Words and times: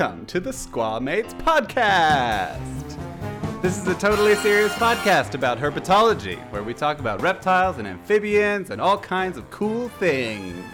Welcome 0.00 0.24
to 0.26 0.40
the 0.40 0.50
Squamates 0.50 1.38
Podcast. 1.42 3.60
This 3.60 3.76
is 3.76 3.86
a 3.86 3.94
totally 3.96 4.34
serious 4.36 4.72
podcast 4.72 5.34
about 5.34 5.58
herpetology, 5.58 6.38
where 6.50 6.62
we 6.62 6.72
talk 6.72 7.00
about 7.00 7.20
reptiles 7.20 7.76
and 7.76 7.86
amphibians 7.86 8.70
and 8.70 8.80
all 8.80 8.96
kinds 8.96 9.36
of 9.36 9.50
cool 9.50 9.90
things. 9.90 10.64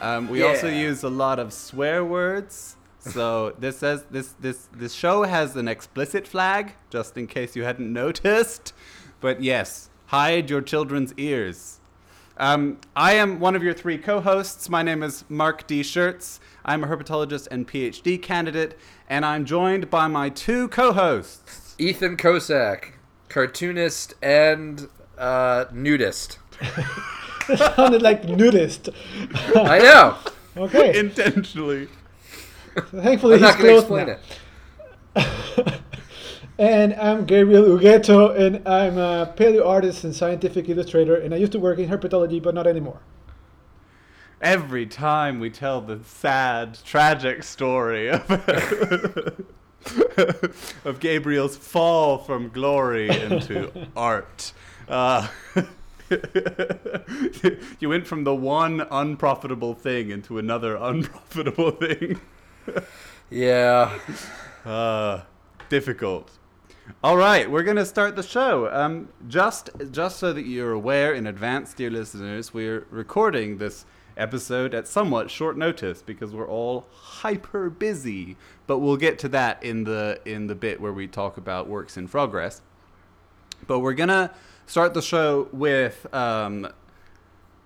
Um, 0.00 0.28
we 0.28 0.42
also 0.42 0.68
use 0.68 1.04
a 1.04 1.08
lot 1.08 1.38
of 1.38 1.52
swear 1.52 2.04
words. 2.04 2.76
So 2.98 3.54
this 3.60 3.78
says 3.78 4.04
this 4.10 4.34
this 4.40 4.68
this 4.72 4.92
show 4.92 5.22
has 5.22 5.54
an 5.54 5.68
explicit 5.68 6.26
flag, 6.26 6.74
just 6.90 7.16
in 7.16 7.28
case 7.28 7.54
you 7.54 7.62
hadn't 7.62 7.92
noticed. 8.02 8.72
But 9.20 9.40
yes, 9.40 9.88
hide 10.06 10.50
your 10.50 10.62
children's 10.62 11.14
ears. 11.16 11.77
Um, 12.38 12.78
I 12.94 13.14
am 13.14 13.40
one 13.40 13.56
of 13.56 13.64
your 13.64 13.74
three 13.74 13.98
co-hosts. 13.98 14.68
My 14.68 14.82
name 14.82 15.02
is 15.02 15.24
Mark 15.28 15.66
D. 15.66 15.80
Scherz. 15.80 16.38
I'm 16.64 16.84
a 16.84 16.86
herpetologist 16.86 17.48
and 17.50 17.66
PhD 17.66 18.20
candidate, 18.22 18.78
and 19.08 19.24
I'm 19.24 19.44
joined 19.44 19.90
by 19.90 20.06
my 20.06 20.28
two 20.28 20.68
co-hosts. 20.68 21.74
Ethan 21.78 22.16
Kocak, 22.16 22.92
cartoonist 23.28 24.14
and 24.22 24.88
uh, 25.16 25.64
nudist. 25.72 26.38
sounded 27.56 28.02
like 28.02 28.22
nudist. 28.24 28.90
I 29.56 29.78
know. 29.80 30.16
Okay, 30.56 30.96
Intentionally. 30.98 31.88
thankfully 32.76 33.34
I'm 33.34 33.40
he's 33.40 33.48
not 33.50 33.58
going 33.58 33.74
to 33.74 33.78
explain 33.78 34.06
now. 34.06 34.16
it. 35.16 35.74
And 36.60 36.92
I'm 36.94 37.24
Gabriel 37.24 37.66
Ugueto, 37.66 38.36
and 38.36 38.66
I'm 38.66 38.98
a 38.98 39.32
paleo 39.36 39.64
artist 39.64 40.02
and 40.02 40.12
scientific 40.12 40.68
illustrator, 40.68 41.14
and 41.14 41.32
I 41.32 41.36
used 41.36 41.52
to 41.52 41.60
work 41.60 41.78
in 41.78 41.88
herpetology, 41.88 42.42
but 42.42 42.52
not 42.52 42.66
anymore. 42.66 42.98
Every 44.40 44.84
time 44.84 45.38
we 45.38 45.50
tell 45.50 45.80
the 45.80 46.00
sad, 46.02 46.76
tragic 46.84 47.44
story 47.44 48.10
of, 48.10 48.28
of 50.84 50.98
Gabriel's 50.98 51.56
fall 51.56 52.18
from 52.18 52.48
glory 52.48 53.08
into 53.08 53.70
art, 53.96 54.52
uh, 54.88 55.28
you 57.78 57.88
went 57.88 58.04
from 58.04 58.24
the 58.24 58.34
one 58.34 58.84
unprofitable 58.90 59.74
thing 59.74 60.10
into 60.10 60.38
another 60.38 60.74
unprofitable 60.74 61.70
thing. 61.70 62.20
Yeah. 63.30 63.96
Uh, 64.64 65.20
difficult. 65.68 66.37
All 67.04 67.16
right, 67.16 67.48
we're 67.50 67.62
gonna 67.62 67.84
start 67.84 68.16
the 68.16 68.22
show. 68.22 68.72
Um, 68.72 69.10
just 69.28 69.70
just 69.90 70.18
so 70.18 70.32
that 70.32 70.42
you're 70.42 70.72
aware 70.72 71.12
in 71.12 71.26
advance, 71.26 71.74
dear 71.74 71.90
listeners, 71.90 72.52
we're 72.54 72.86
recording 72.90 73.58
this 73.58 73.84
episode 74.16 74.74
at 74.74 74.88
somewhat 74.88 75.30
short 75.30 75.56
notice 75.56 76.02
because 76.02 76.32
we're 76.32 76.48
all 76.48 76.86
hyper 76.90 77.70
busy. 77.70 78.36
But 78.66 78.78
we'll 78.78 78.96
get 78.96 79.18
to 79.20 79.28
that 79.28 79.62
in 79.62 79.84
the 79.84 80.20
in 80.24 80.46
the 80.46 80.54
bit 80.54 80.80
where 80.80 80.92
we 80.92 81.06
talk 81.06 81.36
about 81.36 81.68
works 81.68 81.96
in 81.96 82.08
progress. 82.08 82.62
But 83.66 83.80
we're 83.80 83.94
gonna 83.94 84.32
start 84.66 84.94
the 84.94 85.02
show 85.02 85.48
with 85.52 86.12
um, 86.14 86.68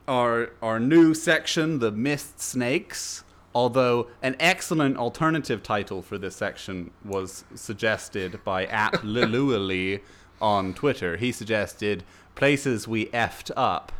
our 0.09 0.51
our 0.61 0.79
new 0.81 1.15
section, 1.15 1.79
the 1.79 1.93
Mist 1.93 2.41
Snakes. 2.41 3.25
Although 3.55 4.09
an 4.23 4.37
excellent 4.41 4.97
alternative 4.97 5.63
title 5.63 6.01
for 6.03 6.17
this 6.19 6.37
section 6.37 6.91
was 7.05 7.45
suggested 7.55 8.41
by 8.45 8.67
at 8.67 8.93
Liluali 9.03 10.01
on 10.41 10.75
Twitter. 10.75 11.17
He 11.17 11.33
suggested 11.33 12.03
"Places 12.35 12.89
We 12.89 13.07
effed 13.07 13.51
up," 13.57 13.93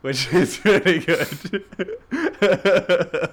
which 0.00 0.32
is 0.32 0.64
really 0.64 1.00
good. 1.00 1.64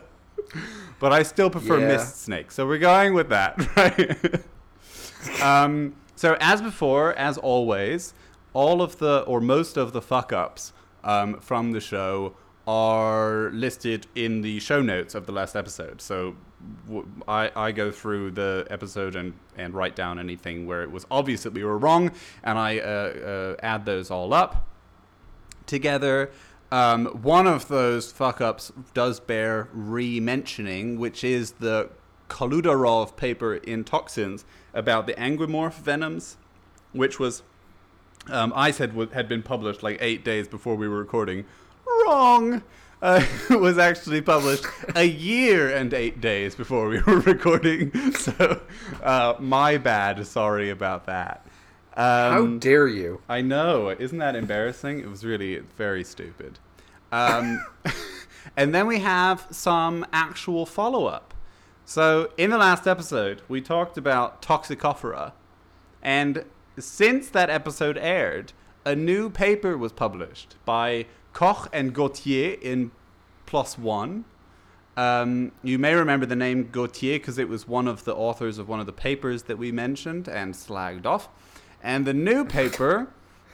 but 0.99 1.13
I 1.13 1.23
still 1.23 1.49
prefer 1.49 1.79
Yeah. 1.79 1.87
Mist 1.87 2.21
Snake, 2.23 2.51
so 2.51 2.65
we're 2.67 2.79
going 2.79 3.13
with 3.13 3.29
that, 3.29 3.57
right? 3.77 5.41
um, 5.41 5.95
so 6.15 6.35
as 6.39 6.61
before, 6.61 7.13
as 7.13 7.37
always, 7.37 8.13
all 8.53 8.81
of 8.81 8.97
the 8.97 9.19
or 9.21 9.39
most 9.39 9.77
of 9.77 9.93
the 9.93 10.01
fuck 10.01 10.33
ups 10.33 10.73
um, 11.03 11.39
from 11.39 11.71
the 11.71 11.79
show 11.79 12.33
are 12.67 13.49
listed 13.53 14.05
in 14.13 14.41
the 14.41 14.59
show 14.59 14.81
notes 14.81 15.15
of 15.15 15.25
the 15.25 15.31
last 15.31 15.55
episode. 15.55 16.01
So 16.01 16.35
w- 16.85 17.07
I, 17.27 17.49
I 17.55 17.71
go 17.71 17.91
through 17.91 18.31
the 18.31 18.67
episode 18.69 19.15
and, 19.15 19.33
and 19.55 19.73
write 19.73 19.95
down 19.95 20.19
anything 20.19 20.67
where 20.67 20.83
it 20.83 20.91
was 20.91 21.05
obvious 21.09 21.43
that 21.43 21.53
we 21.53 21.63
were 21.63 21.77
wrong, 21.77 22.11
and 22.43 22.59
I 22.59 22.79
uh, 22.79 22.83
uh, 22.83 23.55
add 23.63 23.85
those 23.85 24.11
all 24.11 24.33
up 24.33 24.67
together. 25.65 26.29
Um, 26.69 27.05
one 27.05 27.47
of 27.47 27.69
those 27.69 28.11
fuck 28.11 28.41
ups 28.41 28.73
does 28.93 29.21
bear 29.21 29.69
re 29.71 30.19
mentioning, 30.19 30.99
which 30.99 31.23
is 31.23 31.51
the 31.53 31.89
Koludarov 32.27 33.15
paper 33.15 33.55
in 33.55 33.85
Toxins 33.85 34.43
about 34.73 35.07
the 35.07 35.13
anguimorph 35.13 35.75
venoms, 35.75 36.35
which 36.91 37.17
was, 37.17 37.43
um, 38.29 38.51
I 38.53 38.71
said, 38.71 38.93
wa- 38.93 39.07
had 39.13 39.29
been 39.29 39.43
published 39.43 39.81
like 39.81 39.97
eight 40.01 40.25
days 40.25 40.49
before 40.49 40.75
we 40.75 40.89
were 40.89 40.99
recording. 40.99 41.45
Wrong! 42.05 42.61
Uh, 43.01 43.23
it 43.49 43.59
was 43.59 43.77
actually 43.77 44.21
published 44.21 44.65
a 44.95 45.03
year 45.03 45.69
and 45.75 45.93
eight 45.93 46.19
days 46.19 46.55
before 46.55 46.87
we 46.87 46.99
were 47.07 47.19
recording. 47.19 47.91
So, 48.13 48.61
uh, 49.03 49.35
my 49.39 49.77
bad. 49.77 50.25
Sorry 50.25 50.69
about 50.69 51.05
that. 51.05 51.45
How 51.95 52.39
Um, 52.39 52.59
dare 52.59 52.87
you? 52.87 53.21
I 53.27 53.41
know. 53.41 53.89
Isn't 53.89 54.19
that 54.19 54.35
embarrassing? 54.35 54.99
It 54.99 55.09
was 55.09 55.23
really 55.25 55.59
very 55.77 56.03
stupid. 56.03 56.59
Um, 57.11 57.63
and 58.57 58.73
then 58.73 58.87
we 58.87 58.99
have 58.99 59.47
some 59.51 60.05
actual 60.13 60.65
follow 60.65 61.05
up. 61.05 61.33
So, 61.85 62.31
in 62.37 62.49
the 62.49 62.57
last 62.57 62.85
episode, 62.87 63.41
we 63.47 63.61
talked 63.61 63.97
about 63.97 64.41
Toxicophora. 64.41 65.31
And 66.03 66.43
since 66.77 67.29
that 67.29 67.49
episode 67.49 67.97
aired, 67.97 68.53
a 68.85 68.95
new 68.95 69.29
paper 69.29 69.77
was 69.77 69.91
published 69.91 70.55
by 70.65 71.05
Koch 71.37 71.69
and 71.71 71.93
Gauthier 71.93 72.57
in 72.63 72.89
PLOS 73.45 73.77
ONE. 73.77 74.25
Um, 74.97 75.51
you 75.61 75.77
may 75.77 75.93
remember 75.93 76.25
the 76.25 76.35
name 76.35 76.69
Gauthier 76.71 77.19
because 77.19 77.37
it 77.37 77.47
was 77.47 77.67
one 77.67 77.87
of 77.87 78.05
the 78.05 78.15
authors 78.15 78.57
of 78.57 78.67
one 78.67 78.79
of 78.79 78.87
the 78.87 78.91
papers 78.91 79.43
that 79.43 79.59
we 79.59 79.71
mentioned 79.71 80.27
and 80.27 80.55
slagged 80.55 81.05
off. 81.05 81.29
And 81.83 82.07
the 82.07 82.13
new 82.15 82.43
paper 82.59 83.09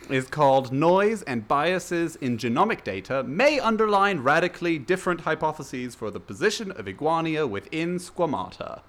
is 0.10 0.30
called 0.30 0.72
Noise 0.72 1.24
and 1.24 1.46
Biases 1.46 2.16
in 2.16 2.38
Genomic 2.38 2.86
Data 2.86 3.22
May 3.22 3.60
Underline 3.60 4.22
Radically 4.22 4.80
Different 4.80 5.22
Hypotheses 5.22 5.94
for 5.94 6.10
the 6.10 6.22
Position 6.22 6.72
of 6.72 6.88
Iguania 6.88 7.46
Within 7.46 7.98
Squamata. 7.98 8.80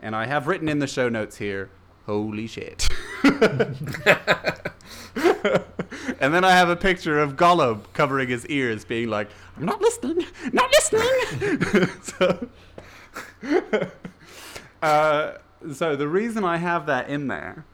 And 0.00 0.16
I 0.16 0.26
have 0.26 0.48
written 0.48 0.68
in 0.68 0.80
the 0.80 0.88
show 0.88 1.08
notes 1.08 1.36
here, 1.36 1.70
holy 2.06 2.46
shit. 2.46 2.88
and 6.20 6.32
then 6.34 6.44
I 6.44 6.52
have 6.52 6.68
a 6.68 6.76
picture 6.76 7.18
of 7.18 7.36
Gollum 7.36 7.82
covering 7.92 8.28
his 8.28 8.46
ears, 8.46 8.84
being 8.84 9.08
like, 9.08 9.30
I'm 9.56 9.64
not 9.64 9.80
listening, 9.80 10.26
not 10.52 10.70
listening. 10.70 11.88
so, 12.02 12.48
uh, 14.82 15.32
so 15.72 15.96
the 15.96 16.08
reason 16.08 16.44
I 16.44 16.56
have 16.56 16.86
that 16.86 17.08
in 17.08 17.28
there 17.28 17.64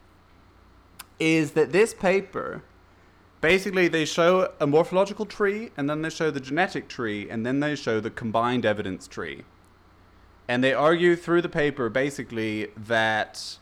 is 1.19 1.51
that 1.51 1.71
this 1.71 1.93
paper 1.93 2.63
basically 3.41 3.87
they 3.87 4.05
show 4.05 4.51
a 4.59 4.67
morphological 4.67 5.25
tree 5.25 5.71
and 5.77 5.89
then 5.89 6.01
they 6.01 6.09
show 6.09 6.31
the 6.31 6.39
genetic 6.39 6.87
tree 6.87 7.29
and 7.29 7.45
then 7.45 7.59
they 7.59 7.75
show 7.75 7.99
the 7.99 8.09
combined 8.09 8.65
evidence 8.65 9.07
tree. 9.07 9.43
And 10.47 10.63
they 10.63 10.73
argue 10.73 11.15
through 11.15 11.43
the 11.43 11.49
paper 11.49 11.89
basically 11.89 12.67
that 12.75 13.57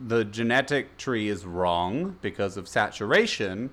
the 0.00 0.24
genetic 0.24 0.96
tree 0.96 1.28
is 1.28 1.44
wrong 1.44 2.16
because 2.22 2.56
of 2.56 2.66
saturation 2.66 3.70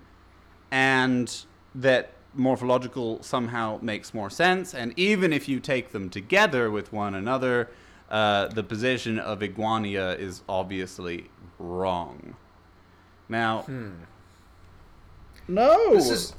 and 0.71 1.45
that 1.73 2.11
morphological 2.33 3.23
somehow 3.23 3.79
makes 3.81 4.13
more 4.13 4.29
sense 4.29 4.73
and 4.73 4.93
even 4.97 5.31
if 5.31 5.47
you 5.47 5.59
take 5.59 5.91
them 5.91 6.09
together 6.09 6.69
with 6.69 6.91
one 6.91 7.15
another 7.15 7.69
uh, 8.11 8.47
the 8.49 8.63
position 8.63 9.17
of 9.17 9.41
iguania 9.41 10.11
is 10.15 10.43
obviously 10.49 11.29
wrong 11.59 12.35
now 13.29 13.65
no 15.47 15.93
This 15.93 16.09
is 16.09 16.33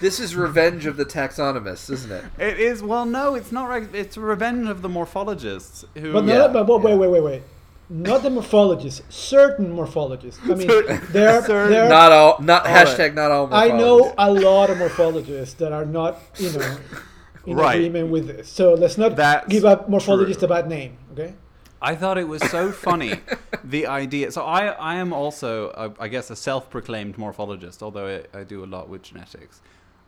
this 0.00 0.20
is 0.20 0.34
revenge 0.34 0.86
of 0.86 0.96
the 0.96 1.04
taxonomists, 1.04 1.90
isn't 1.90 2.10
it? 2.10 2.24
it 2.38 2.58
is 2.58 2.82
well 2.82 3.04
no 3.04 3.34
it's 3.34 3.52
not 3.52 3.68
right 3.68 3.86
it's 3.94 4.16
revenge 4.16 4.68
of 4.68 4.80
the 4.82 4.88
morphologists 4.88 5.84
who 5.98 6.12
But 6.14 6.24
Yeah, 6.24 6.38
not, 6.38 6.52
but 6.54 6.66
wait, 6.66 6.90
yeah. 6.90 6.96
wait, 6.96 7.08
wait, 7.10 7.22
wait. 7.22 7.42
Not 7.90 8.22
the 8.22 8.30
morphologists, 8.30 9.02
certain 9.12 9.74
morphologists. 9.76 10.38
I 10.44 10.54
mean, 10.54 10.68
Certain- 10.68 11.00
there, 11.12 11.42
certain- 11.42 11.70
there. 11.70 11.88
Not 11.88 12.12
all. 12.12 12.40
Not 12.40 12.66
All 12.66 12.72
right. 12.72 12.86
hashtag. 12.86 13.14
Not 13.14 13.30
all. 13.30 13.52
I 13.52 13.68
know 13.68 14.14
a 14.16 14.32
lot 14.32 14.70
of 14.70 14.78
morphologists 14.78 15.56
that 15.58 15.70
are 15.72 15.84
not, 15.84 16.18
you 16.38 16.50
know, 16.52 16.76
in 17.46 17.56
Right. 17.56 17.74
agreement 17.76 18.10
with 18.10 18.26
this. 18.26 18.48
So 18.48 18.72
let's 18.74 18.96
not 18.96 19.16
That's 19.16 19.46
give 19.48 19.64
up 19.66 19.88
morphologists 19.90 20.38
true. 20.38 20.46
a 20.46 20.48
bad 20.48 20.68
name. 20.68 20.96
Okay. 21.12 21.34
I 21.82 21.94
thought 21.94 22.16
it 22.16 22.26
was 22.26 22.42
so 22.50 22.72
funny, 22.72 23.20
the 23.64 23.86
idea. 23.86 24.32
So 24.32 24.42
I, 24.42 24.68
I 24.68 24.94
am 24.94 25.12
also, 25.12 25.68
a, 25.76 25.92
I 26.02 26.08
guess, 26.08 26.30
a 26.30 26.36
self-proclaimed 26.36 27.18
morphologist, 27.18 27.82
although 27.82 28.22
I, 28.34 28.38
I 28.40 28.44
do 28.44 28.64
a 28.64 28.66
lot 28.66 28.88
with 28.88 29.02
genetics. 29.02 29.60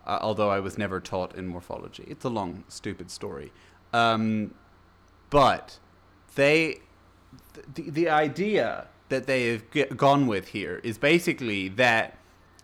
Uh, 0.06 0.19
although 0.22 0.49
I 0.49 0.61
was 0.61 0.79
never 0.79 0.99
taught 1.00 1.34
in 1.34 1.46
morphology. 1.46 2.05
It's 2.06 2.25
a 2.25 2.31
long, 2.31 2.64
stupid 2.69 3.11
story. 3.11 3.52
Um, 3.93 4.55
but 5.29 5.79
they 6.37 6.79
the, 7.75 7.91
the 7.91 8.08
idea 8.08 8.87
that 9.08 9.26
they 9.26 9.49
have 9.49 9.70
g- 9.70 9.85
gone 9.85 10.26
with 10.26 10.49
here 10.49 10.81
is 10.82 10.99
basically 10.99 11.69
that 11.69 12.19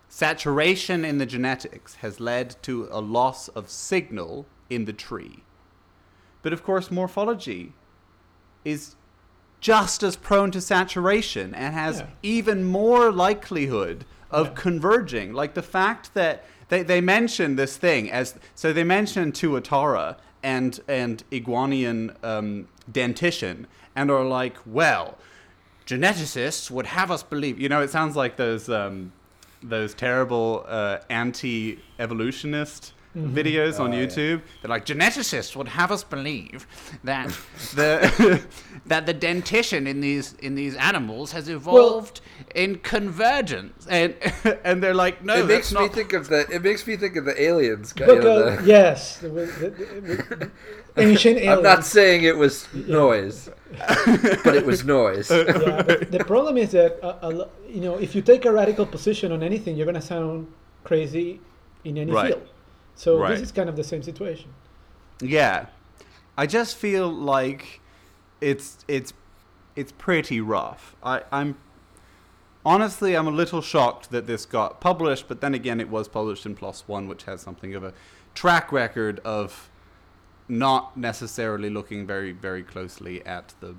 saturation 0.08 1.04
in 1.04 1.18
the 1.18 1.26
genetics 1.26 1.96
has 1.96 2.20
led 2.20 2.56
to 2.62 2.88
a 2.90 3.00
loss 3.00 3.48
of 3.48 3.68
signal 3.70 4.46
in 4.68 4.84
the 4.84 4.92
tree. 4.92 5.42
But 6.42 6.52
of 6.52 6.62
course, 6.62 6.90
morphology 6.90 7.72
is 8.64 8.96
just 9.60 10.02
as 10.02 10.16
prone 10.16 10.50
to 10.50 10.60
saturation 10.60 11.54
and 11.54 11.72
has 11.74 12.00
Yeah. 12.00 12.06
even 12.22 12.64
more 12.64 13.10
likelihood 13.12 14.04
of 14.30 14.48
Yeah. 14.48 14.52
converging. 14.54 15.32
Like 15.32 15.54
the 15.54 15.62
fact 15.62 16.14
that 16.14 16.44
they, 16.68 16.82
they 16.82 17.00
mention 17.00 17.56
this 17.56 17.76
thing 17.76 18.10
as 18.10 18.34
so 18.54 18.72
they 18.72 18.84
mention 18.84 19.30
Tuatara 19.32 20.16
and 20.42 20.80
and 20.88 21.22
Iguanian 21.30 22.16
um, 22.24 22.68
dentition 22.90 23.66
and 23.96 24.10
are 24.10 24.24
like, 24.24 24.56
well, 24.66 25.18
geneticists 25.86 26.70
would 26.70 26.86
have 26.86 27.10
us 27.10 27.22
believe. 27.22 27.58
You 27.60 27.68
know, 27.68 27.82
it 27.82 27.90
sounds 27.90 28.16
like 28.16 28.36
those 28.36 28.68
um, 28.68 29.12
those 29.62 29.94
terrible 29.94 30.64
uh, 30.68 30.98
anti-evolutionist 31.10 32.92
videos 33.14 33.78
on 33.78 33.92
Oh, 33.92 33.96
yeah. 33.98 34.06
YouTube. 34.06 34.40
They're 34.62 34.70
like, 34.70 34.86
geneticists 34.86 35.54
would 35.54 35.68
have 35.68 35.92
us 35.92 36.02
believe 36.02 36.66
that 37.04 37.28
the 37.74 38.42
that 38.86 39.04
the 39.04 39.12
dentition 39.12 39.86
in 39.86 40.00
these 40.00 40.32
in 40.34 40.54
these 40.54 40.74
animals 40.76 41.32
has 41.32 41.50
evolved 41.50 42.22
in 42.54 42.76
convergence, 42.78 43.86
and 43.90 44.14
and 44.64 44.82
they're 44.82 44.94
like, 44.94 45.22
no, 45.22 45.34
it 45.34 45.46
that's 45.46 45.48
makes 45.48 45.72
me 45.74 45.80
not. 45.82 45.92
think 45.94 46.12
of 46.14 46.28
the. 46.28 46.46
It 46.50 46.62
makes 46.62 46.86
me 46.86 46.96
think 46.96 47.16
of 47.16 47.26
the 47.26 47.40
aliens. 47.40 47.92
guy, 47.92 48.06
you 48.06 48.14
know, 48.20 48.50
Because, 48.50 48.64
the- 48.64 48.66
yes, 48.66 49.18
ancient 50.96 51.38
aliens. 51.38 51.56
I'm 51.58 51.62
not 51.62 51.84
saying 51.84 52.24
it 52.24 52.36
was 52.36 52.72
noise, 52.74 53.50
but 54.44 54.54
it 54.54 54.66
was 54.66 54.84
noise. 54.84 55.30
yeah, 55.30 55.82
the 55.82 56.24
problem 56.26 56.56
is 56.56 56.72
that 56.72 57.02
uh, 57.02 57.18
a, 57.22 57.28
a, 57.28 57.48
you 57.68 57.80
know 57.80 57.96
if 57.96 58.14
you 58.14 58.22
take 58.22 58.44
a 58.44 58.52
radical 58.52 58.86
position 58.86 59.32
on 59.32 59.42
anything, 59.42 59.76
you're 59.76 59.86
gonna 59.86 60.00
sound 60.02 60.46
crazy 60.84 61.40
in 61.84 61.98
any 61.98 62.12
Right. 62.12 62.32
field. 62.32 62.48
So 62.94 63.18
Right. 63.18 63.30
this 63.30 63.40
is 63.40 63.52
kind 63.52 63.68
of 63.68 63.76
the 63.76 63.84
same 63.84 64.02
situation. 64.02 64.50
Yeah, 65.20 65.66
I 66.36 66.46
just 66.46 66.76
feel 66.76 67.10
like 67.10 67.80
it's 68.40 68.84
it's 68.88 69.12
it's 69.76 69.92
pretty 69.92 70.40
rough. 70.40 70.94
I, 71.02 71.22
I'm 71.32 71.56
honestly 72.64 73.14
I'm 73.16 73.26
a 73.26 73.30
little 73.30 73.62
shocked 73.62 74.10
that 74.10 74.26
this 74.26 74.44
got 74.44 74.80
published, 74.80 75.28
but 75.28 75.40
then 75.40 75.54
again, 75.54 75.80
it 75.80 75.88
was 75.88 76.08
published 76.08 76.44
in 76.44 76.54
One, 76.56 77.08
which 77.08 77.24
has 77.24 77.40
something 77.40 77.74
of 77.74 77.82
a 77.84 77.94
track 78.34 78.72
record 78.72 79.20
of 79.20 79.70
not 80.48 80.96
necessarily 80.96 81.70
looking 81.70 82.06
very 82.06 82.32
very 82.32 82.62
closely 82.62 83.24
at 83.24 83.54
the 83.60 83.74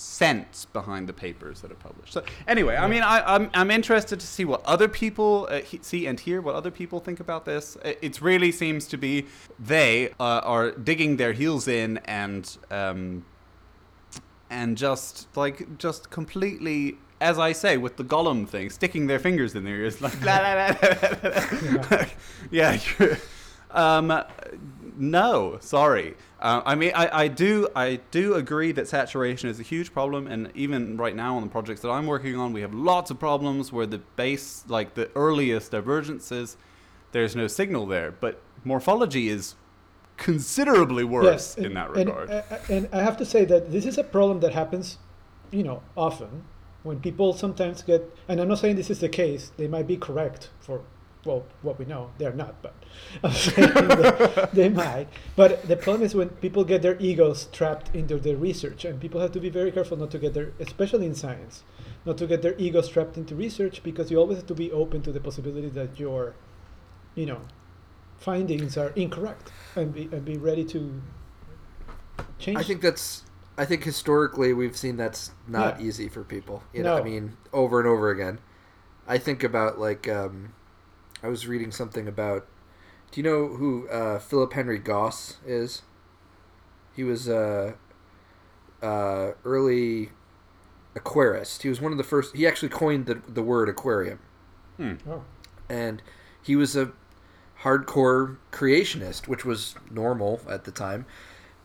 sense 0.00 0.64
behind 0.64 1.06
the 1.06 1.12
papers 1.12 1.60
that 1.60 1.70
are 1.70 1.76
published. 1.76 2.12
So 2.14 2.22
anyway, 2.48 2.76
I 2.76 2.86
mean, 2.88 3.02
I, 3.02 3.22
I'm 3.34 3.50
I'm 3.52 3.70
interested 3.70 4.18
to 4.18 4.26
see 4.26 4.44
what 4.44 4.64
other 4.64 4.88
people 4.88 5.46
uh, 5.50 5.60
he, 5.60 5.78
see 5.82 6.06
and 6.06 6.18
hear 6.18 6.40
what 6.40 6.54
other 6.54 6.70
people 6.70 7.00
think 7.00 7.20
about 7.20 7.44
this. 7.44 7.76
It, 7.84 7.98
it 8.00 8.22
really 8.22 8.50
seems 8.50 8.86
to 8.88 8.96
be 8.96 9.26
they 9.58 10.10
uh, 10.18 10.40
are 10.42 10.70
digging 10.70 11.18
their 11.18 11.32
heels 11.32 11.68
in 11.68 11.98
and 12.06 12.56
um, 12.70 13.26
and 14.48 14.76
just 14.76 15.28
like 15.36 15.78
just 15.78 16.10
completely. 16.10 16.96
As 17.22 17.38
I 17.38 17.52
say, 17.52 17.76
with 17.76 17.98
the 17.98 18.04
Gollum 18.04 18.48
thing, 18.48 18.70
sticking 18.70 19.06
their 19.06 19.18
fingers 19.18 19.54
in 19.54 19.62
their 19.64 19.76
ears, 19.76 20.00
like, 20.06 20.24
la, 20.24 20.38
la, 20.38 20.54
la, 20.54 20.74
la, 20.82 21.80
la, 21.82 21.86
la. 21.90 22.04
yeah, 22.50 22.78
um, 23.72 24.24
no, 25.00 25.56
sorry. 25.60 26.14
Uh, 26.38 26.60
I 26.64 26.74
mean, 26.74 26.92
I, 26.94 27.22
I 27.22 27.28
do 27.28 27.68
I 27.74 28.00
do 28.10 28.34
agree 28.34 28.70
that 28.72 28.86
saturation 28.86 29.48
is 29.48 29.58
a 29.58 29.62
huge 29.62 29.94
problem, 29.94 30.26
and 30.26 30.52
even 30.54 30.98
right 30.98 31.16
now 31.16 31.36
on 31.36 31.42
the 31.42 31.48
projects 31.48 31.80
that 31.80 31.90
I'm 31.90 32.06
working 32.06 32.36
on, 32.36 32.52
we 32.52 32.60
have 32.60 32.74
lots 32.74 33.10
of 33.10 33.18
problems 33.18 33.72
where 33.72 33.86
the 33.86 33.98
base, 33.98 34.62
like 34.68 34.94
the 34.94 35.10
earliest 35.16 35.70
divergences, 35.70 36.58
there's 37.12 37.34
no 37.34 37.46
signal 37.46 37.86
there. 37.86 38.10
But 38.12 38.42
morphology 38.62 39.30
is 39.30 39.54
considerably 40.18 41.02
worse 41.02 41.56
in 41.56 41.64
and- 41.64 41.76
that 41.76 41.90
regard. 41.90 42.30
uh, 42.30 42.42
and 42.68 42.86
I 42.92 43.02
have 43.02 43.16
to 43.16 43.24
say 43.24 43.46
that 43.46 43.72
this 43.72 43.86
is 43.86 43.96
a 43.96 44.04
problem 44.04 44.40
that 44.40 44.52
happens, 44.52 44.98
you 45.50 45.62
know, 45.62 45.82
often 45.96 46.44
when 46.82 47.00
people 47.00 47.32
sometimes 47.32 47.80
get. 47.80 48.02
And 48.28 48.38
I'm 48.38 48.48
not 48.48 48.58
saying 48.58 48.76
this 48.76 48.90
is 48.90 49.00
the 49.00 49.08
case. 49.08 49.50
They 49.56 49.66
might 49.66 49.86
be 49.86 49.96
correct 49.96 50.50
for 50.60 50.82
well, 51.24 51.44
what 51.62 51.78
we 51.78 51.84
know. 51.84 52.10
They're 52.18 52.32
not, 52.32 52.54
but 52.62 52.74
they, 53.56 54.48
they 54.52 54.68
might. 54.84 55.08
But 55.36 55.68
the 55.68 55.76
problem 55.76 56.02
is 56.04 56.14
when 56.14 56.30
people 56.30 56.64
get 56.64 56.82
their 56.82 56.96
egos 56.98 57.46
trapped 57.52 57.94
into 57.94 58.18
their 58.18 58.36
research, 58.36 58.84
and 58.84 59.00
people 59.00 59.20
have 59.20 59.32
to 59.32 59.40
be 59.40 59.50
very 59.50 59.70
careful 59.70 59.96
not 59.96 60.10
to 60.12 60.18
get 60.18 60.32
their, 60.34 60.52
especially 60.60 61.06
in 61.06 61.14
science, 61.14 61.62
not 62.06 62.16
to 62.18 62.26
get 62.26 62.42
their 62.42 62.54
egos 62.56 62.88
trapped 62.88 63.16
into 63.16 63.34
research 63.34 63.82
because 63.82 64.10
you 64.10 64.18
always 64.18 64.38
have 64.38 64.46
to 64.46 64.54
be 64.54 64.72
open 64.72 65.02
to 65.02 65.12
the 65.12 65.20
possibility 65.20 65.68
that 65.68 66.00
your, 66.00 66.34
you 67.14 67.26
know, 67.26 67.40
findings 68.18 68.76
are 68.76 68.90
incorrect 68.96 69.52
and 69.76 69.92
be 69.94 70.02
and 70.12 70.24
be 70.24 70.36
ready 70.36 70.64
to 70.64 71.00
change. 72.38 72.58
I 72.58 72.62
think 72.62 72.80
that's. 72.80 73.24
I 73.58 73.66
think 73.66 73.84
historically 73.84 74.54
we've 74.54 74.76
seen 74.76 74.96
that's 74.96 75.32
not 75.46 75.78
Yeah. 75.80 75.86
easy 75.86 76.08
for 76.08 76.24
people. 76.24 76.62
You 76.72 76.82
know, 76.82 76.96
I 76.96 77.02
mean, 77.02 77.36
over 77.52 77.78
and 77.78 77.86
over 77.86 78.08
again. 78.08 78.38
I 79.06 79.18
think 79.18 79.44
about 79.44 79.78
like 79.78 80.08
um, 80.08 80.54
I 81.22 81.28
was 81.28 81.46
reading 81.46 81.70
something 81.70 82.08
about. 82.08 82.46
Do 83.10 83.20
you 83.20 83.24
know 83.24 83.48
who 83.48 83.88
uh, 83.88 84.18
Philip 84.18 84.52
Henry 84.52 84.78
Goss 84.78 85.38
is? 85.44 85.82
He 86.94 87.02
was 87.02 87.28
a 87.28 87.74
uh, 88.82 88.86
uh, 88.86 89.32
early 89.44 90.10
aquarist. 90.94 91.62
He 91.62 91.68
was 91.68 91.80
one 91.80 91.92
of 91.92 91.98
the 91.98 92.04
first. 92.04 92.34
He 92.36 92.46
actually 92.46 92.68
coined 92.68 93.06
the 93.06 93.22
the 93.26 93.42
word 93.42 93.68
aquarium. 93.68 94.20
Oh. 95.06 95.24
and 95.68 96.00
he 96.42 96.56
was 96.56 96.74
a 96.74 96.92
hardcore 97.62 98.38
creationist, 98.50 99.28
which 99.28 99.44
was 99.44 99.74
normal 99.90 100.40
at 100.48 100.64
the 100.64 100.70
time. 100.70 101.04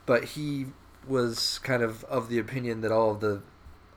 But 0.05 0.25
he 0.25 0.67
was 1.07 1.59
kind 1.59 1.81
of 1.81 2.03
of 2.05 2.27
the 2.29 2.39
opinion 2.39 2.81
that 2.81 2.91
all 2.91 3.11
of 3.11 3.21
the 3.21 3.41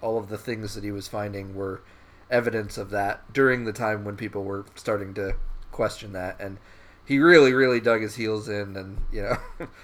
all 0.00 0.18
of 0.18 0.28
the 0.28 0.38
things 0.38 0.74
that 0.74 0.84
he 0.84 0.92
was 0.92 1.08
finding 1.08 1.54
were 1.54 1.82
evidence 2.30 2.78
of 2.78 2.90
that 2.90 3.32
during 3.32 3.64
the 3.64 3.72
time 3.72 4.04
when 4.04 4.16
people 4.16 4.44
were 4.44 4.66
starting 4.74 5.14
to 5.14 5.34
question 5.70 6.12
that, 6.12 6.40
and 6.40 6.58
he 7.04 7.18
really, 7.18 7.52
really 7.52 7.80
dug 7.80 8.02
his 8.02 8.16
heels 8.16 8.48
in, 8.48 8.76
and 8.76 8.98
you 9.12 9.22
know. 9.22 9.68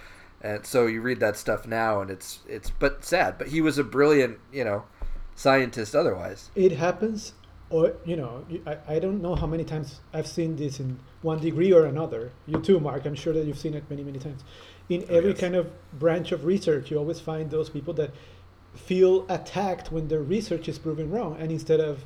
And 0.44 0.66
so 0.66 0.84
you 0.84 1.00
read 1.00 1.20
that 1.20 1.38
stuff 1.38 1.66
now, 1.66 2.02
and 2.02 2.10
it's 2.10 2.40
it's 2.46 2.68
but 2.68 3.02
sad. 3.02 3.38
But 3.38 3.48
he 3.48 3.62
was 3.62 3.78
a 3.78 3.82
brilliant, 3.82 4.38
you 4.52 4.62
know, 4.62 4.84
scientist. 5.34 5.96
Otherwise, 5.96 6.50
it 6.54 6.72
happens 6.72 7.32
or 7.70 7.94
you 8.04 8.16
know 8.16 8.44
I, 8.66 8.76
I 8.86 8.98
don't 8.98 9.22
know 9.22 9.34
how 9.34 9.46
many 9.46 9.64
times 9.64 10.00
i've 10.12 10.26
seen 10.26 10.56
this 10.56 10.80
in 10.80 10.98
one 11.22 11.40
degree 11.40 11.72
or 11.72 11.86
another 11.86 12.30
you 12.46 12.60
too 12.60 12.78
mark 12.78 13.04
i'm 13.06 13.14
sure 13.14 13.32
that 13.32 13.44
you've 13.46 13.58
seen 13.58 13.74
it 13.74 13.84
many 13.88 14.04
many 14.04 14.18
times 14.18 14.44
in 14.88 15.04
oh, 15.08 15.14
every 15.16 15.30
yes. 15.30 15.40
kind 15.40 15.56
of 15.56 15.70
branch 15.98 16.30
of 16.32 16.44
research 16.44 16.90
you 16.90 16.98
always 16.98 17.20
find 17.20 17.50
those 17.50 17.70
people 17.70 17.94
that 17.94 18.10
feel 18.74 19.24
attacked 19.28 19.90
when 19.90 20.08
their 20.08 20.20
research 20.20 20.68
is 20.68 20.78
proven 20.78 21.10
wrong 21.10 21.36
and 21.38 21.50
instead 21.50 21.80
of 21.80 22.04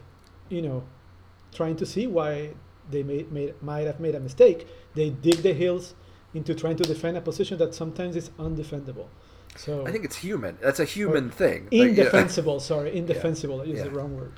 you 0.48 0.62
know 0.62 0.84
trying 1.52 1.76
to 1.76 1.86
see 1.86 2.06
why 2.06 2.50
they 2.90 3.02
may, 3.02 3.24
made, 3.30 3.54
might 3.62 3.86
have 3.86 4.00
made 4.00 4.14
a 4.14 4.20
mistake 4.20 4.66
they 4.94 5.10
dig 5.10 5.36
their 5.36 5.54
heels 5.54 5.94
into 6.34 6.54
trying 6.54 6.76
to 6.76 6.84
defend 6.84 7.16
a 7.16 7.20
position 7.20 7.58
that 7.58 7.74
sometimes 7.74 8.16
is 8.16 8.30
undefendable 8.38 9.06
so 9.56 9.84
I 9.84 9.90
think 9.90 10.04
it's 10.04 10.16
human. 10.16 10.56
That's 10.60 10.78
a 10.78 10.84
human 10.84 11.30
thing. 11.30 11.64
Like, 11.64 11.72
yeah. 11.72 11.84
indefensible 11.86 12.60
sorry 12.72 12.96
indefensible 12.96 13.62
is 13.62 13.78
Yeah. 13.78 13.84
the 13.84 13.90
wrong 13.90 14.16
word 14.16 14.32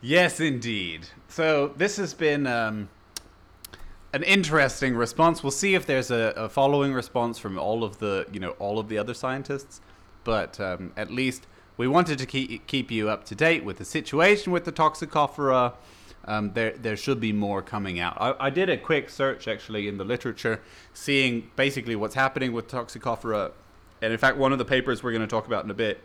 Yes, 0.00 0.38
indeed. 0.38 1.08
So 1.28 1.72
this 1.76 1.96
has 1.96 2.14
been 2.14 2.46
um, 2.46 2.88
an 4.12 4.22
interesting 4.22 4.94
response. 4.94 5.42
We'll 5.42 5.50
see 5.50 5.74
if 5.74 5.86
there's 5.86 6.10
a, 6.10 6.32
a 6.36 6.48
following 6.48 6.92
response 6.92 7.38
from 7.38 7.58
all 7.58 7.82
of 7.82 7.98
the, 7.98 8.26
you 8.32 8.38
know, 8.38 8.50
all 8.60 8.78
of 8.78 8.88
the 8.88 8.96
other 8.96 9.14
scientists. 9.14 9.80
But 10.22 10.60
um, 10.60 10.92
at 10.96 11.10
least 11.10 11.46
we 11.78 11.88
wanted 11.88 12.18
to 12.18 12.26
keep 12.26 12.66
keep 12.66 12.90
you 12.90 13.08
up 13.08 13.24
to 13.24 13.34
date 13.34 13.64
with 13.64 13.78
the 13.78 13.84
situation 13.86 14.52
with 14.52 14.66
the 14.66 14.72
Toxicophora. 14.72 15.74
Um, 16.24 16.52
there, 16.52 16.72
there 16.72 16.96
should 16.96 17.20
be 17.20 17.32
more 17.32 17.62
coming 17.62 17.98
out. 17.98 18.18
I, 18.20 18.34
I 18.38 18.50
did 18.50 18.68
a 18.68 18.76
quick 18.76 19.08
search 19.08 19.48
actually 19.48 19.88
in 19.88 19.96
the 19.96 20.04
literature, 20.04 20.60
seeing 20.92 21.50
basically 21.56 21.96
what's 21.96 22.16
happening 22.16 22.52
with 22.52 22.68
Toxicophora, 22.68 23.52
and 24.02 24.12
in 24.12 24.18
fact, 24.18 24.36
one 24.36 24.52
of 24.52 24.58
the 24.58 24.64
papers 24.66 25.02
we're 25.02 25.12
going 25.12 25.22
to 25.22 25.28
talk 25.28 25.46
about 25.46 25.64
in 25.64 25.70
a 25.70 25.74
bit, 25.74 26.02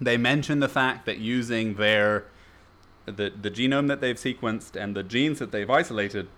they 0.00 0.16
mention 0.16 0.60
the 0.60 0.68
fact 0.68 1.06
that 1.06 1.18
using 1.18 1.74
their 1.74 2.26
the 3.06 3.30
the 3.30 3.50
genome 3.50 3.88
that 3.88 4.00
they've 4.00 4.16
sequenced 4.16 4.80
and 4.80 4.94
the 4.94 5.02
genes 5.02 5.40
that 5.40 5.50
they've 5.50 5.70
isolated, 5.70 6.28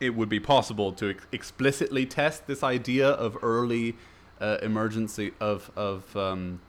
it 0.00 0.16
would 0.16 0.30
be 0.30 0.40
possible 0.40 0.92
to 0.94 1.10
ex- 1.10 1.26
explicitly 1.30 2.06
test 2.06 2.46
this 2.48 2.64
idea 2.64 3.08
of 3.08 3.36
early 3.42 3.96
uh, 4.40 4.56
emergence 4.62 5.20
of 5.38 5.70
of 5.76 6.16
um, 6.16 6.60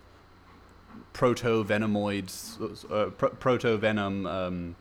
proto 1.13 1.63
venomoids, 1.63 2.59
uh, 2.91 3.09
pro- 3.11 3.29
proto 3.29 3.77
venom 3.77 4.25
um, 4.25 4.75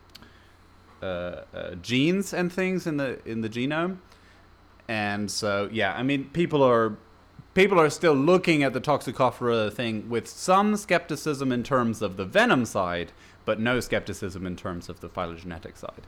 uh, 1.02 1.42
uh, 1.54 1.74
genes 1.76 2.32
and 2.32 2.52
things 2.52 2.86
in 2.86 2.96
the 2.96 3.18
in 3.28 3.40
the 3.42 3.48
genome. 3.48 3.98
And 4.88 5.30
so, 5.30 5.68
yeah, 5.72 5.94
I 5.94 6.02
mean, 6.02 6.24
people 6.32 6.62
are 6.62 6.96
people 7.54 7.80
are 7.80 7.90
still 7.90 8.14
looking 8.14 8.62
at 8.62 8.72
the 8.72 8.80
Toxicophora 8.80 9.72
thing 9.72 10.08
with 10.08 10.26
some 10.26 10.76
skepticism 10.76 11.52
in 11.52 11.62
terms 11.62 12.02
of 12.02 12.16
the 12.16 12.24
venom 12.24 12.64
side, 12.64 13.12
but 13.44 13.60
no 13.60 13.80
skepticism 13.80 14.46
in 14.46 14.56
terms 14.56 14.88
of 14.88 15.00
the 15.00 15.08
phylogenetic 15.08 15.76
side. 15.76 16.06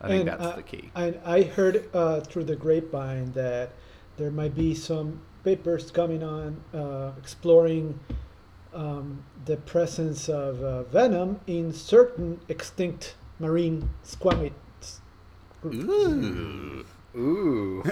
I 0.00 0.08
think 0.08 0.20
And, 0.20 0.28
that's 0.28 0.52
uh, 0.52 0.56
the 0.56 0.62
key. 0.62 0.90
And 0.94 1.18
I 1.24 1.42
heard 1.42 1.88
uh, 1.94 2.20
through 2.20 2.44
the 2.44 2.56
grapevine 2.56 3.32
that 3.32 3.72
there 4.16 4.30
might 4.30 4.54
be 4.54 4.74
some 4.74 5.20
papers 5.44 5.90
coming 5.90 6.22
on 6.22 6.60
uh, 6.74 7.12
exploring 7.18 7.98
um, 8.74 9.24
the 9.44 9.56
presence 9.56 10.28
of 10.28 10.62
uh, 10.62 10.82
venom 10.84 11.40
in 11.46 11.72
certain 11.72 12.40
extinct 12.48 13.14
marine 13.38 13.90
squamates. 14.04 14.52
Ooh. 15.64 16.84
Ooh. 17.16 17.82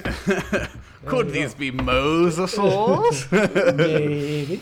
Could 1.06 1.26
you 1.26 1.32
these 1.32 1.54
be 1.54 1.72
mosasaurs? 1.72 3.30
Maybe. 3.76 4.60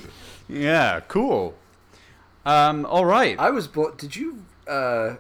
yeah, 0.49 1.01
cool. 1.01 1.55
Um, 2.47 2.87
all 2.87 3.05
right. 3.05 3.39
I 3.39 3.51
was. 3.51 3.67
Blo- 3.69 3.93
Did 3.93 4.17
you 4.17 4.45
uh, 4.67 5.17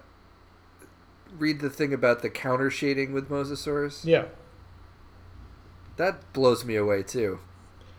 read 1.39 1.61
the 1.61 1.69
thing 1.71 1.93
about 1.93 2.23
the 2.23 2.31
counter 2.31 2.71
shading 2.71 3.13
with 3.13 3.29
mosasaurs? 3.29 4.05
Yeah. 4.05 4.27
That 5.97 6.33
blows 6.33 6.65
me 6.65 6.77
away 6.77 7.03
too. 7.03 7.41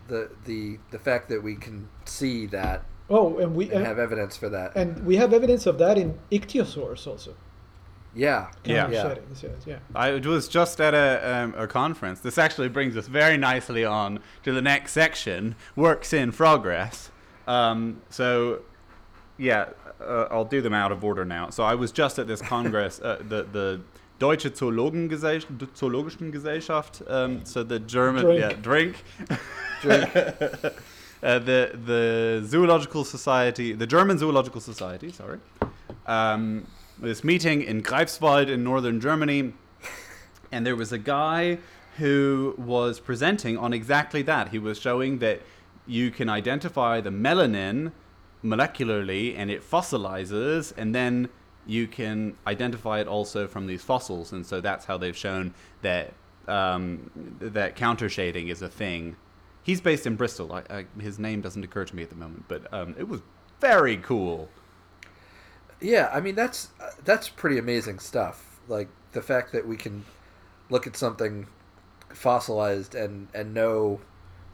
The 0.08 0.30
the 0.44 0.78
the 0.90 0.98
fact 0.98 1.28
that 1.28 1.42
we 1.42 1.54
can 1.56 1.88
see 2.08 2.46
that 2.46 2.82
Oh, 3.10 3.38
and 3.38 3.54
we 3.56 3.64
and 3.66 3.74
and, 3.78 3.86
have 3.86 3.98
evidence 3.98 4.36
for 4.36 4.48
that. 4.50 4.76
and 4.76 5.06
we 5.06 5.16
have 5.16 5.32
evidence 5.32 5.64
of 5.66 5.78
that 5.78 5.96
in 5.96 6.18
ichthyosaurs 6.30 7.06
also. 7.06 7.34
yeah. 8.14 8.48
Yeah. 8.64 8.82
Counter 8.90 9.22
Yeah. 9.42 9.54
yeah. 9.66 9.78
I 9.94 10.12
was 10.18 10.46
just 10.48 10.78
at 10.80 10.92
a, 10.94 11.36
um, 11.36 11.54
a 11.56 11.66
conference. 11.66 12.20
This 12.20 12.36
actually 12.36 12.68
brings 12.68 12.96
us 12.96 13.06
very 13.06 13.36
nicely 13.38 13.84
on 13.84 14.20
to 14.44 14.52
the 14.52 14.60
next 14.60 14.92
section 14.92 15.54
works 15.74 16.12
in 16.12 16.32
progress. 16.32 17.10
Um, 17.46 18.02
so, 18.10 18.60
yeah, 19.38 19.70
uh, 20.02 20.26
I'll 20.30 20.44
do 20.44 20.60
them 20.60 20.74
out 20.74 20.92
of 20.92 21.02
order 21.02 21.24
now. 21.24 21.48
So, 21.48 21.62
I 21.64 21.74
was 21.76 21.90
just 21.92 22.18
at 22.18 22.26
this 22.26 22.42
congress, 22.54 23.00
uh, 23.00 23.22
the, 23.26 23.44
the 23.44 23.80
Deutsche 24.18 24.44
Zoologengesellschaft, 24.44 25.46
Zoologischen 25.74 26.30
Gesellschaft, 26.30 27.02
um, 27.10 27.44
so 27.46 27.62
the 27.62 27.78
German, 27.78 28.24
Drink. 28.24 28.40
yeah, 28.40 28.52
drink. 28.60 28.96
Drink. 29.80 30.10
uh, 31.22 31.38
the 31.38 31.78
the 31.84 32.42
zoological 32.46 33.04
society, 33.04 33.72
the 33.72 33.86
German 33.86 34.18
zoological 34.18 34.60
society, 34.60 35.10
sorry, 35.12 35.38
um, 36.06 36.66
this 36.98 37.24
meeting 37.24 37.62
in 37.62 37.82
Greifswald 37.82 38.48
in 38.48 38.64
northern 38.64 39.00
Germany, 39.00 39.52
and 40.52 40.66
there 40.66 40.76
was 40.76 40.92
a 40.92 40.98
guy 40.98 41.58
who 41.96 42.54
was 42.56 43.00
presenting 43.00 43.58
on 43.58 43.72
exactly 43.72 44.22
that. 44.22 44.48
He 44.48 44.58
was 44.58 44.78
showing 44.78 45.18
that 45.18 45.42
you 45.86 46.10
can 46.10 46.28
identify 46.28 47.00
the 47.00 47.10
melanin 47.10 47.92
molecularly, 48.44 49.34
and 49.36 49.50
it 49.50 49.62
fossilizes, 49.68 50.72
and 50.76 50.94
then 50.94 51.28
you 51.66 51.86
can 51.86 52.36
identify 52.46 53.00
it 53.00 53.08
also 53.08 53.46
from 53.46 53.66
these 53.66 53.82
fossils, 53.82 54.32
and 54.32 54.46
so 54.46 54.60
that's 54.60 54.86
how 54.86 54.96
they've 54.96 55.16
shown 55.16 55.54
that 55.82 56.12
um, 56.46 57.10
that 57.40 57.76
counter 57.76 58.08
shading 58.08 58.48
is 58.48 58.62
a 58.62 58.68
thing. 58.68 59.16
He's 59.62 59.80
based 59.80 60.06
in 60.06 60.16
Bristol. 60.16 60.52
I, 60.52 60.62
I, 60.70 60.86
his 61.00 61.18
name 61.18 61.40
doesn't 61.42 61.62
occur 61.62 61.84
to 61.84 61.94
me 61.96 62.02
at 62.02 62.08
the 62.10 62.16
moment, 62.16 62.44
but 62.48 62.72
um, 62.72 62.94
it 62.98 63.08
was 63.08 63.20
very 63.60 63.96
cool. 63.98 64.48
Yeah, 65.80 66.10
I 66.12 66.20
mean 66.20 66.34
that's 66.34 66.68
uh, 66.80 66.90
that's 67.04 67.28
pretty 67.28 67.58
amazing 67.58 67.98
stuff. 67.98 68.58
Like 68.66 68.88
the 69.12 69.22
fact 69.22 69.52
that 69.52 69.66
we 69.66 69.76
can 69.76 70.04
look 70.70 70.86
at 70.86 70.96
something 70.96 71.46
fossilized 72.08 72.94
and 72.94 73.28
and 73.34 73.54
know 73.54 74.00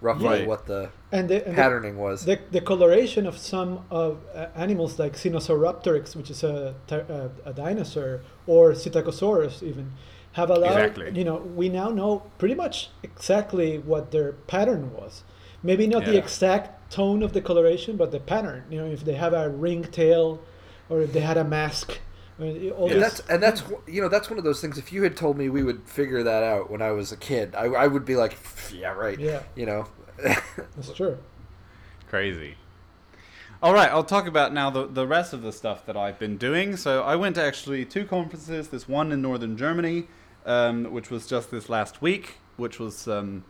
roughly 0.00 0.26
Right. 0.28 0.46
what 0.46 0.66
the 0.66 0.90
And 1.12 1.30
the, 1.30 1.42
and 1.46 1.52
the- 1.56 1.62
patterning 1.62 1.96
was. 1.96 2.26
The, 2.26 2.38
the 2.50 2.61
coloration 2.61 3.26
of 3.26 3.38
some 3.38 3.84
of 3.90 4.18
uh, 4.34 4.49
animals 4.54 4.99
like 4.99 5.14
Sinosauropteryx, 5.14 6.14
which 6.14 6.30
is 6.30 6.42
a, 6.44 6.75
a, 6.90 7.30
a 7.46 7.52
dinosaur, 7.54 8.20
or 8.46 8.73
Psittacosaurus 8.73 9.62
even, 9.62 9.92
have 10.34 10.50
allowed, 10.50 10.76
Exactly. 10.76 11.18
you 11.18 11.24
know, 11.24 11.36
we 11.36 11.68
now 11.68 11.88
know 11.88 12.22
pretty 12.38 12.54
much 12.54 12.90
exactly 13.02 13.78
what 13.78 14.10
their 14.10 14.32
pattern 14.32 14.92
was. 14.92 15.22
Maybe 15.62 15.86
not 15.86 16.04
the 16.04 16.18
exact 16.18 16.92
tone 16.92 17.22
of 17.22 17.32
the 17.32 17.40
coloration, 17.40 17.96
but 17.96 18.10
the 18.10 18.20
pattern. 18.20 18.64
You 18.68 18.82
know, 18.82 18.86
if 18.86 19.04
they 19.04 19.14
have 19.14 19.32
a 19.32 19.48
ring 19.48 19.82
tail, 19.84 20.40
or 20.90 21.00
if 21.00 21.12
they 21.12 21.20
had 21.20 21.36
a 21.36 21.44
mask. 21.44 21.98
All 22.38 22.46
Yeah. 22.46 22.94
And 22.94 23.02
that's 23.02 23.20
and 23.30 23.42
that's 23.42 23.62
you 23.86 24.02
know 24.02 24.08
that's 24.08 24.28
one 24.28 24.38
of 24.38 24.44
those 24.44 24.60
things. 24.60 24.76
If 24.76 24.92
you 24.92 25.02
had 25.04 25.16
told 25.16 25.38
me 25.38 25.48
we 25.48 25.62
would 25.62 25.88
figure 25.88 26.22
that 26.22 26.42
out 26.42 26.70
when 26.70 26.82
I 26.82 26.90
was 26.90 27.12
a 27.12 27.16
kid, 27.16 27.54
I, 27.54 27.66
I 27.66 27.86
would 27.86 28.04
be 28.04 28.16
like, 28.16 28.36
yeah, 28.72 28.92
right. 28.92 29.18
Yeah. 29.18 29.42
You 29.54 29.66
know. 29.66 29.86
that's 30.22 30.92
true. 30.92 31.18
Crazy. 32.08 32.56
All 33.62 33.72
right, 33.72 33.88
I'll 33.88 34.04
talk 34.04 34.26
about 34.26 34.52
now 34.52 34.68
the, 34.68 34.86
the 34.86 35.06
rest 35.06 35.32
of 35.32 35.40
the 35.40 35.50
stuff 35.50 35.86
that 35.86 35.96
I've 35.96 36.18
been 36.18 36.36
doing. 36.36 36.76
So 36.76 37.02
I 37.02 37.16
went 37.16 37.36
to 37.36 37.42
actually 37.42 37.86
two 37.86 38.04
conferences. 38.04 38.68
This 38.68 38.86
one 38.86 39.10
in 39.10 39.22
northern 39.22 39.56
Germany, 39.56 40.06
um, 40.46 40.92
which 40.92 41.10
was 41.10 41.26
just 41.26 41.50
this 41.50 41.68
last 41.68 42.02
week, 42.02 42.34
which 42.56 42.78
was 42.78 43.08
um, 43.08 43.44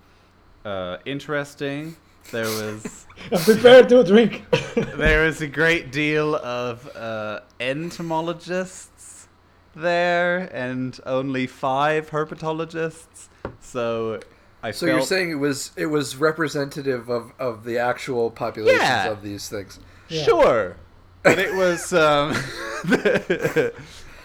uh, 0.65 0.99
interesting. 1.05 1.97
There 2.31 2.45
was 2.45 3.07
I'm 3.33 3.39
prepared 3.41 3.89
to 3.91 4.03
drink. 4.05 4.45
there 4.97 5.27
was 5.27 5.41
a 5.43 5.47
great 5.47 5.93
deal 5.93 6.35
of 6.37 6.89
uh, 6.97 7.41
entomologists 7.61 9.29
there, 9.75 10.49
and 10.53 10.99
only 11.05 11.47
five 11.47 12.11
herpetologists. 12.11 13.29
So 13.61 14.21
I 14.63 14.71
so 14.71 14.87
felt 14.87 14.97
you're 14.99 15.07
saying 15.07 15.31
it 15.31 15.35
was 15.35 15.73
it 15.77 15.87
was 15.87 16.17
representative 16.17 17.11
of 17.11 17.33
of 17.39 17.65
the 17.65 17.79
actual 17.79 18.31
populations 18.31 18.83
Yeah. 18.83 19.11
of 19.11 19.23
these 19.23 19.49
things. 19.49 19.79
Yeah. 20.09 20.23
Sure. 20.23 20.77
But 21.23 21.39
it 21.39 21.55
was. 21.55 21.93
Um, 21.93 22.35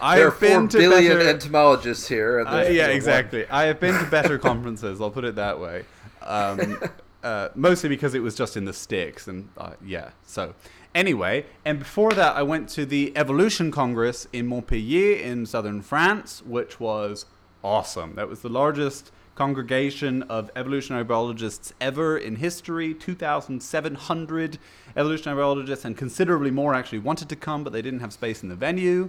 there 0.00 0.26
are 0.26 0.26
I've 0.28 0.38
four 0.38 0.48
been 0.48 0.68
to 0.68 0.78
billion 0.78 1.18
better. 1.18 1.28
entomologists 1.28 2.08
here. 2.08 2.40
Uh, 2.40 2.62
yeah, 2.68 2.88
exactly. 2.88 3.46
I 3.48 3.64
have 3.64 3.80
been 3.80 3.98
to 4.02 4.10
better 4.10 4.38
conferences. 4.50 5.00
I'll 5.00 5.10
put 5.10 5.24
it 5.24 5.36
that 5.36 5.60
way. 5.60 5.84
Um, 6.22 6.78
uh, 7.22 7.48
mostly 7.54 7.88
because 7.88 8.14
it 8.14 8.20
was 8.20 8.34
just 8.34 8.56
in 8.56 8.64
the 8.64 8.72
sticks, 8.72 9.28
and 9.28 9.48
uh, 9.56 9.72
yeah. 9.84 10.10
So 10.24 10.54
anyway, 10.94 11.46
and 11.64 11.78
before 11.78 12.12
that, 12.12 12.36
I 12.36 12.42
went 12.42 12.68
to 12.70 12.86
the 12.86 13.12
Evolution 13.16 13.70
Congress 13.70 14.26
in 14.32 14.46
Montpellier 14.46 15.16
in 15.16 15.46
southern 15.46 15.82
France, 15.82 16.42
which 16.44 16.80
was 16.80 17.26
awesome. 17.62 18.14
That 18.14 18.28
was 18.28 18.40
the 18.40 18.48
largest 18.48 19.12
congregation 19.34 20.22
of 20.24 20.50
evolutionary 20.54 21.04
biologists 21.04 21.72
ever 21.80 22.18
in 22.18 22.36
history 22.36 22.92
2700 22.92 24.58
evolutionary 24.94 25.40
biologists 25.40 25.84
and 25.84 25.96
considerably 25.96 26.50
more 26.50 26.74
actually 26.74 26.98
wanted 26.98 27.26
to 27.26 27.34
come 27.34 27.64
but 27.64 27.72
they 27.72 27.80
didn't 27.80 28.00
have 28.00 28.12
space 28.12 28.42
in 28.42 28.50
the 28.50 28.54
venue 28.54 29.08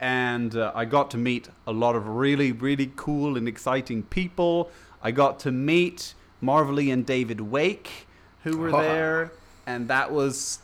and 0.00 0.56
uh, 0.56 0.72
I 0.74 0.86
got 0.86 1.10
to 1.12 1.18
meet 1.18 1.48
a 1.66 1.72
lot 1.72 1.94
of 1.94 2.08
really, 2.08 2.52
really 2.52 2.90
cool 2.96 3.36
and 3.36 3.46
exciting 3.46 4.02
people. 4.04 4.70
I 5.02 5.10
got 5.10 5.38
to 5.40 5.52
meet 5.52 6.14
Marvalee 6.42 6.90
and 6.92 7.04
David 7.04 7.40
Wake, 7.40 8.06
who 8.42 8.56
were 8.56 8.70
there, 8.72 9.32
and 9.66 9.88
that 9.88 10.10
was 10.10 10.60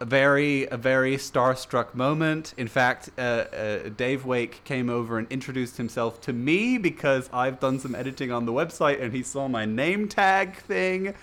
a 0.00 0.04
very, 0.06 0.66
a 0.66 0.76
very 0.76 1.16
starstruck 1.16 1.94
moment. 1.94 2.54
In 2.56 2.66
fact, 2.66 3.10
uh, 3.18 3.20
uh, 3.20 3.88
Dave 3.90 4.24
Wake 4.24 4.64
came 4.64 4.88
over 4.90 5.18
and 5.18 5.30
introduced 5.30 5.76
himself 5.76 6.20
to 6.22 6.32
me 6.32 6.78
because 6.78 7.28
I've 7.32 7.60
done 7.60 7.78
some 7.78 7.94
editing 7.94 8.32
on 8.32 8.46
the 8.46 8.52
website, 8.52 9.00
and 9.02 9.12
he 9.12 9.22
saw 9.22 9.48
my 9.48 9.66
name 9.66 10.08
tag 10.08 10.56
thing, 10.56 11.14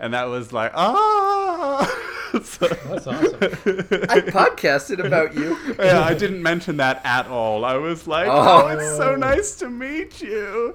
and 0.00 0.14
that 0.14 0.24
was 0.24 0.52
like, 0.52 0.72
ah. 0.74 1.84
so, 2.42 2.66
That's 2.68 3.06
awesome. 3.06 3.34
I 3.40 4.20
podcasted 4.20 5.04
about 5.04 5.34
you. 5.34 5.56
yeah, 5.78 6.02
I 6.02 6.12
didn't 6.14 6.42
mention 6.42 6.76
that 6.78 7.00
at 7.04 7.26
all. 7.28 7.64
I 7.64 7.76
was 7.76 8.06
like, 8.06 8.26
Oh. 8.28 8.64
"Oh, 8.64 8.66
it's 8.68 8.96
so 8.96 9.14
nice 9.14 9.54
to 9.56 9.70
meet 9.70 10.20
you." 10.20 10.74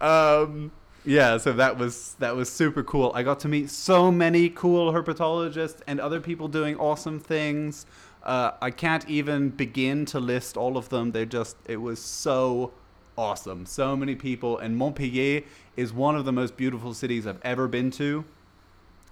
Um, 0.00 0.72
yeah, 1.04 1.36
so 1.38 1.52
that 1.52 1.78
was 1.78 2.14
that 2.18 2.34
was 2.34 2.50
super 2.50 2.82
cool. 2.82 3.12
I 3.14 3.22
got 3.22 3.40
to 3.40 3.48
meet 3.48 3.70
so 3.70 4.10
many 4.10 4.48
cool 4.50 4.92
herpetologists 4.92 5.80
and 5.86 6.00
other 6.00 6.20
people 6.20 6.48
doing 6.48 6.76
awesome 6.76 7.20
things. 7.20 7.86
Uh, 8.22 8.52
I 8.60 8.70
can't 8.70 9.08
even 9.08 9.50
begin 9.50 10.04
to 10.06 10.20
list 10.20 10.56
all 10.56 10.76
of 10.76 10.88
them. 10.88 11.12
They 11.12 11.24
just 11.26 11.56
it 11.66 11.76
was 11.78 12.00
so 12.00 12.72
awesome. 13.16 13.66
So 13.66 13.96
many 13.96 14.14
people, 14.14 14.58
and 14.58 14.76
Montpellier 14.76 15.42
is 15.76 15.92
one 15.92 16.16
of 16.16 16.24
the 16.24 16.32
most 16.32 16.56
beautiful 16.56 16.94
cities 16.94 17.26
I've 17.26 17.40
ever 17.42 17.68
been 17.68 17.90
to 17.92 18.24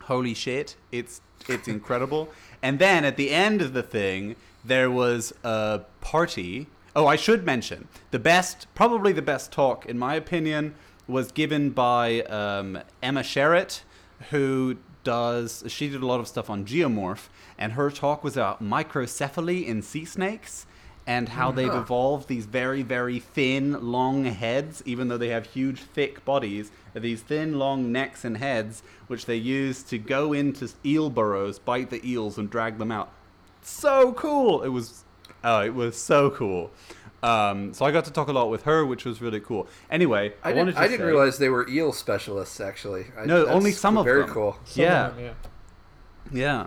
holy 0.06 0.34
shit 0.34 0.76
it's 0.90 1.20
it's 1.48 1.68
incredible. 1.68 2.28
And 2.62 2.78
then 2.78 3.04
at 3.04 3.16
the 3.16 3.30
end 3.30 3.62
of 3.62 3.72
the 3.72 3.82
thing 3.82 4.36
there 4.64 4.90
was 4.90 5.32
a 5.44 5.82
party. 6.00 6.66
Oh 6.94 7.06
i 7.06 7.16
should 7.16 7.44
mention 7.44 7.88
the 8.10 8.18
best 8.18 8.66
probably 8.74 9.12
the 9.12 9.22
best 9.22 9.52
talk 9.52 9.84
in 9.84 9.98
my 9.98 10.14
opinion 10.14 10.74
was 11.06 11.30
given 11.30 11.70
by 11.70 12.22
um, 12.22 12.78
emma 13.02 13.20
sherratt 13.20 13.82
who 14.30 14.78
does 15.04 15.62
she 15.68 15.90
did 15.90 16.02
a 16.02 16.06
lot 16.06 16.20
of 16.20 16.26
stuff 16.26 16.48
on 16.48 16.64
geomorph 16.64 17.28
and 17.58 17.74
her 17.74 17.90
talk 17.90 18.24
was 18.24 18.34
about 18.34 18.62
microcephaly 18.62 19.66
in 19.66 19.82
sea 19.82 20.06
snakes 20.06 20.66
and 21.06 21.28
how 21.28 21.52
they've 21.52 21.72
evolved 21.72 22.28
these 22.28 22.46
very, 22.46 22.82
very 22.82 23.20
thin, 23.20 23.80
long 23.80 24.24
heads, 24.24 24.82
even 24.84 25.06
though 25.06 25.16
they 25.16 25.28
have 25.28 25.46
huge, 25.46 25.80
thick 25.80 26.24
bodies, 26.24 26.72
are 26.96 27.00
these 27.00 27.20
thin, 27.22 27.58
long 27.58 27.92
necks 27.92 28.24
and 28.24 28.38
heads, 28.38 28.82
which 29.06 29.26
they 29.26 29.36
use 29.36 29.82
to 29.84 29.98
go 29.98 30.32
into 30.32 30.68
eel 30.84 31.10
burrows, 31.10 31.58
bite 31.58 31.90
the 31.90 32.00
eels, 32.08 32.38
and 32.38 32.48
drag 32.50 32.78
them 32.78 32.90
out. 32.90 33.12
So 33.62 34.12
cool! 34.14 34.62
It 34.62 34.68
was, 34.70 35.04
oh, 35.44 35.60
it 35.60 35.74
was 35.74 35.96
so 35.96 36.30
cool. 36.30 36.70
Um, 37.22 37.72
so 37.74 37.84
I 37.84 37.90
got 37.90 38.04
to 38.04 38.12
talk 38.12 38.28
a 38.28 38.32
lot 38.32 38.50
with 38.50 38.62
her, 38.64 38.84
which 38.86 39.04
was 39.04 39.20
really 39.20 39.40
cool. 39.40 39.66
Anyway, 39.90 40.34
I, 40.44 40.50
I 40.50 40.52
didn't, 40.52 40.74
to 40.74 40.80
I 40.80 40.86
didn't 40.88 41.00
say- 41.00 41.06
realize 41.06 41.38
they 41.38 41.48
were 41.48 41.68
eel 41.68 41.92
specialists. 41.92 42.60
Actually, 42.60 43.06
I, 43.18 43.24
No, 43.26 43.46
only 43.46 43.72
some 43.72 43.96
of 43.98 44.04
very 44.04 44.22
them. 44.22 44.30
cool. 44.30 44.56
Some 44.64 44.82
Yeah. 44.82 45.08
them, 45.10 45.18
Yeah. 45.20 45.32
yeah. 46.32 46.66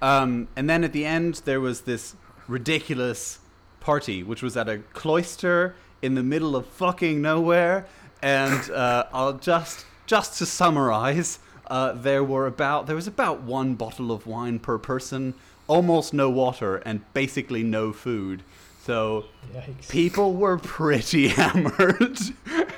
Um, 0.00 0.48
and 0.56 0.70
then 0.70 0.84
at 0.84 0.92
the 0.92 1.04
end, 1.04 1.42
there 1.44 1.60
was 1.60 1.82
this 1.82 2.14
ridiculous 2.46 3.38
party, 3.80 4.22
which 4.22 4.42
was 4.42 4.56
at 4.56 4.68
a 4.68 4.78
cloister 4.92 5.74
in 6.02 6.14
the 6.14 6.22
middle 6.22 6.54
of 6.56 6.66
fucking 6.66 7.20
nowhere. 7.20 7.86
And 8.22 8.70
uh, 8.70 9.06
I'll 9.12 9.34
just 9.34 9.84
just 10.06 10.38
to 10.38 10.46
summarize, 10.46 11.38
uh, 11.66 11.92
there 11.92 12.24
were 12.24 12.46
about 12.46 12.86
there 12.86 12.96
was 12.96 13.06
about 13.06 13.42
one 13.42 13.74
bottle 13.74 14.10
of 14.10 14.26
wine 14.26 14.58
per 14.58 14.78
person, 14.78 15.34
almost 15.66 16.12
no 16.14 16.30
water, 16.30 16.76
and 16.78 17.00
basically 17.14 17.62
no 17.62 17.92
food. 17.92 18.42
So 18.82 19.26
Yikes. 19.54 19.90
people 19.90 20.32
were 20.32 20.56
pretty 20.56 21.28
hammered 21.38 22.18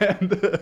and 0.00 0.44
uh, 0.44 0.58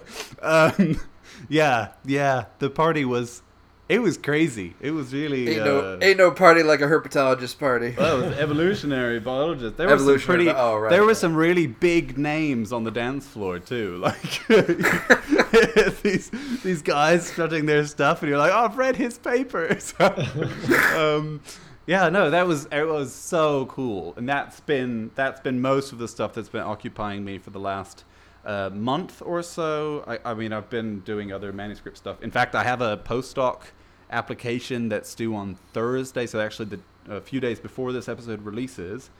um, 0.76 1.00
yeah 1.48 1.92
yeah 2.04 2.44
the 2.58 2.68
party 2.68 3.04
was 3.06 3.40
it 3.88 4.00
was 4.00 4.18
crazy 4.18 4.74
it 4.80 4.90
was 4.90 5.12
really 5.14 5.48
Ain't 5.48 5.60
uh, 5.60 5.64
no, 5.64 5.98
ain't 6.02 6.18
no 6.18 6.30
party 6.30 6.62
like 6.62 6.80
a 6.80 6.86
herpetologist 6.86 7.58
party. 7.58 7.94
well, 7.96 8.22
it 8.22 8.28
was 8.28 8.38
evolutionary 8.38 9.18
biologist. 9.20 9.76
There 9.76 9.86
were 9.86 9.96
some 9.96 10.02
Evolutionary 10.08 10.44
pretty. 10.44 10.58
oh, 10.58 10.76
right, 10.78 10.90
there 10.90 11.04
were 11.04 11.14
some 11.14 11.34
really 11.34 11.66
big 11.66 12.18
names 12.18 12.72
on 12.72 12.84
the 12.84 12.90
dance 12.90 13.26
floor 13.26 13.58
too. 13.58 14.02
Like 14.08 14.46
these 16.02 16.30
these 16.62 16.82
guys 16.82 17.26
strutting 17.26 17.66
their 17.66 17.86
stuff, 17.86 18.22
and 18.22 18.28
you're 18.28 18.38
like, 18.38 18.52
"Oh, 18.52 18.64
I've 18.66 18.76
read 18.78 18.96
his 18.96 19.18
papers." 19.18 19.94
um, 19.98 21.40
yeah, 21.86 22.08
no, 22.10 22.30
that 22.30 22.46
was 22.46 22.66
it 22.70 22.86
was 22.86 23.12
so 23.12 23.66
cool, 23.66 24.14
and 24.16 24.28
that's 24.28 24.60
been 24.60 25.10
that's 25.14 25.40
been 25.40 25.60
most 25.60 25.92
of 25.92 25.98
the 25.98 26.08
stuff 26.08 26.34
that's 26.34 26.48
been 26.50 26.62
occupying 26.62 27.24
me 27.24 27.38
for 27.38 27.50
the 27.50 27.60
last 27.60 28.04
uh, 28.44 28.70
month 28.72 29.22
or 29.24 29.42
so. 29.42 30.04
I, 30.06 30.30
I 30.30 30.34
mean, 30.34 30.52
I've 30.52 30.70
been 30.70 31.00
doing 31.00 31.32
other 31.32 31.52
manuscript 31.52 31.96
stuff. 31.96 32.22
In 32.22 32.30
fact, 32.30 32.54
I 32.54 32.62
have 32.64 32.80
a 32.82 32.98
postdoc 32.98 33.62
application 34.10 34.88
that's 34.88 35.14
due 35.14 35.34
on 35.34 35.56
Thursday. 35.72 36.26
So 36.26 36.40
actually, 36.40 36.66
the 36.66 36.80
a 37.08 37.20
few 37.20 37.40
days 37.40 37.58
before 37.58 37.92
this 37.92 38.08
episode 38.08 38.42
releases, 38.42 39.10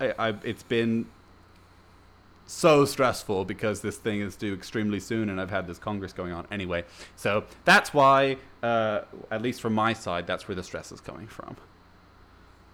I, 0.00 0.14
I 0.18 0.34
it's 0.42 0.62
been 0.62 1.06
so 2.46 2.84
stressful 2.84 3.44
because 3.44 3.80
this 3.80 3.96
thing 3.96 4.20
is 4.20 4.36
due 4.36 4.52
extremely 4.52 5.00
soon, 5.00 5.28
and 5.28 5.40
I've 5.40 5.50
had 5.50 5.66
this 5.66 5.78
congress 5.78 6.12
going 6.12 6.32
on 6.32 6.46
anyway. 6.50 6.84
So 7.16 7.44
that's 7.64 7.94
why, 7.94 8.36
uh, 8.62 9.02
at 9.30 9.42
least 9.42 9.60
from 9.60 9.74
my 9.74 9.92
side, 9.92 10.26
that's 10.26 10.46
where 10.46 10.54
the 10.54 10.62
stress 10.62 10.92
is 10.92 11.00
coming 11.00 11.26
from. 11.26 11.56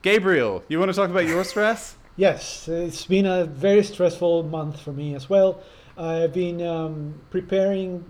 Gabriel, 0.02 0.64
you 0.68 0.78
want 0.78 0.90
to 0.90 0.96
talk 0.96 1.10
about 1.10 1.26
your 1.26 1.44
stress? 1.44 1.96
Yes, 2.16 2.68
it's 2.68 3.06
been 3.06 3.24
a 3.24 3.46
very 3.46 3.82
stressful 3.82 4.42
month 4.42 4.78
for 4.80 4.92
me 4.92 5.14
as 5.14 5.30
well. 5.30 5.62
I've 5.96 6.34
been 6.34 6.60
um, 6.60 7.14
preparing. 7.30 8.04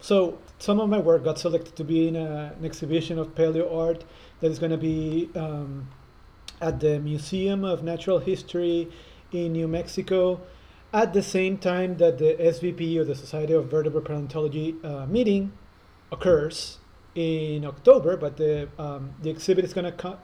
So 0.00 0.38
some 0.62 0.78
of 0.78 0.88
my 0.88 0.98
work 0.98 1.24
got 1.24 1.40
selected 1.40 1.74
to 1.74 1.82
be 1.82 2.06
in 2.06 2.14
a, 2.14 2.54
an 2.56 2.64
exhibition 2.64 3.18
of 3.18 3.34
paleo 3.34 3.66
art 3.76 4.04
that 4.38 4.48
is 4.48 4.60
going 4.60 4.70
to 4.70 4.78
be 4.78 5.28
um, 5.34 5.88
at 6.60 6.78
the 6.78 7.00
Museum 7.00 7.64
of 7.64 7.82
Natural 7.82 8.20
History 8.20 8.88
in 9.32 9.54
New 9.54 9.66
Mexico 9.66 10.40
at 10.92 11.14
the 11.14 11.22
same 11.22 11.58
time 11.58 11.96
that 11.96 12.18
the 12.18 12.36
SVP 12.38 12.96
or 12.96 13.02
the 13.02 13.16
Society 13.16 13.52
of 13.54 13.68
Vertebrate 13.72 14.04
Paleontology 14.04 14.76
uh, 14.84 15.04
meeting 15.06 15.52
occurs 16.12 16.78
in 17.16 17.64
October, 17.64 18.16
but 18.16 18.36
the 18.36 18.68
um, 18.78 19.14
the 19.20 19.30
exhibit 19.30 19.64
is 19.64 19.74
going 19.74 19.84
to 19.84 19.96
come. 20.04 20.18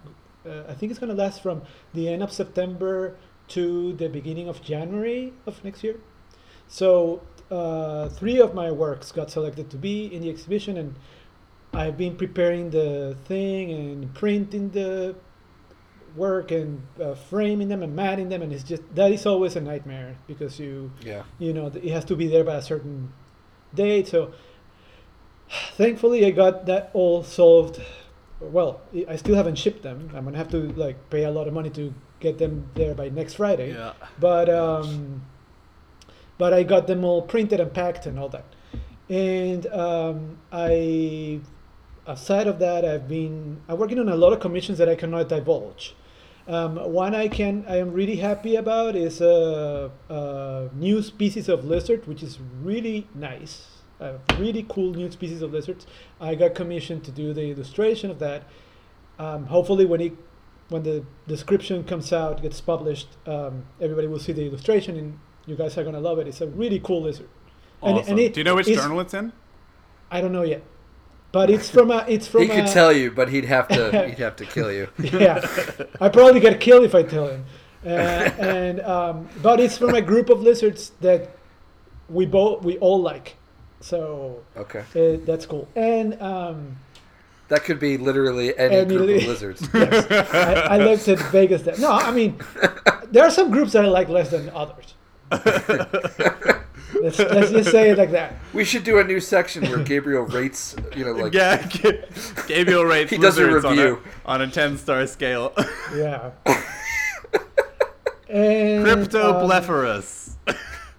Uh, 0.49 0.63
I 0.69 0.75
think 0.75 0.91
it's 0.91 1.01
going 1.01 1.11
to 1.11 1.21
last 1.21 1.43
from 1.43 1.63
the 1.95 2.09
end 2.09 2.23
of 2.23 2.31
September 2.33 3.17
to 3.49 3.93
the 3.95 4.09
beginning 4.09 4.49
of 4.49 4.63
January 4.63 5.33
of 5.47 5.65
next 5.65 5.83
year. 5.83 5.97
So 6.69 7.23
uh, 7.51 8.09
three 8.11 8.41
of 8.41 8.55
my 8.55 8.71
works 8.71 9.13
got 9.13 9.31
selected 9.31 9.71
to 9.71 9.77
be 9.77 10.07
in 10.15 10.23
the 10.23 10.31
exhibition, 10.31 10.77
and 10.77 10.95
I've 11.73 11.97
been 11.97 12.17
preparing 12.17 12.71
the 12.71 13.17
thing 13.25 13.71
and 13.73 14.15
printing 14.15 14.71
the 14.71 15.15
work 16.17 16.51
and 16.51 16.83
uh, 17.01 17.15
framing 17.15 17.69
them 17.69 17.83
and 17.83 17.95
matting 17.95 18.29
them, 18.29 18.43
and 18.43 18.53
it's 18.53 18.65
just 18.65 18.83
that 18.95 19.13
is 19.13 19.27
always 19.27 19.57
a 19.57 19.61
nightmare 19.61 20.17
because 20.27 20.59
you 20.59 20.91
Yeah. 21.05 21.23
you 21.39 21.53
know 21.53 21.67
it 21.67 21.91
has 21.91 22.05
to 22.07 22.17
be 22.17 22.27
there 22.27 22.45
by 22.45 22.55
a 22.57 22.63
certain 22.63 23.13
date. 23.75 24.09
So 24.09 24.33
thankfully, 25.77 26.25
I 26.27 26.31
got 26.31 26.67
that 26.67 26.91
all 26.93 27.23
solved. 27.23 27.81
Well, 28.41 28.81
I- 28.95 29.07
I 29.11 29.17
still 29.17 29.35
haven't 29.35 29.57
shipped 29.57 29.83
them. 29.83 30.11
I'm 30.15 30.25
gonna 30.25 30.39
have 30.39 30.49
to 30.51 30.59
like 30.73 31.11
pay 31.11 31.25
a 31.25 31.31
lot 31.31 31.49
of 31.49 31.55
money 31.55 31.71
to 31.71 31.93
get 32.21 32.39
them 32.39 32.69
there 32.75 32.95
by 32.95 33.09
next 33.09 33.35
Friday 33.35 33.73
Yeah. 33.73 33.93
but 34.19 34.49
um, 34.49 35.23
but 36.39 36.55
I 36.55 36.63
got 36.63 36.87
them 36.87 37.05
all 37.05 37.23
printed 37.23 37.61
and 37.61 37.73
packed 37.73 38.07
and 38.07 38.19
all 38.19 38.29
that. 38.31 38.45
And 39.11 39.67
um, 39.67 40.39
I, 40.53 41.41
aside 42.07 42.47
of 42.47 42.59
that, 42.61 42.85
I've 42.85 43.09
been 43.09 43.61
I'm 43.69 43.79
working 43.79 43.99
on 43.99 44.09
a 44.09 44.17
lot 44.17 44.33
of 44.33 44.41
commissions 44.41 44.79
that 44.79 44.89
I 44.89 44.95
cannot 44.95 45.29
divulge. 45.29 45.95
Um, 46.47 46.77
one 46.77 47.15
I 47.15 47.29
can 47.29 47.65
I 47.69 47.77
am 47.77 47.93
really 47.93 48.17
happy 48.17 48.57
about 48.57 48.97
is 48.97 49.21
a, 49.21 49.91
a 50.09 50.71
new 50.75 51.03
species 51.03 51.49
of 51.49 51.65
lizard, 51.65 52.07
which 52.07 52.23
is 52.23 52.39
really 52.63 53.07
nice. 53.15 53.67
A 54.01 54.15
really 54.39 54.65
cool 54.69 54.93
new 54.95 55.11
species 55.11 55.43
of 55.43 55.53
lizards. 55.53 55.87
I 56.21 56.37
got 56.37 56.55
commissioned 56.55 57.03
to 57.05 57.11
do 57.11 57.35
the 57.35 57.51
illustration 57.51 58.13
of 58.13 58.21
that. 58.21 58.45
Um, 59.19 59.47
hopefully, 59.47 59.85
when 59.85 60.01
it 60.01 60.13
when 60.69 60.83
the 60.85 61.05
description 61.27 61.83
comes 61.83 62.13
out, 62.13 62.43
gets 62.43 62.61
published, 62.61 63.09
um, 63.27 63.65
everybody 63.81 64.07
will 64.07 64.19
see 64.19 64.33
the 64.33 64.47
illustration, 64.47 64.97
and 64.97 65.19
you 65.49 65.57
guys 65.57 65.77
are 65.79 65.85
gonna 65.85 66.01
love 66.01 66.19
it. 66.19 66.29
It's 66.29 66.41
a 66.41 66.47
really 66.47 66.79
cool 66.81 67.03
lizard. 67.03 67.29
Awesome. 67.81 68.11
and 68.11 68.21
it 68.21 68.35
Do 68.35 68.41
you 68.41 68.45
know 68.45 68.55
which 68.55 68.69
is- 68.69 68.77
journal 68.77 69.01
it's 69.01 69.15
in? 69.15 69.33
I 70.11 70.21
don't 70.21 70.33
know 70.33 70.43
yet, 70.43 70.63
but 71.33 71.51
it's 71.51 71.69
from 71.71 71.91
a. 71.91 72.05
It's 72.09 72.27
from 72.27 72.43
He 72.43 72.49
could 72.49 72.65
a, 72.65 72.73
tell 72.73 72.93
you, 72.93 73.11
but 73.11 73.29
he'd 73.29 73.45
have 73.45 73.69
to 73.69 74.07
he'd 74.09 74.19
have 74.19 74.37
to 74.37 74.47
kill 74.47 74.73
you. 74.73 74.89
yeah, 74.99 75.45
I 76.01 76.09
probably 76.09 76.41
get 76.41 76.61
killed 76.61 76.85
if 76.85 76.95
I 76.95 77.03
tell 77.03 77.29
him. 77.29 77.45
Uh, 77.85 77.89
and 77.89 78.81
um, 78.81 79.29
but 79.43 79.61
it's 79.61 79.77
from 79.79 79.95
a 79.95 80.01
group 80.03 80.31
of 80.31 80.41
lizards 80.43 80.93
that 81.01 81.31
we 82.09 82.27
both 82.27 82.65
we 82.65 82.79
all 82.79 83.01
like, 83.01 83.37
so 83.81 84.43
Okay. 84.57 84.81
uh, 84.97 85.19
that's 85.25 85.47
cool. 85.47 85.69
And 85.77 86.21
um, 86.23 86.77
That 87.49 87.63
could 87.65 87.79
be 87.79 87.97
literally 87.99 88.57
any 88.59 88.77
Any 88.77 88.89
group 88.97 89.07
li- 89.09 89.17
of 89.19 89.27
lizards. 89.35 89.69
yes, 89.73 90.35
I, 90.35 90.77
I 90.77 90.79
looked 90.79 91.07
at 91.09 91.19
Vegas. 91.31 91.63
That 91.63 91.79
no, 91.79 91.93
I 91.93 92.11
mean 92.11 92.39
there 93.13 93.25
are 93.25 93.31
some 93.31 93.51
groups 93.51 93.73
that 93.73 93.85
I 93.85 93.89
like 93.89 94.09
less 94.09 94.31
than 94.31 94.49
others. 94.51 94.95
let's, 97.03 97.19
let's 97.19 97.51
just 97.51 97.71
say 97.71 97.91
it 97.91 97.99
like 97.99 98.11
that. 98.13 98.35
We 98.53 98.65
should 98.65 98.85
do 98.85 98.99
a 98.99 99.05
new 99.05 99.21
section 99.21 99.63
where 99.69 99.79
Gabriel 99.79 100.25
rates, 100.25 100.75
you 100.97 101.05
know, 101.05 101.13
like 101.13 101.35
yeah, 101.35 101.67
Gabriel 102.47 102.85
rates 102.85 103.11
He 103.11 103.19
does 103.19 103.39
a 103.39 103.45
lizards 103.45 103.65
on 103.65 103.77
review. 103.77 104.03
on 104.25 104.43
a 104.43 104.49
ten 104.49 104.79
star 104.79 105.07
scale. 105.07 105.53
Yeah. 105.95 106.33
And, 108.29 108.85
Cryptoblepharus. 108.85 110.37
um, 110.47 110.55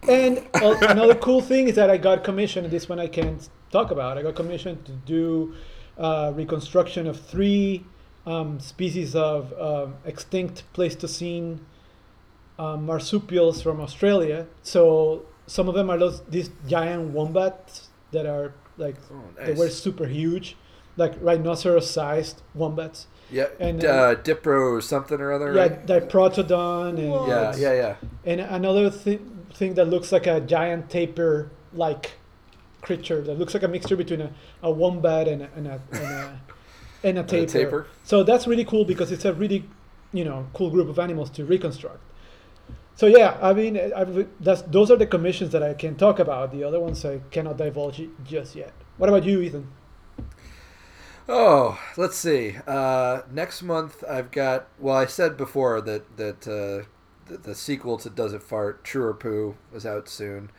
and 0.10 0.40
uh, 0.56 0.76
another 0.90 1.14
cool 1.14 1.42
thing 1.42 1.68
is 1.68 1.76
that 1.76 1.92
I 1.92 1.98
got 1.98 2.24
commissioned. 2.24 2.72
This 2.72 2.90
one 2.90 3.00
I 3.00 3.06
can't 3.08 3.48
talk 3.72 3.92
about. 3.92 4.18
I 4.18 4.24
got 4.24 4.36
commissioned 4.36 4.84
to 4.86 4.92
do 4.92 5.54
uh, 6.00 6.32
reconstruction 6.36 7.06
of 7.06 7.20
three 7.20 7.86
um, 8.26 8.60
species 8.60 9.16
of 9.16 9.54
um, 9.62 9.96
extinct 10.06 10.64
Pleistocene 10.74 11.60
um, 12.60 12.86
marsupials 12.86 13.62
from 13.62 13.80
Australia. 13.82 14.46
So 14.62 15.26
some 15.48 15.68
of 15.70 15.76
them 15.76 15.90
are 15.90 15.98
those 15.98 16.22
these 16.30 16.50
giant 16.68 17.12
wombats 17.18 17.90
that 18.12 18.26
are 18.26 18.54
like 18.78 18.96
Oh, 19.12 19.24
they 19.46 19.54
were 19.54 19.70
super 19.70 20.06
huge, 20.06 20.56
like 20.98 21.14
rhinoceros-sized 21.22 22.42
wombats. 22.54 23.08
yeah, 23.32 23.48
and, 23.60 23.84
and, 23.84 23.86
uh, 23.86 24.16
Dipro 24.28 24.82
something 24.82 25.20
or 25.20 25.32
other, 25.32 25.54
Yeah, 25.54 25.62
right? 25.62 25.86
diprotodon 25.86 26.90
and 26.98 27.28
Yeah, 27.28 27.56
yeah, 27.56 27.74
yeah. 27.74 27.96
and 28.26 28.42
another 28.42 28.90
thi- 28.90 29.20
thing 29.54 29.74
that 29.76 29.86
looks 29.86 30.12
like 30.12 30.28
a 30.28 30.40
giant 30.42 30.90
tapir 30.90 31.50
like 31.74 32.12
creature 32.82 33.22
that 33.22 33.38
looks 33.38 33.54
like 33.54 33.64
a 33.64 33.68
mixture 33.68 33.96
between 33.96 34.22
a, 34.22 34.32
a 34.64 34.72
wombat 34.72 35.28
and 35.28 35.42
a, 35.44 35.50
and 35.56 35.68
a, 35.68 35.82
and 35.92 36.02
a, 36.02 36.40
and 37.04 37.18
a 37.20 37.24
tapir. 37.32 37.48
tapir? 37.66 37.88
So 38.04 38.24
that's 38.24 38.48
really 38.48 38.66
cool 38.66 38.86
because 38.86 39.12
it's 39.12 39.26
a 39.26 39.34
really 39.34 39.66
you 40.14 40.24
know 40.26 40.48
cool 40.54 40.70
group 40.72 40.90
of 40.90 40.98
animals 41.00 41.30
to 41.32 41.46
reconstruct. 41.46 42.02
So 43.00 43.06
yeah, 43.08 43.38
I 43.42 43.54
mean, 43.54 43.80
that's 44.42 44.62
those 44.64 44.92
are 44.92 44.98
the 44.98 45.08
commissions 45.08 45.54
that 45.54 45.64
I 45.64 45.74
can 45.74 45.96
talk 45.96 46.20
about. 46.20 46.52
The 46.52 46.66
other 46.66 46.82
ones 46.82 47.06
I 47.06 47.22
cannot 47.32 47.56
divulge 47.56 48.02
just 48.26 48.58
yet. 48.58 48.74
What 48.98 49.08
about 49.08 49.24
you, 49.24 49.40
Ethan? 49.40 49.72
Oh, 51.30 51.80
let's 51.96 52.18
see. 52.18 52.58
Uh, 52.68 53.22
next 53.32 53.64
month 53.64 54.04
I've 54.04 54.32
got. 54.32 54.68
Well, 54.80 54.98
I 54.98 55.06
said 55.06 55.38
before 55.38 55.80
that 55.80 56.18
that 56.18 56.46
uh, 56.46 56.90
the, 57.32 57.38
the 57.38 57.56
sequel 57.56 57.98
to 58.00 58.10
Does 58.10 58.34
It 58.34 58.44
Fart, 58.44 58.84
True 58.84 59.06
or 59.06 59.14
Poo, 59.14 59.56
is 59.74 59.86
out 59.86 60.10
soon. 60.10 60.52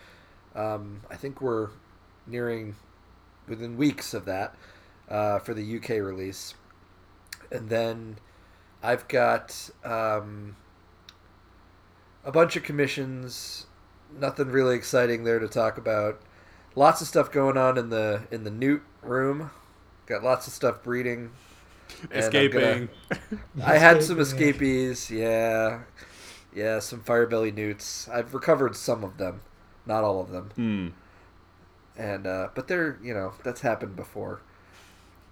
Um, 0.55 1.03
I 1.11 1.17
think 1.17 1.43
we're 1.43 1.69
nearing 2.27 2.75
within 3.47 3.77
weeks 3.77 4.15
of 4.15 4.25
that 4.25 4.55
uh, 5.11 5.41
for 5.41 5.53
the 5.53 5.77
UK 5.77 5.91
release, 5.91 6.55
and 7.53 7.69
then 7.69 8.17
I've 8.83 9.07
got 9.09 9.69
um, 9.85 10.57
a 12.25 12.33
bunch 12.33 12.57
of 12.57 12.63
commissions. 12.63 13.67
Nothing 14.19 14.49
really 14.49 14.75
exciting 14.77 15.25
there 15.25 15.39
to 15.39 15.49
talk 15.49 15.79
about. 15.79 16.21
Lots 16.75 17.01
of 17.01 17.07
stuff 17.07 17.31
going 17.31 17.57
on 17.57 17.79
in 17.79 17.91
the 17.91 18.23
in 18.31 18.45
the 18.45 18.51
Newt 18.51 18.83
room. 19.03 19.51
Got 20.07 20.23
lots 20.25 20.47
of 20.47 20.53
stuff 20.53 20.83
breeding. 20.83 21.31
Escaping. 22.13 22.89
gonna- 23.11 23.41
I 23.65 23.79
had 23.79 24.03
some 24.03 24.21
escapees, 24.21 25.11
yeah, 25.11 25.81
yeah, 26.55 26.79
some 26.79 27.01
firebelly 27.03 27.51
newts. 27.51 28.09
I've 28.09 28.33
recovered 28.33 28.77
some 28.77 29.03
of 29.05 29.17
them, 29.19 29.41
not 29.87 30.05
all 30.05 30.21
of 30.21 30.31
them, 30.31 30.51
Hmm. 30.55 30.89
and 32.01 32.27
uh, 32.27 32.49
but 32.55 32.69
they're 32.69 32.99
you 33.03 33.13
know 33.15 33.33
that's 33.43 33.61
happened 33.63 33.97
before. 33.97 34.41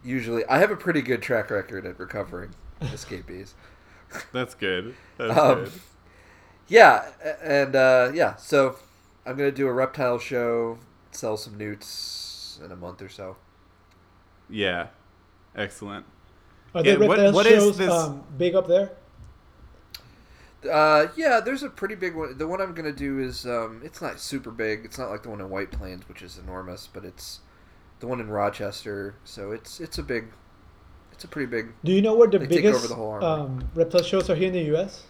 Usually, 0.04 0.44
I 0.46 0.58
have 0.58 0.70
a 0.70 0.76
pretty 0.76 1.02
good 1.02 1.22
track 1.22 1.50
record 1.50 1.86
at 1.86 1.98
recovering 1.98 2.50
escapees. 2.80 3.54
That's 4.32 4.54
good. 4.54 4.94
That's 5.16 5.38
Um, 5.38 5.64
good. 5.64 5.72
Yeah, 6.68 7.06
and 7.42 7.74
uh, 7.74 8.10
yeah, 8.14 8.36
so 8.36 8.76
I'm 9.26 9.36
gonna 9.36 9.50
do 9.50 9.66
a 9.66 9.72
reptile 9.72 10.18
show, 10.18 10.78
sell 11.10 11.36
some 11.36 11.56
newts 11.56 12.60
in 12.64 12.70
a 12.72 12.76
month 12.76 13.00
or 13.02 13.08
so. 13.08 13.36
Yeah. 14.50 14.88
Excellent. 15.56 16.04
Are 16.74 16.84
Yeah, 16.84 16.96
the 16.96 17.06
what- 17.06 17.18
reptile 17.18 17.32
what 17.32 17.46
is 17.46 17.62
shows 17.64 17.78
this- 17.78 17.90
um, 17.90 18.22
big 18.36 18.54
up 18.54 18.68
there? 18.68 18.90
Uh, 20.70 21.06
yeah, 21.16 21.40
there's 21.40 21.62
a 21.62 21.70
pretty 21.70 21.94
big 21.94 22.16
one. 22.16 22.36
The 22.36 22.46
one 22.46 22.60
I'm 22.60 22.74
gonna 22.74 22.92
do 22.92 23.18
is 23.20 23.46
um, 23.46 23.80
it's 23.84 24.02
not 24.02 24.18
super 24.20 24.50
big. 24.50 24.84
It's 24.84 24.98
not 24.98 25.08
like 25.08 25.22
the 25.22 25.30
one 25.30 25.40
in 25.40 25.48
White 25.50 25.70
Plains, 25.70 26.08
which 26.08 26.20
is 26.20 26.36
enormous, 26.36 26.88
but 26.92 27.04
it's 27.04 27.40
the 28.00 28.08
one 28.08 28.20
in 28.20 28.28
Rochester. 28.28 29.14
So 29.24 29.52
it's 29.52 29.78
it's 29.80 29.98
a 29.98 30.02
big, 30.02 30.26
it's 31.12 31.22
a 31.22 31.28
pretty 31.28 31.46
big. 31.46 31.72
Do 31.84 31.92
you 31.92 32.02
know 32.02 32.14
where 32.14 32.26
the 32.26 32.38
They 32.38 32.44
over 32.46 32.48
biggest 32.56 32.88
the 32.88 32.94
whole 32.96 33.22
um, 33.24 33.68
reptile 33.74 34.02
shows 34.02 34.28
are 34.30 34.34
here 34.34 34.48
in 34.48 34.52
the 34.52 34.62
U.S.? 34.74 35.04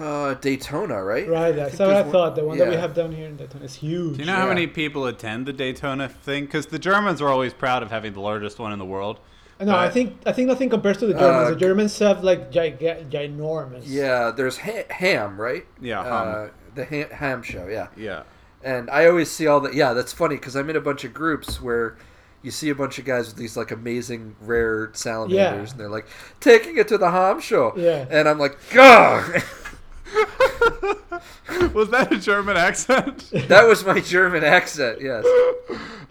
Uh, 0.00 0.34
Daytona, 0.34 1.02
right? 1.02 1.28
Right, 1.28 1.46
I 1.48 1.52
that's 1.52 1.78
what 1.78 1.90
I 1.90 2.02
one- 2.02 2.10
thought. 2.12 2.36
The 2.36 2.44
one 2.44 2.58
that 2.58 2.68
we 2.68 2.76
have 2.76 2.94
down 2.94 3.12
here 3.12 3.26
in 3.26 3.36
Daytona 3.36 3.64
is 3.64 3.74
huge. 3.74 4.14
Do 4.14 4.20
you 4.20 4.26
know 4.26 4.34
how 4.36 4.48
many 4.48 4.66
people 4.66 5.06
attend 5.06 5.46
the 5.46 5.52
Daytona 5.52 6.08
thing? 6.08 6.44
Because 6.46 6.66
the 6.66 6.78
Germans 6.78 7.20
are 7.22 7.28
always 7.28 7.52
proud 7.52 7.82
of 7.82 7.90
having 7.90 8.12
the 8.12 8.20
largest 8.20 8.58
one 8.58 8.72
in 8.72 8.78
the 8.78 8.84
world. 8.84 9.20
No, 9.60 9.74
I 9.74 9.90
think 9.90 10.16
I 10.24 10.30
think 10.32 10.46
nothing 10.46 10.70
compares 10.70 10.98
to 10.98 11.06
the 11.06 11.14
Germans. 11.14 11.48
Uh, 11.48 11.50
the 11.50 11.56
Germans 11.56 11.98
have 11.98 12.22
like 12.22 12.52
giga- 12.52 13.10
ginormous. 13.10 13.82
Yeah, 13.86 14.30
there's 14.30 14.58
ha- 14.58 14.86
Hamm, 14.88 15.40
right? 15.40 15.66
Yeah, 15.80 16.00
Uh, 16.00 16.04
Hamm. 16.42 16.50
the 16.76 16.84
ha- 16.84 17.14
Hamm 17.14 17.42
show, 17.42 17.66
yeah. 17.66 17.88
Yeah. 17.96 18.22
And 18.62 18.88
I 18.90 19.06
always 19.06 19.30
see 19.30 19.48
all 19.48 19.60
the 19.60 19.74
yeah. 19.74 19.94
That's 19.94 20.12
funny 20.12 20.36
because 20.36 20.54
I'm 20.54 20.70
in 20.70 20.76
a 20.76 20.80
bunch 20.80 21.02
of 21.04 21.12
groups 21.12 21.60
where 21.60 21.96
you 22.40 22.52
see 22.52 22.68
a 22.70 22.74
bunch 22.76 23.00
of 23.00 23.04
guys 23.04 23.26
with 23.26 23.36
these 23.36 23.56
like 23.56 23.72
amazing 23.72 24.36
rare 24.40 24.90
salamanders, 24.92 25.34
Yeah. 25.34 25.70
and 25.72 25.80
they're 25.80 25.88
like 25.88 26.06
taking 26.38 26.76
it 26.78 26.86
to 26.88 26.96
the 26.98 27.10
Hamm 27.10 27.40
show. 27.40 27.72
Yeah. 27.76 28.06
And 28.10 28.28
I'm 28.28 28.38
like, 28.38 28.56
God, 28.72 29.42
was 31.74 31.90
that 31.90 32.12
a 32.12 32.18
German 32.18 32.56
accent? 32.56 33.30
that 33.48 33.66
was 33.66 33.84
my 33.84 34.00
German 34.00 34.44
accent. 34.44 35.00
Yes, 35.00 35.24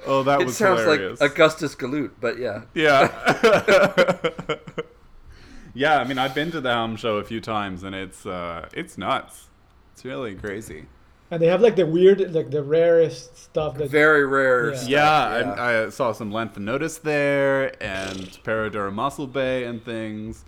Oh, 0.05 0.23
that 0.23 0.41
it 0.41 0.45
was 0.45 0.57
sounds 0.57 0.81
hilarious. 0.81 1.19
like 1.19 1.31
Augustus 1.31 1.75
Gloop, 1.75 2.11
but 2.21 2.37
yeah. 2.37 2.61
Yeah. 2.73 3.11
yeah, 5.73 5.99
I 5.99 6.03
mean, 6.05 6.17
I've 6.17 6.33
been 6.35 6.51
to 6.51 6.61
the 6.61 6.71
Helm 6.71 6.95
show 6.95 7.17
a 7.17 7.23
few 7.23 7.41
times, 7.41 7.83
and 7.83 7.93
it's 7.95 8.25
uh, 8.25 8.69
it's 8.73 8.97
nuts. 8.97 9.47
It's 9.93 10.05
really 10.05 10.35
crazy. 10.35 10.85
and 11.31 11.41
they 11.41 11.47
have 11.47 11.61
like 11.61 11.75
the 11.75 11.85
weird, 11.85 12.19
like 12.33 12.51
the 12.51 12.63
rarest 12.63 13.35
stuff 13.37 13.77
that. 13.77 13.89
Very 13.89 14.25
rare. 14.25 14.69
Yeah. 14.71 14.75
stuff, 14.77 14.89
Yeah, 14.89 15.39
yeah. 15.39 15.51
I, 15.53 15.85
I 15.85 15.89
saw 15.89 16.11
some 16.13 16.31
Lanthanotus 16.31 17.01
there, 17.01 17.71
and 17.83 18.17
Paroedura 18.43 18.91
masobe 18.93 19.67
and 19.67 19.83
things. 19.83 20.45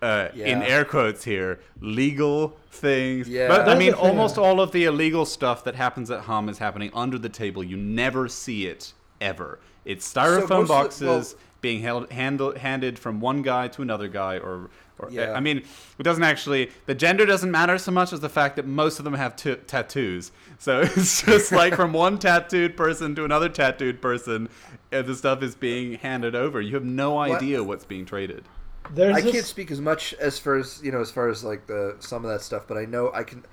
Uh, 0.00 0.28
In 0.34 0.62
air 0.62 0.84
quotes 0.84 1.24
here, 1.24 1.58
legal 1.80 2.56
things. 2.70 3.28
Yeah. 3.28 3.48
But 3.48 3.68
I 3.68 3.76
mean, 3.76 3.92
thing. 3.92 4.00
almost 4.00 4.38
all 4.38 4.60
of 4.60 4.70
the 4.72 4.84
illegal 4.84 5.24
stuff 5.24 5.64
that 5.64 5.74
happens 5.74 6.10
at 6.10 6.20
Hum 6.20 6.48
is 6.48 6.58
happening 6.58 6.90
under 6.94 7.18
the 7.18 7.28
table. 7.28 7.64
You 7.64 7.76
never 7.76 8.28
see 8.28 8.66
it 8.66 8.92
ever. 9.20 9.58
It's 9.84 10.10
styrofoam 10.12 10.48
most 10.48 10.50
of 10.50 10.68
the- 10.68 10.74
boxes 10.74 11.00
well- 11.34 11.42
being 11.60 11.80
held, 11.82 12.12
handled, 12.12 12.58
handed 12.58 12.96
from 12.96 13.20
one 13.20 13.42
guy 13.42 13.66
to 13.66 13.82
another 13.82 14.06
guy, 14.06 14.36
or, 14.38 14.70
or 15.00 15.08
Yeah. 15.10 15.32
I 15.32 15.40
mean, 15.40 15.64
it 15.98 16.02
doesn't 16.04 16.22
actually. 16.22 16.70
The 16.86 16.94
gender 16.94 17.26
doesn't 17.26 17.50
matter 17.50 17.76
so 17.78 17.90
much 17.90 18.12
as 18.12 18.20
the 18.20 18.28
fact 18.28 18.54
that 18.56 18.64
most 18.66 19.00
of 19.00 19.04
them 19.04 19.14
have 19.14 19.34
t- 19.34 19.56
tattoos. 19.66 20.30
So 20.60 20.80
it's 20.96 21.22
just 21.22 21.50
like 21.50 21.74
from 21.74 21.92
one 21.92 22.20
tattooed 22.20 22.76
person 22.76 23.16
to 23.16 23.24
another 23.24 23.48
tattooed 23.48 24.00
person, 24.00 24.48
uh, 24.92 25.02
the 25.02 25.16
stuff 25.16 25.42
is 25.42 25.56
being 25.56 25.94
handed 25.94 26.36
over. 26.36 26.60
You 26.60 26.74
have 26.76 26.84
no 26.84 27.18
idea 27.18 27.64
what's 27.64 27.84
being 27.84 28.04
traded. 28.06 28.44
There's 28.92 29.16
I 29.16 29.20
this, 29.20 29.32
can't 29.32 29.44
speak 29.44 29.70
as 29.70 29.80
much 29.80 30.14
as 30.14 30.38
far 30.38 30.56
as 30.56 30.80
you 30.82 30.90
know, 30.92 31.00
as 31.00 31.10
far 31.10 31.28
as 31.28 31.44
like 31.44 31.66
the 31.66 31.96
some 32.00 32.24
of 32.24 32.30
that 32.30 32.42
stuff, 32.42 32.64
but 32.66 32.76
I 32.78 32.84
know 32.84 33.10
I 33.12 33.22
can. 33.24 33.44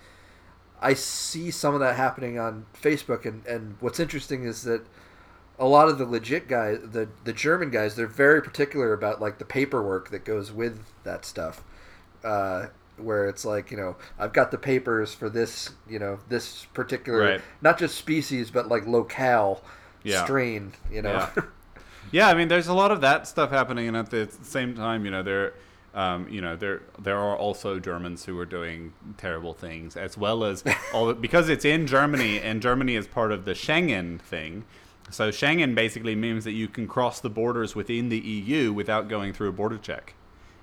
I 0.82 0.94
see 0.94 1.52
some 1.52 1.74
of 1.74 1.80
that 1.80 1.96
happening 1.96 2.38
on 2.38 2.66
Facebook, 2.80 3.26
and 3.26 3.46
and 3.46 3.78
what's 3.80 4.00
interesting 4.00 4.44
is 4.44 4.64
that 4.64 4.86
a 5.58 5.66
lot 5.66 5.88
of 5.88 5.98
the 5.98 6.06
legit 6.06 6.48
guys, 6.48 6.80
the 6.84 7.08
the 7.24 7.34
German 7.34 7.70
guys, 7.72 7.96
they're 7.96 8.08
very 8.08 8.42
particular 8.42 8.94
about 8.94 9.22
like 9.22 9.38
the 9.40 9.46
paperwork 9.46 10.10
that 10.12 10.26
goes 10.26 10.52
with 10.52 10.80
that 11.04 11.26
stuff. 11.26 11.64
Uh, 12.24 12.68
where 12.98 13.28
it's 13.28 13.44
like 13.44 13.72
you 13.72 13.78
know 13.78 13.98
I've 14.18 14.32
got 14.32 14.52
the 14.52 14.58
papers 14.58 15.14
for 15.14 15.30
this 15.30 15.72
you 15.90 16.00
know 16.00 16.20
this 16.30 16.66
particular 16.74 17.20
Right. 17.20 17.42
not 17.62 17.78
just 17.78 17.96
species 17.98 18.50
but 18.52 18.70
like 18.70 18.88
locale 18.88 19.62
Yeah. 20.04 20.24
strain 20.24 20.72
you 20.90 21.02
know 21.02 21.12
Yeah. 21.36 21.44
Yeah, 22.12 22.30
I 22.30 22.34
mean, 22.34 22.48
there's 22.48 22.68
a 22.68 22.74
lot 22.74 22.92
of 22.92 23.02
that 23.02 23.28
stuff 23.28 23.50
happening, 23.50 23.88
and 23.88 23.98
at 23.98 24.10
the 24.10 24.30
same 24.44 24.76
time, 24.76 25.06
you 25.06 25.12
know, 25.12 25.24
there, 25.24 25.54
um, 25.94 26.28
you 26.30 26.42
know, 26.42 26.56
there 26.56 26.82
there 27.00 27.18
are 27.18 27.36
also 27.36 27.80
Germans 27.80 28.26
who 28.26 28.38
are 28.40 28.46
doing 28.46 28.94
terrible 29.18 29.54
things, 29.54 29.96
as 29.96 30.18
well 30.18 30.44
as 30.44 30.64
all 30.94 31.14
because 31.14 31.50
it's 31.50 31.66
in 31.66 31.88
Germany, 31.88 32.40
and 32.40 32.62
Germany 32.62 32.96
is 32.96 33.08
part 33.08 33.32
of 33.32 33.46
the 33.46 33.54
Schengen 33.54 34.20
thing. 34.20 34.66
So 35.12 35.30
Schengen 35.30 35.76
basically 35.76 36.16
means 36.16 36.46
that 36.46 36.54
you 36.54 36.68
can 36.68 36.88
cross 36.88 37.20
the 37.20 37.30
borders 37.30 37.76
within 37.76 38.10
the 38.10 38.18
EU 38.18 38.74
without 38.74 39.08
going 39.08 39.34
through 39.34 39.50
a 39.50 39.54
border 39.54 39.78
check, 39.78 40.16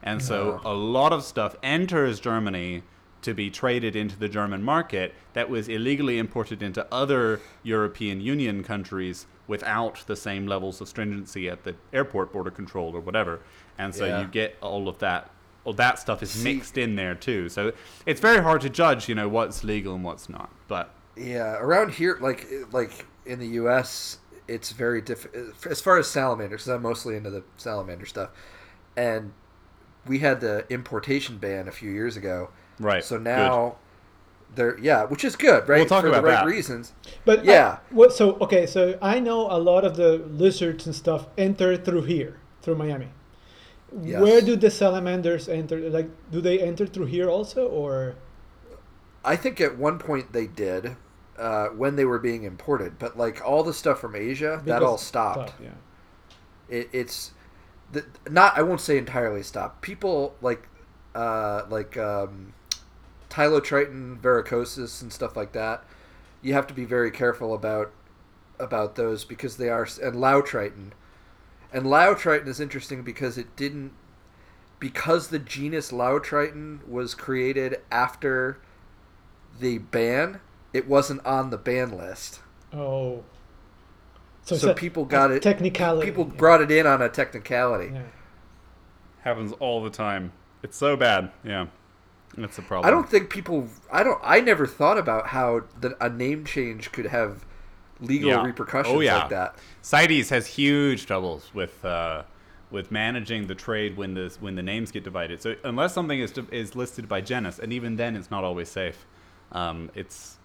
and 0.02 0.22
so 0.22 0.61
a 0.64 0.74
lot 0.74 1.12
of 1.12 1.22
stuff 1.22 1.57
enters 1.62 2.18
Germany 2.20 2.83
to 3.22 3.35
be 3.35 3.50
traded 3.50 3.96
into 3.96 4.18
the 4.18 4.28
German 4.28 4.62
market 4.62 5.14
that 5.33 5.48
was 5.48 5.68
illegally 5.68 6.18
imported 6.18 6.62
into 6.62 6.87
other 6.92 7.40
European 7.62 8.20
Union 8.20 8.62
countries 8.62 9.26
without 9.46 10.05
the 10.07 10.16
same 10.16 10.46
levels 10.46 10.81
of 10.81 10.88
stringency 10.88 11.48
at 11.48 11.64
the 11.64 11.74
airport 11.92 12.33
border 12.33 12.50
control 12.50 12.94
or 12.96 13.00
whatever. 13.00 13.40
And 13.78 13.94
so 13.94 14.05
Yeah. 14.07 14.20
you 14.20 14.26
get 14.28 14.57
all 14.61 14.88
of 14.88 14.98
that 14.98 15.31
all 15.64 15.72
that 15.72 15.96
stuff 15.96 16.24
is 16.24 16.42
mixed 16.42 16.76
in 16.76 16.96
there 16.96 17.14
too. 17.14 17.48
So 17.48 17.72
it's 18.05 18.20
very 18.20 18.42
hard 18.42 18.62
to 18.62 18.68
judge, 18.68 19.09
you 19.09 19.14
know, 19.14 19.28
what's 19.28 19.62
legal 19.62 19.94
and 19.94 20.02
what's 20.02 20.28
not. 20.28 20.50
But 20.66 20.92
Yeah, 21.16 21.57
around 21.59 21.92
here, 21.92 22.18
like 22.20 22.48
like 22.72 23.07
in 23.26 23.38
the 23.38 23.46
U.S., 23.48 24.18
it's 24.48 24.72
very 24.72 25.00
difficult 25.00 25.55
as 25.66 25.81
far 25.81 25.98
as 25.98 26.09
salamanders. 26.09 26.62
Because 26.62 26.68
I'm 26.76 26.83
mostly 26.83 27.14
into 27.16 27.31
the 27.31 27.44
salamander 27.59 28.07
stuff, 28.07 28.31
and 28.96 29.33
we 30.07 30.18
had 30.18 30.40
the 30.40 30.66
importation 30.68 31.38
ban 31.38 31.68
a 31.68 31.72
few 31.72 31.90
years 31.92 32.16
ago. 32.16 32.50
right. 32.81 33.05
So 33.05 33.16
now 33.18 33.76
they're 34.54 34.78
yeah, 34.78 35.04
which 35.04 35.24
is 35.24 35.36
good, 35.36 35.68
right? 35.68 35.78
We'll 35.78 35.86
talk 35.86 36.02
For 36.02 36.08
about 36.08 36.22
the 36.22 36.28
right 36.28 36.44
that. 36.44 36.46
reasons. 36.46 36.92
But 37.24 37.44
Yeah. 37.44 37.78
I, 37.90 37.94
what, 37.94 38.12
so 38.12 38.36
okay, 38.40 38.66
so 38.66 38.98
I 39.00 39.20
know 39.20 39.50
a 39.50 39.58
lot 39.58 39.84
of 39.84 39.96
the 39.96 40.18
lizards 40.18 40.86
and 40.86 40.94
stuff 40.94 41.26
enter 41.38 41.76
through 41.76 42.02
here, 42.02 42.38
through 42.62 42.76
Miami. 42.76 43.08
Yes. 44.02 44.22
Where 44.22 44.40
do 44.40 44.56
the 44.56 44.70
salamanders 44.70 45.48
enter? 45.48 45.90
Like, 45.90 46.08
do 46.30 46.40
they 46.40 46.60
enter 46.60 46.86
through 46.86 47.06
here 47.06 47.28
also, 47.28 47.68
or 47.68 48.14
I 49.24 49.36
think 49.36 49.60
at 49.60 49.76
one 49.76 49.98
point 49.98 50.32
they 50.32 50.46
did 50.46 50.96
uh, 51.38 51.68
when 51.68 51.96
they 51.96 52.04
were 52.04 52.18
being 52.18 52.44
imported, 52.44 52.98
but 52.98 53.18
like 53.18 53.44
all 53.44 53.62
the 53.62 53.74
stuff 53.74 54.00
from 54.00 54.14
Asia, 54.16 54.62
that 54.64 54.82
all 54.82 54.98
stopped. 54.98 55.50
Stop, 55.50 55.60
yeah. 55.62 56.76
it, 56.78 56.88
it's 56.92 57.32
the, 57.92 58.04
not 58.30 58.56
I 58.56 58.62
won't 58.62 58.80
say 58.80 58.96
entirely 58.96 59.42
stop. 59.42 59.82
People 59.82 60.34
like 60.40 60.68
uh, 61.14 61.62
like 61.68 61.96
um, 61.96 62.54
Tylototriton 63.33 64.21
verrucosus 64.21 65.01
and 65.01 65.11
stuff 65.11 65.37
like 65.37 65.53
that. 65.53 65.83
You 66.42 66.53
have 66.53 66.66
to 66.66 66.75
be 66.75 66.85
very 66.85 67.11
careful 67.11 67.55
about 67.55 67.90
about 68.59 68.95
those 68.95 69.25
because 69.25 69.57
they 69.57 69.71
are 69.71 69.85
and 70.03 70.16
Laotriton. 70.16 70.90
And 71.73 71.87
Laotriton 71.87 72.47
is 72.47 72.61
interesting 72.61 73.03
because 73.03 73.38
it 73.38 73.57
didn't 73.57 73.92
because 74.79 75.29
the 75.29 75.38
genus 75.38 75.92
Laotriton 75.92 76.87
was 76.87 77.14
created 77.14 77.81
after 77.90 78.59
the 79.59 79.79
ban, 79.79 80.40
it 80.75 80.87
wasn't 80.87 81.25
on 81.25 81.49
the 81.51 81.57
ban 81.59 81.97
list. 81.97 82.40
Oh, 82.73 83.25
So, 84.42 84.57
it's 84.57 84.64
a- 84.64 84.75
people 84.75 85.05
got 85.05 85.31
it. 85.31 85.40
Technicality. 85.42 86.07
People 86.07 86.27
yeah. 86.27 86.37
brought 86.37 86.61
it 86.61 86.71
in 86.71 86.87
on 86.87 87.01
a 87.01 87.09
technicality. 87.09 87.92
Yeah. 87.95 88.03
Happens 89.21 89.53
all 89.53 89.83
the 89.83 89.90
time. 89.90 90.33
It's 90.62 90.77
so 90.77 90.97
bad. 90.97 91.31
Yeah. 91.45 91.66
That's 92.37 92.57
the 92.57 92.62
problem. 92.62 92.87
I 92.88 92.90
don't 92.90 93.09
think 93.09 93.31
people. 93.31 93.68
I 93.92 94.03
don't. 94.03 94.21
I 94.23 94.40
never 94.40 94.66
thought 94.66 94.99
about 94.99 95.29
how 95.29 95.62
the, 95.81 95.97
a 96.05 96.09
name 96.09 96.45
change 96.45 96.90
could 96.92 97.07
have 97.07 97.45
legal 98.01 98.31
Yeah. 98.31 98.45
repercussions 98.45 98.97
Oh, 98.97 99.01
yeah. 99.01 99.18
like 99.18 99.29
that. 99.31 99.57
CITES 99.83 100.31
has 100.31 100.47
huge 100.47 101.07
troubles 101.07 101.51
with 101.55 101.85
uh, 101.85 102.23
with 102.71 102.90
managing 102.90 103.47
the 103.49 103.55
trade 103.55 103.97
when 103.97 104.14
the 104.14 104.35
when 104.40 104.55
the 104.55 104.62
names 104.62 104.90
get 104.90 105.05
divided. 105.05 105.42
So 105.42 105.57
unless 105.64 105.92
something 105.92 106.18
is 106.18 106.33
is 106.51 106.75
listed 106.75 107.09
by 107.09 107.21
genus, 107.21 107.59
and 107.59 107.73
even 107.73 107.97
then 107.97 108.16
it's 108.16 108.31
not 108.31 108.45
always 108.45 108.68
safe. 108.71 109.07
Um, 109.53 109.90
it's 109.95 110.38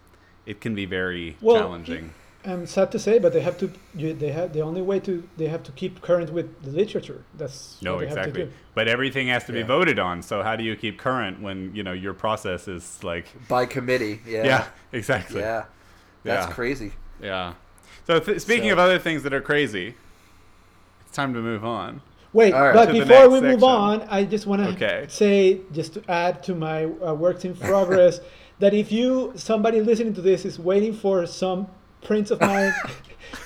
it 0.45 0.59
can 0.61 0.75
be 0.75 0.85
very 0.85 1.37
Well, 1.41 1.57
challenging. 1.57 2.13
I'm 2.47 2.65
sad 2.65 2.91
to 2.93 2.99
say, 2.99 3.19
but 3.19 3.33
they 3.33 3.41
have 3.41 3.57
to. 3.59 3.71
They 3.93 4.31
have 4.31 4.53
the 4.53 4.61
only 4.61 4.81
way 4.81 4.99
to. 5.01 5.27
They 5.35 5.47
have 5.47 5.63
to 5.63 5.71
keep 5.73 6.01
current 6.01 6.31
with 6.31 6.63
the 6.63 6.71
literature. 6.71 7.23
That's 7.37 7.77
No, 7.81 7.95
what 7.95 7.99
they 7.99 8.05
have 8.07 8.15
to 8.15 8.21
exactly. 8.21 8.43
do. 8.45 8.51
But 8.73 8.87
everything 8.87 9.27
has 9.27 9.43
to 9.45 9.51
be 9.51 9.59
Yeah. 9.59 9.65
voted 9.65 9.99
on. 9.99 10.21
So 10.21 10.43
how 10.43 10.55
do 10.55 10.63
you 10.63 10.75
keep 10.77 10.97
current 10.97 11.41
when 11.41 11.75
you 11.75 11.83
know 11.83 11.91
your 11.91 12.13
process 12.13 12.67
is 12.67 13.03
like? 13.03 13.25
By 13.49 13.65
committee. 13.65 14.21
Yeah. 14.25 14.45
Yeah, 14.45 14.65
exactly. 14.93 15.41
Yeah. 15.41 15.65
That's 16.23 16.47
Yeah. 16.47 16.53
crazy. 16.53 16.91
Yeah. 17.21 17.53
So 18.05 18.19
th- 18.19 18.39
speaking 18.39 18.69
So- 18.69 18.73
of 18.73 18.79
other 18.79 18.97
things 18.99 19.23
that 19.23 19.33
are 19.33 19.41
crazy, 19.41 19.95
it's 21.05 21.15
time 21.15 21.33
to 21.33 21.41
move 21.41 21.65
on. 21.65 22.01
Wait, 22.33 22.53
All 22.53 22.61
right. 22.61 22.73
but 22.73 22.91
before 22.91 23.05
next 23.07 23.27
we 23.31 23.41
move 23.41 23.59
section. 23.61 23.69
on, 23.69 24.01
I 24.09 24.23
just 24.23 24.45
want 24.45 24.61
to 24.63 24.69
Okay. 24.69 25.05
say, 25.09 25.61
just 25.73 25.95
to 25.95 26.03
add 26.09 26.43
to 26.43 26.55
my 26.55 26.85
uh, 26.85 27.13
works 27.13 27.43
in 27.45 27.55
progress, 27.71 28.19
that 28.59 28.73
if 28.73 28.91
you, 28.91 29.33
somebody 29.35 29.81
listening 29.81 30.13
to 30.13 30.21
this, 30.21 30.45
is 30.45 30.59
waiting 30.59 30.93
for 30.93 31.25
some 31.25 31.67
prints 32.03 32.31
of 32.31 32.41
mine, 32.41 32.73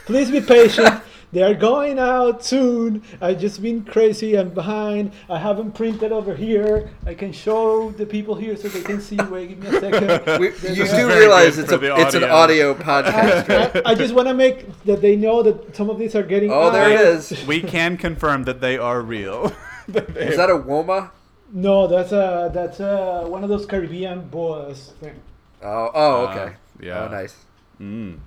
please 0.06 0.32
be 0.32 0.42
patient. 0.42 1.02
They 1.34 1.44
are 1.44 1.54
going 1.54 1.98
out 1.98 2.44
soon. 2.44 3.04
I've 3.22 3.40
just 3.40 3.62
been 3.62 3.86
crazy. 3.86 4.38
I'm 4.38 4.50
behind. 4.50 5.14
I 5.30 5.40
haven't 5.40 5.72
printed 5.72 6.12
over 6.12 6.36
here. 6.36 6.90
I 7.06 7.14
can 7.14 7.32
show 7.32 7.92
the 7.92 8.06
people 8.06 8.36
here 8.36 8.58
so 8.58 8.68
they 8.68 8.82
can 8.82 9.00
see. 9.00 9.16
Wait, 9.16 9.48
give 9.48 9.60
me 9.60 9.78
a 9.78 9.80
second. 9.80 10.42
We, 10.42 10.48
you 10.70 10.86
do 10.86 11.08
realize 11.08 11.58
it's 11.58 11.72
a 11.72 11.80
it's 12.02 12.16
an 12.16 12.26
audio. 12.26 12.74
audio 12.74 12.74
podcast. 12.74 13.86
I, 13.86 13.92
I 13.92 13.96
just 13.96 14.14
want 14.14 14.28
to 14.28 14.34
make 14.34 14.84
that 14.84 15.02
they 15.02 15.16
know 15.16 15.42
that 15.42 15.74
some 15.74 15.90
of 15.90 15.98
these 15.98 16.16
are 16.16 16.24
getting. 16.24 16.52
Oh, 16.52 16.70
there 16.70 16.90
it 16.90 17.00
out. 17.00 17.06
is. 17.06 17.46
We 17.48 17.62
can 17.62 17.96
confirm 17.96 18.44
that 18.44 18.60
they 18.60 18.78
are 18.78 19.02
real. 19.02 19.56
Is 19.88 20.38
that 20.38 20.50
a 20.50 20.58
Woma? 20.58 21.12
No, 21.54 21.88
that's 21.88 22.12
a 22.12 22.52
that's 22.54 22.80
a, 22.80 23.26
one 23.28 23.44
of 23.44 23.50
those 23.50 23.66
Caribbean 23.66 24.28
boas 24.28 24.94
thing. 25.00 25.20
Oh, 25.62 25.92
oh, 25.94 26.28
okay. 26.28 26.54
Ah, 26.54 26.60
yeah. 26.82 27.04
Oh, 27.04 27.08
nice. 27.10 27.36
Mm, 27.82 28.20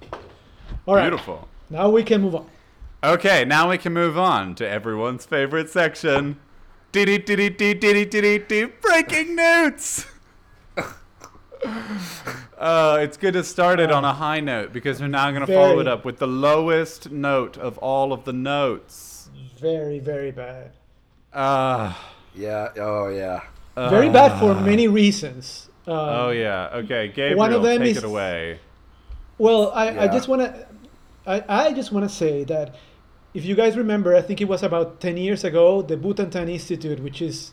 All 0.86 0.96
right, 0.96 1.02
beautiful. 1.08 1.48
now 1.70 1.88
we 1.88 2.02
can 2.02 2.20
move 2.22 2.34
on. 2.34 2.46
Okay, 3.04 3.44
now 3.44 3.70
we 3.70 3.78
can 3.78 3.92
move 3.92 4.18
on 4.18 4.54
to 4.56 4.68
everyone's 4.68 5.24
favorite 5.26 5.70
section. 5.70 6.40
Diddy 6.90 7.18
diddy 7.18 7.50
diddy 7.50 7.74
diddy 7.74 8.04
diddy 8.04 8.38
diddy 8.38 8.72
breaking 8.80 9.36
notes. 9.36 10.06
Uh, 12.58 12.98
it's 13.00 13.16
good 13.16 13.34
to 13.34 13.44
start 13.44 13.80
it 13.80 13.90
on 13.92 14.04
a 14.04 14.12
high 14.12 14.40
note 14.40 14.72
because 14.72 15.00
we're 15.00 15.06
now 15.08 15.30
going 15.30 15.46
to 15.46 15.52
follow 15.52 15.78
it 15.80 15.88
up 15.88 16.04
with 16.04 16.18
the 16.18 16.26
lowest 16.26 17.10
note 17.10 17.56
of 17.56 17.78
all 17.78 18.12
of 18.12 18.24
the 18.24 18.32
notes. 18.32 19.28
Very, 19.58 19.98
very 19.98 20.30
bad. 20.30 20.72
Uh, 21.32 21.94
Yeah. 22.34 22.68
Oh, 22.76 23.08
yeah. 23.08 23.40
very 23.76 24.08
bad 24.10 24.38
for 24.40 24.54
many 24.54 24.88
reasons. 24.88 25.68
Um, 25.86 25.94
Oh 25.96 26.30
yeah. 26.30 26.70
Okay, 26.74 27.08
Gabriel, 27.08 27.38
One 27.38 27.52
of 27.52 27.62
them 27.62 27.78
take 27.80 27.92
is- 27.92 27.96
it 27.98 28.04
away. 28.04 28.58
Well, 29.38 29.72
I, 29.72 30.04
I 30.04 30.08
just 30.08 30.28
want 30.28 30.42
to, 30.42 30.66
I, 31.26 31.42
I 31.48 31.72
just 31.72 31.90
want 31.92 32.08
to 32.08 32.14
say 32.14 32.44
that 32.44 32.74
if 33.32 33.44
you 33.44 33.54
guys 33.54 33.76
remember, 33.76 34.14
I 34.14 34.22
think 34.22 34.40
it 34.40 34.48
was 34.48 34.62
about 34.62 35.00
ten 35.00 35.16
years 35.16 35.42
ago, 35.44 35.82
the 35.82 35.96
Butantan 35.96 36.48
Institute, 36.50 37.00
which 37.00 37.20
is 37.20 37.50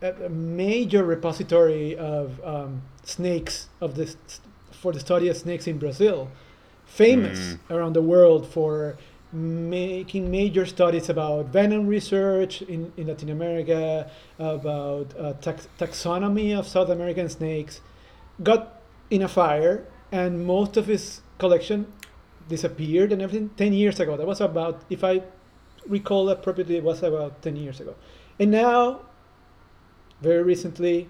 a, 0.00 0.12
a 0.26 0.28
major 0.28 1.04
repository 1.04 1.96
of 1.96 2.40
um, 2.44 2.82
snakes 3.02 3.68
of 3.80 3.96
this 3.96 4.16
for 4.70 4.92
the 4.92 5.00
study 5.00 5.28
of 5.28 5.36
snakes 5.36 5.66
in 5.66 5.78
Brazil, 5.78 6.30
famous 6.86 7.38
Mm. 7.40 7.58
around 7.76 7.92
the 7.94 8.02
world 8.02 8.46
for 8.46 8.96
making 9.32 10.30
major 10.30 10.64
studies 10.64 11.08
about 11.10 11.46
venom 11.46 11.86
research 11.86 12.62
in, 12.62 12.92
in 12.96 13.08
Latin 13.08 13.28
America, 13.28 14.08
about 14.38 15.12
uh, 15.18 15.32
tax- 15.34 15.68
taxonomy 15.78 16.56
of 16.56 16.66
South 16.66 16.88
American 16.88 17.28
snakes, 17.28 17.80
got 18.42 18.80
in 19.10 19.20
a 19.22 19.28
fire, 19.28 19.84
and 20.12 20.46
most 20.46 20.76
of 20.76 20.86
his 20.86 21.20
collection 21.38 21.92
disappeared 22.48 23.12
and 23.12 23.20
everything 23.22 23.50
10 23.56 23.72
years 23.72 24.00
ago. 24.00 24.16
That 24.16 24.26
was 24.26 24.40
about, 24.40 24.82
if 24.90 25.04
I 25.04 25.22
recall 25.86 26.28
appropriately, 26.30 26.76
it 26.76 26.84
was 26.84 27.02
about 27.02 27.42
10 27.42 27.56
years 27.56 27.80
ago. 27.80 27.94
And 28.38 28.50
now, 28.50 29.00
very 30.20 30.42
recently, 30.42 31.08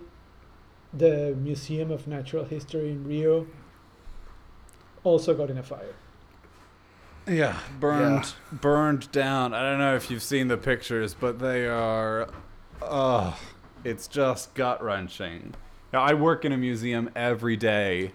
the 0.93 1.37
Museum 1.41 1.91
of 1.91 2.07
Natural 2.07 2.45
History 2.45 2.91
in 2.91 3.07
Rio 3.07 3.47
also 5.05 5.35
got 5.35 5.51
in 5.51 5.59
a 5.59 5.63
fire. 5.63 5.95
Yeah, 7.27 7.59
burned, 7.79 8.25
Yeah. 8.25 8.59
burned 8.59 9.13
down. 9.13 9.53
I 9.53 9.63
don't 9.63 9.79
know 9.79 9.95
if 9.95 10.11
you've 10.11 10.23
seen 10.23 10.49
the 10.49 10.57
pictures, 10.57 11.15
but 11.15 11.39
they 11.39 11.67
are, 11.67 12.29
oh, 12.81 13.39
it's 13.85 14.09
just 14.09 14.55
gut 14.55 14.83
wrenching. 14.83 15.55
Now, 15.93 16.01
I 16.01 16.15
work 16.15 16.45
in 16.45 16.53
a 16.53 16.57
museum 16.57 17.11
every 17.15 17.57
day, 17.57 18.13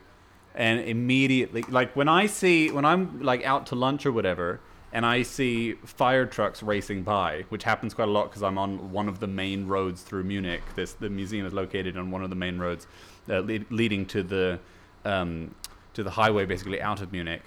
and 0.56 0.80
immediately, 0.82 1.64
like 1.70 1.96
when 1.96 2.08
I 2.08 2.26
see, 2.28 2.72
when 2.72 2.86
I'm 2.86 3.22
like 3.22 3.44
out 3.44 3.66
to 3.68 3.76
lunch 3.76 4.06
or 4.06 4.12
whatever, 4.12 4.60
and 4.92 5.06
I 5.06 5.24
see 5.24 5.74
fire 5.74 6.26
trucks 6.26 6.62
racing 6.62 7.04
by, 7.04 7.46
which 7.50 7.64
happens 7.64 7.94
quite 7.94 8.08
a 8.08 8.12
lot 8.12 8.26
because 8.30 8.44
I'm 8.44 8.58
on 8.58 8.92
one 8.92 9.08
of 9.10 9.20
the 9.20 9.28
main 9.28 9.68
roads 9.68 10.04
through 10.04 10.24
Munich. 10.24 10.62
This 10.76 10.94
the 10.94 11.10
museum 11.10 11.46
is 11.46 11.54
located 11.54 11.98
on 11.98 12.12
one 12.12 12.24
of 12.24 12.30
the 12.30 12.36
main 12.36 12.60
roads 12.60 12.86
uh, 13.30 13.40
lead, 13.40 13.66
leading 13.72 14.06
to 14.08 14.22
the 14.24 14.60
um, 15.06 15.56
to 15.96 16.04
the 16.04 16.12
highway, 16.12 16.46
basically 16.46 16.82
out 16.82 17.02
of 17.02 17.12
Munich 17.12 17.44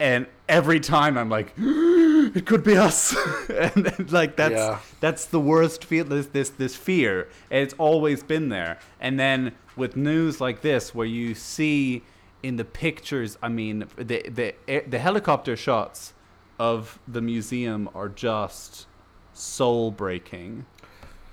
and 0.00 0.26
every 0.48 0.80
time 0.80 1.18
I'm 1.18 1.28
like, 1.28 1.52
it 1.58 2.46
could 2.46 2.62
be 2.62 2.76
us, 2.76 3.16
and, 3.48 3.84
then, 3.86 4.06
like 4.10 4.36
that's 4.36 4.54
Yeah. 4.54 4.78
that's 5.00 5.24
the 5.26 5.40
worst 5.40 5.84
feel. 5.84 6.04
This 6.04 6.26
this 6.26 6.50
this 6.50 6.76
fear, 6.76 7.28
and 7.50 7.62
it's 7.62 7.74
always 7.78 8.22
been 8.22 8.48
there. 8.48 8.78
And 9.00 9.18
then 9.18 9.52
with 9.78 9.96
news 9.96 10.40
like 10.40 10.60
this, 10.60 10.94
where 10.94 11.06
you 11.06 11.34
see 11.34 12.02
in 12.42 12.56
the 12.56 12.64
pictures, 12.64 13.38
I 13.42 13.48
mean, 13.48 13.86
the 13.96 14.22
the 14.28 14.82
the 14.86 14.98
helicopter 14.98 15.56
shots 15.56 16.12
of 16.58 16.98
the 17.08 17.20
museum 17.20 17.88
are 17.94 18.08
just 18.08 18.86
soul 19.32 19.90
breaking, 19.90 20.66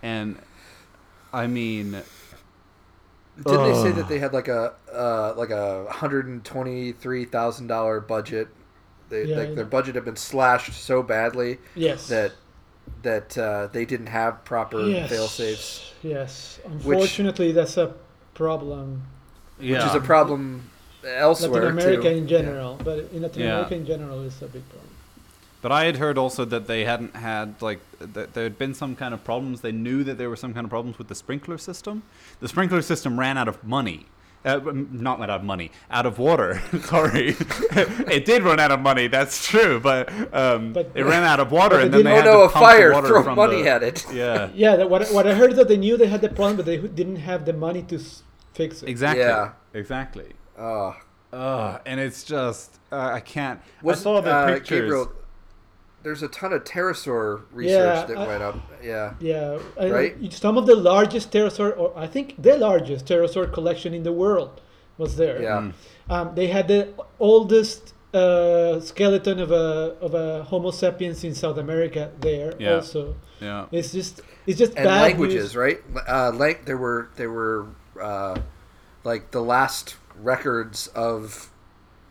and 0.02 0.38
I 1.34 1.48
mean, 1.48 2.02
Didn't 3.36 3.64
they 3.64 3.82
say 3.82 3.92
that 3.92 4.08
they 4.08 4.20
had 4.20 4.32
like 4.34 4.48
a 4.48 4.74
uh, 4.94 5.34
like 5.36 5.50
a 5.50 5.88
hundred 5.92 6.28
and 6.28 6.44
twenty 6.46 6.92
three 6.94 7.26
thousand 7.26 7.68
dollar 7.68 8.00
budget? 8.00 8.48
They, 9.10 9.26
Yeah, 9.26 9.38
like 9.38 9.50
yeah. 9.50 9.56
their 9.56 9.66
budget 9.66 9.96
had 9.96 10.06
been 10.06 10.16
slashed 10.16 10.74
so 10.74 11.04
badly 11.04 11.60
Yes. 11.76 12.08
that 12.08 12.32
that 13.02 13.38
uh, 13.38 13.68
they 13.72 13.86
didn't 13.86 14.08
have 14.08 14.44
proper 14.46 14.82
yes. 14.82 15.10
fail 15.10 15.28
safes, 15.28 15.94
Yes. 16.02 16.60
Unfortunately, 16.66 17.52
that's 17.52 17.78
a 17.78 17.94
problem. 18.36 19.02
yeah, 19.60 19.78
which 19.80 19.88
is 19.90 19.96
a 19.96 20.00
problem 20.06 20.70
elsewhere 21.04 21.64
Latin 21.64 21.80
America 21.80 22.02
too. 22.10 22.18
in 22.18 22.28
general, 22.28 22.80
but 22.84 23.00
in 23.14 23.22
Latin 23.24 23.42
Yeah. 23.42 23.48
America 23.56 23.76
in 23.76 23.86
general, 23.86 24.24
it's 24.24 24.42
a 24.42 24.48
big 24.48 24.68
problem. 24.70 24.92
But 25.62 25.72
I 25.72 25.86
had 25.86 25.98
heard 25.98 26.18
also 26.20 26.46
that 26.46 26.68
they 26.68 26.86
hadn't 26.86 27.16
had 27.16 27.60
like 27.62 27.80
that 28.00 28.34
there 28.36 28.44
had 28.44 28.58
been 28.60 28.76
some 28.76 28.96
kind 28.96 29.14
of 29.16 29.24
problems. 29.24 29.62
They 29.62 29.72
knew 29.72 30.04
that 30.04 30.18
there 30.20 30.30
were 30.30 30.36
some 30.36 30.54
kind 30.54 30.64
of 30.66 30.70
problems 30.70 31.00
with 31.00 31.08
the 31.08 31.16
sprinkler 31.16 31.58
system. 31.58 32.04
The 32.40 32.48
sprinkler 32.48 32.84
system 32.84 33.20
ran 33.20 33.36
out 33.38 33.48
of 33.48 33.64
money. 33.64 34.06
Uh, 34.46 34.60
m- 34.68 34.90
not 34.92 35.20
out 35.24 35.30
of 35.32 35.44
money, 35.44 35.72
out 35.90 36.06
of 36.06 36.20
water. 36.20 36.62
Sorry, 36.84 37.30
it 37.40 38.26
did 38.26 38.44
run 38.44 38.60
out 38.60 38.70
of 38.70 38.80
money. 38.80 39.08
That's 39.08 39.44
true, 39.48 39.80
but, 39.80 40.08
um, 40.36 40.72
But- 40.72 40.92
it 40.94 41.02
ran 41.04 41.24
out 41.24 41.40
of 41.40 41.52
water, 41.52 41.80
and 41.80 41.92
then 41.92 42.04
they 42.04 42.12
didn't- 42.12 42.16
had 42.18 42.26
no, 42.26 42.34
to 42.34 42.40
a 42.42 42.50
pump 42.50 42.54
the 42.54 42.60
fire! 42.60 42.94
water 42.94 43.08
Throw 43.08 43.24
from 43.24 43.36
money 43.38 43.64
the, 43.64 43.70
at 43.72 43.82
it. 43.82 44.06
Yeah, 44.14 44.50
Yeah, 44.54 44.76
that, 44.76 44.88
what, 44.88 45.10
what 45.10 45.26
I 45.26 45.34
heard 45.34 45.50
is 45.54 45.58
that 45.58 45.68
they 45.68 45.78
knew 45.78 45.98
they 45.98 46.06
had 46.06 46.22
the 46.22 46.30
problem, 46.30 46.58
but 46.58 46.68
they 46.68 46.78
didn't 46.78 47.16
have 47.16 47.46
the 47.46 47.54
money 47.54 47.82
to 47.90 47.96
s- 47.96 48.22
fix 48.56 48.82
it. 48.84 48.90
exactly, 48.90 49.24
Yeah. 49.24 49.52
exactly. 49.74 50.30
Oh, 50.58 50.96
Ugh, 51.34 51.82
and 51.86 52.00
it's 52.00 52.24
just 52.24 52.80
uh, 52.92 53.12
I 53.14 53.20
can't. 53.20 53.60
was 53.84 54.00
I 54.00 54.04
saw 54.04 54.22
the 54.22 54.32
uh, 54.32 54.48
pictures. 54.54 54.82
Gabriel, 54.82 55.12
there's 56.04 56.24
a 56.24 56.28
ton 56.30 56.54
of 56.54 56.64
pterosaur 56.64 57.42
research 57.52 57.98
Yeah, 58.00 58.06
that 58.06 58.18
I- 58.18 58.28
went 58.28 58.44
up. 58.44 58.56
Yeah, 58.82 59.14
Yeah, 59.20 59.60
I- 59.80 59.90
Right? 59.90 60.34
Some 60.34 60.58
of 60.58 60.66
the 60.66 60.76
largest 60.76 61.32
pterosaur, 61.32 61.78
or 61.78 61.92
I 61.98 62.08
think 62.08 62.42
the 62.42 62.56
largest 62.58 63.06
pterosaur 63.08 63.52
collection 63.52 63.94
in 63.94 64.04
the 64.04 64.14
world, 64.14 64.62
was 64.98 65.18
there. 65.18 65.42
yeah. 65.42 65.62
Mm. 65.62 65.74
Um, 66.10 66.36
they 66.36 66.48
had 66.48 66.68
the 66.70 66.82
oldest 67.20 67.94
uh, 68.14 68.80
skeleton 68.80 69.40
of 69.42 69.52
a 69.52 69.98
of 70.00 70.14
a 70.14 70.44
Homo 70.44 70.72
sapiens 70.72 71.24
in 71.26 71.34
South 71.36 71.58
America 71.58 72.12
there. 72.22 72.54
Yeah. 72.60 72.76
Also, 72.76 73.16
Yeah. 73.42 73.66
it's 73.74 73.92
just 73.92 74.22
it's 74.48 74.58
just 74.58 74.74
and 74.78 74.86
bad 74.86 75.02
languages, 75.02 75.44
news. 75.44 75.56
right? 75.58 75.80
Uh, 76.08 76.32
like 76.32 76.64
there 76.66 76.78
were 76.78 77.10
there 77.18 77.30
were 77.32 77.66
uh, 78.02 78.40
like 79.04 79.32
the 79.32 79.42
last 79.42 79.96
records 80.22 80.88
of 80.88 81.52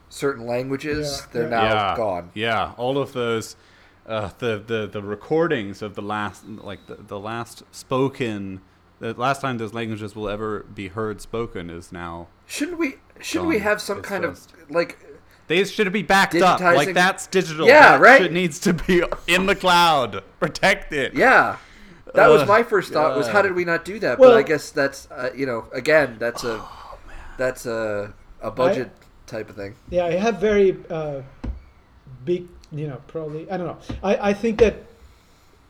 certain 0.08 0.46
languages, 0.46 1.20
Yeah, 1.22 1.26
they're 1.32 1.48
now 1.50 1.64
yeah, 1.64 1.96
gone. 1.96 2.30
Yeah, 2.34 2.72
all 2.76 2.98
of 2.98 3.12
those, 3.12 3.56
uh, 4.06 4.30
the, 4.38 4.62
the 4.64 4.86
the 4.86 5.02
recordings 5.02 5.82
of 5.82 5.94
the 5.94 6.02
last, 6.02 6.46
like 6.46 6.86
the, 6.86 6.94
the 6.96 7.18
last 7.18 7.62
spoken, 7.72 8.60
the 9.00 9.14
last 9.14 9.40
time 9.40 9.58
those 9.58 9.74
languages 9.74 10.14
will 10.14 10.28
ever 10.28 10.60
be 10.74 10.88
heard 10.88 11.20
spoken 11.20 11.70
is 11.70 11.90
now. 11.92 12.28
Shouldn't 12.46 12.78
we? 12.78 12.96
Shouldn't 13.20 13.48
we 13.48 13.58
have 13.58 13.80
some 13.80 13.98
It's 13.98 14.08
kind 14.08 14.24
just- 14.24 14.52
of 14.52 14.70
like? 14.70 14.98
They 15.46 15.62
should 15.64 15.92
be 15.92 16.00
backed 16.02 16.36
up. 16.36 16.58
Like 16.60 16.94
that's 16.94 17.26
digital. 17.26 17.66
Yeah, 17.66 17.92
that 17.98 18.00
right? 18.00 18.22
Shit 18.22 18.32
needs 18.32 18.58
to 18.60 18.72
be 18.72 19.02
in 19.26 19.44
the 19.44 19.54
cloud, 19.54 20.24
protected. 20.40 21.12
Yeah, 21.14 21.58
that 22.14 22.29
was 22.29 22.46
my 22.48 22.62
first 22.62 22.92
thought. 22.92 23.16
Was 23.16 23.29
how 23.29 23.42
did 23.42 23.55
we 23.55 23.64
not 23.64 23.85
do 23.85 23.98
that? 24.00 24.18
Well- 24.18 24.31
but 24.31 24.38
I 24.38 24.42
guess 24.42 24.70
that's 24.70 25.09
uh, 25.11 25.31
you 25.35 25.46
know 25.46 25.66
again 25.72 26.16
that's 26.18 26.44
a 26.44 26.59
Oh, 26.61 26.98
that's 27.37 27.66
a 27.66 28.12
a 28.40 28.50
budget 28.50 28.90
type 29.27 29.48
of 29.50 29.57
thing. 29.57 29.74
Yeah, 29.90 30.07
I 30.07 30.12
have 30.12 30.38
very 30.38 30.77
uh, 30.90 31.22
big, 32.24 32.46
you 32.70 32.87
know, 32.87 33.00
probably. 33.09 33.50
I 33.50 33.57
don't 33.57 33.66
know. 33.66 33.79
I, 34.03 34.31
I 34.31 34.33
think 34.35 34.59
that 34.61 34.77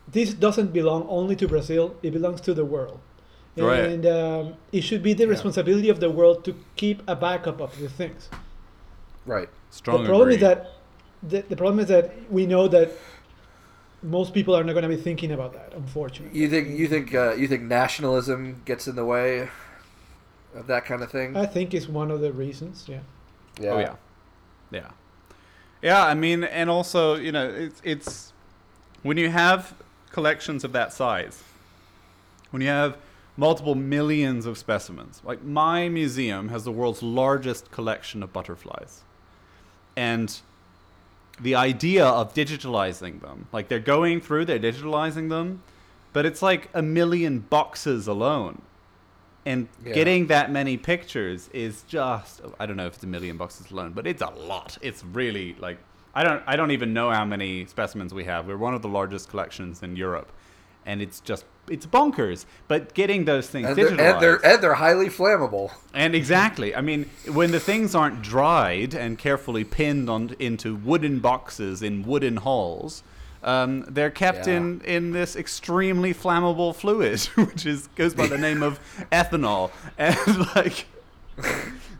this 0.07 0.33
doesn't 0.33 0.71
belong 0.73 1.05
only 1.09 1.35
to 1.37 1.47
Brazil. 1.47 1.95
It 2.03 2.11
belongs 2.11 2.41
to 2.41 2.53
the 2.53 2.65
world, 2.65 2.99
Right. 3.57 3.79
and 3.79 4.05
um, 4.05 4.53
it 4.71 4.81
should 4.81 5.01
be 5.01 5.13
the 5.13 5.25
responsibility 5.27 5.89
of 5.89 5.99
the 5.99 6.09
world 6.11 6.43
to 6.45 6.55
keep 6.75 7.01
a 7.07 7.15
backup 7.15 7.59
of 7.59 7.79
the 7.79 7.89
things. 7.89 8.29
Right. 9.25 9.49
Strong 9.71 10.03
the 10.03 10.09
problem 10.09 10.27
agree. 10.29 10.35
is 10.35 10.41
that 10.41 10.71
the, 11.23 11.41
the 11.49 11.55
problem 11.55 11.79
is 11.79 11.87
that 11.87 12.11
we 12.31 12.45
know 12.45 12.67
that 12.67 12.91
most 14.05 14.33
people 14.33 14.55
are 14.55 14.63
not 14.63 14.73
going 14.73 14.83
to 14.83 14.95
be 14.95 15.01
thinking 15.01 15.31
about 15.31 15.53
that. 15.53 15.73
Unfortunately, 15.75 16.39
You 16.39 16.49
think 16.49 16.77
you 16.77 16.87
think 16.87 17.13
uh, 17.13 17.33
you 17.33 17.47
think 17.47 17.63
nationalism 17.63 18.61
gets 18.65 18.87
in 18.87 18.95
the 18.95 19.05
way 19.05 19.49
of 20.55 20.67
that 20.67 20.85
kind 20.85 21.01
of 21.01 21.11
thing? 21.11 21.35
I 21.35 21.45
think 21.45 21.73
it's 21.73 21.89
one 21.89 22.11
of 22.11 22.21
the 22.21 22.31
reasons. 22.31 22.85
Yeah. 22.87 22.99
yeah. 23.59 23.69
Oh 23.71 23.79
yeah, 23.79 23.95
yeah, 24.71 24.89
yeah. 25.81 26.05
I 26.05 26.13
mean, 26.13 26.43
and 26.43 26.69
also, 26.69 27.15
you 27.15 27.31
know, 27.31 27.49
it's 27.49 27.81
it's 27.83 28.33
when 29.03 29.17
you 29.17 29.29
have 29.29 29.73
collections 30.11 30.63
of 30.63 30.71
that 30.73 30.93
size, 30.93 31.43
when 32.51 32.61
you 32.61 32.69
have 32.69 32.97
multiple 33.37 33.75
millions 33.75 34.45
of 34.45 34.57
specimens. 34.57 35.21
Like 35.25 35.43
my 35.43 35.89
museum 35.89 36.49
has 36.49 36.63
the 36.63 36.71
world's 36.71 37.03
largest 37.03 37.71
collection 37.71 38.23
of 38.23 38.31
butterflies, 38.31 39.01
and 39.95 40.39
the 41.41 41.55
idea 41.55 42.05
of 42.05 42.33
digitalizing 42.33 43.21
them, 43.21 43.47
like 43.51 43.67
they're 43.67 43.79
going 43.79 44.21
through, 44.21 44.45
they're 44.45 44.59
digitalizing 44.59 45.29
them, 45.29 45.61
but 46.13 46.25
it's 46.25 46.41
like 46.41 46.69
a 46.73 46.81
million 46.81 47.39
boxes 47.39 48.07
alone. 48.07 48.61
And 49.45 49.67
Yeah. 49.85 49.93
getting 49.93 50.27
that 50.27 50.51
many 50.51 50.75
pictures 50.75 51.49
is 51.53 51.83
just 51.83 52.41
i 52.59 52.65
don't 52.65 52.77
know 52.77 52.87
if 52.87 52.95
it's 52.95 53.03
a 53.03 53.07
million 53.07 53.37
boxes 53.37 53.69
alone 53.69 53.91
but 53.93 54.07
it's 54.07 54.23
a 54.23 54.31
lot. 54.31 54.77
It's 54.81 55.03
really 55.03 55.55
like 55.59 55.77
i 56.15 56.23
don't 56.23 56.41
i 56.47 56.55
don't 56.55 56.71
even 56.71 56.93
know 56.93 57.11
how 57.11 57.25
many 57.25 57.65
specimens 57.65 58.11
we 58.13 58.23
have. 58.23 58.47
We're 58.47 58.57
one 58.57 58.73
of 58.73 58.81
the 58.81 58.87
largest 58.87 59.29
collections 59.29 59.83
in 59.83 59.95
europe 59.95 60.31
and 60.85 61.01
it's 61.01 61.19
just 61.19 61.45
it's 61.67 61.85
bonkers 61.87 62.45
but 62.67 62.93
getting 62.93 63.25
those 63.25 63.47
things 63.47 63.67
And 63.67 63.75
they're, 63.75 63.89
digitalized 63.89 64.13
and 64.13 64.21
they're 64.21 64.45
and 64.45 64.61
they're 64.63 64.73
highly 64.75 65.07
flammable. 65.09 65.71
and 65.93 66.13
exactly, 66.13 66.75
I 66.75 66.81
mean, 66.81 67.09
when 67.31 67.51
the 67.51 67.59
things 67.59 67.95
aren't 67.95 68.21
dried 68.21 68.93
and 68.93 69.17
carefully 69.17 69.63
pinned 69.63 70.09
on 70.09 70.35
into 70.39 70.75
wooden 70.75 71.19
boxes 71.19 71.81
in 71.81 72.03
wooden 72.03 72.37
halls, 72.37 73.01
um, 73.43 73.83
they're 73.87 74.11
kept 74.11 74.45
Yeah. 74.47 74.57
in 74.57 74.81
in 74.81 75.11
this 75.11 75.35
extremely 75.35 76.13
flammable 76.13 76.75
fluid, 76.75 77.19
which 77.35 77.65
is 77.65 77.87
goes 77.95 78.13
by 78.13 78.27
the 78.27 78.37
name 78.37 78.61
of 78.61 78.79
ethanol. 79.11 79.71
And 79.97 80.17
like, 80.55 80.85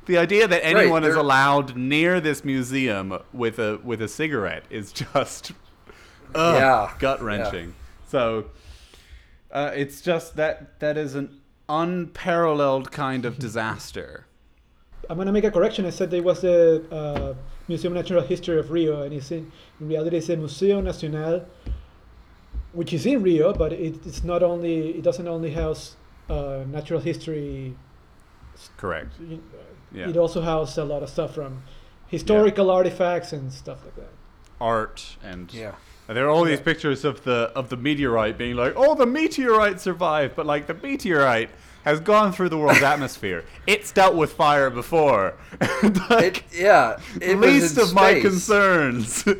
the 0.05 0.17
idea 0.19 0.47
that 0.47 0.63
anyone 0.63 1.03
is 1.03 1.15
allowed 1.15 1.75
near 1.75 2.21
this 2.21 2.43
museum 2.45 3.17
with 3.33 3.57
a 3.57 3.79
with 3.83 4.01
a 4.01 4.07
cigarette 4.07 4.63
is 4.69 4.91
just 4.91 5.53
ugh, 6.35 6.55
Yeah, 6.55 6.91
gut 6.99 7.21
wrenching. 7.23 7.73
So 8.07 8.45
uh, 9.55 9.71
it's 9.73 10.01
just 10.01 10.35
that 10.35 10.79
that 10.81 10.97
is 10.97 11.15
an 11.15 11.27
unparalleled 11.69 12.91
kind 12.91 13.25
of 13.25 13.39
disaster. 13.39 14.25
I'm 15.09 15.17
gonna 15.17 15.31
make 15.31 15.43
a 15.43 15.51
correction. 15.51 15.85
I 15.85 15.91
said 15.91 16.13
it 16.13 16.23
was 16.23 16.41
the 16.41 16.83
uh, 16.91 17.33
Museum 17.67 17.93
of 17.93 17.97
Natural 18.03 18.23
History 18.23 18.59
of 18.59 18.69
Rio, 18.71 19.03
and 19.03 19.13
it's 19.13 19.31
in, 19.31 19.51
in 19.79 19.87
reality 19.87 20.17
it's 20.17 20.27
the 20.27 20.37
Museo 20.37 20.81
Nacional, 20.81 21.45
which 22.73 22.91
is 22.93 23.05
in 23.05 23.21
Rio, 23.23 23.53
but 23.53 23.71
it, 23.73 24.05
it's 24.05 24.23
not 24.23 24.43
only 24.43 24.75
it 24.97 25.03
doesn't 25.03 25.27
only 25.27 25.51
house 25.51 25.95
uh, 26.29 26.63
natural 26.67 26.99
history. 26.99 27.75
Correct. 28.77 29.13
y- 29.19 29.39
Yeah. 29.93 30.09
It 30.09 30.17
also 30.17 30.41
houses 30.41 30.77
a 30.77 30.83
lot 30.83 31.03
of 31.03 31.09
stuff 31.09 31.35
from 31.35 31.61
historical 32.07 32.69
artifacts 32.69 33.31
and 33.33 33.51
stuff 33.53 33.79
like 33.85 33.95
that. 33.95 34.13
Art 34.59 35.17
and 35.23 35.53
Yeah. 35.53 35.75
There 36.07 36.25
are 36.25 36.29
all 36.29 36.43
these 36.43 36.59
pictures 36.59 37.03
of 37.03 37.23
the 37.23 37.51
of 37.55 37.69
the 37.69 37.77
meteorite 37.77 38.37
being 38.37 38.55
like, 38.55 38.73
oh, 38.75 38.95
the 38.95 39.05
meteorite 39.05 39.79
survived, 39.81 40.35
but 40.35 40.45
like 40.45 40.67
the 40.67 40.75
meteorite 40.75 41.49
has 41.83 41.99
gone 41.99 42.31
through 42.31 42.49
the 42.49 42.57
world's 42.57 42.81
atmosphere. 42.81 43.43
It's 43.67 43.91
dealt 43.91 44.15
with 44.15 44.33
fire 44.33 44.69
before. 44.69 45.33
like, 46.09 46.37
It, 46.37 46.43
yeah. 46.51 46.99
It 47.19 47.39
least 47.39 47.77
in 47.77 47.83
of 47.83 47.93
my 47.93 48.19
concerns. 48.19 49.25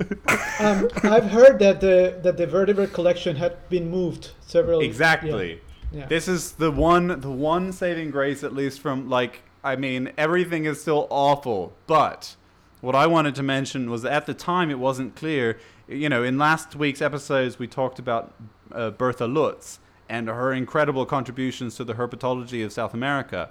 Um, 0.60 0.90
I've 1.04 1.26
heard 1.26 1.60
that 1.60 1.82
the 1.82 2.20
that 2.24 2.38
the 2.38 2.48
vertebrate 2.48 2.94
collection 2.94 3.36
had 3.36 3.70
been 3.70 3.90
moved 3.92 4.32
several. 4.40 4.80
exactly. 4.80 5.60
Yeah. 5.92 6.00
yeah. 6.00 6.06
This 6.08 6.28
is 6.28 6.54
the 6.54 6.72
one 6.72 7.20
the 7.20 7.30
one 7.30 7.74
saving 7.74 8.10
grace 8.12 8.42
at 8.44 8.54
least 8.54 8.80
from 8.80 9.10
like 9.10 9.42
I 9.64 9.76
mean 9.76 10.12
everything 10.18 10.66
is 10.66 10.80
still 10.82 11.08
awful, 11.10 11.74
but 11.88 12.36
what 12.82 12.96
I 12.96 13.06
wanted 13.08 13.36
to 13.36 13.44
mention 13.44 13.90
was 13.90 14.04
that 14.04 14.14
at 14.14 14.26
the 14.26 14.34
time 14.34 14.70
it 14.70 14.80
wasn't 14.80 15.16
clear. 15.16 15.58
You 15.88 16.10
know, 16.10 16.24
in 16.24 16.38
last 16.38 16.76
week's 16.76 17.02
episodes 17.02 17.60
we 17.60 17.68
talked 17.68 18.00
about 18.00 18.34
uh, 18.72 18.90
Bertha 18.92 19.26
Lutz 19.28 19.80
and 20.10 20.28
her 20.28 20.52
incredible 20.52 21.06
contributions 21.06 21.76
to 21.76 21.84
the 21.84 21.94
herpetology 21.94 22.66
of 22.66 22.72
South 22.74 22.94
America. 22.94 23.50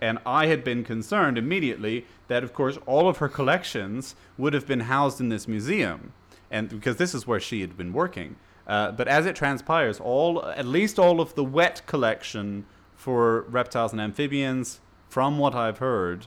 And 0.00 0.18
I 0.26 0.46
had 0.46 0.62
been 0.62 0.84
concerned 0.84 1.38
immediately 1.38 2.04
that, 2.28 2.42
of 2.44 2.52
course, 2.52 2.78
all 2.86 3.08
of 3.08 3.18
her 3.18 3.28
collections 3.28 4.14
would 4.36 4.52
have 4.52 4.66
been 4.66 4.80
housed 4.80 5.20
in 5.20 5.30
this 5.30 5.48
museum, 5.48 6.12
and 6.50 6.68
because 6.68 6.96
this 6.96 7.14
is 7.14 7.26
where 7.26 7.40
she 7.40 7.62
had 7.62 7.78
been 7.78 7.94
working. 7.94 8.36
Uh, 8.66 8.90
but 8.92 9.08
as 9.08 9.24
it 9.24 9.34
transpires, 9.36 9.98
all 9.98 10.44
at 10.44 10.66
least 10.66 10.98
all 10.98 11.20
of 11.20 11.34
the 11.34 11.44
wet 11.44 11.80
collection 11.86 12.66
for 12.94 13.42
reptiles 13.42 13.92
and 13.92 14.00
amphibians, 14.00 14.80
from 15.08 15.38
what 15.38 15.54
I've 15.54 15.78
heard, 15.78 16.26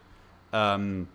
um, 0.52 1.08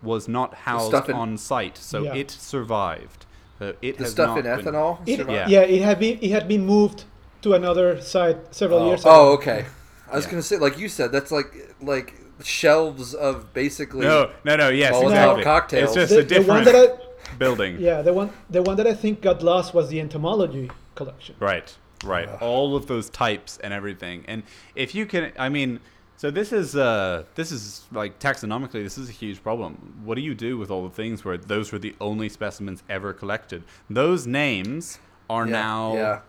was 0.00 0.28
not 0.28 0.54
housed 0.54 1.08
in- 1.08 1.14
on 1.16 1.36
site, 1.38 1.76
so 1.76 2.04
Yeah. 2.04 2.14
it 2.14 2.30
survived. 2.30 3.26
Uh, 3.60 3.72
it 3.82 3.96
The 3.98 4.04
has 4.04 4.12
stuff 4.12 4.36
in 4.36 4.42
been- 4.44 4.58
ethanol. 4.60 4.98
It, 5.06 5.16
survived? 5.18 5.50
yeah. 5.50 5.60
it 5.60 5.82
had 5.82 5.98
been 5.98 6.18
it 6.20 6.30
had 6.30 6.46
been 6.48 6.64
moved 6.66 7.04
to 7.42 7.54
another 7.54 8.00
site 8.00 8.54
several 8.54 8.80
Oh, 8.80 8.86
years 8.88 9.00
ago. 9.00 9.10
oh, 9.12 9.32
okay. 9.34 9.64
I 10.10 10.16
was 10.16 10.24
Yeah. 10.24 10.30
gonna 10.32 10.42
say, 10.42 10.56
like 10.58 10.78
you 10.78 10.88
said, 10.88 11.10
that's 11.12 11.30
like 11.32 11.50
like 11.80 12.14
shelves 12.42 13.14
of 13.14 13.52
basically. 13.54 14.02
No, 14.06 14.30
no, 14.44 14.56
no. 14.56 14.68
Yes, 14.68 14.94
Molotov 14.94 15.04
exactly. 15.10 15.44
cocktails. 15.44 15.96
It's 15.96 16.10
just 16.10 16.28
The, 16.28 16.36
a 16.36 16.40
the 16.42 16.48
one 16.48 16.64
different 16.64 16.64
that 16.66 17.30
I 17.32 17.36
building. 17.38 17.76
yeah 17.80 18.02
the 18.02 18.12
one 18.12 18.30
the 18.50 18.62
one 18.62 18.76
that 18.76 18.86
I 18.86 18.94
think 18.94 19.20
got 19.22 19.42
lost 19.42 19.74
was 19.74 19.88
the 19.88 20.00
entomology 20.00 20.70
collection. 20.94 21.34
Right, 21.40 21.74
right. 22.04 22.28
All 22.40 22.76
of 22.76 22.86
those 22.86 23.08
types 23.10 23.58
and 23.64 23.72
everything. 23.72 24.24
And 24.28 24.42
if 24.74 24.94
you 24.94 25.06
can, 25.06 25.32
I 25.38 25.48
mean, 25.48 25.80
so 26.16 26.30
this 26.30 26.52
is 26.52 26.74
uh, 26.76 27.24
this 27.34 27.52
is 27.52 27.84
like 27.92 28.18
taxonomically, 28.18 28.82
this 28.82 28.98
is 28.98 29.08
a 29.08 29.12
huge 29.12 29.42
problem. 29.42 30.00
What 30.04 30.14
do 30.16 30.20
you 30.22 30.34
do 30.34 30.56
with 30.58 30.70
all 30.70 30.82
the 30.84 30.94
things 30.94 31.24
where 31.24 31.36
those 31.36 31.72
were 31.72 31.78
the 31.78 31.94
only 32.00 32.28
specimens 32.28 32.82
ever 32.88 33.12
collected? 33.12 33.64
Those 33.90 34.26
names 34.26 34.98
are 35.28 35.46
Yeah, 35.46 35.52
now 35.52 35.94
yeah. 35.94 36.20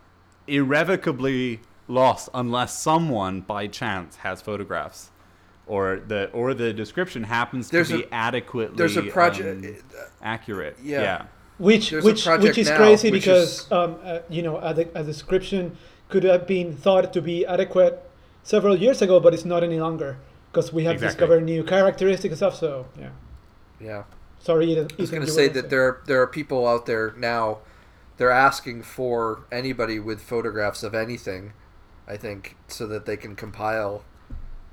irrevocably 0.48 1.60
lost 1.88 2.30
unless 2.34 2.78
someone 2.78 3.42
by 3.42 3.68
chance 3.68 4.18
has 4.18 4.42
photographs. 4.42 5.12
Or 5.68 6.02
the 6.08 6.30
or 6.32 6.54
the 6.54 6.72
description 6.72 7.24
happens 7.24 7.70
There's 7.70 7.90
to 7.90 7.98
be 7.98 8.04
a- 8.06 8.08
adequately 8.14 8.78
There's 8.78 8.96
a 8.96 9.04
project. 9.04 9.66
um, 9.66 9.76
accurate. 10.22 10.78
Yeah. 10.82 11.02
yeah. 11.02 11.26
Which 11.58 11.90
There's 11.90 12.06
which 12.06 12.26
which 12.26 12.58
is 12.58 12.70
now, 12.70 12.78
crazy 12.78 13.12
which 13.12 13.24
because 13.26 13.66
is- 13.66 13.72
um, 13.72 13.98
uh, 14.04 14.20
you 14.30 14.42
know 14.44 14.58
a, 14.58 14.70
a 14.96 15.04
description 15.04 15.76
could 16.08 16.24
have 16.24 16.48
been 16.48 16.74
thought 16.74 17.12
to 17.12 17.22
be 17.22 17.46
adequate 17.46 18.02
several 18.48 18.76
years 18.78 19.02
ago, 19.02 19.20
but 19.20 19.34
it's 19.34 19.46
not 19.46 19.62
any 19.64 19.80
longer 19.80 20.18
because 20.50 20.72
we 20.72 20.86
have 20.86 20.94
Exactly. 20.96 21.14
discovered 21.14 21.44
new 21.44 21.64
characteristics 21.64 22.32
and 22.32 22.38
stuff. 22.38 22.56
So 22.56 22.86
yeah, 23.00 23.10
yeah. 23.80 24.04
sorry. 24.40 24.72
Ethan, 24.72 24.88
I 24.98 25.02
was 25.02 25.12
going 25.12 25.26
to 25.26 25.32
say 25.40 25.48
were 25.48 25.54
that 25.56 25.70
there 25.70 25.84
are, 25.88 26.02
there 26.08 26.22
are 26.22 26.28
people 26.28 26.66
out 26.68 26.86
there 26.86 27.14
now. 27.18 27.60
They're 28.18 28.32
asking 28.50 28.82
for 28.84 29.44
anybody 29.52 30.00
with 30.00 30.20
photographs 30.22 30.82
of 30.82 30.96
anything, 30.96 31.54
I 32.08 32.18
think, 32.18 32.56
so 32.68 32.88
that 32.88 33.06
they 33.06 33.16
can 33.18 33.36
compile 33.36 34.04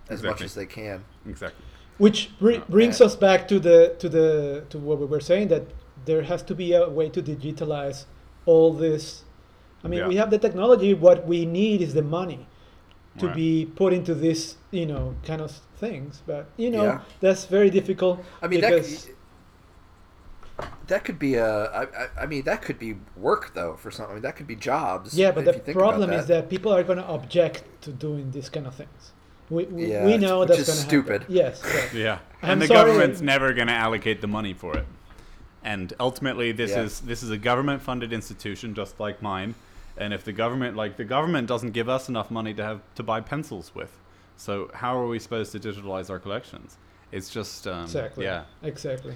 as 0.09 0.23
much 0.23 0.41
as 0.41 0.55
they 0.55 0.65
can. 0.67 1.05
Exactly. 1.29 1.63
Which 1.99 2.31
br- 2.39 2.53
Uh, 2.55 2.61
brings 2.69 3.01
yeah. 3.01 3.07
us 3.07 3.17
back 3.17 3.47
to 3.49 3.59
the 3.59 3.79
to 3.99 4.09
the 4.09 4.65
to 4.71 4.79
what 4.79 4.99
we 4.99 5.07
were 5.07 5.21
saying 5.31 5.49
that 5.49 5.65
there 6.07 6.23
has 6.23 6.43
to 6.51 6.55
be 6.55 6.73
a 6.73 6.89
way 6.89 7.09
to 7.11 7.21
digitalize 7.23 7.99
all 8.47 8.73
this. 8.73 9.25
I 9.85 9.89
mean, 9.89 10.01
Yeah. 10.01 10.09
we 10.09 10.17
have 10.17 10.31
the 10.31 10.39
technology. 10.47 10.95
What 10.95 11.27
we 11.27 11.45
need 11.61 11.79
is 11.83 11.93
the 11.95 12.03
money 12.21 12.47
to 13.19 13.27
Right. 13.27 13.37
be 13.37 13.67
put 13.77 13.93
into 13.93 14.15
this, 14.15 14.57
you 14.71 14.87
know, 14.87 15.15
kind 15.25 15.41
of 15.41 15.51
things. 15.77 16.23
But 16.27 16.47
you 16.57 16.71
know, 16.71 16.85
Yeah. 16.85 17.01
that's 17.21 17.45
very 17.47 17.71
difficult. 17.71 18.25
I 18.43 18.49
mean, 18.49 18.61
because 18.61 19.07
that, 19.07 19.15
That 20.87 21.05
could 21.05 21.19
be 21.19 21.35
a. 21.35 21.65
I, 21.65 21.83
I, 21.83 22.09
I 22.23 22.27
mean, 22.27 22.45
that 22.45 22.63
could 22.63 22.79
be 22.79 22.97
work 23.17 23.55
though 23.55 23.75
for 23.77 23.91
some. 23.91 24.09
I 24.11 24.13
mean, 24.15 24.23
that 24.23 24.37
could 24.37 24.47
be 24.47 24.55
jobs. 24.55 25.15
Yeah, 25.19 25.33
but 25.33 25.41
if 25.41 25.47
the 25.47 25.53
you 25.59 25.65
think 25.65 25.79
problem 25.79 26.11
is 26.13 26.27
that 26.27 26.49
people 26.49 26.73
are 26.73 26.85
going 26.85 26.99
to 26.99 27.07
object 27.09 27.65
to 27.83 27.91
doing 27.91 28.31
these 28.31 28.49
kind 28.49 28.67
of 28.67 28.75
things. 28.75 29.13
We, 29.51 29.65
we, 29.65 29.87
Yeah, 29.93 30.07
we 30.07 30.17
know 30.17 30.41
which 30.41 30.49
that's 30.51 30.61
is 30.61 30.67
going 30.69 30.79
to 30.79 30.85
stupid. 30.89 31.21
happen. 31.23 31.35
Yes. 31.37 31.63
right. 31.65 31.93
Yeah, 32.07 32.19
I'm 32.43 32.51
and 32.51 32.63
the 32.63 32.67
sorry. 32.69 32.79
government's 32.93 33.21
never 33.21 33.53
going 33.53 33.67
to 33.69 33.75
allocate 33.75 34.21
the 34.21 34.27
money 34.27 34.55
for 34.55 34.77
it. 34.77 34.87
And 35.65 35.93
ultimately, 35.99 36.53
this 36.53 36.71
Yeah. 36.71 36.83
is 36.83 37.01
this 37.01 37.23
is 37.23 37.31
a 37.31 37.39
government-funded 37.39 38.13
institution, 38.13 38.75
just 38.75 39.01
like 39.01 39.21
mine. 39.23 39.55
And 39.97 40.13
if 40.13 40.25
the 40.25 40.33
government, 40.33 40.77
like 40.77 40.97
the 40.97 41.05
government, 41.05 41.47
doesn't 41.47 41.71
give 41.71 41.89
us 41.89 42.09
enough 42.09 42.31
money 42.31 42.53
to 42.55 42.63
have 42.65 42.81
to 42.97 43.03
buy 43.03 43.21
pencils 43.21 43.73
with, 43.75 44.01
so 44.37 44.71
how 44.75 44.99
are 44.99 45.07
we 45.07 45.19
supposed 45.21 45.53
to 45.53 45.61
digitalize 45.61 46.11
our 46.11 46.19
collections? 46.19 46.77
It's 47.13 47.31
just 47.31 47.67
um, 47.69 47.85
Exactly. 47.85 48.25
yeah. 48.25 48.45
Exactly. 48.63 49.15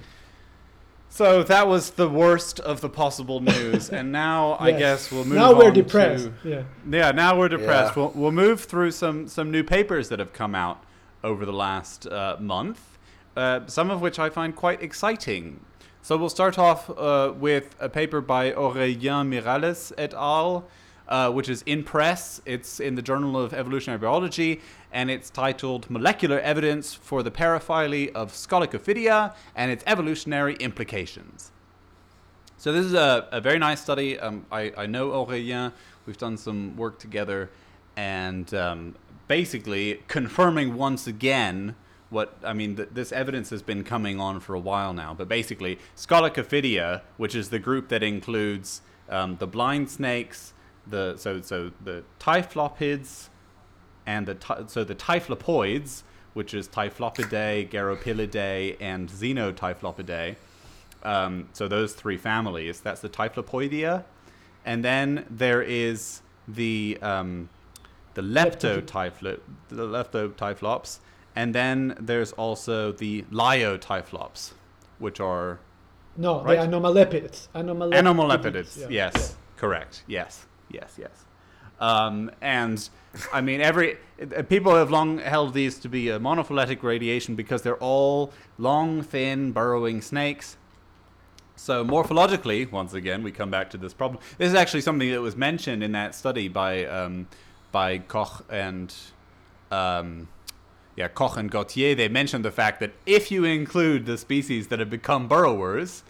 So 1.09 1.41
that 1.43 1.67
was 1.67 1.89
the 1.91 2.07
worst 2.07 2.59
of 2.59 2.81
the 2.81 2.89
possible 2.89 3.39
news, 3.41 3.89
and 3.89 4.11
now 4.11 4.55
I 4.59 4.71
guess 4.71 5.11
we'll 5.11 5.25
move. 5.25 5.37
Now 5.37 5.57
we're 5.57 5.71
depressed. 5.71 6.29
to- 6.43 6.49
Yeah. 6.49 6.63
yeah, 6.89 7.11
now 7.11 7.37
we're 7.37 7.49
depressed. 7.49 7.97
Yeah. 7.97 8.03
We'll, 8.03 8.11
we'll 8.15 8.31
move 8.31 8.61
through 8.61 8.91
some, 8.91 9.27
some 9.27 9.49
new 9.51 9.63
papers 9.63 10.09
that 10.09 10.19
have 10.19 10.33
come 10.33 10.53
out 10.53 10.83
over 11.23 11.45
the 11.45 11.51
last 11.53 12.05
uh, 12.07 12.37
month, 12.39 12.97
uh, 13.35 13.61
some 13.65 13.89
of 13.89 14.01
which 14.01 14.19
I 14.19 14.29
find 14.29 14.55
quite 14.55 14.81
exciting. 14.83 15.61
So 16.09 16.17
we'll 16.17 16.29
start 16.29 16.57
off 16.57 16.89
uh, 16.89 17.33
with 17.37 17.75
a 17.79 17.87
paper 17.87 18.19
by 18.19 18.51
Aurélien 18.53 19.27
Miralles 19.29 19.93
et 19.95 20.11
al., 20.15 20.65
uh, 21.07 21.31
which 21.31 21.47
is 21.47 21.61
in 21.67 21.83
press. 21.83 22.41
It's 22.47 22.79
in 22.79 22.95
the 22.95 23.03
Journal 23.03 23.39
of 23.39 23.53
Evolutionary 23.53 23.99
Biology, 23.99 24.59
and 24.91 25.11
it's 25.11 25.29
titled 25.29 25.87
Molecular 25.87 26.39
Evidence 26.39 26.95
for 26.95 27.21
the 27.21 27.29
Paraphyly 27.29 28.11
of 28.13 28.31
Scolecophidia 28.31 29.35
and 29.55 29.69
its 29.69 29.83
Evolutionary 29.85 30.55
Implications. 30.55 31.51
So 32.57 32.71
this 32.71 32.87
is 32.87 32.95
a, 32.95 33.27
a 33.31 33.39
very 33.39 33.59
nice 33.59 33.79
study. 33.79 34.19
Um, 34.19 34.47
I, 34.51 34.73
I 34.75 34.85
know 34.87 35.09
Aurélien. 35.09 35.73
We've 36.07 36.17
done 36.17 36.37
some 36.37 36.75
work 36.75 36.97
together, 36.97 37.51
and 37.95 38.51
um, 38.55 38.95
basically 39.27 40.01
confirming 40.07 40.73
once 40.73 41.05
again 41.05 41.75
what 42.09 42.37
I 42.43 42.53
mean. 42.53 42.75
Th- 42.75 42.89
this 42.91 43.11
evidence 43.11 43.49
has 43.49 43.61
been 43.61 43.83
coming 43.83 44.19
on 44.19 44.39
for 44.39 44.53
a 44.53 44.59
while 44.59 44.93
now. 44.93 45.13
But 45.13 45.27
basically, 45.27 45.79
Scolecophidia, 45.95 47.01
which 47.17 47.35
is 47.35 47.49
the 47.49 47.59
group 47.59 47.89
that 47.89 48.03
includes 48.03 48.81
um, 49.09 49.37
the 49.37 49.47
blind 49.47 49.89
snakes, 49.89 50.53
the 50.87 51.17
so 51.17 51.41
so 51.41 51.71
the 51.83 52.03
typhlopids, 52.19 53.29
and 54.05 54.27
the 54.27 54.35
ty- 54.35 54.63
so 54.67 54.83
the 54.83 54.95
typhlopoids, 54.95 56.03
which 56.33 56.53
is 56.53 56.67
Typhlopidae, 56.67 57.69
Gerrhopilidae, 57.69 58.77
and 58.79 59.09
Xenotyphlopidae. 59.09 60.35
Um, 61.03 61.49
so 61.53 61.67
those 61.67 61.93
three 61.93 62.17
families. 62.17 62.81
That's 62.81 63.01
the 63.01 63.09
Typhlopoidea, 63.09 64.03
and 64.65 64.83
then 64.83 65.25
there 65.29 65.61
is 65.61 66.21
the 66.47 66.97
um, 67.01 67.49
the 68.15 68.21
leptotyphlo 68.21 69.39
the 69.69 69.87
leptotyphlops, 69.87 70.99
and 71.35 71.53
then 71.55 71.95
there's 71.99 72.31
also 72.33 72.91
the 72.91 73.23
Liotyphlops, 73.31 74.51
which 74.99 75.19
are 75.19 75.59
No, 76.17 76.41
Right. 76.41 76.59
the 76.59 76.67
anomalepids. 76.67 77.47
Anomalepids. 77.55 77.93
Anomalepids. 77.93 78.77
Yeah. 78.81 78.87
Yes, 78.89 79.35
correct. 79.57 80.03
Yes, 80.07 80.45
yes, 80.69 80.95
yes. 80.97 81.25
Um, 81.79 82.29
and 82.41 82.89
I 83.31 83.39
mean, 83.41 83.61
every 83.61 83.97
people 84.49 84.75
have 84.75 84.91
long 84.91 85.19
held 85.19 85.53
these 85.53 85.79
to 85.79 85.89
be 85.89 86.09
a 86.09 86.19
monophyletic 86.19 86.83
radiation 86.83 87.35
because 87.35 87.61
they're 87.61 87.77
all 87.77 88.31
long, 88.57 89.01
thin, 89.01 89.51
burrowing 89.53 90.01
snakes. 90.01 90.57
So 91.55 91.83
morphologically, 91.85 92.69
once 92.71 92.93
again, 92.93 93.23
we 93.23 93.31
come 93.31 93.49
back 93.49 93.69
to 93.71 93.77
this 93.77 93.93
problem. 93.93 94.21
This 94.37 94.49
is 94.49 94.55
actually 94.55 94.81
something 94.81 95.09
that 95.11 95.21
was 95.21 95.35
mentioned 95.35 95.83
in 95.83 95.91
that 95.93 96.15
study 96.15 96.47
by 96.49 96.85
um, 96.85 97.27
by 97.71 97.99
Koch 97.99 98.43
and 98.49 98.93
um, 99.71 100.27
yeah, 100.95 101.07
Koch 101.07 101.37
and 101.37 101.49
Gauthier. 101.49 101.95
They 101.95 102.09
mentioned 102.09 102.43
the 102.43 102.51
fact 102.51 102.79
that 102.79 102.91
if 103.05 103.31
you 103.31 103.45
include 103.45 104.05
the 104.05 104.17
species 104.17 104.67
that 104.67 104.79
have 104.79 104.89
become 104.89 105.27
burrowers, 105.27 106.03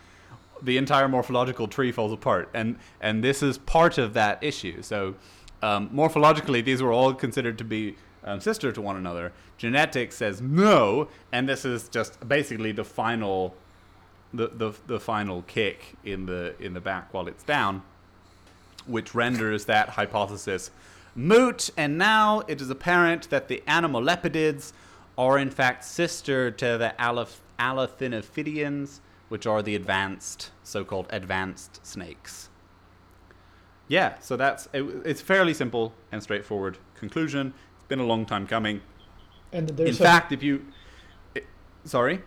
the 0.61 0.77
entire 0.77 1.07
morphological 1.07 1.67
tree 1.67 1.91
falls 1.91 2.11
apart, 2.11 2.49
and 2.53 2.77
and 2.99 3.23
this 3.23 3.41
is 3.43 3.57
part 3.57 3.97
of 3.97 4.13
that 4.13 4.43
issue. 4.43 4.81
So 4.81 5.15
um, 5.61 5.89
morphologically, 5.89 6.63
these 6.63 6.81
were 6.81 6.91
all 6.91 7.13
considered 7.13 7.57
to 7.59 7.63
be 7.63 7.95
um, 8.23 8.39
sister 8.39 8.71
to 8.71 8.81
one 8.81 8.95
another. 8.95 9.31
Genetics 9.57 10.15
says 10.15 10.41
no, 10.41 11.07
and 11.31 11.47
this 11.47 11.65
is 11.65 11.89
just 11.89 12.27
basically 12.27 12.71
the 12.71 12.83
final 12.83 13.55
the, 14.33 14.47
the 14.47 14.73
the 14.87 14.99
final 14.99 15.41
kick 15.43 15.95
in 16.03 16.25
the 16.25 16.55
in 16.59 16.73
the 16.73 16.81
back 16.81 17.13
while 17.13 17.27
it's 17.27 17.43
down, 17.43 17.81
which 18.85 19.15
renders 19.15 19.65
that 19.65 19.89
hypothesis 19.89 20.71
moot. 21.19 21.69
And 21.77 21.97
now 21.97 22.41
it 22.47 22.61
is 22.61 22.69
apparent 22.69 23.29
that 23.29 23.47
the 23.47 23.61
anomalepidids 23.67 24.73
are 25.17 25.37
in 25.37 25.49
fact 25.49 25.83
sister 25.83 26.49
to 26.51 26.77
the 26.77 26.93
Alethinophidians, 27.59 28.99
which 29.27 29.45
are 29.45 29.61
the 29.61 29.75
advanced, 29.75 30.51
so-called 30.63 31.07
advanced 31.09 31.85
snakes. 31.85 32.49
Yeah, 33.87 34.19
so 34.19 34.37
that's 34.37 34.67
it, 34.71 34.83
it's 35.03 35.21
fairly 35.21 35.53
simple 35.53 35.93
and 36.11 36.21
straightforward 36.21 36.77
conclusion. 36.95 37.53
It's 37.75 37.87
been 37.87 37.99
a 37.99 38.05
long 38.05 38.25
time 38.25 38.45
coming. 38.47 38.81
And 39.51 39.69
In 39.71 39.75
there's 39.75 39.99
a, 39.99 40.03
fact, 40.03 40.31
if 40.31 40.43
you, 40.43 40.65
it, 41.33 41.45
sorry. 41.85 42.21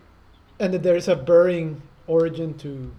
and 0.59 0.75
there 0.75 0.97
is 0.97 1.07
a 1.07 1.15
burrowing 1.15 1.81
origin 2.09 2.55
to 2.59 2.93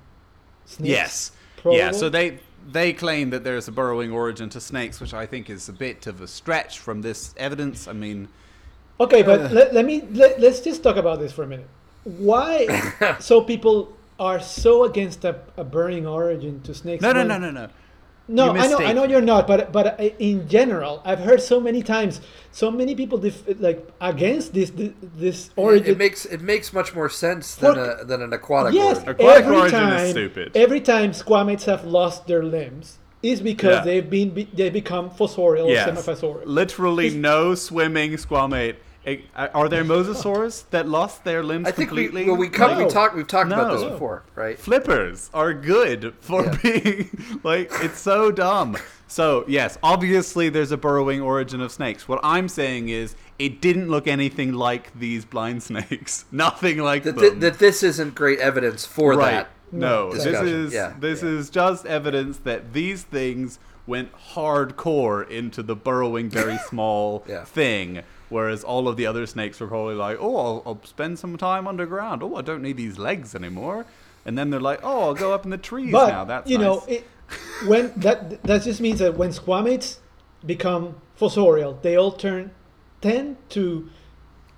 snakes. 0.66 0.90
Yes. 0.90 1.32
probable? 1.58 1.78
Yeah, 1.78 1.92
so 1.92 2.10
they 2.10 2.40
they 2.72 2.94
claim 2.94 3.30
that 3.32 3.44
there's 3.44 3.68
a 3.68 3.72
burrowing 3.72 4.12
origin 4.12 4.50
to 4.50 4.62
snakes, 4.62 5.00
which 5.02 5.14
I 5.14 5.26
think 5.26 5.50
is 5.50 5.68
a 5.70 5.74
bit 5.74 6.08
of 6.08 6.22
a 6.22 6.28
stretch 6.28 6.80
from 6.80 7.02
this 7.02 7.34
evidence. 7.38 7.88
I 7.88 7.94
mean, 7.94 8.28
Okay, 9.00 9.24
but 9.24 9.42
Uh. 9.42 9.50
let, 9.50 9.74
let 9.74 9.86
me 9.86 10.04
let, 10.12 10.40
let's 10.40 10.62
just 10.62 10.84
talk 10.84 10.96
about 10.98 11.20
this 11.20 11.32
for 11.32 11.44
a 11.44 11.48
minute. 11.48 11.68
Why 12.04 12.68
so 13.20 13.42
people 13.42 13.94
are 14.20 14.40
so 14.40 14.84
against 14.86 15.26
a, 15.26 15.40
a 15.58 15.64
burning 15.64 16.06
origin 16.06 16.62
to 16.62 16.74
snakes? 16.74 17.02
no, 17.02 17.12
no, 17.12 17.24
no, 17.24 17.38
no, 17.38 17.52
no. 17.52 17.68
No, 18.28 18.52
I 18.56 18.68
know, 18.68 18.78
I 18.78 18.94
know 18.94 19.04
you're 19.04 19.20
not, 19.22 19.48
but 19.48 19.72
but 19.74 20.00
in 20.20 20.48
general, 20.48 21.02
I've 21.04 21.20
heard 21.20 21.42
so 21.42 21.60
many 21.60 21.84
times, 21.84 22.22
so 22.52 22.72
many 22.72 22.96
people 22.96 23.18
def- 23.18 23.44
like 23.60 23.86
against 24.00 24.54
this 24.54 24.70
this, 24.70 24.92
this 25.18 25.50
origin. 25.58 25.92
It 25.92 25.98
makes 25.98 26.26
it 26.26 26.40
makes 26.42 26.72
much 26.72 26.96
more 26.96 27.10
sense 27.10 27.56
than 27.56 27.76
For- 27.76 27.92
a 28.02 28.06
than 28.06 28.22
an 28.22 28.32
aquatic 28.32 28.74
yes, 28.74 28.98
origin. 28.98 29.10
Aquatic 29.10 29.44
every 29.44 29.58
origin 29.58 29.84
is 29.90 30.02
time, 30.04 30.12
stupid. 30.12 30.52
Every 30.56 30.80
time 30.80 31.12
squamates 31.12 31.66
have 31.66 31.84
lost 31.86 32.26
their 32.26 32.44
limbs, 32.44 32.98
is 33.22 33.42
because 33.42 33.80
Yeah. 33.80 33.84
they've 33.84 34.10
been 34.10 34.48
they 34.54 34.70
become 34.70 35.10
fossorial 35.10 35.68
Yes. 35.70 35.88
or 35.88 35.92
semifossorial. 35.92 36.44
Literally 36.46 37.08
Is- 37.08 37.16
no 37.16 37.56
swimming 37.56 38.14
squamate. 38.14 38.76
Eh, 39.06 39.18
Are 39.36 39.68
there 39.68 39.84
mosasaurs 39.84 40.64
that 40.70 40.88
lost 40.88 41.26
their 41.26 41.44
limbs 41.44 41.68
I 41.68 41.72
think 41.72 41.92
we 41.92 42.06
completely? 42.06 42.26
well 42.30 42.38
we 42.40 42.48
come, 42.48 42.78
we 42.78 42.84
No. 42.84 42.90
talked 42.90 43.16
we've 43.16 43.28
talked 43.28 43.52
about 43.52 43.74
this 43.78 43.84
before, 43.84 44.24
right? 44.36 44.58
Flippers 44.58 45.30
are 45.34 45.54
good 45.54 46.14
for 46.22 46.44
Yeah. 46.46 46.58
being 46.64 47.40
like 47.44 47.70
it's 47.82 48.00
so 48.00 48.32
dumb. 48.32 48.78
So 49.08 49.44
yes, 49.48 49.78
obviously 49.84 50.48
there's 50.50 50.72
a 50.72 50.78
burrowing 50.78 51.20
origin 51.22 51.60
of 51.60 51.72
snakes. 51.72 52.08
What 52.08 52.22
I'm 52.24 52.48
saying 52.48 52.88
is 52.90 53.16
it 53.38 53.60
didn't 53.60 53.90
look 53.90 54.08
anything 54.08 54.54
like 54.54 54.98
these 54.98 55.26
blind 55.26 55.64
snakes. 55.70 56.24
Nothing 56.32 56.78
like 56.78 57.04
That, 57.04 57.16
them. 57.16 57.24
that, 57.26 57.40
that 57.42 57.60
this 57.60 57.84
isn't 57.84 58.16
great 58.16 58.40
evidence 58.40 58.86
for 58.86 59.16
right. 59.16 59.32
that. 59.32 59.50
No, 59.74 60.14
this 60.14 60.26
is 60.26 60.74
Yeah, 60.74 60.94
this 60.98 61.22
yeah. 61.24 61.30
is 61.30 61.50
just 61.50 61.86
evidence 61.86 62.38
that 62.46 62.72
these 62.72 63.04
things 63.04 63.60
went 63.86 64.14
hardcore 64.34 65.28
into 65.30 65.62
the 65.62 65.76
burrowing 65.76 66.30
very 66.30 66.58
small 66.70 67.26
Yeah. 67.28 67.44
thing. 67.44 68.04
Whereas 68.34 68.64
all 68.64 68.88
of 68.88 68.98
the 68.98 69.06
other 69.06 69.26
snakes 69.28 69.60
were 69.60 69.68
probably 69.68 69.94
like, 69.94 70.18
oh, 70.20 70.36
I'll, 70.36 70.64
I'll 70.66 70.84
spend 70.84 71.20
some 71.20 71.38
time 71.38 71.68
underground. 71.68 72.24
Oh, 72.24 72.36
I 72.36 72.42
don't 72.42 72.64
need 72.64 72.78
these 72.78 72.98
legs 72.98 73.36
anymore. 73.36 73.86
And 74.26 74.38
then 74.38 74.50
they're 74.50 74.60
like, 74.60 74.80
oh, 74.84 75.02
I'll 75.02 75.14
go 75.14 75.34
up 75.34 75.46
in 75.46 75.52
the 75.52 75.58
trees 75.58 75.92
but 75.92 76.08
now. 76.08 76.26
That's 76.26 76.50
you 76.50 76.58
know, 76.58 76.84
it, 76.88 77.06
when 77.68 77.94
that 77.98 78.42
that 78.44 78.64
just 78.64 78.82
means 78.82 79.00
that 79.00 79.16
when 79.16 79.30
squamates 79.30 80.00
become 80.46 80.96
fossorial, 81.20 81.82
they 81.84 81.96
all 81.96 82.12
turn 82.12 82.52
tend 83.02 83.38
to 83.50 83.90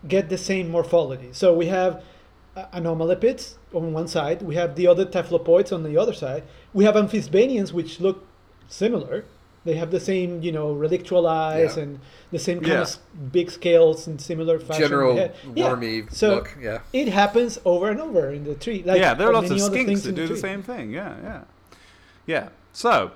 get 0.07 0.29
the 0.29 0.37
same 0.37 0.69
morphology. 0.69 1.29
So 1.33 1.53
we 1.53 1.65
have 1.67 2.03
uh, 2.55 2.67
anomalepids 2.73 3.55
on 3.73 3.91
one 3.91 4.07
side, 4.07 4.41
we 4.41 4.55
have 4.55 4.75
the 4.75 4.87
other 4.87 5.05
typhlopoids 5.05 5.73
on 5.73 5.83
the 5.83 5.97
other 5.97 6.13
side, 6.13 6.43
we 6.73 6.85
have 6.85 6.95
amphisbaenians 6.95 7.73
which 7.73 7.99
look 7.99 8.25
similar. 8.67 9.25
They 9.65 9.75
have 9.75 9.89
the 9.91 9.99
same, 9.99 10.41
you 10.43 10.51
know, 10.51 10.73
relictual 10.73 11.27
eyes 11.27 11.75
Yeah. 11.75 11.83
and 11.83 11.99
the 12.31 12.39
same 12.39 12.59
kind 12.61 12.73
Yeah. 12.73 12.81
of 12.81 13.31
big 13.31 13.49
scales 13.51 14.05
and 14.07 14.21
similar 14.21 14.59
fashion. 14.59 14.83
General 14.83 15.15
Yeah. 15.15 15.31
Yeah. 15.55 16.01
So 16.11 16.35
look. 16.35 16.55
Yeah. 16.61 16.79
it 16.93 17.07
happens 17.09 17.59
over 17.65 17.89
and 17.89 17.99
over 17.99 18.29
in 18.31 18.43
the 18.43 18.53
tree. 18.55 18.83
Like 18.85 19.01
yeah, 19.01 19.13
there 19.15 19.27
are 19.27 19.33
lots 19.33 19.49
of 19.49 19.57
skinks 19.57 19.85
things 19.85 20.03
that 20.03 20.15
do 20.15 20.21
the 20.23 20.33
tree. 20.33 20.39
same 20.39 20.61
thing. 20.63 20.91
Yeah, 20.91 21.15
yeah, 21.23 21.41
yeah. 22.27 22.49
So 22.73 23.11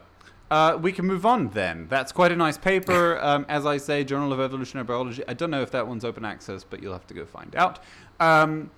uh, 0.50 0.78
we 0.82 0.92
can 0.92 1.06
move 1.06 1.26
on 1.26 1.50
then. 1.50 1.86
That's 1.90 2.12
quite 2.12 2.32
a 2.32 2.36
nice 2.36 2.58
paper. 2.58 3.20
Um, 3.30 3.46
as 3.48 3.66
I 3.68 3.78
say, 3.78 4.04
Journal 4.04 4.34
of 4.34 4.40
Evolutionary 4.40 4.86
Biology. 4.86 5.24
I 5.28 5.34
don't 5.34 5.52
know 5.52 5.62
if 5.62 5.70
that 5.72 5.86
one's 5.88 6.04
open 6.04 6.26
access, 6.26 6.64
but 6.64 6.82
you'll 6.82 6.94
have 6.94 7.06
to 7.08 7.14
go 7.14 7.26
find 7.26 7.56
out. 7.56 7.78
Um, 8.20 8.72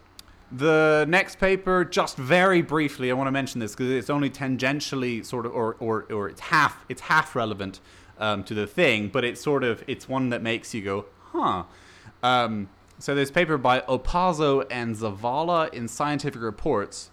The 0.51 1.05
next 1.07 1.39
paper, 1.39 1.85
just 1.85 2.17
very 2.17 2.61
briefly, 2.61 3.09
I 3.09 3.13
want 3.13 3.27
to 3.27 3.31
mention 3.31 3.61
this 3.61 3.71
because 3.71 3.89
it's 3.89 4.09
only 4.09 4.29
tangentially 4.29 5.25
sort 5.25 5.45
of, 5.45 5.53
or, 5.53 5.77
or, 5.79 6.03
or 6.11 6.27
it's 6.27 6.41
half, 6.41 6.85
it's 6.89 7.03
half 7.03 7.35
relevant 7.35 7.79
um, 8.19 8.43
to 8.43 8.53
the 8.53 8.67
thing, 8.67 9.07
but 9.07 9.23
it's 9.23 9.41
sort 9.41 9.63
of, 9.63 9.81
it's 9.87 10.09
one 10.09 10.29
that 10.29 10.41
makes 10.41 10.73
you 10.73 10.81
go, 10.81 11.05
huh. 11.31 11.63
Um, 12.21 12.67
so 12.99 13.15
there's 13.15 13.31
paper 13.31 13.57
by 13.57 13.79
Opazo 13.81 14.65
and 14.69 14.95
Zavala 14.95 15.73
in 15.73 15.87
Scientific 15.87 16.41
Reports, 16.41 17.09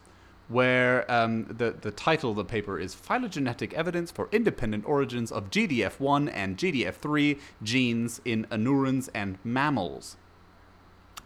where 0.48 1.10
um, 1.10 1.44
the 1.44 1.70
the 1.70 1.90
title 1.90 2.30
of 2.30 2.36
the 2.36 2.44
paper 2.44 2.78
is 2.78 2.94
phylogenetic 2.94 3.72
evidence 3.74 4.10
for 4.10 4.28
independent 4.32 4.84
origins 4.86 5.30
of 5.30 5.50
GDF1 5.50 6.30
and 6.32 6.56
GDF3 6.56 7.38
genes 7.62 8.20
in 8.24 8.46
anurans 8.50 9.08
and 9.14 9.38
mammals. 9.44 10.16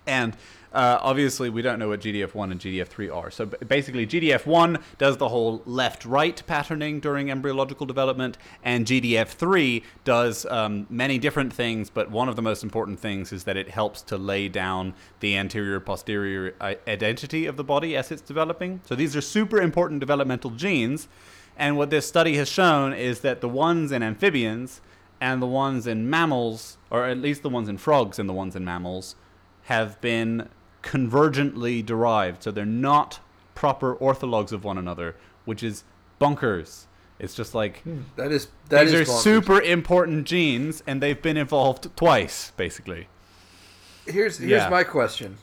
And 0.07 0.37
uh, 0.73 0.99
obviously, 1.03 1.51
we 1.51 1.61
don't 1.61 1.79
know 1.79 1.89
what 1.89 2.01
GDF1 2.01 2.51
and 2.51 2.61
GDF3 2.61 3.15
are. 3.15 3.31
So 3.31 3.47
basically, 3.47 4.07
GDF1 4.07 4.83
does 4.97 5.19
the 5.19 5.29
whole 5.29 5.63
left 5.67 6.05
right 6.05 6.43
patterning 6.47 6.99
during 6.99 7.31
embryological 7.31 7.85
development, 7.85 8.39
and 8.65 8.87
GDF3 8.87 9.83
does 10.05 10.47
um, 10.47 10.87
many 10.89 11.19
different 11.19 11.53
things, 11.53 11.91
but 11.91 12.11
one 12.11 12.29
of 12.29 12.37
the 12.37 12.43
most 12.43 12.63
important 12.63 13.01
things 13.01 13.33
is 13.33 13.45
that 13.45 13.57
it 13.57 13.69
helps 13.69 14.01
to 14.03 14.17
lay 14.17 14.49
down 14.49 14.95
the 15.21 15.37
anterior 15.37 15.79
posterior 15.79 16.55
identity 16.61 17.45
of 17.45 17.57
the 17.57 17.65
body 17.65 17.95
as 17.95 18.11
it's 18.11 18.23
developing. 18.23 18.81
So 18.87 18.95
these 18.95 19.15
are 19.15 19.21
super 19.21 19.61
important 19.61 20.01
developmental 20.01 20.51
genes. 20.51 21.07
And 21.57 21.77
what 21.77 21.91
this 21.91 22.07
study 22.07 22.37
has 22.37 22.49
shown 22.49 22.95
is 22.95 23.21
that 23.21 23.43
the 23.43 23.49
ones 23.49 23.93
in 23.93 24.03
amphibians 24.03 24.81
and 25.21 25.43
the 25.43 25.47
ones 25.47 25.87
in 25.87 26.09
mammals, 26.09 26.79
or 26.91 27.05
at 27.05 27.19
least 27.19 27.43
the 27.43 27.51
ones 27.51 27.69
in 27.69 27.77
frogs 27.77 28.19
and 28.19 28.27
the 28.27 28.33
ones 28.33 28.57
in 28.57 28.65
mammals, 28.65 29.17
have 29.65 30.01
been 30.01 30.49
convergently 30.83 31.85
derived. 31.85 32.43
So 32.43 32.51
they're 32.51 32.65
not 32.67 33.21
proper 33.55 33.95
orthologs 33.97 34.53
of 34.53 34.65
one 34.65 34.79
another, 34.79 35.15
which 35.45 35.63
is 35.63 35.85
bunkers. 36.19 36.87
It's 37.19 37.35
just 37.35 37.55
like 37.55 37.83
that 38.17 38.33
is 38.33 38.49
that 38.69 38.85
these 38.85 38.95
is 38.95 39.09
are 39.09 39.13
bonkers. 39.13 39.23
super 39.23 39.61
important 39.61 40.25
genes, 40.27 40.83
and 40.87 41.01
they've 41.01 41.21
been 41.21 41.37
involved 41.37 41.89
twice, 41.97 42.51
basically. 42.57 43.07
Here's 44.07 44.39
here's 44.39 44.51
Yeah. 44.51 44.69
my 44.69 44.83
question: 44.83 45.39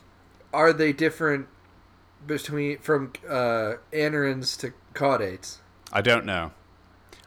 Are 0.52 0.72
they 0.74 0.92
different 0.92 1.46
between 2.26 2.78
from 2.78 3.12
uh, 3.26 3.74
anurans 3.94 4.58
to 4.60 4.74
caudates? 4.94 5.58
I 5.90 6.02
don't 6.02 6.26
know. 6.26 6.52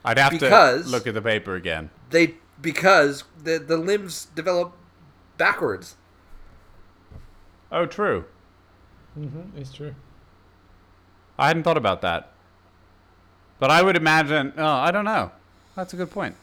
I'd 0.06 0.20
have 0.20 0.34
Because- 0.34 0.84
to 0.86 0.90
look 0.90 1.08
at 1.08 1.16
the 1.16 1.22
paper 1.22 1.56
again. 1.56 1.90
They 2.12 2.36
because 2.62 3.24
the 3.44 3.58
the 3.58 3.78
limbs 3.78 4.28
develop 4.36 4.74
backwards. 5.40 5.96
Oh, 7.74 7.86
true. 7.86 8.26
Mm-hmm, 9.20 9.58
it's 9.60 9.74
true. 9.74 9.94
I 11.38 11.48
hadn't 11.48 11.64
thought 11.64 11.78
about 11.78 12.02
that. 12.04 12.32
But 13.60 13.72
I 13.72 13.82
would 13.82 13.96
imagine. 13.98 14.54
Oh, 14.58 14.66
I 14.66 14.92
don't 14.92 15.06
know. 15.06 15.32
That's 15.76 15.94
a 15.94 15.98
good 15.98 16.12
point. 16.12 16.36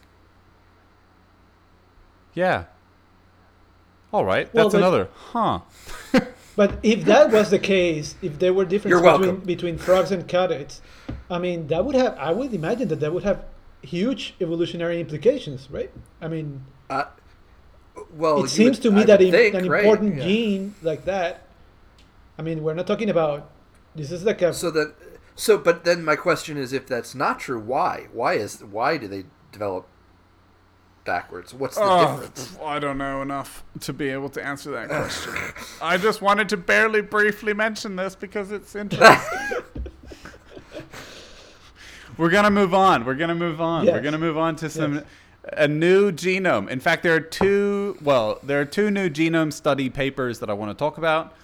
Yeah. 2.34 2.64
All 4.12 4.24
right. 4.24 4.52
Well, 4.52 4.64
That's 4.64 4.74
but- 4.74 4.78
another. 4.78 5.08
Huh. 5.32 5.60
But 6.56 6.78
if 6.82 7.04
that 7.06 7.30
was 7.30 7.50
the 7.50 7.58
case, 7.60 8.16
if 8.20 8.38
there 8.38 8.52
were 8.52 8.66
differences 8.66 9.00
between, 9.00 9.36
between 9.40 9.78
frogs 9.78 10.10
and 10.10 10.28
caudates, 10.28 10.80
I 11.30 11.38
mean, 11.38 11.68
that 11.68 11.86
would 11.86 11.94
have, 11.94 12.18
I 12.18 12.32
would 12.32 12.52
imagine 12.52 12.88
that 12.88 13.00
that 13.00 13.14
would 13.14 13.22
have 13.22 13.44
huge 13.80 14.34
evolutionary 14.42 15.00
implications, 15.00 15.70
right? 15.70 15.90
I 16.20 16.28
mean, 16.28 16.64
Uh, 16.90 17.04
well, 18.12 18.44
it 18.44 18.48
seems 18.48 18.78
would- 18.78 18.82
to 18.84 18.90
me 18.92 19.02
I 19.02 19.06
that 19.06 19.22
in, 19.22 19.30
think, 19.30 19.54
an 19.54 19.68
right, 19.68 19.84
important 19.84 20.16
yeah. 20.16 20.22
gene 20.24 20.74
like 20.82 21.04
that, 21.04 21.42
I 22.38 22.42
mean, 22.42 22.62
we're 22.62 22.74
not 22.74 22.86
talking 22.86 23.10
about, 23.10 23.50
this 23.94 24.10
is 24.12 24.24
like 24.24 24.40
a, 24.42 24.52
So 24.54 24.70
that 24.72 24.94
so, 25.36 25.56
but 25.58 25.84
then 25.84 26.04
my 26.04 26.16
question 26.16 26.56
is, 26.56 26.72
if 26.72 26.86
that's 26.86 27.14
not 27.14 27.40
true, 27.40 27.58
why? 27.60 28.08
Why 28.12 28.34
is 28.34 28.62
why 28.62 28.96
do 28.98 29.08
they 29.08 29.24
develop 29.52 29.86
backwards? 31.04 31.54
What's 31.54 31.76
the 31.76 31.82
Oh, 31.82 32.10
difference? 32.20 32.58
I 32.62 32.78
don't 32.78 32.98
know 32.98 33.22
enough 33.22 33.64
to 33.80 33.92
be 33.94 34.10
able 34.10 34.28
to 34.30 34.44
answer 34.46 34.70
that 34.72 34.88
question. 34.90 35.34
I 35.80 35.96
just 35.96 36.20
wanted 36.20 36.48
to 36.50 36.56
barely 36.58 37.00
briefly 37.00 37.54
mention 37.54 37.96
this 37.96 38.14
because 38.14 38.52
it's 38.52 38.74
interesting. 38.76 39.58
We're 42.18 42.30
gonna 42.30 42.50
move 42.50 42.74
on. 42.74 43.04
We're 43.06 43.14
gonna 43.14 43.34
move 43.34 43.60
on. 43.60 43.86
We're 43.86 44.02
gonna 44.02 44.18
move 44.18 44.36
on 44.36 44.56
to 44.56 44.68
some 44.68 44.96
Yes. 44.96 45.04
A 45.44 45.66
new 45.68 46.12
genome. 46.12 46.68
In 46.68 46.80
fact, 46.80 47.02
there 47.02 47.14
are 47.14 47.20
two. 47.20 47.96
Well, 48.02 48.38
there 48.42 48.60
are 48.60 48.64
two 48.64 48.90
new 48.90 49.08
genome 49.08 49.52
study 49.52 49.88
papers 49.90 50.38
that 50.40 50.50
I 50.50 50.52
want 50.52 50.70
to 50.70 50.74
talk 50.80 50.98
about. 50.98 51.34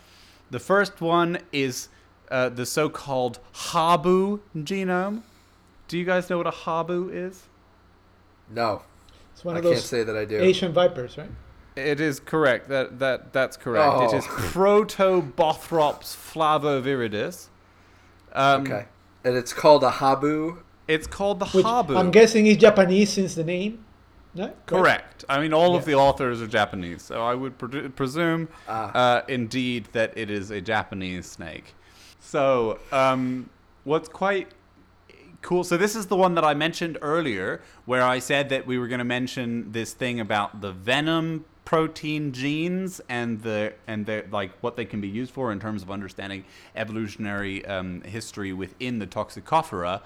The 0.51 0.59
first 0.61 1.01
one 1.01 1.39
is 1.53 1.89
uh, 2.31 2.49
the 2.51 2.67
so-called 2.67 3.39
Habu 3.53 4.41
genome. 4.57 5.23
Do 5.89 5.99
you 5.99 6.05
guys 6.05 6.29
know 6.31 6.37
what 6.39 6.47
a 6.47 6.51
Habu 6.53 7.09
is? 7.11 7.45
No, 8.51 8.83
it's 9.33 9.45
one 9.45 9.57
I 9.57 9.59
of 9.59 9.65
can't 9.65 9.79
say 9.79 10.03
that 10.05 10.17
I 10.17 10.25
do. 10.25 10.39
Asian 10.41 10.73
vipers, 10.73 11.17
right? 11.19 11.31
It 11.75 12.01
is 12.01 12.21
correct. 12.21 12.69
That 12.69 12.99
that 13.01 13.33
that's 13.33 13.57
correct. 13.57 14.03
It 14.03 14.15
Oh. 14.15 14.17
is 14.19 14.25
Protobothrops 14.25 16.15
flavoviridis. 16.17 17.49
Um, 18.33 18.63
okay, 18.63 18.87
and 19.25 19.37
it's 19.37 19.53
called 19.53 19.83
a 19.83 19.91
habu. 19.91 20.59
It's 20.89 21.07
called 21.07 21.41
the 21.41 21.47
Which 21.47 21.65
Habu. 21.65 21.97
I'm 21.97 22.11
guessing 22.13 22.47
it's 22.47 22.61
Japanese 22.61 23.13
since 23.13 23.35
the 23.35 23.43
name. 23.45 23.85
No? 24.37 24.53
Correct. 24.67 25.25
I 25.31 25.41
mean, 25.41 25.55
all 25.55 25.75
of 25.77 25.87
the 25.87 25.95
authors 25.95 26.43
are 26.43 26.47
Japanese, 26.47 27.03
so 27.03 27.23
I 27.23 27.35
would 27.35 27.57
pre- 27.57 27.89
presume, 27.89 28.49
Ah. 28.69 28.93
uh, 28.93 29.23
indeed, 29.29 29.89
that 29.93 30.13
it 30.17 30.31
is 30.31 30.51
a 30.51 30.61
Japanese 30.61 31.27
snake. 31.27 31.75
So, 32.21 32.79
um, 32.93 33.49
what's 33.85 34.09
quite 34.11 34.49
cool. 35.41 35.65
So 35.65 35.77
this 35.77 35.97
is 35.97 36.07
the 36.07 36.17
one 36.17 36.35
that 36.35 36.45
I 36.45 36.53
mentioned 36.55 36.99
earlier, 37.01 37.63
where 37.87 38.03
I 38.03 38.19
said 38.19 38.49
that 38.51 38.67
we 38.67 38.79
were 38.79 38.89
going 38.89 38.99
to 38.99 39.05
mention 39.05 39.73
this 39.73 39.93
thing 39.95 40.21
about 40.21 40.61
the 40.61 40.73
venom 40.73 41.45
protein 41.65 42.33
genes 42.33 43.01
and 43.09 43.43
the 43.43 43.73
and 43.87 44.07
the 44.07 44.25
like 44.31 44.53
what 44.61 44.77
they 44.77 44.85
can 44.85 45.01
be 45.01 45.09
used 45.09 45.33
for 45.33 45.51
in 45.51 45.59
terms 45.59 45.83
of 45.83 45.91
understanding 45.91 46.45
evolutionary 46.77 47.65
um, 47.67 48.03
history 48.03 48.53
within 48.53 48.99
the 48.99 49.07
Toxicophora. 49.07 50.01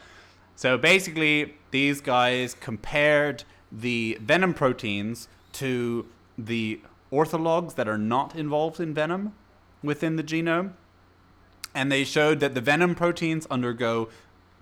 So 0.56 0.76
basically, 0.76 1.54
these 1.70 2.00
guys 2.02 2.54
compared 2.54 3.44
the 3.72 4.18
venom 4.20 4.54
proteins 4.54 5.28
to 5.52 6.06
the 6.36 6.80
orthologs 7.12 7.74
that 7.74 7.88
are 7.88 7.98
not 7.98 8.34
involved 8.34 8.80
in 8.80 8.94
venom 8.94 9.34
within 9.82 10.16
the 10.16 10.22
genome. 10.22 10.72
And 11.74 11.90
they 11.90 12.04
showed 12.04 12.40
that 12.40 12.54
the 12.54 12.60
venom 12.60 12.94
proteins 12.94 13.46
undergo 13.46 14.08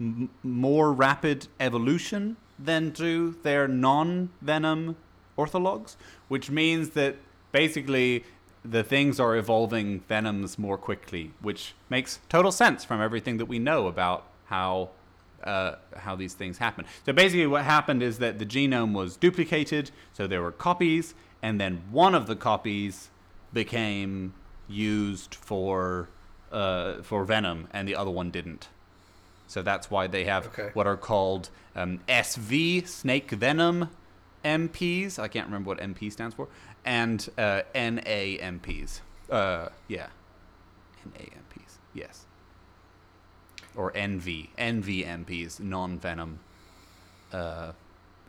m- 0.00 0.30
more 0.42 0.92
rapid 0.92 1.48
evolution 1.58 2.36
than 2.58 2.90
do 2.90 3.36
their 3.42 3.68
non-venom 3.68 4.96
orthologs, 5.38 5.96
which 6.28 6.50
means 6.50 6.90
that 6.90 7.16
basically 7.52 8.24
the 8.64 8.82
things 8.82 9.18
are 9.20 9.36
evolving 9.36 10.00
venoms 10.00 10.58
more 10.58 10.76
quickly, 10.76 11.32
which 11.40 11.74
makes 11.88 12.20
total 12.28 12.52
sense 12.52 12.84
from 12.84 13.00
everything 13.00 13.38
that 13.38 13.46
we 13.46 13.58
know 13.58 13.86
about 13.86 14.24
how 14.46 14.90
uh, 15.44 15.76
how 15.96 16.16
these 16.16 16.34
things 16.34 16.58
happen. 16.58 16.84
So 17.06 17.12
basically, 17.12 17.46
what 17.46 17.64
happened 17.64 18.02
is 18.02 18.18
that 18.18 18.38
the 18.38 18.46
genome 18.46 18.92
was 18.92 19.16
duplicated, 19.16 19.90
so 20.12 20.26
there 20.26 20.42
were 20.42 20.52
copies, 20.52 21.14
and 21.42 21.60
then 21.60 21.82
one 21.90 22.14
of 22.14 22.26
the 22.26 22.36
copies 22.36 23.10
became 23.52 24.34
used 24.68 25.34
for 25.34 26.08
uh, 26.52 27.02
for 27.02 27.24
venom, 27.24 27.68
and 27.72 27.86
the 27.86 27.94
other 27.96 28.10
one 28.10 28.30
didn't. 28.30 28.68
So 29.46 29.62
that's 29.62 29.90
why 29.90 30.06
they 30.06 30.24
have 30.24 30.46
Okay. 30.48 30.70
what 30.74 30.86
are 30.86 30.96
called 30.96 31.50
um, 31.74 32.00
SV 32.08 32.86
snake 32.86 33.30
venom 33.30 33.88
MPs. 34.44 35.18
I 35.18 35.28
can't 35.28 35.46
remember 35.46 35.68
what 35.68 35.78
MP 35.78 36.10
stands 36.12 36.34
for, 36.34 36.48
and 36.84 37.28
uh, 37.38 37.62
NA 37.74 38.38
MPs. 38.40 39.00
Uh, 39.30 39.68
yeah, 39.88 40.08
NA 41.04 41.20
MPs. 41.20 41.78
Yes, 41.94 42.24
or 43.78 43.92
NV 43.92 44.48
NV 44.58 45.06
MPs, 45.06 45.58
non 45.60 45.98
venom. 45.98 46.40
Uh, 47.32 47.72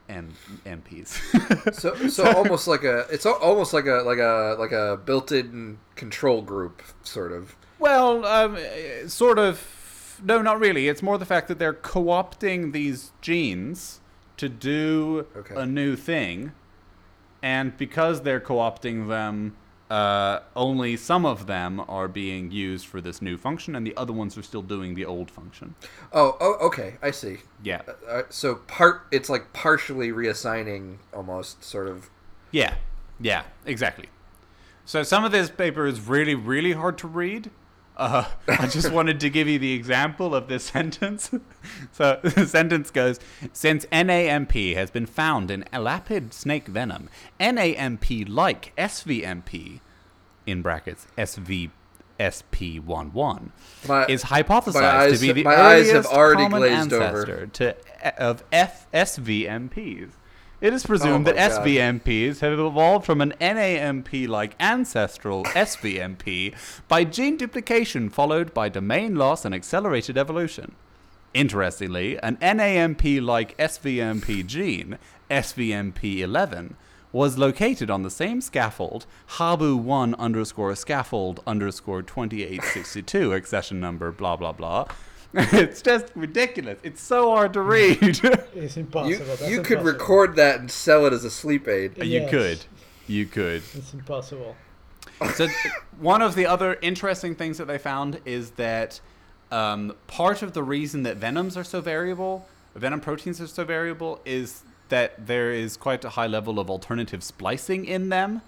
M- 0.08 0.34
MPs. 0.66 1.20
So, 1.74 2.08
so 2.08 2.32
almost 2.36 2.68
like 2.68 2.84
a 2.84 3.06
it's 3.12 3.26
al- 3.28 3.36
almost 3.36 3.74
like 3.74 3.86
a 3.86 4.02
like 4.06 4.18
a 4.18 4.56
like 4.58 4.72
a 4.72 4.98
built-in 5.06 5.78
control 5.96 6.42
group 6.42 6.82
sort 7.04 7.32
of. 7.32 7.56
Well, 7.78 8.26
um, 8.26 8.58
sort 9.08 9.38
of. 9.40 10.20
No, 10.24 10.42
not 10.42 10.60
really. 10.60 10.88
It's 10.88 11.02
more 11.04 11.18
the 11.18 11.26
fact 11.26 11.48
that 11.48 11.60
they're 11.60 11.74
co 11.74 12.06
opting 12.06 12.72
these 12.74 13.12
genes 13.22 14.02
to 14.38 14.50
do 14.50 15.28
Okay. 15.36 15.54
a 15.56 15.66
new 15.66 15.96
thing. 15.96 16.54
And 17.44 17.78
because 17.78 18.22
they're 18.24 18.40
co 18.42 18.56
opting 18.56 19.08
them, 19.10 19.56
uh, 19.90 20.42
only 20.56 20.96
some 20.96 21.26
of 21.26 21.48
them 21.48 21.82
are 21.88 22.08
being 22.08 22.52
used 22.52 22.86
for 22.86 23.02
this 23.02 23.22
new 23.22 23.38
function, 23.38 23.76
and 23.76 23.86
the 23.86 23.96
other 23.98 24.14
ones 24.14 24.38
are 24.38 24.44
still 24.44 24.62
doing 24.62 24.94
the 24.94 25.06
old 25.06 25.32
function. 25.32 25.76
Oh, 26.14 26.38
oh, 26.40 26.58
okay, 26.68 26.96
I 27.02 27.12
see. 27.12 27.38
Yeah. 27.64 27.82
Uh, 28.08 28.24
so 28.30 28.56
part 28.56 29.08
it's 29.12 29.30
like 29.30 29.52
partially 29.54 30.10
reassigning 30.10 30.98
almost 31.14 31.64
sort 31.64 31.88
of. 31.88 32.10
Yeah, 32.52 32.76
yeah, 33.20 33.44
exactly. 33.66 34.10
So 34.86 35.04
some 35.04 35.24
of 35.24 35.32
this 35.32 35.50
paper 35.50 35.86
is 35.86 36.02
really, 36.02 36.36
really 36.36 36.74
hard 36.74 36.98
to 37.00 37.08
read. 37.08 37.52
Uh, 38.00 38.24
I 38.48 38.68
just 38.68 38.92
wanted 38.92 39.20
to 39.20 39.30
give 39.30 39.48
you 39.50 39.60
the 39.60 39.74
example 39.74 40.34
of 40.34 40.48
this 40.48 40.64
sentence. 40.76 41.30
so 41.92 42.20
the 42.24 42.48
sentence 42.48 42.90
goes 42.92 43.20
Since 43.54 43.86
NAMP 43.92 44.74
has 44.76 44.90
been 44.90 45.06
found 45.06 45.52
in 45.52 45.66
elapid 45.74 46.34
snake 46.34 46.68
venom, 46.68 47.10
NAMP 47.40 48.28
like 48.30 48.74
SVMP, 48.78 49.82
in 50.48 50.62
brackets 50.62 51.08
SV. 51.18 51.72
SP11 52.20 53.52
My- 53.88 54.06
is 54.08 54.26
hypothesized 54.26 54.76
eyes- 54.84 55.20
to 55.22 55.28
be 55.28 55.32
the 55.32 55.44
my 55.46 55.56
eyes 55.56 55.86
have 55.88 56.06
earliest 56.06 56.14
already 56.14 56.44
common 56.44 56.60
glazed 56.60 56.92
over. 56.94 57.04
ancestor 57.06 57.48
to, 57.48 57.76
of 58.22 58.44
F- 58.52 58.88
SVMPs. 58.94 60.10
It 60.62 60.74
is 60.74 60.86
presumed 60.86 61.26
Oh 61.26 61.32
that 61.32 61.54
God. 61.54 61.66
SVMPs 61.66 62.40
have 62.40 62.60
evolved 62.60 63.06
from 63.06 63.22
an 63.22 63.34
NAMP-like 63.40 64.56
ancestral 64.60 65.46
SVMP 65.46 66.54
by 66.90 67.06
gene 67.06 67.38
duplication 67.38 68.10
followed 68.10 68.54
by 68.54 68.68
domain 68.68 69.16
loss 69.16 69.46
and 69.46 69.56
accelerated 69.56 70.18
evolution. 70.18 70.76
Interestingly, 71.34 72.20
an 72.20 72.36
NAMP-like 72.42 73.58
SVMP 73.58 74.46
gene, 74.46 74.98
SVMP11, 75.32 76.74
was 77.14 77.38
located 77.38 77.90
on 77.90 78.04
the 78.04 78.10
same 78.10 78.42
scaffold, 78.42 79.06
Habu1 79.38 80.18
underscore 80.20 80.76
scaffold 80.76 81.42
underscore 81.48 82.02
2862, 82.02 83.32
accession 83.32 83.80
number, 83.80 84.12
blah, 84.12 84.36
blah, 84.36 84.52
blah. 84.52 84.86
it's 85.34 85.82
just 85.82 86.08
ridiculous. 86.16 86.80
It's 86.84 87.02
so 87.02 87.30
hard 87.32 87.54
to 87.54 87.62
read. 87.62 88.00
It's 88.56 88.76
You, 88.76 88.82
impossible. 88.82 89.26
That's 89.26 89.42
you 89.50 89.62
could 89.62 89.80
impossible. 89.80 89.84
record 89.84 90.36
that 90.38 90.60
and 90.60 90.70
sell 90.72 91.06
it 91.06 91.14
as 91.14 91.24
a 91.24 91.30
sleep 91.32 91.68
aid. 91.68 92.04
you 92.04 92.28
could. 92.28 92.60
You 93.08 93.26
could. 93.26 93.64
It's 93.74 93.94
impossible. 93.94 94.56
So 95.36 95.48
one 96.00 96.22
of 96.22 96.36
the 96.36 96.46
other 96.46 96.78
interesting 96.82 97.36
things 97.36 97.58
that 97.58 97.66
they 97.66 97.78
found 97.78 98.20
is 98.26 98.52
that 98.52 99.02
um, 99.52 99.96
part 100.08 100.42
of 100.42 100.54
the 100.54 100.64
reason 100.64 101.04
that 101.04 101.18
venoms 101.18 101.58
are 101.58 101.64
so 101.64 101.82
variable, 101.82 102.48
venom 102.76 103.02
proteins 103.02 103.42
are 103.42 103.48
so 103.48 103.64
variable, 103.66 104.22
is 104.26 104.64
that 104.90 105.28
there 105.28 105.52
is 105.52 105.78
quite 105.78 106.04
a 106.06 106.10
high 106.10 106.28
level 106.28 106.60
of 106.60 106.70
alternative 106.70 107.24
splicing 107.24 107.86
in 107.86 108.10
them, 108.10 108.42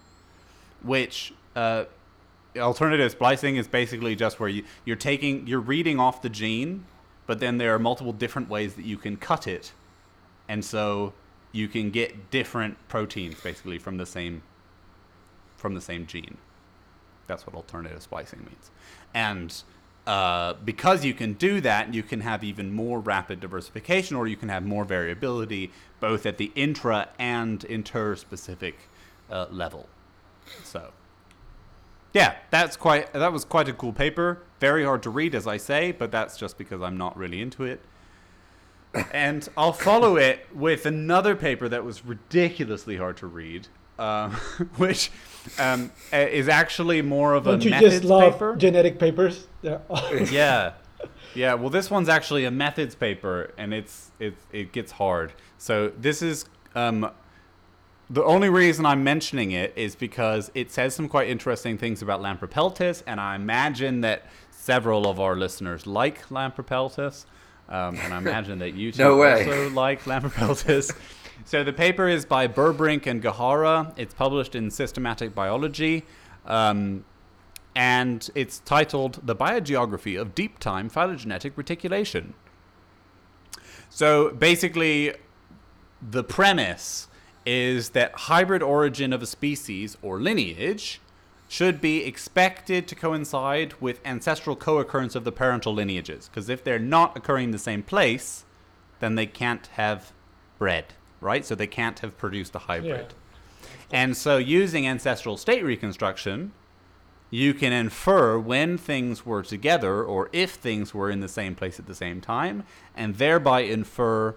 which 0.81 1.33
uh, 1.55 1.85
alternative 2.57 3.11
splicing 3.11 3.55
is 3.55 3.67
basically 3.67 4.15
just 4.15 4.39
where 4.39 4.49
you, 4.49 4.63
you're 4.85 4.95
taking 4.95 5.47
you're 5.47 5.59
reading 5.59 5.99
off 5.99 6.21
the 6.21 6.29
gene, 6.29 6.85
but 7.27 7.39
then 7.39 7.57
there 7.57 7.73
are 7.73 7.79
multiple 7.79 8.13
different 8.13 8.49
ways 8.49 8.75
that 8.75 8.85
you 8.85 8.97
can 8.97 9.17
cut 9.17 9.47
it, 9.47 9.71
and 10.47 10.63
so 10.63 11.13
you 11.51 11.67
can 11.67 11.91
get 11.91 12.31
different 12.31 12.77
proteins 12.87 13.39
basically 13.41 13.77
from 13.77 13.97
the 13.97 14.05
same 14.05 14.43
from 15.57 15.75
the 15.75 15.81
same 15.81 16.05
gene. 16.05 16.37
That's 17.27 17.45
what 17.45 17.55
alternative 17.55 18.01
splicing 18.01 18.39
means. 18.39 18.71
And 19.13 19.63
uh, 20.07 20.53
because 20.65 21.05
you 21.05 21.13
can 21.13 21.33
do 21.33 21.61
that, 21.61 21.93
you 21.93 22.01
can 22.01 22.21
have 22.21 22.43
even 22.43 22.73
more 22.73 22.99
rapid 22.99 23.39
diversification, 23.39 24.17
or 24.17 24.27
you 24.27 24.35
can 24.35 24.49
have 24.49 24.65
more 24.65 24.83
variability, 24.83 25.71
both 25.99 26.25
at 26.25 26.37
the 26.37 26.51
intra 26.55 27.09
and 27.19 27.59
interspecific 27.61 28.73
uh, 29.29 29.45
level. 29.51 29.87
So, 30.63 30.91
yeah, 32.13 32.35
that's 32.49 32.75
quite 32.75 33.11
that 33.13 33.31
was 33.31 33.45
quite 33.45 33.67
a 33.69 33.73
cool 33.73 33.93
paper. 33.93 34.43
Very 34.59 34.83
hard 34.83 35.03
to 35.03 35.09
read, 35.09 35.33
as 35.33 35.47
I 35.47 35.57
say, 35.57 35.91
but 35.91 36.11
that's 36.11 36.37
just 36.37 36.57
because 36.57 36.81
I'm 36.81 36.97
not 36.97 37.17
really 37.17 37.41
into 37.41 37.63
it. 37.63 37.81
And 39.13 39.47
I'll 39.55 39.71
follow 39.71 40.17
it 40.17 40.45
with 40.53 40.85
another 40.85 41.35
paper 41.35 41.69
that 41.69 41.85
was 41.85 42.05
ridiculously 42.05 42.97
hard 42.97 43.15
to 43.17 43.27
read, 43.27 43.69
um, 43.97 44.31
which 44.77 45.11
um, 45.57 45.91
uh, 46.11 46.17
is 46.17 46.49
actually 46.49 47.01
more 47.01 47.33
of 47.33 47.45
Don't 47.45 47.61
a 47.61 47.63
you 47.63 47.69
methods 47.71 47.95
just 47.95 48.03
love 48.03 48.33
paper. 48.33 48.55
genetic 48.57 48.99
papers? 48.99 49.47
Yeah. 49.61 49.77
yeah, 50.29 50.73
yeah. 51.33 51.53
Well, 51.53 51.69
this 51.69 51.89
one's 51.89 52.09
actually 52.09 52.43
a 52.43 52.51
methods 52.51 52.95
paper, 52.95 53.53
and 53.57 53.73
it's 53.73 54.11
it 54.19 54.35
it 54.51 54.73
gets 54.73 54.91
hard. 54.91 55.31
So 55.57 55.93
this 55.97 56.21
is 56.21 56.43
um, 56.75 57.09
the 58.11 58.23
only 58.25 58.49
reason 58.49 58.85
I'm 58.85 59.05
mentioning 59.05 59.51
it 59.51 59.71
is 59.77 59.95
because 59.95 60.51
it 60.53 60.69
says 60.69 60.93
some 60.93 61.07
quite 61.07 61.29
interesting 61.29 61.77
things 61.77 62.01
about 62.01 62.21
Lampropeltis, 62.21 63.03
and 63.07 63.21
I 63.21 63.35
imagine 63.35 64.01
that 64.01 64.25
several 64.51 65.07
of 65.07 65.21
our 65.21 65.37
listeners 65.37 65.87
like 65.87 66.27
Lampropeltis, 66.27 67.23
um, 67.69 67.95
and 67.95 68.13
I 68.13 68.17
imagine 68.17 68.59
that 68.59 68.73
you 68.73 68.91
two 68.91 69.01
No 69.01 69.23
also 69.23 69.69
like 69.69 70.03
Lampropeltis. 70.03 70.93
so 71.45 71.63
the 71.63 71.71
paper 71.71 72.09
is 72.09 72.25
by 72.25 72.49
Burbrink 72.49 73.07
and 73.07 73.23
Gehara. 73.23 73.93
It's 73.95 74.13
published 74.13 74.55
in 74.55 74.69
Systematic 74.69 75.33
Biology. 75.33 76.03
Um, 76.45 77.05
and 77.73 78.29
it's 78.35 78.59
titled 78.59 79.21
The 79.23 79.35
Biogeography 79.35 80.19
of 80.19 80.35
Deep 80.35 80.59
Time 80.59 80.89
Phylogenetic 80.89 81.57
Reticulation. 81.57 82.33
So 83.89 84.31
basically, 84.31 85.13
the 86.01 86.25
premise 86.25 87.07
is 87.45 87.89
that 87.89 88.11
hybrid 88.13 88.61
origin 88.61 89.13
of 89.13 89.21
a 89.21 89.25
species 89.25 89.97
or 90.01 90.19
lineage 90.19 91.01
should 91.47 91.81
be 91.81 92.05
expected 92.05 92.87
to 92.87 92.95
coincide 92.95 93.73
with 93.81 93.99
ancestral 94.05 94.55
co-occurrence 94.55 95.15
of 95.15 95.23
the 95.25 95.31
parental 95.31 95.73
lineages. 95.73 96.29
Because 96.29 96.47
if 96.47 96.63
they're 96.63 96.79
not 96.79 97.17
occurring 97.17 97.45
in 97.45 97.51
the 97.51 97.59
same 97.59 97.83
place 97.83 98.45
then 98.99 99.15
they 99.15 99.25
can't 99.25 99.67
have 99.67 100.13
bred 100.59 100.93
right? 101.21 101.45
So 101.45 101.55
they 101.55 101.67
can't 101.67 101.99
have 101.99 102.17
produced 102.17 102.55
a 102.55 102.59
hybrid. 102.59 103.13
And 103.91 104.17
so 104.17 104.37
using 104.37 104.87
ancestral 104.87 105.37
state 105.37 105.63
reconstruction 105.63 106.51
you 107.33 107.53
can 107.53 107.71
infer 107.71 108.37
when 108.37 108.77
things 108.77 109.25
were 109.25 109.41
together 109.41 110.03
or 110.03 110.29
if 110.33 110.51
things 110.51 110.93
were 110.93 111.09
in 111.09 111.21
the 111.21 111.29
same 111.29 111.55
place 111.55 111.79
at 111.79 111.87
the 111.87 111.95
same 111.95 112.19
time, 112.19 112.63
and 112.93 113.15
thereby 113.15 113.61
infer 113.61 114.35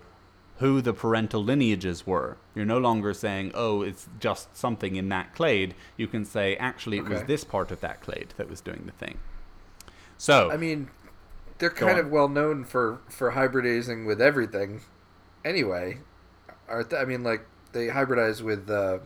who 0.58 0.80
the 0.80 0.92
parental 0.92 1.42
lineages 1.42 2.06
were. 2.06 2.36
You're 2.54 2.64
no 2.64 2.78
longer 2.78 3.12
saying, 3.12 3.52
oh, 3.54 3.82
it's 3.82 4.08
just 4.20 4.56
something 4.56 4.94
in 4.96 5.08
that 5.08 5.34
clade. 5.34 5.74
You 5.96 6.06
can 6.06 6.24
say, 6.24 6.56
actually, 6.56 6.98
it 6.98 7.08
was 7.08 7.24
this 7.24 7.42
part 7.44 7.70
of 7.70 7.80
that 7.80 8.00
clade 8.00 8.34
that 8.36 8.48
was 8.48 8.60
doing 8.60 8.84
the 8.86 8.92
thing. 8.92 9.18
So, 10.16 10.50
I 10.52 10.56
mean, 10.56 10.90
they're 11.58 11.70
kind 11.70 11.98
on. 11.98 12.04
of 12.04 12.10
well 12.10 12.28
known 12.28 12.64
for 12.64 13.00
for 13.08 13.32
hybridizing 13.32 14.06
with 14.06 14.20
everything. 14.22 14.82
Anyway, 15.44 15.98
are 16.68 16.86
I 16.96 17.04
mean, 17.04 17.24
like 17.24 17.46
they 17.72 17.88
hybridize 17.88 18.40
with 18.40 18.70
uh, 18.70 18.98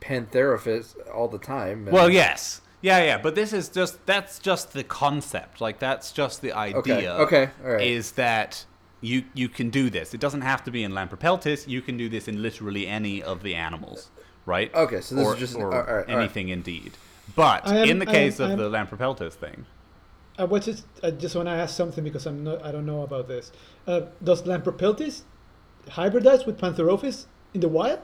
Pantherophis 0.00 0.94
all 1.12 1.28
the 1.28 1.38
time. 1.38 1.86
and- 1.86 1.92
well, 1.92 2.10
yes. 2.10 2.60
Yeah, 2.82 3.04
yeah, 3.04 3.18
but 3.18 3.34
this 3.34 3.52
is 3.52 3.68
just 3.68 4.06
that's 4.06 4.38
just 4.38 4.72
the 4.72 4.82
concept. 4.82 5.60
Like 5.60 5.80
that's 5.80 6.12
just 6.12 6.40
the 6.40 6.52
idea. 6.54 7.14
Okay, 7.16 7.42
okay, 7.44 7.52
all 7.62 7.72
right. 7.72 7.86
Is 7.86 8.12
that 8.12 8.64
you 9.00 9.24
you 9.34 9.48
can 9.48 9.70
do 9.70 9.90
this. 9.90 10.12
It 10.14 10.20
doesn't 10.20 10.42
have 10.42 10.62
to 10.64 10.70
be 10.70 10.82
in 10.84 10.92
Lampropeltis. 10.92 11.66
You 11.68 11.80
can 11.82 11.96
do 11.96 12.08
this 12.08 12.28
in 12.28 12.42
literally 12.42 12.86
any 12.86 13.22
of 13.22 13.42
the 13.42 13.54
animals, 13.54 14.10
right? 14.46 14.72
Okay, 14.74 15.00
so 15.00 15.14
this 15.14 15.26
or, 15.26 15.34
is 15.34 15.40
just- 15.40 15.56
or 15.56 15.72
all 15.72 15.80
right, 15.80 15.88
all 15.88 15.94
right. 15.96 16.08
anything 16.08 16.48
indeed. 16.48 16.92
But 17.36 17.66
am- 17.68 17.88
in 17.88 17.98
the 17.98 18.06
I 18.06 18.10
am- 18.10 18.14
case 18.14 18.40
of 18.40 18.50
am- 18.50 18.58
the 18.58 18.68
Lampropeltis 18.70 19.32
thing, 19.34 19.66
I 20.38 20.44
was 20.44 20.64
just 20.64 20.84
I 21.02 21.10
just 21.10 21.34
want 21.34 21.48
to 21.48 21.52
ask 21.52 21.74
something 21.76 22.04
because 22.04 22.26
I'm 22.26 22.44
not 22.44 22.64
I 22.64 22.72
don't 22.72 22.86
know 22.86 23.02
about 23.02 23.28
this. 23.28 23.52
Uh, 23.86 24.02
does 24.22 24.42
Lampropeltis 24.42 25.22
hybridize 25.88 26.46
with 26.46 26.58
Pantherophis 26.58 27.26
in 27.54 27.60
the 27.60 27.68
wild? 27.68 28.00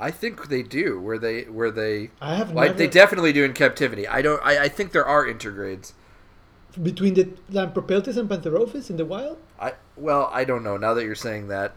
I 0.00 0.10
think 0.12 0.48
they 0.48 0.62
do. 0.62 1.00
Where 1.00 1.18
they 1.18 1.42
where 1.42 1.70
they 1.70 2.10
I 2.20 2.36
have 2.36 2.52
like 2.52 2.68
never 2.70 2.78
they 2.78 2.86
definitely 2.86 3.32
do 3.32 3.44
in 3.44 3.52
captivity. 3.52 4.06
I 4.06 4.22
don't. 4.22 4.40
I, 4.44 4.64
I 4.64 4.68
think 4.68 4.92
there 4.92 5.04
are 5.04 5.24
intergrades. 5.26 5.92
Between 6.82 7.14
the 7.14 7.24
Lampropeltis 7.50 8.16
and 8.16 8.28
Pantherophis 8.28 8.90
in 8.90 8.96
the 8.96 9.04
wild. 9.04 9.38
I 9.60 9.74
well, 9.96 10.30
I 10.32 10.44
don't 10.44 10.62
know. 10.62 10.76
Now 10.76 10.94
that 10.94 11.04
you're 11.04 11.14
saying 11.14 11.48
that, 11.48 11.72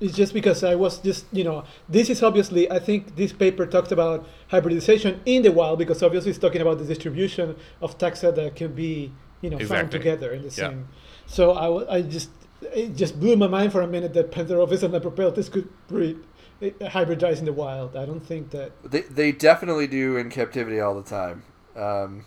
It's 0.00 0.14
just 0.14 0.32
because 0.32 0.62
I 0.62 0.74
was 0.76 0.98
just 0.98 1.24
you 1.32 1.42
know 1.44 1.64
this 1.88 2.08
is 2.10 2.22
obviously 2.22 2.70
I 2.70 2.78
think 2.78 3.16
this 3.16 3.32
paper 3.32 3.66
talked 3.66 3.90
about 3.92 4.26
hybridization 4.48 5.20
in 5.26 5.42
the 5.42 5.50
wild 5.50 5.78
because 5.78 6.02
obviously 6.02 6.30
it's 6.30 6.38
talking 6.38 6.60
about 6.62 6.78
the 6.78 6.84
distribution 6.84 7.56
of 7.80 7.98
taxa 7.98 8.34
that 8.34 8.54
can 8.54 8.72
be 8.74 9.10
you 9.40 9.50
know 9.50 9.58
found 9.58 9.90
together 9.90 10.32
in 10.32 10.42
the 10.42 10.48
Yeah. 10.48 10.68
same. 10.70 10.88
So 11.26 11.52
I, 11.52 11.68
wa- 11.68 11.86
I 11.90 12.02
just 12.02 12.30
it 12.72 12.94
just 12.96 13.18
blew 13.20 13.36
my 13.36 13.48
mind 13.48 13.72
for 13.72 13.80
a 13.82 13.86
minute 13.86 14.12
that 14.14 14.30
Pantherophis 14.30 14.82
and 14.82 14.92
Lampropeltis 14.94 15.50
could 15.50 15.68
breed 15.88 16.16
eh, 16.62 16.70
hybridize 16.80 17.38
in 17.38 17.44
the 17.44 17.52
wild. 17.52 17.96
I 17.96 18.04
don't 18.06 18.24
think 18.24 18.50
that 18.50 18.70
they 18.84 19.02
they 19.02 19.32
definitely 19.32 19.86
do 19.88 20.16
in 20.16 20.30
captivity 20.30 20.78
all 20.80 20.94
the 20.94 21.08
time. 21.08 21.42
Um, 21.76 22.24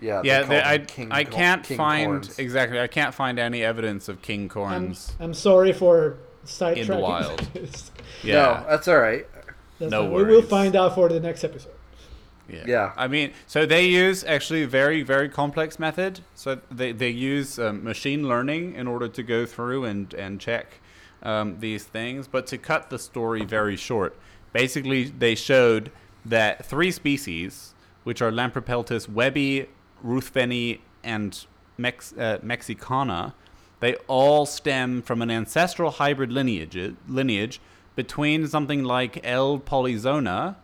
yeah. 0.00 0.22
yeah, 0.24 0.40
call 0.40 0.48
they, 0.48 0.62
I 0.62 0.78
king 0.78 1.12
I 1.12 1.24
can't 1.24 1.64
king 1.64 1.76
find 1.76 2.06
corns. 2.06 2.38
exactly. 2.38 2.80
I 2.80 2.86
can't 2.86 3.14
find 3.14 3.38
any 3.38 3.62
evidence 3.62 4.08
of 4.08 4.22
king 4.22 4.42
I'm, 4.42 4.48
corns. 4.48 5.16
I'm 5.20 5.34
sorry 5.34 5.72
for 5.72 6.18
sidetracking. 6.44 7.00
wild. 7.00 7.48
yeah, 8.22 8.34
No, 8.34 8.66
that's 8.68 8.88
all 8.88 8.98
right. 8.98 9.26
That's 9.78 9.90
No 9.90 10.02
fine. 10.02 10.12
We 10.12 10.24
will 10.24 10.42
find 10.42 10.76
out 10.76 10.94
for 10.94 11.08
the 11.08 11.20
next 11.20 11.44
episode. 11.44 11.72
Yeah. 12.48 12.64
Yeah. 12.66 12.92
I 12.96 13.08
mean, 13.08 13.32
so 13.46 13.66
they 13.66 13.86
use 13.86 14.24
actually 14.24 14.62
a 14.62 14.66
very, 14.66 15.02
very 15.02 15.28
complex 15.28 15.78
method. 15.78 16.20
So 16.34 16.60
they, 16.70 16.92
they 16.92 17.10
use 17.10 17.58
um, 17.58 17.84
machine 17.84 18.26
learning 18.26 18.74
in 18.74 18.86
order 18.86 19.08
to 19.08 19.22
go 19.22 19.44
through 19.44 19.84
and, 19.84 20.12
and 20.14 20.40
check 20.40 20.80
um, 21.22 21.60
these 21.60 21.84
things. 21.84 22.26
But 22.26 22.46
to 22.48 22.58
cut 22.58 22.90
the 22.90 22.98
story 22.98 23.44
very 23.44 23.76
short, 23.76 24.16
basically 24.52 25.04
they 25.04 25.34
showed 25.34 25.90
that 26.24 26.64
three 26.64 26.90
species 26.90 27.74
which 28.04 28.22
are 28.22 28.30
Lampropeltis 28.30 29.06
webbi, 30.04 30.20
ruthveni, 30.22 30.78
and 31.02 31.46
Mex- 31.80 32.12
uh, 32.14 32.38
mexicana, 32.42 33.34
they 33.78 33.94
all 34.08 34.44
stem 34.46 35.00
from 35.00 35.22
an 35.22 35.30
ancestral 35.30 35.92
hybrid 35.92 36.32
lineage, 36.32 36.96
lineage 37.06 37.60
between 37.94 38.48
something 38.48 38.82
like 38.82 39.20
L. 39.24 39.60
polyzona 39.60 40.56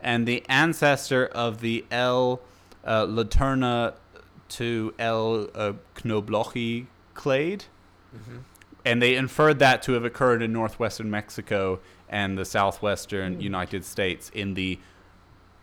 and 0.00 0.26
the 0.26 0.42
ancestor 0.48 1.26
of 1.26 1.60
the 1.60 1.84
L. 1.90 2.40
Uh, 2.84 3.06
laterna 3.06 3.94
to 4.48 4.94
L. 4.98 5.48
Uh, 5.54 5.74
knoblochi 5.94 6.86
clade. 7.14 7.66
And 8.84 9.00
they 9.00 9.14
inferred 9.14 9.58
that 9.60 9.82
to 9.82 9.92
have 9.92 10.04
occurred 10.04 10.42
in 10.42 10.52
northwestern 10.52 11.10
Mexico 11.10 11.80
and 12.08 12.36
the 12.36 12.44
southwestern 12.44 13.36
Mm. 13.36 13.42
United 13.42 13.84
States 13.84 14.30
in 14.34 14.54
the 14.54 14.78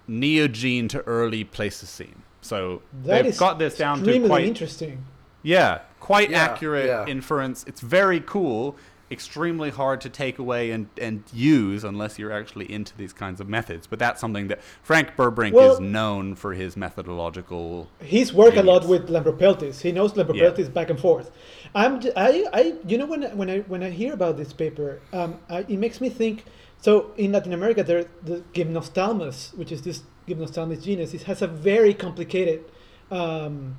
Neogene 0.07 0.87
to 0.89 1.01
early 1.01 1.43
Pleistocene. 1.43 2.23
So 2.49 2.81
That 3.03 3.23
they've 3.23 3.37
got 3.37 3.59
this 3.59 3.77
down 3.77 4.03
to 4.03 4.27
quite 4.27 4.45
interesting. 4.45 5.05
yeah, 5.43 5.79
quite 5.99 6.31
Yeah, 6.31 6.43
accurate 6.45 6.87
yeah. 6.87 7.05
inference. 7.05 7.63
It's 7.67 7.79
very 7.81 8.19
cool, 8.19 8.75
extremely 9.11 9.69
hard 9.69 10.01
to 10.01 10.09
take 10.09 10.39
away 10.39 10.71
and, 10.71 10.87
and 10.99 11.23
use 11.31 11.83
unless 11.83 12.17
you're 12.17 12.31
actually 12.31 12.71
into 12.71 12.97
these 12.97 13.13
kinds 13.13 13.39
of 13.39 13.47
methods. 13.47 13.85
But 13.85 13.99
that's 13.99 14.19
something 14.19 14.47
that 14.47 14.61
Frank 14.81 15.15
Burbrink 15.15 15.51
Well- 15.53 15.73
is 15.73 15.79
known 15.79 16.33
for 16.33 16.53
his 16.53 16.75
methodological. 16.75 17.87
He's 18.01 18.33
worked 18.33 18.57
a 18.57 18.63
lot 18.63 18.81
Yes. 18.81 18.89
with 18.89 19.09
Lampropeltis. 19.09 19.81
He 19.81 19.91
knows 19.91 20.13
Lampropeltis 20.13 20.73
back 20.73 20.89
and 20.89 20.99
forth. 20.99 21.29
I'm, 21.75 22.01
j- 22.01 22.11
I, 22.15 22.45
I, 22.51 22.73
you 22.87 22.97
know, 22.97 23.05
when, 23.05 23.23
I- 23.23 23.33
when 23.35 23.49
I 23.51 23.59
when 23.73 23.83
I 23.83 23.91
hear 23.91 24.13
about 24.13 24.37
this 24.37 24.53
paper, 24.53 24.99
um, 25.13 25.39
I, 25.49 25.59
it 25.59 25.77
makes 25.85 26.01
me 26.01 26.09
think. 26.09 26.45
So 26.81 27.11
in 27.17 27.31
Latin 27.33 27.53
America, 27.53 27.83
there 27.83 28.05
the 28.23 28.37
Gymnophthalmus, 28.55 29.55
which 29.57 29.71
is 29.71 29.81
this 29.83 30.01
Gymnophthalmus 30.29 30.83
genus, 30.83 31.13
it 31.13 31.23
has 31.23 31.41
a 31.41 31.47
very 31.47 31.93
complicated 31.93 32.63
um, 33.11 33.77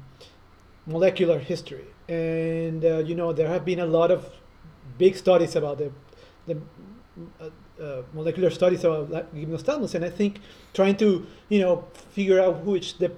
molecular 0.87 1.39
history, 1.39 1.87
and 2.09 2.85
uh, 2.85 2.99
you 2.99 3.15
know 3.15 3.33
there 3.33 3.49
have 3.49 3.65
been 3.65 3.79
a 3.81 3.87
lot 3.87 4.11
of 4.11 4.27
big 4.99 5.17
studies 5.17 5.55
about 5.57 5.79
the 5.79 5.93
the 6.47 6.57
uh, 7.41 7.49
uh, 7.83 8.03
molecular 8.13 8.51
studies 8.51 8.85
about 8.85 9.11
la- 9.11 9.95
and 9.95 10.05
I 10.05 10.11
think 10.11 10.41
trying 10.75 10.97
to 10.97 11.27
you 11.49 11.61
know 11.61 11.85
figure 12.11 12.41
out 12.41 12.65
which 12.65 12.99
the 12.99 13.13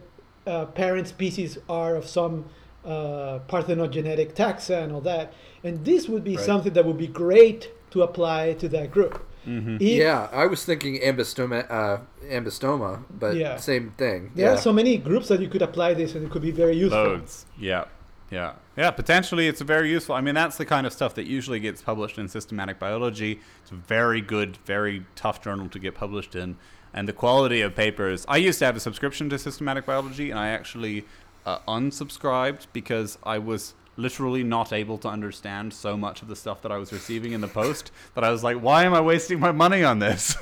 uh, 0.47 0.67
parent 0.67 1.09
species 1.09 1.59
are 1.69 1.97
of 1.97 2.07
some 2.07 2.45
uh, 2.85 3.39
parthenogenetic 3.49 4.35
taxa 4.35 4.83
and 4.83 4.93
all 4.93 5.01
that, 5.03 5.33
and 5.65 5.85
this 5.85 6.09
would 6.09 6.25
be 6.25 6.37
Right. 6.37 6.45
something 6.45 6.73
that 6.75 6.85
would 6.85 6.99
be 6.99 7.07
great 7.07 7.71
to 7.93 8.03
apply 8.03 8.53
to 8.55 8.69
that 8.69 8.91
group. 8.91 9.25
Mhm. 9.47 9.77
If- 9.77 9.83
Yeah, 9.83 10.29
I 10.33 10.47
was 10.47 10.65
thinking 10.65 11.01
ambystoma, 11.01 11.67
uh, 11.71 11.99
ambystoma, 12.31 13.05
but 13.19 13.37
Yeah. 13.37 13.57
same 13.57 13.93
thing. 13.97 14.31
There 14.35 14.47
yeah. 14.47 14.55
are 14.55 14.59
so 14.59 14.73
many 14.73 14.97
groups 14.99 15.29
that 15.29 15.41
you 15.41 15.49
could 15.49 15.63
apply 15.63 15.95
this, 15.95 16.15
and 16.15 16.25
it 16.25 16.31
could 16.31 16.43
be 16.43 16.51
very 16.51 16.77
useful. 16.77 17.03
Loads. 17.03 17.47
Yeah. 17.59 17.85
Yeah. 18.31 18.53
Yeah. 18.77 18.91
Potentially, 18.91 19.47
it's 19.49 19.61
very 19.61 19.91
useful. 19.91 20.15
I 20.15 20.21
mean, 20.21 20.35
that's 20.35 20.57
the 20.57 20.65
kind 20.65 20.87
of 20.87 20.93
stuff 20.93 21.15
that 21.17 21.27
usually 21.27 21.61
gets 21.61 21.83
published 21.83 22.19
in 22.19 22.29
systematic 22.29 22.79
biology. 22.79 23.41
It's 23.63 23.71
a 23.71 23.75
very 23.75 24.21
good, 24.21 24.59
very 24.65 25.05
tough 25.17 25.43
journal 25.43 25.69
to 25.69 25.79
get 25.79 25.95
published 25.95 26.35
in. 26.35 26.57
And 26.95 27.09
the 27.09 27.13
quality 27.15 27.63
of 27.63 27.75
papers. 27.75 28.25
I 28.29 28.37
used 28.37 28.59
to 28.59 28.67
have 28.67 28.77
a 28.77 28.81
subscription 28.81 29.31
to 29.31 29.39
systematic 29.39 29.87
biology, 29.87 30.31
and 30.31 30.39
I 30.39 30.49
actually 30.49 31.05
uh, 31.45 31.59
unsubscribed 31.67 32.67
because 32.73 33.19
I 33.25 33.39
was 33.39 33.75
literally 33.97 34.43
not 34.43 34.73
able 34.73 34.97
to 34.99 35.09
understand 35.09 35.73
so 35.73 35.97
much 35.97 36.23
of 36.23 36.29
the 36.29 36.37
stuff 36.37 36.63
that 36.63 36.73
I 36.73 36.79
was 36.79 36.93
receiving 36.93 37.33
in 37.33 37.41
the 37.41 37.49
post 37.49 37.91
that 38.15 38.25
I 38.25 38.31
was 38.31 38.43
like, 38.43 38.59
why 38.59 38.85
am 38.85 38.95
I 38.95 39.01
wasting 39.01 39.39
my 39.39 39.53
money 39.53 39.85
on 39.85 39.99
this? 39.99 40.25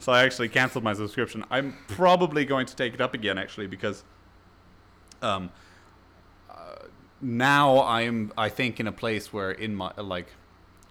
so 0.00 0.12
I 0.12 0.22
actually 0.22 0.48
canceled 0.48 0.84
my 0.84 0.94
subscription. 0.94 1.44
I'm 1.50 1.76
probably 1.88 2.44
going 2.44 2.66
to 2.66 2.76
take 2.76 2.94
it 2.94 3.00
up 3.00 3.14
again, 3.14 3.38
actually, 3.38 3.66
because 3.66 4.04
um, 5.22 5.50
uh, 6.48 6.86
now 7.20 7.82
I'm, 7.82 8.32
I 8.36 8.48
think, 8.48 8.80
in 8.80 8.86
a 8.86 8.92
place 8.92 9.32
where 9.32 9.50
in 9.50 9.74
my, 9.74 9.92
like, 9.96 10.28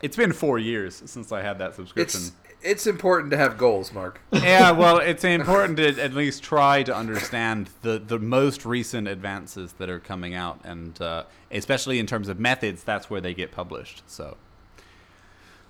it's 0.02 0.16
been 0.16 0.32
four 0.32 0.60
years 0.60 1.02
since 1.06 1.32
I 1.32 1.42
had 1.42 1.60
that 1.60 1.76
subscription. 1.76 2.22
It's 2.22 2.32
it's 2.62 2.88
important 2.88 3.32
to 3.32 3.38
have 3.38 3.58
goals, 3.58 3.94
Mark. 3.94 4.22
yeah, 4.32 4.72
well, 4.72 4.98
it's 4.98 5.24
important 5.24 5.78
to 5.78 6.02
at 6.02 6.14
least 6.14 6.44
try 6.44 6.84
to 6.84 6.96
understand 6.96 7.70
the, 7.82 8.00
the 8.00 8.20
most 8.20 8.66
recent 8.66 9.08
advances 9.08 9.74
that 9.74 9.90
are 9.90 10.00
coming 10.00 10.34
out, 10.34 10.60
and 10.64 11.02
uh, 11.02 11.24
especially 11.52 12.00
in 12.00 12.08
terms 12.08 12.30
of 12.30 12.40
methods, 12.40 12.84
that's 12.84 13.10
where 13.10 13.22
they 13.22 13.34
get 13.34 13.52
published. 13.52 14.04
So, 14.08 14.38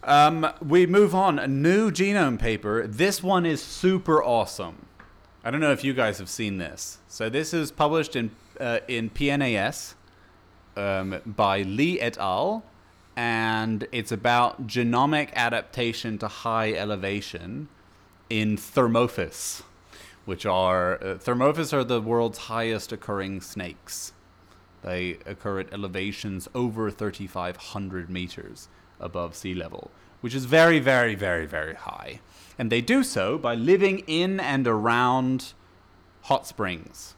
um, 0.03 0.47
we 0.61 0.85
move 0.85 1.13
on. 1.13 1.39
A 1.39 1.47
new 1.47 1.91
genome 1.91 2.39
paper. 2.39 2.87
This 2.87 3.21
one 3.21 3.45
is 3.45 3.61
super 3.61 4.23
awesome. 4.23 4.85
I 5.43 5.51
don't 5.51 5.61
know 5.61 5.71
if 5.71 5.83
you 5.83 5.93
guys 5.93 6.19
have 6.19 6.29
seen 6.29 6.57
this. 6.57 6.99
So 7.07 7.29
this 7.29 7.53
is 7.53 7.71
published 7.71 8.15
in 8.15 8.31
uh, 8.59 8.79
in 8.87 9.09
PNAS 9.09 9.93
um, 10.75 11.21
by 11.25 11.61
Lee 11.61 11.99
et 11.99 12.17
al. 12.17 12.63
And 13.19 13.85
it's 13.91 14.13
about 14.13 14.65
genomic 14.65 15.33
adaptation 15.33 16.17
to 16.19 16.29
high 16.29 16.71
elevation 16.71 17.67
in 18.29 18.55
Thermophis, 18.55 19.63
which 20.23 20.45
are 20.45 20.93
uh, 21.03 21.17
Thermophis 21.17 21.73
are 21.73 21.83
the 21.83 21.99
world's 21.99 22.37
highest 22.47 22.93
occurring 22.93 23.41
snakes. 23.41 24.13
They 24.83 25.17
occur 25.25 25.59
at 25.59 25.73
elevations 25.73 26.47
over 26.55 26.89
3,500 26.89 28.09
meters 28.09 28.69
above 29.01 29.35
sea 29.35 29.53
level, 29.53 29.91
which 30.21 30.33
is 30.33 30.45
very, 30.45 30.79
very, 30.79 31.15
very, 31.15 31.45
very 31.45 31.75
high. 31.75 32.21
And 32.57 32.71
they 32.71 32.79
do 32.79 33.03
so 33.03 33.37
by 33.37 33.53
living 33.53 33.99
in 34.07 34.39
and 34.39 34.65
around 34.65 35.51
hot 36.21 36.47
springs. 36.47 37.15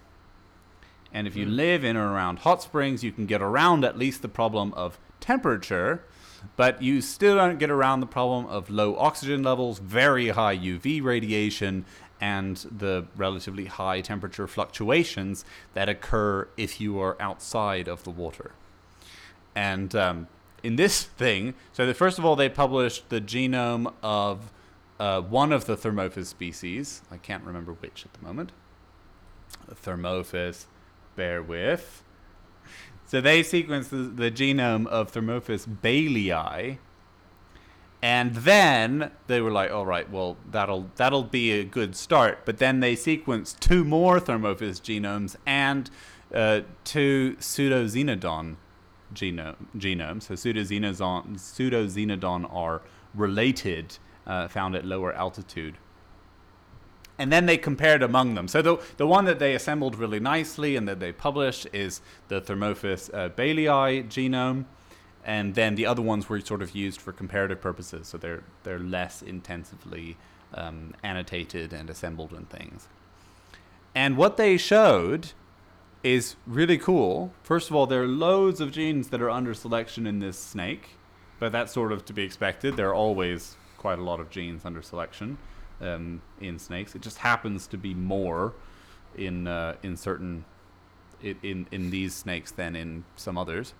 And 1.13 1.27
if 1.27 1.35
you 1.35 1.45
live 1.45 1.83
in 1.83 1.95
or 1.95 2.11
around 2.11 2.39
hot 2.39 2.63
springs, 2.63 3.03
you 3.03 3.11
can 3.11 3.27
get 3.27 3.43
around 3.43 3.85
at 3.85 3.99
least 3.99 4.23
the 4.23 4.27
problem 4.27 4.73
of 4.73 4.97
temperature, 5.21 6.03
but 6.57 6.81
you 6.81 6.99
still 7.01 7.35
don't 7.35 7.59
get 7.59 7.69
around 7.69 8.01
the 8.01 8.07
problem 8.07 8.45
of 8.47 8.69
low 8.69 8.97
oxygen 8.97 9.43
levels, 9.43 9.79
very 9.79 10.29
high 10.29 10.57
UV 10.57 11.01
radiation, 11.01 11.85
and 12.19 12.57
the 12.69 13.07
relatively 13.15 13.65
high 13.65 14.01
temperature 14.01 14.47
fluctuations 14.47 15.45
that 15.73 15.87
occur 15.87 16.47
if 16.57 16.81
you 16.81 16.99
are 16.99 17.19
outside 17.21 17.87
of 17.87 18.03
the 18.03 18.11
water. 18.11 18.51
And 19.55 19.95
um, 19.95 20.27
in 20.63 20.75
this 20.75 21.03
thing, 21.03 21.55
so 21.73 21.85
that 21.85 21.95
first 21.95 22.19
of 22.19 22.25
all, 22.25 22.35
they 22.35 22.49
published 22.49 23.09
the 23.09 23.21
genome 23.21 23.93
of 24.03 24.51
uh, 24.99 25.21
one 25.21 25.51
of 25.51 25.65
the 25.65 25.75
Thermophis 25.75 26.27
species. 26.27 27.01
I 27.11 27.17
can't 27.17 27.43
remember 27.43 27.73
which 27.73 28.05
at 28.05 28.13
the 28.13 28.23
moment. 28.23 28.51
Thermophis, 29.73 30.65
bear 31.15 31.41
with. 31.41 32.03
So 33.11 33.19
they 33.19 33.41
sequenced 33.41 33.89
the, 33.89 33.97
the 33.97 34.31
genome 34.31 34.87
of 34.87 35.11
Thermophis 35.11 35.67
bailey, 35.81 36.79
and 38.01 38.33
then 38.33 39.11
they 39.27 39.41
were 39.41 39.51
like, 39.51 39.69
"All 39.69 39.85
right, 39.85 40.09
well 40.09 40.37
that'll 40.49 40.89
that'll 40.95 41.25
be 41.25 41.51
a 41.51 41.65
good 41.65 41.97
start." 41.97 42.45
But 42.45 42.59
then 42.59 42.79
they 42.79 42.95
sequenced 42.95 43.59
two 43.59 43.83
more 43.83 44.21
Thermophis 44.21 44.79
genomes 44.79 45.35
and 45.45 45.89
uh, 46.33 46.61
two 46.85 47.35
pseudoxenodon 47.37 48.55
genome 49.13 49.55
genomes. 49.75 50.23
So 50.23 50.35
pseudoxenodon 50.35 51.35
pseudoxenodon 51.35 52.55
are 52.55 52.81
related, 53.13 53.97
uh, 54.25 54.47
found 54.47 54.73
at 54.73 54.85
lower 54.85 55.11
altitude 55.11 55.75
and 57.21 57.31
then 57.31 57.45
they 57.45 57.57
compared 57.57 58.01
among 58.01 58.33
them. 58.33 58.47
So 58.47 58.63
the 58.63 58.81
the 58.97 59.05
one 59.05 59.25
that 59.25 59.37
they 59.37 59.53
assembled 59.53 59.95
really 59.95 60.19
nicely 60.19 60.75
and 60.75 60.87
that 60.87 60.99
they 60.99 61.11
published 61.11 61.67
is 61.71 62.01
the 62.29 62.41
Thermophis 62.41 63.13
uh, 63.13 63.29
genome, 63.29 64.65
and 65.23 65.53
then 65.53 65.75
the 65.75 65.85
other 65.85 66.01
ones 66.01 66.27
were 66.27 66.41
sort 66.41 66.63
of 66.63 66.73
used 66.73 66.99
for 66.99 67.11
comparative 67.11 67.61
purposes. 67.61 68.07
So 68.07 68.17
they're 68.17 68.43
they're 68.63 68.79
less 68.79 69.21
intensively 69.21 70.17
um, 70.55 70.95
annotated 71.03 71.73
and 71.73 71.91
assembled 71.91 72.31
and 72.31 72.49
things. 72.49 72.87
And 73.93 74.17
what 74.17 74.37
they 74.37 74.57
showed 74.57 75.33
is 76.03 76.35
really 76.47 76.79
cool. 76.79 77.31
First 77.43 77.69
of 77.69 77.75
all, 77.75 77.85
there 77.85 78.01
are 78.01 78.07
loads 78.07 78.59
of 78.59 78.71
genes 78.71 79.09
that 79.09 79.21
are 79.21 79.29
under 79.29 79.53
selection 79.53 80.07
in 80.07 80.17
this 80.17 80.39
snake, 80.39 80.97
but 81.39 81.51
that's 81.51 81.71
sort 81.71 81.91
of 81.91 82.03
to 82.05 82.13
be 82.13 82.23
expected. 82.23 82.77
There 82.77 82.89
are 82.89 82.95
always 82.95 83.57
quite 83.77 83.99
a 83.99 84.03
lot 84.03 84.19
of 84.19 84.31
genes 84.31 84.65
under 84.65 84.81
selection 84.81 85.37
um, 85.81 86.21
in 86.39 86.59
snakes. 86.59 86.95
It 86.95 87.01
just 87.01 87.19
happens 87.19 87.67
to 87.67 87.77
be 87.77 87.93
more 87.93 88.53
in 89.17 89.47
uh, 89.47 89.75
in 89.83 89.97
certain 89.97 90.45
in, 91.21 91.67
in 91.71 91.89
these 91.91 92.15
snakes 92.15 92.51
than 92.51 92.75
in 92.75 93.03
some 93.15 93.37
others. 93.37 93.73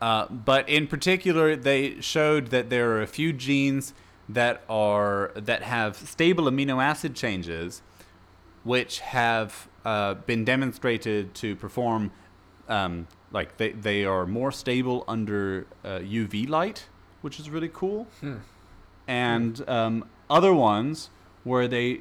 Uh, 0.00 0.26
but 0.28 0.68
in 0.68 0.86
particular, 0.86 1.56
they 1.56 2.00
showed 2.00 2.48
that 2.48 2.68
there 2.68 2.90
are 2.92 3.02
a 3.02 3.06
few 3.06 3.32
genes 3.32 3.94
that 4.28 4.62
are 4.68 5.32
that 5.34 5.62
have 5.62 5.96
stable 5.96 6.44
amino 6.44 6.82
acid 6.82 7.14
changes, 7.14 7.82
which 8.64 9.00
have 9.00 9.68
uh, 9.84 10.14
been 10.14 10.44
demonstrated 10.44 11.34
to 11.34 11.56
perform 11.56 12.10
um, 12.68 13.06
like 13.32 13.56
they, 13.56 13.72
they 13.72 14.04
are 14.04 14.26
more 14.26 14.50
stable 14.52 15.04
under 15.08 15.66
uh, 15.84 15.98
UV 15.98 16.48
light, 16.48 16.86
which 17.20 17.38
is 17.40 17.50
really 17.50 17.70
cool 17.72 18.06
Hmm. 18.20 18.36
and 19.06 19.68
um, 19.68 20.04
other 20.34 20.52
ones 20.52 21.10
where 21.44 21.68
they 21.68 22.00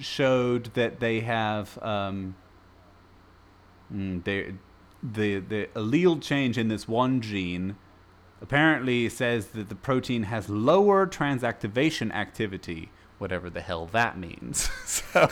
showed 0.00 0.72
that 0.74 0.98
they 0.98 1.20
have 1.20 1.78
um, 1.82 2.34
mm, 3.94 4.24
they, 4.24 4.54
the 5.02 5.38
the 5.40 5.68
allele 5.76 6.20
change 6.20 6.56
in 6.56 6.68
this 6.68 6.88
one 6.88 7.20
gene 7.20 7.76
apparently 8.40 9.08
says 9.08 9.48
that 9.48 9.68
the 9.68 9.74
protein 9.74 10.24
has 10.24 10.48
lower 10.48 11.06
transactivation 11.06 12.10
activity, 12.12 12.90
whatever 13.18 13.48
the 13.50 13.60
hell 13.60 13.86
that 13.86 14.18
means. 14.18 14.70
so, 14.86 15.28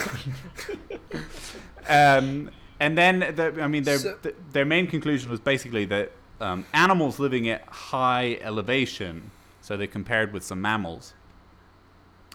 um, 1.89 2.51
and 2.81 2.97
then 2.97 3.21
the, 3.21 3.59
I 3.61 3.69
mean, 3.69 3.83
their 3.85 3.99
So- 3.99 4.17
th- 4.23 4.35
their 4.53 4.65
main 4.65 4.87
conclusion 4.87 5.31
was 5.31 5.41
basically 5.41 5.85
that 5.87 6.13
um, 6.41 6.65
animals 6.73 7.19
living 7.19 7.49
at 7.49 7.65
high 7.67 8.39
elevation, 8.41 9.31
so 9.61 9.77
they 9.77 9.87
compared 9.87 10.33
with 10.33 10.43
some 10.43 10.61
mammals, 10.61 11.15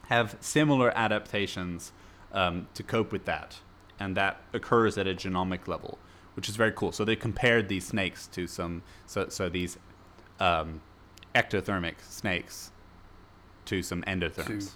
have 0.07 0.37
similar 0.39 0.91
adaptations 0.97 1.91
um, 2.31 2.67
to 2.73 2.83
cope 2.83 3.11
with 3.11 3.25
that, 3.25 3.59
and 3.99 4.15
that 4.17 4.41
occurs 4.53 4.97
at 4.97 5.07
a 5.07 5.13
genomic 5.13 5.67
level, 5.67 5.97
which 6.35 6.49
is 6.49 6.55
very 6.55 6.71
cool. 6.71 6.91
So 6.91 7.05
they 7.05 7.15
compared 7.15 7.67
these 7.69 7.85
snakes 7.87 8.27
to 8.27 8.47
some, 8.47 8.83
so 9.05 9.29
so 9.29 9.49
these 9.49 9.77
um, 10.39 10.81
ectothermic 11.35 11.95
snakes 12.01 12.71
to 13.65 13.81
some 13.83 14.01
endotherms, 14.03 14.71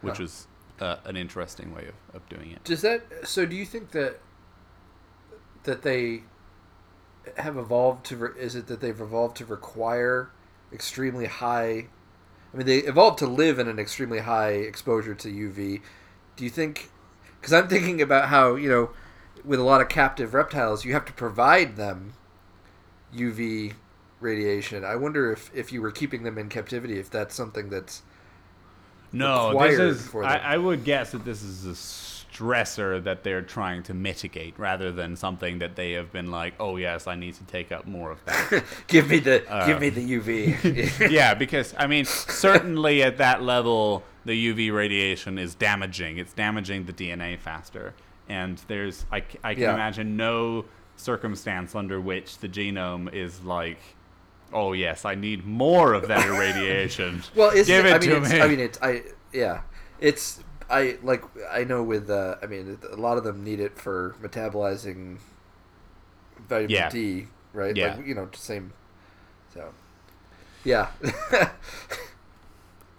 which 0.00 0.16
Huh. 0.16 0.22
was 0.22 0.46
uh, 0.80 0.96
an 1.04 1.16
interesting 1.16 1.74
way 1.74 1.86
of, 1.88 2.16
of 2.16 2.28
doing 2.28 2.52
it. 2.52 2.64
Does 2.64 2.82
that 2.82 3.02
so? 3.24 3.44
Do 3.46 3.56
you 3.56 3.66
think 3.66 3.90
that 3.92 4.20
that 5.64 5.82
they 5.82 6.22
have 7.36 7.56
evolved 7.56 8.06
to? 8.06 8.16
Re, 8.16 8.30
is 8.38 8.54
it 8.54 8.66
that 8.68 8.80
they've 8.80 9.00
evolved 9.00 9.36
to 9.38 9.44
require 9.44 10.30
extremely 10.72 11.26
high? 11.26 11.88
I 12.52 12.56
mean, 12.56 12.66
they 12.66 12.78
evolved 12.78 13.18
to 13.18 13.26
live 13.26 13.58
in 13.58 13.68
an 13.68 13.78
extremely 13.78 14.20
high 14.20 14.52
exposure 14.52 15.14
to 15.14 15.28
UV. 15.28 15.80
Do 16.36 16.44
you 16.44 16.50
think? 16.50 16.90
Because 17.40 17.52
I'm 17.52 17.68
thinking 17.68 18.02
about 18.02 18.28
how 18.28 18.56
you 18.56 18.68
know, 18.68 18.90
with 19.44 19.60
a 19.60 19.62
lot 19.62 19.80
of 19.80 19.88
captive 19.88 20.34
reptiles, 20.34 20.84
you 20.84 20.92
have 20.92 21.04
to 21.06 21.12
provide 21.12 21.76
them 21.76 22.14
UV 23.14 23.74
radiation. 24.20 24.84
I 24.84 24.96
wonder 24.96 25.32
if 25.32 25.50
if 25.54 25.72
you 25.72 25.80
were 25.82 25.90
keeping 25.90 26.22
them 26.22 26.38
in 26.38 26.48
captivity, 26.48 26.98
if 26.98 27.10
that's 27.10 27.34
something 27.34 27.70
that's 27.70 28.02
No, 29.12 29.58
this 29.58 29.78
is. 29.78 30.14
I. 30.14 30.38
I 30.38 30.56
would 30.56 30.84
guess 30.84 31.12
that 31.12 31.24
this 31.24 31.42
is 31.42 31.66
a 31.66 31.74
stressor 32.40 33.02
that 33.04 33.22
they're 33.22 33.42
trying 33.42 33.82
to 33.84 33.94
mitigate, 33.94 34.54
rather 34.58 34.90
than 34.92 35.16
something 35.16 35.58
that 35.58 35.76
they 35.76 35.92
have 35.92 36.10
been 36.12 36.30
like, 36.30 36.54
"Oh 36.58 36.76
yes, 36.76 37.06
I 37.06 37.14
need 37.14 37.34
to 37.34 37.44
take 37.44 37.70
up 37.72 37.86
more 37.86 38.10
of 38.10 38.24
that." 38.24 38.64
give 38.86 39.08
me 39.08 39.18
the 39.18 39.48
Uh, 39.50 39.66
give 39.66 39.80
me 39.80 39.90
the 39.90 40.00
UV. 40.18 41.10
yeah, 41.10 41.34
because 41.34 41.74
I 41.78 41.86
mean, 41.86 42.04
certainly 42.04 43.02
at 43.02 43.18
that 43.18 43.42
level, 43.42 44.02
the 44.24 44.32
UV 44.52 44.72
radiation 44.72 45.38
is 45.38 45.54
damaging. 45.54 46.18
It's 46.18 46.32
damaging 46.32 46.86
the 46.86 46.92
DNA 46.92 47.38
faster, 47.38 47.94
and 48.28 48.58
there's 48.68 49.04
I, 49.12 49.22
I 49.44 49.54
can 49.54 49.62
Yeah. 49.62 49.74
imagine 49.74 50.16
no 50.16 50.64
circumstance 50.96 51.74
under 51.74 52.00
which 52.00 52.38
the 52.38 52.48
genome 52.48 53.12
is 53.12 53.42
like, 53.42 53.78
"Oh 54.52 54.72
yes, 54.72 55.04
I 55.04 55.14
need 55.14 55.44
more 55.46 55.92
of 55.94 56.08
that 56.08 56.26
irradiation." 56.30 57.22
Well, 57.34 57.50
it's, 57.50 57.68
Give 57.68 57.84
it 57.86 57.92
I 57.94 57.98
mean, 57.98 58.22
to 58.22 58.28
me. 58.28 58.40
I 58.40 58.48
mean, 58.48 58.60
it's 58.60 58.78
I 58.82 59.02
yeah, 59.32 59.62
it's 60.00 60.42
I 60.70 60.98
like 61.02 61.24
I 61.50 61.64
know 61.64 61.82
with 61.82 62.08
uh, 62.10 62.36
I 62.42 62.46
mean 62.46 62.78
a 62.90 62.96
lot 62.96 63.18
of 63.18 63.24
them 63.24 63.42
need 63.44 63.60
it 63.60 63.76
for 63.78 64.14
metabolizing 64.22 65.18
vitamin 66.48 66.70
Yeah. 66.70 66.88
D, 66.90 67.26
right? 67.52 67.76
Yeah. 67.76 67.96
Like 67.96 68.06
you 68.06 68.14
know, 68.14 68.28
same. 68.34 68.72
So, 69.52 69.72
yeah, 70.64 70.90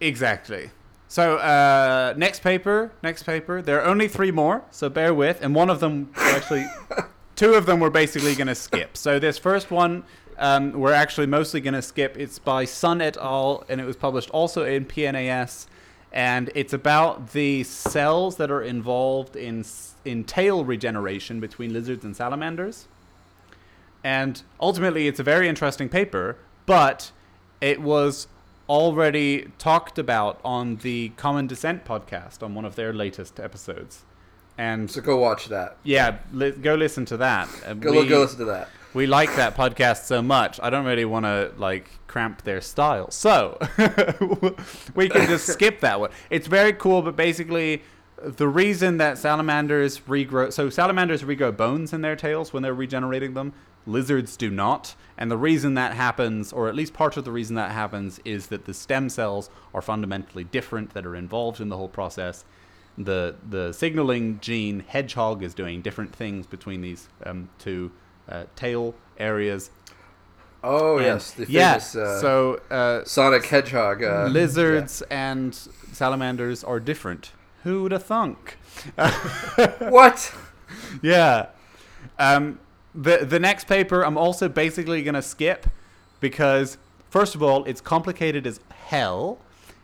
Exactly. 0.01 0.71
So 1.07 1.37
uh, 1.37 2.13
next 2.17 2.41
paper, 2.41 2.91
next 3.03 3.23
paper. 3.23 3.61
There 3.61 3.79
are 3.81 3.85
only 3.85 4.07
three 4.07 4.31
more, 4.31 4.63
so 4.71 4.89
bear 4.89 5.13
with. 5.13 5.41
And 5.41 5.53
one 5.53 5.69
of 5.69 5.79
them, 5.79 6.11
actually, 6.15 6.65
two 7.35 7.53
of 7.53 7.65
them 7.65 7.79
we're 7.79 7.89
basically 7.89 8.33
going 8.35 8.47
to 8.47 8.55
skip. 8.55 8.97
So 8.97 9.19
this 9.19 9.37
first 9.37 9.71
one, 9.71 10.03
um, 10.37 10.71
we're 10.71 10.93
actually 10.93 11.27
mostly 11.27 11.61
going 11.61 11.73
to 11.73 11.81
skip. 11.81 12.17
It's 12.17 12.39
by 12.39 12.65
Sun 12.65 13.01
et 13.01 13.17
al. 13.17 13.63
and 13.69 13.79
it 13.79 13.85
was 13.85 13.95
published 13.95 14.29
also 14.31 14.63
in 14.65 14.85
PNAS, 14.85 15.67
and 16.11 16.49
it's 16.55 16.73
about 16.73 17.31
the 17.31 17.63
cells 17.63 18.35
that 18.37 18.51
are 18.51 18.61
involved 18.61 19.35
in 19.35 19.63
in 20.03 20.23
tail 20.23 20.65
regeneration 20.65 21.39
between 21.39 21.71
lizards 21.73 22.03
and 22.03 22.15
salamanders. 22.15 22.87
And 24.03 24.41
ultimately, 24.59 25.07
it's 25.07 25.19
a 25.19 25.23
very 25.23 25.47
interesting 25.47 25.87
paper, 25.87 26.37
but 26.65 27.11
it 27.61 27.81
was 27.81 28.27
already 28.67 29.51
talked 29.59 29.99
about 29.99 30.39
on 30.43 30.77
the 30.77 31.09
Common 31.17 31.45
Descent 31.47 31.85
podcast 31.85 32.41
on 32.41 32.55
one 32.55 32.65
of 32.65 32.75
their 32.75 32.93
latest 32.93 33.39
episodes. 33.39 34.03
And 34.57 34.89
so 34.89 35.01
go 35.01 35.17
watch 35.17 35.47
that. 35.49 35.77
yeah, 35.83 36.17
li- 36.33 36.51
go 36.51 36.75
listen 36.75 37.05
to 37.05 37.17
that. 37.17 37.47
Uh, 37.65 37.73
Go 37.73 37.91
we, 37.91 38.07
go 38.07 38.21
listen 38.21 38.39
to 38.39 38.45
that. 38.45 38.69
We 38.93 39.07
like 39.07 39.35
that 39.35 39.55
podcast 39.55 40.03
so 40.03 40.21
much. 40.21 40.59
I 40.61 40.69
don't 40.69 40.85
really 40.85 41.05
want 41.05 41.25
to 41.25 41.51
like 41.57 41.89
cramp 42.07 42.43
their 42.43 42.61
style, 42.61 43.09
so 43.11 43.57
we 44.95 45.09
can 45.09 45.27
just 45.27 45.47
skip 45.47 45.79
that 45.81 45.99
one. 45.99 46.11
It's 46.29 46.47
very 46.47 46.73
cool, 46.73 47.01
but 47.01 47.15
basically, 47.15 47.83
the 48.21 48.47
reason 48.47 48.97
that 48.97 49.17
salamanders 49.17 49.99
regrow 50.01 50.51
so 50.51 50.69
salamanders 50.69 51.23
regrow 51.23 51.55
bones 51.55 51.93
in 51.93 52.01
their 52.01 52.15
tails 52.15 52.53
when 52.53 52.63
they're 52.63 52.73
regenerating 52.73 53.33
them. 53.33 53.53
Lizards 53.87 54.37
do 54.37 54.51
not, 54.51 54.93
and 55.17 55.31
the 55.31 55.37
reason 55.37 55.73
that 55.73 55.93
happens, 55.95 56.53
or 56.53 56.69
at 56.69 56.75
least 56.75 56.93
part 56.93 57.17
of 57.17 57.25
the 57.25 57.31
reason 57.31 57.55
that 57.55 57.71
happens, 57.71 58.19
is 58.23 58.47
that 58.47 58.65
the 58.65 58.75
stem 58.75 59.09
cells 59.09 59.49
are 59.73 59.81
fundamentally 59.81 60.43
different 60.43 60.93
that 60.93 61.03
are 61.03 61.15
involved 61.15 61.59
in 61.59 61.69
the 61.69 61.77
whole 61.77 61.89
process 61.89 62.45
the 62.97 63.35
the 63.49 63.71
signaling 63.71 64.39
gene 64.41 64.83
hedgehog 64.85 65.41
is 65.41 65.53
doing 65.53 65.81
different 65.81 66.13
things 66.13 66.45
between 66.45 66.81
these 66.81 67.07
um, 67.25 67.49
two 67.57 67.91
uh, 68.31 68.45
tail 68.55 68.95
areas. 69.17 69.69
Oh 70.63 70.97
And- 70.97 71.05
yes, 71.05 71.31
the 71.31 71.45
yeah. 71.49 71.71
famous 71.73 71.95
uh, 71.95 72.21
so 72.21 72.61
uh, 72.69 73.03
Sonic 73.05 73.45
Hedgehog. 73.45 74.03
Uh, 74.03 74.27
lizards 74.27 75.01
and 75.09 75.53
salamanders 75.91 76.63
are 76.63 76.79
different. 76.79 77.31
Who'da 77.63 77.99
thunk? 77.99 78.57
What? 79.89 80.33
yeah. 81.01 81.47
Um, 82.17 82.59
the 82.93 83.17
the 83.25 83.39
next 83.39 83.65
paper 83.67 84.03
I'm 84.03 84.17
also 84.17 84.47
basically 84.49 85.01
gonna 85.03 85.21
skip 85.21 85.67
because 86.19 86.77
first 87.09 87.35
of 87.35 87.43
all 87.43 87.63
it's 87.65 87.81
complicated 87.81 88.45
as 88.47 88.59
hell. 88.87 89.39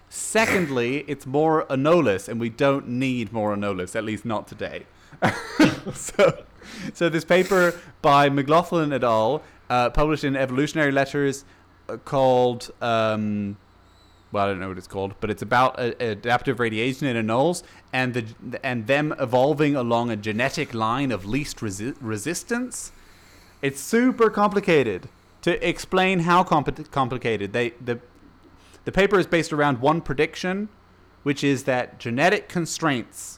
Secondly, 0.10 1.04
it's 1.08 1.26
more 1.26 1.66
anolis, 1.66 2.30
and 2.30 2.40
we 2.40 2.50
don't 2.50 2.88
need 2.88 3.34
more 3.34 3.54
anolis, 3.54 3.94
at 3.94 4.06
least 4.06 4.24
not 4.24 4.48
today. 4.48 4.86
so, 5.94 6.46
so 6.94 7.10
this 7.10 7.26
paper 7.26 7.80
by 8.02 8.30
McGlothlin 8.30 8.94
et 8.94 9.04
al., 9.04 9.42
uh, 9.70 9.90
published 9.90 10.24
in 10.24 10.36
Evolutionary 10.36 10.92
Letters, 10.92 11.44
uh, 11.90 11.98
called 11.98 12.72
um, 12.82 13.58
well, 14.32 14.46
I 14.46 14.48
don't 14.50 14.60
know 14.60 14.68
what 14.68 14.78
it's 14.78 14.88
called, 14.88 15.16
but 15.20 15.30
it's 15.30 15.42
about 15.42 15.80
uh, 15.80 15.94
adaptive 16.00 16.60
radiation 16.60 17.08
in 17.08 17.26
anoles 17.26 17.64
and 17.94 18.14
the 18.14 18.66
and 18.66 18.88
them 18.88 19.16
evolving 19.20 19.76
along 19.76 20.12
a 20.12 20.16
genetic 20.16 20.74
line 20.74 21.12
of 21.12 21.26
least 21.26 21.58
resi- 21.58 21.96
resistance. 22.02 22.92
It's 23.62 23.80
super 23.80 24.30
complicated 24.30 25.10
to 25.42 25.68
explain 25.68 26.20
how 26.20 26.44
compli 26.44 26.90
complicated 26.92 27.54
they 27.54 27.70
the 27.84 28.00
the 28.86 28.92
paper 28.92 29.18
is 29.18 29.28
based 29.28 29.54
around 29.54 29.80
one 29.80 30.02
prediction, 30.02 30.70
which 31.24 31.44
is 31.44 31.64
that 31.64 32.00
genetic 32.00 32.50
constraints 32.50 33.37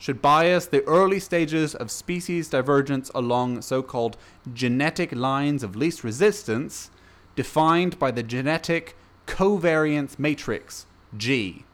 should 0.00 0.22
bias 0.22 0.66
the 0.66 0.82
early 0.84 1.20
stages 1.20 1.74
of 1.74 1.90
species 1.90 2.48
divergence 2.48 3.10
along 3.14 3.60
so-called 3.60 4.16
genetic 4.52 5.14
lines 5.14 5.62
of 5.62 5.76
least 5.76 6.02
resistance 6.02 6.90
defined 7.36 7.98
by 7.98 8.10
the 8.10 8.22
genetic 8.22 8.96
covariance 9.26 10.18
matrix 10.18 10.86
G. 11.16 11.64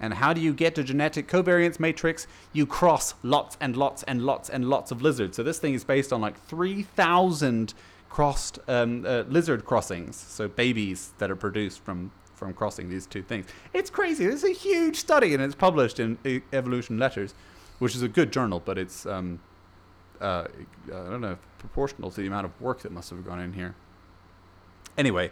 And 0.00 0.14
how 0.14 0.32
do 0.32 0.40
you 0.40 0.54
get 0.54 0.78
a 0.78 0.82
genetic 0.82 1.28
covariance 1.28 1.78
matrix? 1.78 2.26
You 2.54 2.64
cross 2.66 3.14
lots 3.22 3.58
and 3.60 3.76
lots 3.76 4.02
and 4.04 4.22
lots 4.22 4.48
and 4.48 4.68
lots 4.68 4.90
of 4.90 5.02
lizards. 5.02 5.36
So 5.36 5.42
this 5.42 5.58
thing 5.58 5.74
is 5.74 5.84
based 5.84 6.10
on 6.10 6.22
like 6.22 6.40
3,000 6.46 7.74
crossed 8.08 8.60
um, 8.66 9.04
uh, 9.06 9.24
lizard 9.28 9.66
crossings, 9.66 10.16
so 10.16 10.48
babies 10.48 11.12
that 11.18 11.30
are 11.30 11.36
produced 11.36 11.84
from 11.84 12.10
from 12.34 12.52
crossing 12.52 12.88
these 12.88 13.06
two 13.06 13.22
things. 13.22 13.46
It's 13.72 13.90
crazy. 13.90 14.24
It's 14.24 14.42
a 14.42 14.52
huge 14.52 14.96
study, 14.96 15.34
and 15.34 15.42
it's 15.42 15.54
published 15.54 16.00
in 16.00 16.18
Evolution 16.52 16.98
Letters, 16.98 17.32
which 17.78 17.94
is 17.94 18.02
a 18.02 18.08
good 18.08 18.32
journal, 18.32 18.60
but 18.64 18.78
it's 18.78 19.06
um, 19.06 19.40
uh, 20.20 20.44
I 20.88 20.90
don't 20.90 21.20
know 21.20 21.38
proportional 21.58 22.10
to 22.10 22.20
the 22.20 22.26
amount 22.26 22.44
of 22.46 22.60
work 22.60 22.80
that 22.82 22.92
must 22.92 23.10
have 23.10 23.24
gone 23.24 23.40
in 23.40 23.52
here. 23.54 23.74
Anyway, 24.98 25.30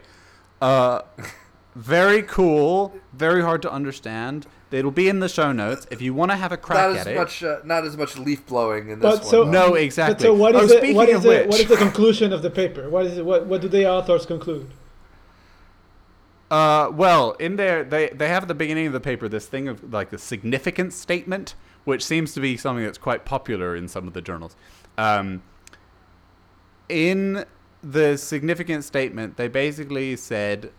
uh, 0.61 1.01
very 1.75 2.21
cool, 2.23 2.93
very 3.13 3.41
hard 3.41 3.61
to 3.61 3.71
understand. 3.71 4.47
It'll 4.71 4.89
be 4.89 5.07
in 5.07 5.19
the 5.19 5.29
show 5.29 5.51
notes 5.51 5.85
if 5.91 6.01
you 6.01 6.15
want 6.15 6.31
to 6.31 6.35
have 6.37 6.51
a 6.51 6.57
crack 6.57 6.89
Not 6.89 6.95
at 6.95 6.97
as 7.01 7.07
it. 7.07 7.15
much. 7.15 7.43
Uh, 7.43 7.59
not 7.63 7.85
as 7.85 7.95
much 7.95 8.17
leaf 8.17 8.43
blowing 8.47 8.89
in 8.89 8.99
this 8.99 9.19
But 9.19 9.25
so 9.25 9.43
one. 9.43 9.51
No, 9.51 9.71
But 9.71 9.81
exactly. 9.81 10.23
so 10.25 10.33
what 10.33 10.55
Oh, 10.55 10.63
it? 10.63 10.69
speaking 10.69 10.95
What 10.95 11.09
is 11.09 11.17
of 11.17 11.23
the 11.23 11.45
which- 11.47 11.59
is 11.59 11.67
the 11.67 11.77
conclusion 11.77 12.33
of 12.33 12.41
the 12.41 12.49
paper? 12.49 12.89
What 12.89 13.05
is 13.05 13.17
it? 13.19 13.25
What 13.25 13.45
what 13.45 13.61
do 13.61 13.67
the 13.67 13.87
authors 13.87 14.25
conclude? 14.25 14.69
Uh, 16.51 16.89
well, 16.93 17.31
in 17.39 17.55
there, 17.55 17.83
they, 17.83 18.09
they 18.09 18.27
have 18.27 18.43
at 18.43 18.47
the 18.47 18.53
beginning 18.53 18.85
of 18.85 18.93
the 18.93 18.99
paper 18.99 19.27
this 19.27 19.47
thing 19.47 19.67
of 19.67 19.91
like 19.91 20.09
the 20.11 20.17
significance 20.19 20.95
statement, 20.95 21.55
which 21.85 22.03
seems 22.03 22.33
to 22.33 22.39
be 22.39 22.57
something 22.57 22.83
that's 22.83 22.97
quite 22.97 23.25
popular 23.25 23.75
in 23.75 23.87
some 23.87 24.07
of 24.07 24.13
the 24.13 24.21
journals. 24.21 24.55
Um, 24.97 25.43
in 26.89 27.45
the 27.81 28.17
significant 28.17 28.83
statement, 28.83 29.37
they 29.37 29.47
basically 29.47 30.15
said, 30.15 30.71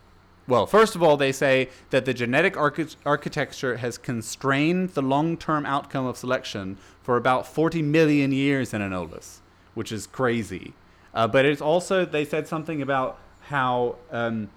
well, 0.47 0.67
first 0.67 0.95
of 0.95 1.03
all, 1.03 1.17
they 1.17 1.33
say 1.33 1.71
that 1.91 2.05
the 2.05 2.15
genetic 2.15 2.57
archi- 2.57 2.97
architecture 3.05 3.79
has 3.79 3.97
constrained 3.99 4.91
the 4.91 5.03
long 5.03 5.37
term 5.37 5.65
outcome 5.67 6.07
of 6.07 6.17
selection 6.17 6.79
for 7.03 7.17
about 7.17 7.47
40 7.47 7.83
million 7.83 8.33
years 8.33 8.75
in 8.75 8.81
Anolis, 8.81 9.41
which 9.75 9.91
is 9.91 10.07
crazy. 10.07 10.75
Uh, 11.15 11.29
but 11.29 11.45
it's 11.45 11.63
also, 11.63 12.05
they 12.05 12.25
said 12.25 12.49
something 12.49 12.83
about 12.83 13.19
how 13.49 13.97
um, 14.11 14.51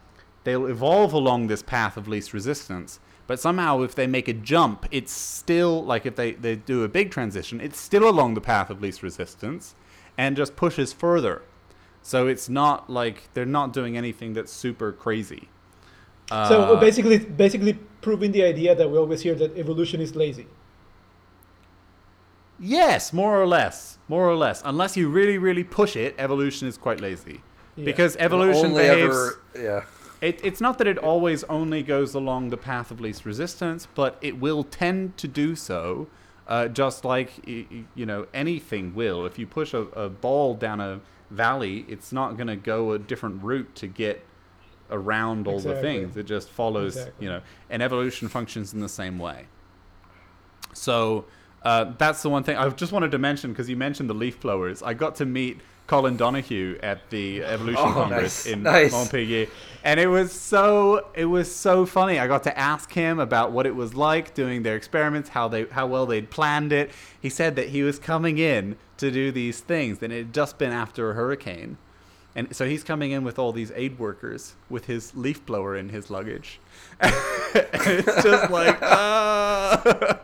they'll 0.44 0.66
evolve 0.66 1.14
along 1.14 1.48
this 1.48 1.62
path 1.62 1.98
of 1.98 2.08
least 2.08 2.34
resistance. 2.34 3.00
But 3.28 3.40
somehow, 3.42 3.82
if 3.82 3.94
they 3.94 4.08
make 4.08 4.30
a 4.30 4.34
jump, 4.34 4.86
it's 4.90 5.12
still 5.12 5.84
like 5.84 6.06
if 6.06 6.16
they, 6.16 6.32
they 6.32 6.56
do 6.56 6.84
a 6.84 6.88
big 6.88 7.12
transition, 7.12 7.60
it's 7.60 7.80
still 7.80 8.10
along 8.10 8.34
the 8.36 8.42
path 8.42 8.70
of 8.70 8.82
least 8.82 9.04
resistance 9.04 9.76
and 10.18 10.36
just 10.38 10.56
pushes 10.56 10.94
further. 10.94 11.42
So 12.02 12.28
it's 12.28 12.48
not 12.48 12.90
like 12.90 13.30
they're 13.34 13.46
not 13.46 13.74
doing 13.74 13.98
anything 13.98 14.34
that's 14.34 14.52
super 14.52 14.94
crazy. 14.94 15.50
so 16.30 16.36
Uh, 16.36 16.80
basically, 16.80 17.18
basically 17.20 17.74
proving 18.02 18.32
the 18.32 18.44
idea 18.44 18.74
that 18.74 18.90
we 18.90 18.98
always 18.98 19.22
hear 19.22 19.36
that 19.36 19.58
evolution 19.58 20.00
is 20.00 20.16
lazy. 20.16 20.48
Yes, 22.60 23.14
more 23.14 23.40
or 23.40 23.46
less. 23.46 23.98
More 24.08 24.28
or 24.28 24.36
less. 24.36 24.62
Unless 24.66 24.98
you 24.98 25.10
really, 25.10 25.38
really 25.38 25.64
push 25.64 25.96
it, 25.96 26.16
evolution 26.18 26.68
is 26.68 26.78
quite 26.78 27.02
lazy. 27.02 27.42
Yeah. 27.76 27.86
Because 27.86 28.16
evolution 28.18 28.68
Only 28.68 28.84
behaves. 28.84 29.04
ever, 29.04 29.42
yeah. 29.56 29.82
It, 30.22 30.40
it's 30.44 30.60
not 30.60 30.78
that 30.80 30.88
it 30.88 30.98
always 30.98 31.44
only 31.46 31.84
goes 31.84 32.14
along 32.14 32.50
the 32.50 32.58
path 32.58 32.90
of 32.92 33.00
least 33.00 33.26
resistance, 33.26 33.88
but 33.94 34.18
it 34.22 34.40
will 34.40 34.64
tend 34.64 35.18
to 35.18 35.28
do 35.28 35.56
so, 35.56 36.08
uh, 36.48 36.68
just 36.70 37.06
like 37.06 37.48
you 37.48 38.06
know 38.06 38.26
anything 38.34 38.96
will. 38.96 39.26
If 39.26 39.38
you 39.38 39.46
push 39.46 39.74
a, 39.74 39.82
a 39.82 40.10
ball 40.10 40.56
down 40.56 40.80
a 40.80 41.02
valley, 41.30 41.86
it's 41.88 42.12
not 42.12 42.36
going 42.38 42.48
to 42.48 42.56
go 42.56 42.94
a 42.94 43.00
different 43.00 43.44
route 43.44 43.76
to 43.76 43.88
get 43.88 44.26
around 44.90 45.48
all 45.48 45.60
the 45.60 45.80
things. 45.82 46.16
It 46.18 46.24
just 46.26 46.50
follows, 46.50 46.96
Exactly. 46.96 47.26
you 47.26 47.32
know, 47.32 47.42
and 47.70 47.84
evolution 47.84 48.28
functions 48.30 48.74
in 48.74 48.80
the 48.80 48.90
same 48.90 49.20
way. 49.20 49.46
So 50.74 51.26
uh, 51.64 51.94
that's 51.98 52.22
the 52.22 52.30
one 52.30 52.44
thing 52.44 52.58
I 52.58 52.70
just 52.70 52.92
wanted 52.92 53.12
to 53.12 53.18
mention 53.18 53.52
because 53.52 53.70
you 53.70 53.76
mentioned 53.76 54.10
the 54.10 54.14
leaf 54.14 54.40
blowers. 54.40 54.82
I 54.82 54.94
got 54.94 55.16
to 55.16 55.26
meet 55.26 55.60
Colin 55.88 56.18
Donihue 56.18 56.80
at 56.84 57.10
the 57.10 57.44
Evolution 57.44 57.84
Oh, 57.86 57.94
Congress 57.94 58.46
nice, 58.46 58.54
in 58.54 58.64
nice. 58.64 58.92
Montpellier, 58.92 59.48
and 59.84 60.00
it 60.00 60.08
was 60.08 60.32
so 60.34 61.08
it 61.16 61.26
was 61.26 61.54
so 61.54 61.86
funny. 61.86 62.20
I 62.20 62.28
got 62.28 62.44
to 62.44 62.58
ask 62.58 62.92
him 62.92 63.20
about 63.20 63.54
what 63.54 63.66
it 63.66 63.76
was 63.76 63.96
like 63.96 64.34
doing 64.34 64.64
their 64.64 64.76
experiments, 64.76 65.30
how 65.30 65.48
they 65.48 65.66
how 65.66 65.88
well 65.88 66.06
they'd 66.06 66.30
planned 66.30 66.74
it. 66.74 66.92
He 67.20 67.30
said 67.30 67.56
that 67.56 67.70
he 67.70 67.84
was 67.84 68.00
coming 68.00 68.38
in 68.38 68.76
to 68.98 69.10
do 69.12 69.32
these 69.32 69.62
things, 69.62 70.04
and 70.04 70.12
it 70.12 70.18
had 70.18 70.34
just 70.34 70.58
been 70.58 70.72
after 70.74 71.12
a 71.12 71.14
hurricane. 71.14 71.78
And 72.36 72.56
so 72.56 72.68
he's 72.68 72.84
coming 72.84 73.12
in 73.12 73.24
with 73.24 73.40
all 73.40 73.52
these 73.52 73.72
aid 73.76 73.98
workers 73.98 74.56
with 74.70 74.86
his 74.86 75.16
leaf 75.16 75.44
blower 75.46 75.76
in 75.76 75.90
his 75.90 76.12
luggage. 76.12 76.60
it's 77.54 78.24
just 78.24 78.52
like, 78.52 78.82
ah, 78.82 79.82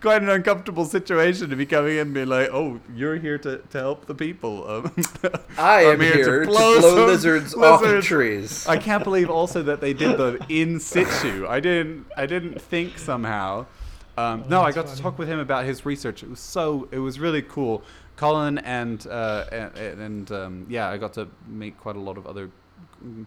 quite 0.00 0.22
an 0.22 0.28
uncomfortable 0.28 0.84
situation 0.84 1.48
to 1.48 1.56
be 1.56 1.64
coming 1.64 1.94
in 1.94 1.98
and 1.98 2.14
be 2.14 2.24
like, 2.24 2.50
oh, 2.52 2.80
you're 2.94 3.16
here 3.16 3.38
to, 3.38 3.58
to 3.58 3.78
help 3.78 4.06
the 4.06 4.14
people. 4.14 4.68
Um, 4.68 4.92
I 5.58 5.82
am 5.82 5.92
I'm 5.92 6.00
here, 6.00 6.44
to 6.44 6.46
blow, 6.46 6.80
some 6.80 7.06
lizards, 7.06 7.54
off 7.54 7.82
of 7.82 8.04
trees. 8.04 8.66
I 8.66 8.76
can't 8.76 9.02
believe 9.02 9.30
also 9.30 9.62
that 9.62 9.80
they 9.80 9.94
did 9.94 10.18
the 10.18 10.44
in 10.48 10.78
situ. 10.80 11.46
I 11.48 11.60
didn't. 11.60 12.06
I 12.16 12.26
didn't 12.26 12.60
think 12.60 12.98
somehow. 12.98 13.66
Um, 14.16 14.44
no, 14.48 14.62
I 14.62 14.72
got 14.72 14.88
to 14.88 15.00
talk 15.00 15.18
with 15.18 15.28
him 15.28 15.38
about 15.38 15.64
his 15.64 15.86
research. 15.86 16.22
It 16.22 16.28
was 16.28 16.40
so. 16.40 16.88
It 16.90 16.98
was 16.98 17.18
really 17.18 17.42
cool. 17.42 17.82
Colin 18.16 18.58
and 18.58 19.06
uh, 19.06 19.44
and, 19.50 20.00
and 20.00 20.32
um, 20.32 20.66
yeah, 20.68 20.88
I 20.88 20.98
got 20.98 21.14
to 21.14 21.28
meet 21.46 21.78
quite 21.78 21.96
a 21.96 22.00
lot 22.00 22.18
of 22.18 22.26
other 22.26 22.50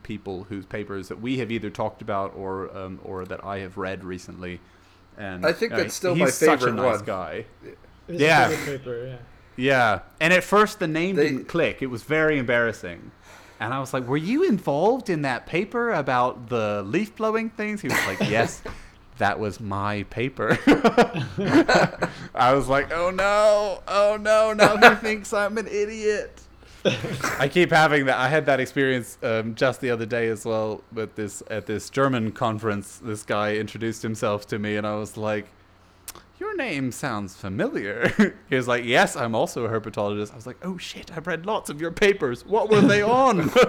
people 0.03 0.43
whose 0.49 0.65
papers 0.65 1.07
that 1.09 1.21
we 1.21 1.37
have 1.39 1.51
either 1.51 1.69
talked 1.69 2.01
about 2.01 2.33
or 2.35 2.75
um, 2.77 2.99
or 3.03 3.25
that 3.25 3.43
I 3.43 3.59
have 3.59 3.77
read 3.77 4.03
recently. 4.03 4.59
And 5.17 5.45
I 5.45 5.51
think 5.53 5.71
you 5.71 5.77
know, 5.77 5.83
that's 5.83 5.93
still 5.95 6.13
he's 6.15 6.19
my 6.23 6.29
such 6.29 6.47
a 6.61 6.65
favorite 6.65 6.73
nice 6.81 6.95
one. 6.97 7.05
guy. 7.05 7.45
It 7.63 7.77
is 8.15 8.21
Yeah. 8.21 8.47
a 8.49 8.49
good 8.49 8.65
paper, 8.79 9.05
yeah. 9.07 9.15
Yeah. 9.57 9.99
And 10.19 10.33
at 10.33 10.43
first 10.43 10.79
the 10.79 10.87
name 10.87 11.15
They- 11.15 11.29
didn't 11.29 11.47
click. 11.47 11.81
It 11.81 11.87
was 11.87 12.03
very 12.03 12.37
embarrassing. 12.39 13.11
And 13.59 13.73
I 13.73 13.79
was 13.79 13.93
like, 13.93 14.07
"Were 14.07 14.17
you 14.17 14.43
involved 14.43 15.09
in 15.09 15.21
that 15.21 15.45
paper 15.45 15.91
about 15.91 16.49
the 16.49 16.81
leaf 16.83 17.15
blowing 17.15 17.49
things?" 17.51 17.81
He 17.81 17.89
was 17.89 18.07
like, 18.07 18.19
"Yes, 18.21 18.63
that 19.19 19.39
was 19.39 19.59
my 19.59 20.03
paper." 20.09 20.57
I 22.33 22.53
was 22.53 22.67
like, 22.67 22.91
"Oh 22.91 23.11
no. 23.11 23.81
Oh 23.87 24.17
no, 24.19 24.53
now 24.53 24.77
he 24.77 24.95
thinks 24.95 25.31
I'm 25.33 25.57
an 25.59 25.67
idiot." 25.67 26.40
I 26.83 27.47
keep 27.51 27.71
having 27.71 28.05
that. 28.05 28.17
I 28.17 28.27
had 28.27 28.45
that 28.47 28.59
experience 28.59 29.17
um, 29.21 29.55
just 29.55 29.81
the 29.81 29.89
other 29.91 30.05
day 30.05 30.27
as 30.29 30.45
well 30.45 30.83
with 30.91 31.15
this 31.15 31.43
at 31.49 31.65
this 31.65 31.89
German 31.89 32.31
conference. 32.31 32.99
This 33.03 33.23
guy 33.23 33.55
introduced 33.55 34.01
himself 34.01 34.47
to 34.47 34.59
me, 34.59 34.75
and 34.75 34.87
I 34.87 34.95
was 34.95 35.15
like, 35.15 35.47
"Your 36.39 36.55
name 36.55 36.91
sounds 36.91 37.35
familiar." 37.35 38.35
he 38.49 38.55
was 38.55 38.67
like, 38.67 38.83
"Yes, 38.83 39.15
I'm 39.15 39.35
also 39.35 39.65
a 39.65 39.69
herpetologist." 39.69 40.31
I 40.31 40.35
was 40.35 40.47
like, 40.47 40.57
"Oh 40.63 40.77
shit, 40.77 41.15
I've 41.15 41.27
read 41.27 41.45
lots 41.45 41.69
of 41.69 41.79
your 41.79 41.91
papers. 41.91 42.45
What 42.45 42.69
were 42.69 42.81
they 42.81 43.01
on?" 43.01 43.51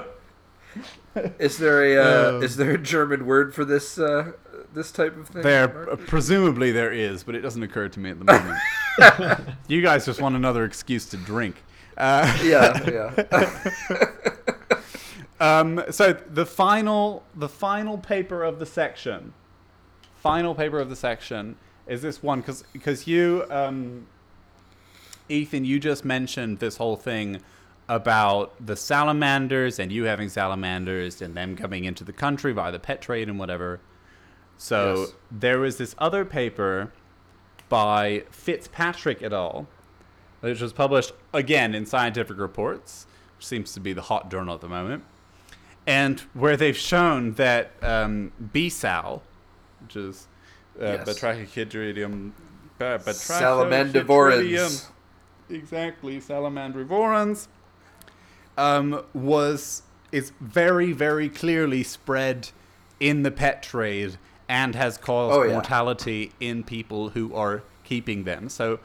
Is 1.38 1.58
there 1.58 1.84
a 1.84 1.96
uh, 1.96 2.32
Uh, 2.32 2.40
is 2.40 2.56
there 2.56 2.70
a 2.70 2.78
German 2.78 3.26
word 3.26 3.54
for 3.54 3.64
this 3.64 3.98
uh, 3.98 4.32
this 4.72 4.90
type 4.90 5.16
of 5.18 5.28
thing? 5.28 5.42
there, 5.42 5.68
presumably 5.68 6.72
there 6.72 6.90
is, 6.92 7.24
but 7.24 7.34
it 7.34 7.42
doesn't 7.42 7.62
occur 7.62 7.88
to 7.88 8.00
me 8.00 8.10
at 8.10 8.18
the 8.18 8.24
moment. 8.24 9.48
you 9.68 9.82
guys 9.82 10.06
just 10.06 10.20
want 10.22 10.34
another 10.34 10.64
excuse 10.64 11.04
to 11.06 11.18
drink. 11.18 11.56
Uh, 11.96 12.38
yeah, 12.42 12.90
yeah. 13.30 14.06
Um, 15.40 15.82
so 15.90 16.12
the 16.12 16.46
final, 16.46 17.24
the 17.34 17.48
final 17.48 17.98
paper 17.98 18.44
of 18.44 18.60
the 18.60 18.66
section, 18.66 19.32
final 20.14 20.54
paper 20.54 20.78
of 20.78 20.88
the 20.88 20.94
section 20.94 21.56
is 21.88 22.00
this 22.00 22.22
one 22.22 22.40
because 22.42 22.62
because 22.72 23.08
you, 23.08 23.44
um, 23.50 24.06
Ethan, 25.28 25.64
you 25.64 25.80
just 25.80 26.04
mentioned 26.04 26.60
this 26.60 26.76
whole 26.76 26.94
thing 26.94 27.40
about 27.88 28.54
the 28.64 28.76
salamanders 28.76 29.80
and 29.80 29.90
you 29.90 30.04
having 30.04 30.28
salamanders 30.28 31.20
and 31.20 31.34
them 31.36 31.56
coming 31.56 31.84
into 31.86 32.04
the 32.04 32.12
country 32.12 32.52
via 32.52 32.70
the 32.70 32.78
pet 32.78 33.02
trade 33.02 33.28
and 33.28 33.36
whatever. 33.36 33.80
So 34.58 34.94
Yes. 35.00 35.12
there 35.32 35.58
was 35.58 35.76
this 35.76 35.96
other 35.98 36.24
paper 36.24 36.92
by 37.68 38.22
Fitzpatrick 38.30 39.22
et 39.24 39.32
al., 39.32 39.66
which 40.42 40.60
was 40.60 40.72
published 40.72 41.12
again 41.32 41.74
in 41.74 41.86
Scientific 41.86 42.36
Reports, 42.38 43.06
which 43.38 43.46
seems 43.46 43.72
to 43.74 43.80
be 43.80 43.92
the 43.92 44.02
hot 44.02 44.30
journal 44.30 44.54
at 44.54 44.60
the 44.60 44.68
moment, 44.68 45.04
and 45.86 46.20
where 46.34 46.56
they've 46.56 46.76
shown 46.76 47.32
that 47.34 47.70
um, 47.82 48.32
B-sal, 48.52 49.22
which 49.82 49.96
is 49.96 50.26
uh, 50.80 50.84
Yes. 50.84 51.08
Batrachochytrium, 51.08 52.32
ba- 52.78 52.98
Salamandivorans. 53.04 54.88
exactly, 55.48 56.18
Salamandrivorans, 56.20 57.46
um, 58.58 59.02
was 59.14 59.82
is 60.10 60.32
very 60.40 60.92
very 60.92 61.28
clearly 61.30 61.82
spread 61.82 62.50
in 63.00 63.22
the 63.22 63.30
pet 63.30 63.62
trade 63.62 64.18
and 64.48 64.74
has 64.74 64.98
caused 64.98 65.34
Oh, 65.38 65.42
yeah. 65.44 65.52
mortality 65.54 66.32
in 66.40 66.62
people 66.62 67.10
who 67.10 67.32
are 67.34 67.62
keeping 67.84 68.24
them. 68.24 68.48
So. 68.48 68.80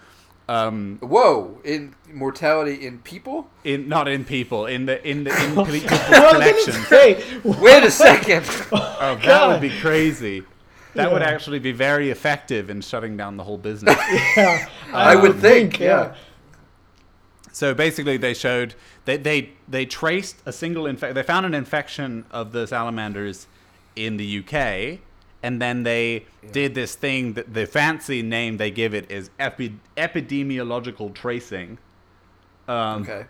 Um, 0.50 0.98
Whoa! 1.02 1.60
In 1.66 1.94
mortality 2.14 2.86
in 2.88 3.00
people? 3.00 3.50
in 3.66 3.90
not 3.90 4.08
in 4.08 4.24
people 4.24 4.66
in 4.66 4.86
the 4.86 5.06
in 5.08 5.26
the 5.26 5.32
in 5.44 5.50
people's 5.66 5.84
Well, 6.10 6.26
I 6.36 6.40
was 6.40 6.66
gonna 6.66 6.74
collections. 6.74 6.88
say, 6.88 7.24
Wait 7.44 7.84
a 7.84 7.92
second. 7.92 8.46
Oh, 9.00 9.16
that 9.24 9.48
would 9.48 9.62
be 9.62 9.78
crazy. 9.80 10.44
That 10.96 11.12
would 11.12 11.22
actually 11.22 11.60
be 11.60 11.72
very 11.72 12.10
effective 12.10 12.70
in 12.72 12.82
shutting 12.82 13.16
down 13.18 13.38
the 13.38 13.44
whole 13.44 13.58
business. 13.60 13.96
yeah, 14.38 14.68
I 14.92 15.16
would 15.16 15.36
think, 15.40 15.80
yeah. 15.80 16.16
so 17.52 17.76
basically, 17.76 18.18
they 18.18 18.34
showed 18.34 18.74
they 19.06 19.18
they 19.18 19.52
they 19.68 19.86
traced 19.86 20.38
a 20.46 20.52
single 20.54 20.88
infect. 20.88 21.14
They 21.14 21.22
found 21.24 21.46
an 21.46 21.54
infection 21.54 22.26
of 22.32 22.52
the 22.54 22.66
salamanders 22.66 23.46
in 23.96 24.18
the 24.18 24.40
UK, 24.40 25.00
and 25.44 25.62
then 25.62 25.84
they 25.84 26.26
did 26.52 26.74
this 26.76 26.96
thing 26.96 27.34
that 27.34 27.54
the 27.54 27.66
fancy 27.66 28.22
name 28.22 28.58
they 28.58 28.72
give 28.72 28.94
it 28.94 29.10
is 29.12 29.30
epi- 29.40 29.80
epidemiological 29.96 31.14
tracing. 31.14 31.78
Um, 32.68 33.04
Okay. 33.04 33.26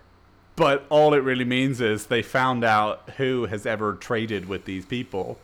But 0.56 0.86
all 0.88 1.14
it 1.14 1.18
really 1.18 1.44
means 1.44 1.80
is 1.80 2.06
they 2.06 2.22
found 2.22 2.64
out 2.64 3.10
who 3.16 3.46
has 3.46 3.64
ever 3.64 3.92
traded 3.94 4.48
with 4.48 4.64
these 4.64 4.84
people 4.84 5.38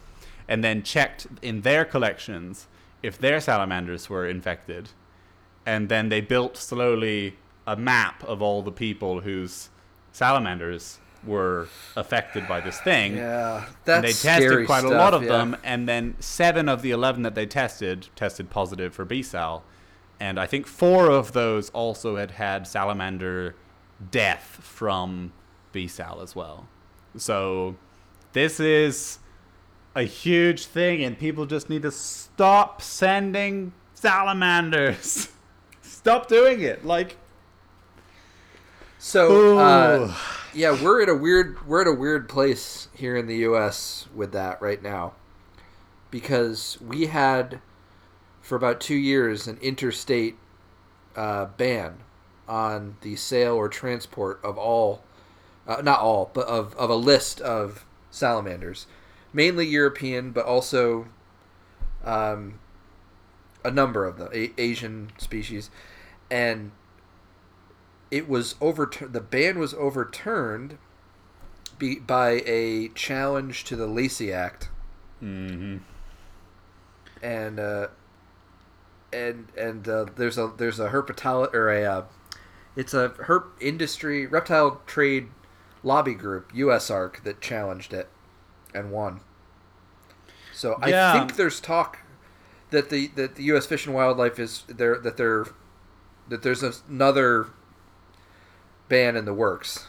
and 0.48 0.64
then 0.64 0.82
checked 0.82 1.28
in 1.40 1.60
their 1.60 1.84
collections 1.84 2.66
if 3.00 3.16
their 3.18 3.38
salamanders 3.40 4.10
were 4.10 4.26
infected. 4.26 4.88
And 5.64 5.88
then 5.88 6.08
they 6.08 6.20
built 6.20 6.56
slowly 6.56 7.36
a 7.64 7.76
map 7.76 8.24
of 8.24 8.42
all 8.42 8.62
the 8.62 8.72
people 8.72 9.20
whose 9.20 9.70
salamanders 10.10 10.98
were 11.26 11.68
affected 11.96 12.46
by 12.48 12.60
this 12.60 12.80
thing. 12.80 13.16
Yeah, 13.16 13.66
that's 13.84 13.96
and 13.96 14.04
they 14.04 14.12
tested 14.12 14.66
quite 14.66 14.84
a 14.84 14.88
lot 14.88 15.14
of 15.14 15.22
yeah. 15.22 15.28
them, 15.28 15.56
and 15.64 15.88
then 15.88 16.16
seven 16.20 16.68
of 16.68 16.82
the 16.82 16.90
eleven 16.90 17.22
that 17.22 17.34
they 17.34 17.46
tested 17.46 18.08
tested 18.16 18.50
positive 18.50 18.94
for 18.94 19.04
B 19.04 19.22
sal, 19.22 19.64
and 20.20 20.38
I 20.38 20.46
think 20.46 20.66
four 20.66 21.10
of 21.10 21.32
those 21.32 21.70
also 21.70 22.16
had 22.16 22.32
had 22.32 22.66
salamander 22.66 23.54
death 24.10 24.58
from 24.62 25.32
B 25.72 25.88
sal 25.88 26.20
as 26.20 26.34
well. 26.34 26.68
So 27.16 27.76
this 28.32 28.58
is 28.58 29.18
a 29.94 30.02
huge 30.02 30.66
thing, 30.66 31.02
and 31.04 31.18
people 31.18 31.46
just 31.46 31.70
need 31.70 31.82
to 31.82 31.90
stop 31.90 32.82
sending 32.82 33.72
salamanders. 33.94 35.28
stop 35.82 36.28
doing 36.28 36.60
it. 36.60 36.84
Like, 36.84 37.16
So, 39.06 39.58
uh, 39.58 40.14
yeah, 40.54 40.82
we're 40.82 41.02
at 41.02 41.10
a 41.10 41.14
weird 41.14 41.66
we're 41.66 41.82
at 41.82 41.86
a 41.86 41.92
weird 41.92 42.26
place 42.26 42.88
here 42.94 43.18
in 43.18 43.26
the 43.26 43.36
U.S. 43.36 44.08
with 44.14 44.32
that 44.32 44.62
right 44.62 44.82
now, 44.82 45.12
because 46.10 46.78
we 46.80 47.06
had 47.08 47.60
for 48.40 48.56
about 48.56 48.80
two 48.80 48.94
years 48.94 49.46
an 49.46 49.58
interstate 49.60 50.38
uh, 51.16 51.44
ban 51.44 51.98
on 52.48 52.96
the 53.02 53.14
sale 53.14 53.54
or 53.54 53.68
transport 53.68 54.40
of 54.42 54.56
all, 54.56 55.04
uh, 55.68 55.82
not 55.82 56.00
all, 56.00 56.30
but 56.32 56.46
of 56.46 56.74
of 56.76 56.88
a 56.88 56.96
list 56.96 57.42
of 57.42 57.84
salamanders, 58.10 58.86
mainly 59.34 59.66
European, 59.66 60.30
but 60.30 60.46
also 60.46 61.08
um, 62.04 62.58
a 63.62 63.70
number 63.70 64.06
of 64.06 64.16
them, 64.16 64.30
a- 64.32 64.54
Asian 64.56 65.10
species, 65.18 65.68
and 66.30 66.70
it 68.10 68.28
was 68.28 68.54
overturned. 68.60 69.12
The 69.12 69.20
ban 69.20 69.58
was 69.58 69.74
overturned 69.74 70.78
be- 71.78 71.98
by 71.98 72.42
a 72.46 72.88
challenge 72.88 73.64
to 73.64 73.76
the 73.76 73.86
Lacey 73.86 74.32
Act, 74.32 74.68
hmm 75.20 75.78
and 77.22 77.58
uh, 77.58 77.88
and 79.12 79.48
and 79.56 79.88
uh, 79.88 80.06
there's 80.16 80.38
a 80.38 80.52
there's 80.56 80.78
a 80.80 80.90
herpetolo 80.90 81.52
or 81.54 81.70
a 81.70 81.84
uh, 81.84 82.04
it's 82.76 82.94
a 82.94 83.10
herp 83.10 83.44
industry 83.60 84.26
reptile 84.26 84.82
trade 84.86 85.28
lobby 85.82 86.14
group 86.14 86.52
USARC 86.52 87.22
that 87.24 87.40
challenged 87.40 87.92
it 87.92 88.08
and 88.74 88.90
won. 88.90 89.20
So 90.52 90.78
Yeah. 90.86 91.12
I 91.12 91.18
think 91.18 91.36
there's 91.36 91.60
talk 91.60 91.98
that 92.70 92.90
the 92.90 93.08
that 93.16 93.36
the 93.36 93.44
U.S. 93.44 93.66
Fish 93.66 93.86
and 93.86 93.94
Wildlife 93.94 94.38
is 94.38 94.64
there 94.66 94.98
that 94.98 95.16
they're 95.16 95.46
that 96.28 96.42
there's 96.42 96.62
another 96.88 97.48
ban 98.88 99.16
in 99.16 99.24
the 99.24 99.34
works. 99.34 99.86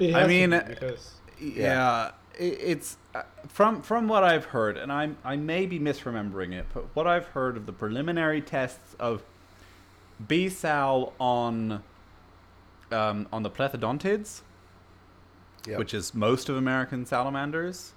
I 0.00 0.26
mean, 0.26 0.50
be 0.50 0.58
because 0.66 1.14
yeah, 1.40 2.10
i 2.38 2.42
it's 2.42 2.96
uh, 3.14 3.22
from 3.48 3.82
from 3.82 4.08
what 4.08 4.24
I've 4.24 4.46
heard, 4.46 4.76
and 4.76 4.92
I 4.92 5.10
I 5.24 5.36
may 5.36 5.66
be 5.66 5.78
misremembering 5.78 6.52
it, 6.52 6.66
but 6.74 6.84
what 6.94 7.06
I've 7.06 7.26
heard 7.26 7.56
of 7.56 7.66
the 7.66 7.72
preliminary 7.72 8.40
tests 8.40 8.94
of 8.98 9.22
B 10.26 10.48
sal 10.48 11.12
on 11.20 11.82
um, 12.90 13.28
on 13.32 13.42
the 13.42 13.50
plethodontids, 13.50 14.40
Yep. 15.66 15.78
which 15.78 15.94
is 15.94 16.14
most 16.14 16.48
of 16.48 16.56
American 16.56 17.06
salamanders, 17.06 17.92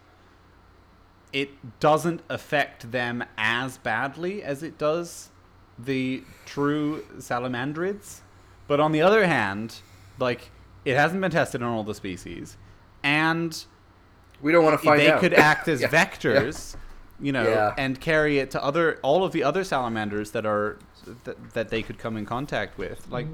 it 1.34 1.80
doesn't 1.80 2.22
affect 2.30 2.92
them 2.92 3.24
as 3.38 3.78
badly 3.78 4.42
as 4.42 4.64
it 4.64 4.78
does 4.78 5.30
the 5.78 6.24
true 6.46 7.04
salamandrids. 7.18 8.22
But 8.68 8.80
on 8.80 8.92
the 8.92 9.02
other 9.02 9.28
hand, 9.28 9.82
like 10.20 10.52
it 10.86 10.96
hasn't 10.96 11.22
been 11.22 11.32
tested 11.32 11.62
on 11.62 11.70
all 11.70 11.84
the 11.84 11.96
species, 11.96 12.58
and 13.04 13.66
we 14.42 14.52
don't 14.52 14.64
want 14.64 14.80
to 14.80 14.86
find 14.86 15.00
they 15.00 15.12
out. 15.12 15.20
could 15.20 15.34
act 15.52 15.68
as 15.68 15.82
Yeah. 15.82 15.88
vectors, 15.90 16.76
you 17.20 17.32
know, 17.32 17.44
Yeah. 17.48 17.74
and 17.78 18.00
carry 18.00 18.40
it 18.40 18.52
to 18.52 18.64
other 18.64 19.00
all 19.02 19.24
of 19.24 19.32
the 19.32 19.44
other 19.44 19.64
salamanders 19.64 20.32
that 20.32 20.46
are 20.46 20.78
that, 21.24 21.54
that 21.54 21.70
they 21.70 21.82
could 21.82 21.98
come 21.98 22.18
in 22.18 22.26
contact 22.26 22.78
with. 22.78 23.08
Like 23.10 23.28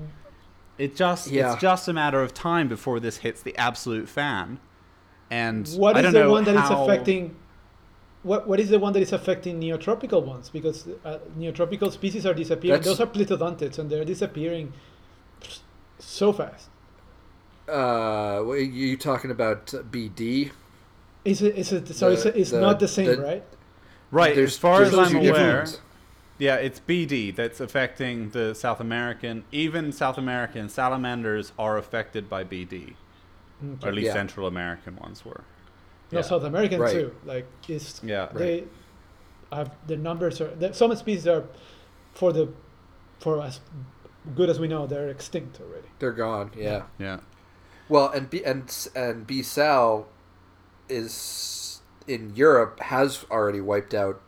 it 0.77 0.95
just 0.95 1.29
Yeah. 1.31 1.53
it's 1.53 1.61
just 1.61 1.87
a 1.87 1.93
matter 1.93 2.21
of 2.21 2.33
time 2.33 2.67
before 2.67 2.99
this 2.99 3.17
hits 3.17 3.41
the 3.41 3.55
absolute 3.57 4.07
fan. 4.09 4.59
And 5.31 5.67
what 5.69 5.95
I 5.95 5.99
is 5.99 6.03
don't 6.05 6.13
the 6.13 6.19
know 6.21 6.31
one 6.31 6.43
that 6.45 6.55
is 6.55 6.61
how- 6.61 6.83
affecting? 6.83 7.35
What 8.23 8.47
what 8.47 8.59
is 8.59 8.69
the 8.69 8.79
one 8.79 8.93
that 8.93 9.01
is 9.01 9.11
affecting 9.11 9.59
neotropical 9.59 10.23
ones? 10.25 10.49
Because 10.49 10.87
uh, 11.03 11.17
neotropical 11.37 11.91
species 11.91 12.25
are 12.25 12.33
disappearing. 12.33 12.79
That's- 12.81 12.85
Those 12.97 13.01
are 13.01 13.07
plethodontids, 13.11 13.77
and 13.79 13.89
they're 13.89 14.05
disappearing 14.05 14.71
so 15.99 16.31
fast. 16.31 16.69
Uh, 17.67 18.39
what, 18.41 18.55
you 18.59 18.65
you 18.65 18.97
talking 18.97 19.31
about 19.31 19.67
BD? 19.67 20.51
Is 21.25 21.41
it? 21.41 21.55
Is 21.57 21.71
it? 21.71 21.87
So 21.89 22.07
The- 22.09 22.13
it's, 22.13 22.25
it's 22.25 22.51
the- 22.51 22.61
not 22.61 22.79
the 22.79 22.87
same, 22.87 23.07
the- 23.07 23.21
right? 23.21 23.43
Right, 24.11 24.35
There's- 24.35 24.51
as 24.51 24.57
far 24.57 24.81
as 24.83 24.93
I'm 24.93 25.09
two 25.09 25.21
different 25.21 25.69
aware, 25.69 25.81
yeah, 26.37 26.55
it's 26.55 26.79
BD 26.79 27.35
that's 27.35 27.59
affecting 27.59 28.29
the 28.29 28.53
South 28.53 28.79
American. 28.79 29.43
Even 29.51 29.91
South 29.91 30.17
American 30.19 30.69
salamanders 30.69 31.51
are 31.57 31.77
affected 31.77 32.29
by 32.29 32.43
BD, 32.43 32.93
or 33.81 33.87
at 33.87 33.93
least 33.95 34.07
Yeah. 34.07 34.13
Central 34.13 34.45
American 34.45 34.97
ones 34.97 35.25
were. 35.25 35.41
No, 36.11 36.19
Yeah. 36.19 36.21
South 36.23 36.43
American 36.43 36.79
Right. 36.79 36.91
too. 36.93 37.15
Like 37.25 37.47
it's 37.67 38.01
Yeah. 38.03 38.27
they 38.33 38.65
have 39.51 39.71
the 39.87 39.95
numbers 39.97 40.39
are 40.41 40.49
that 40.55 40.75
some 40.75 40.93
species 40.95 41.27
are 41.27 41.45
for 42.13 42.33
the 42.33 42.49
for 43.19 43.41
as 43.41 43.61
good 44.35 44.49
as 44.49 44.59
we 44.59 44.67
know 44.67 44.85
they're 44.85 45.07
extinct 45.09 45.59
already. 45.61 45.87
They're 45.99 46.11
gone. 46.11 46.51
Yeah. 46.55 46.83
Yeah. 46.99 47.19
Well, 47.89 48.09
and 48.09 48.29
B 48.29 48.43
and 48.43 48.89
and 48.95 49.27
B 49.27 49.41
Sal 49.43 50.07
is 50.89 51.81
in 52.07 52.35
Europe 52.35 52.79
has 52.81 53.25
already 53.31 53.61
wiped 53.61 53.93
out 53.93 54.21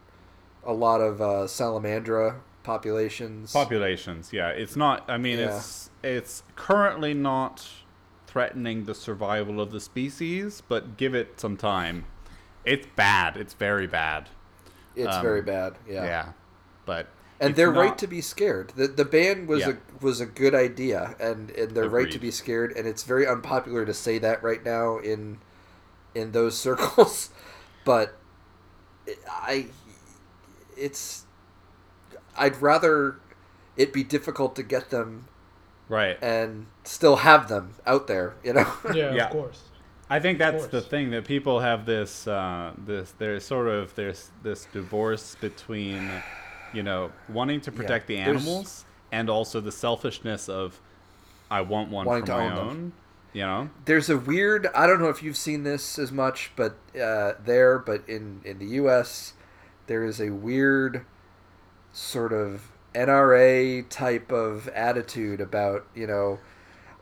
a 0.66 0.74
lot 0.74 1.02
of 1.02 1.22
uh, 1.22 1.48
salamandra 1.48 2.40
populations. 2.64 3.54
Populations, 3.54 4.34
yeah. 4.34 4.50
It's 4.50 4.76
not. 4.76 5.04
I 5.08 5.18
mean, 5.18 5.40
Yeah. 5.40 5.58
it's 5.58 5.90
it's 6.04 6.44
currently 6.56 7.14
not 7.14 7.68
threatening 8.28 8.86
the 8.86 8.96
survival 8.96 9.62
of 9.62 9.72
the 9.72 9.80
species, 9.80 10.62
but 10.68 10.98
give 10.98 11.16
it 11.16 11.40
some 11.40 11.56
time. 11.56 12.06
It's 12.66 12.88
bad. 12.96 13.38
It's 13.38 13.54
very 13.54 13.88
bad. 13.88 14.30
it's 14.96 15.16
um, 15.16 15.22
very 15.22 15.42
bad. 15.42 15.76
Yeah. 15.88 16.04
Yeah. 16.06 16.30
But 16.86 17.08
And 17.40 17.50
it's 17.52 17.58
they're 17.58 17.72
right 17.72 17.98
to 17.98 18.08
be 18.08 18.22
scared. 18.22 18.72
The 18.76 18.88
the 18.88 19.06
ban 19.06 19.46
was 19.48 19.62
Yeah. 19.62 19.74
a 20.02 20.04
was 20.04 20.22
a 20.22 20.26
good 20.26 20.56
idea, 20.56 21.16
and, 21.20 21.50
and 21.52 21.72
they're 21.72 21.90
right 21.90 22.10
to 22.12 22.20
be 22.20 22.32
scared. 22.32 22.72
And 22.78 22.88
it's 22.88 23.04
very 23.04 23.28
unpopular 23.28 23.86
to 23.86 23.94
say 23.94 24.18
that 24.20 24.42
right 24.42 24.64
now 24.64 24.98
in 25.00 25.40
in 26.14 26.32
those 26.32 26.58
circles, 26.68 27.30
but 27.84 28.16
I 29.30 29.68
it's 30.78 31.26
I'd 32.38 32.62
rather 32.62 33.18
it 33.78 33.92
be 33.92 34.04
difficult 34.04 34.56
to 34.56 34.64
get 34.64 34.90
them 34.90 35.28
right. 35.90 36.18
and 36.22 36.68
still 36.86 37.18
have 37.18 37.50
them 37.50 37.74
out 37.86 38.08
there. 38.08 38.36
You 38.44 38.54
know. 38.54 38.72
Yeah, 38.94 39.14
Yeah. 39.14 39.26
of 39.26 39.32
course. 39.32 39.62
I 40.10 40.20
think 40.20 40.38
that's 40.38 40.68
the 40.68 40.82
thing 40.82 41.10
that 41.12 41.26
people 41.26 41.60
have 41.60 41.86
this 41.86 42.28
uh, 42.28 42.72
this 42.78 43.12
there's 43.18 43.44
sort 43.44 43.68
of 43.68 43.94
there's 43.96 44.30
this 44.44 44.68
divorce 44.72 45.36
between 45.42 46.10
you 46.76 46.84
know 46.84 47.12
wanting 47.30 47.62
to 47.62 47.72
protect 47.72 48.08
the 48.08 48.18
animals 48.18 48.86
and 49.12 49.30
also 49.30 49.62
the 49.62 49.72
selfishness 49.72 50.50
of 50.50 50.80
I 51.50 51.62
want 51.62 51.90
one 51.90 52.06
for 52.06 52.26
my 52.26 52.50
own 52.50 52.56
them. 52.56 52.94
You 53.34 53.42
know. 53.42 53.70
There's 53.84 54.10
a 54.10 54.18
weird. 54.18 54.68
I 54.74 54.88
don't 54.88 55.00
know 55.00 55.10
if 55.10 55.22
you've 55.22 55.36
seen 55.38 55.64
this 55.64 56.00
as 56.00 56.12
much, 56.12 56.52
but 56.56 56.78
uh, 57.00 57.34
there, 57.44 57.78
but 57.80 58.08
in 58.08 58.42
in 58.46 58.60
the 58.60 58.66
U.S., 58.82 59.34
there 59.88 60.06
is 60.06 60.22
a 60.22 60.30
weird 60.30 61.06
sort 61.92 62.32
of 62.34 62.72
NRA 62.94 63.88
type 63.90 64.32
of 64.32 64.68
attitude 64.70 65.42
about 65.42 65.86
you 65.94 66.08
know 66.08 66.40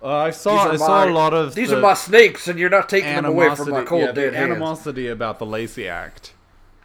Uh, 0.01 0.07
I 0.07 0.31
saw 0.31 0.71
I 0.71 0.75
saw 0.75 1.05
my- 1.05 1.11
a 1.11 1.13
lot 1.13 1.33
of 1.33 1.55
these 1.55 1.69
the 1.69 1.77
are 1.77 1.81
my 1.81 1.93
snakes, 1.93 2.47
and 2.47 2.59
you're 2.59 2.69
not 2.69 2.89
taking 2.89 3.13
them 3.13 3.25
away 3.25 3.55
from 3.55 3.69
my 3.69 3.83
cold 3.83 4.01
yeah, 4.01 4.11
the 4.11 4.21
dead 4.21 4.33
hands. 4.33 4.51
animosity 4.51 5.07
about 5.07 5.39
the 5.39 5.45
Lacey 5.45 5.87
Act. 5.87 6.33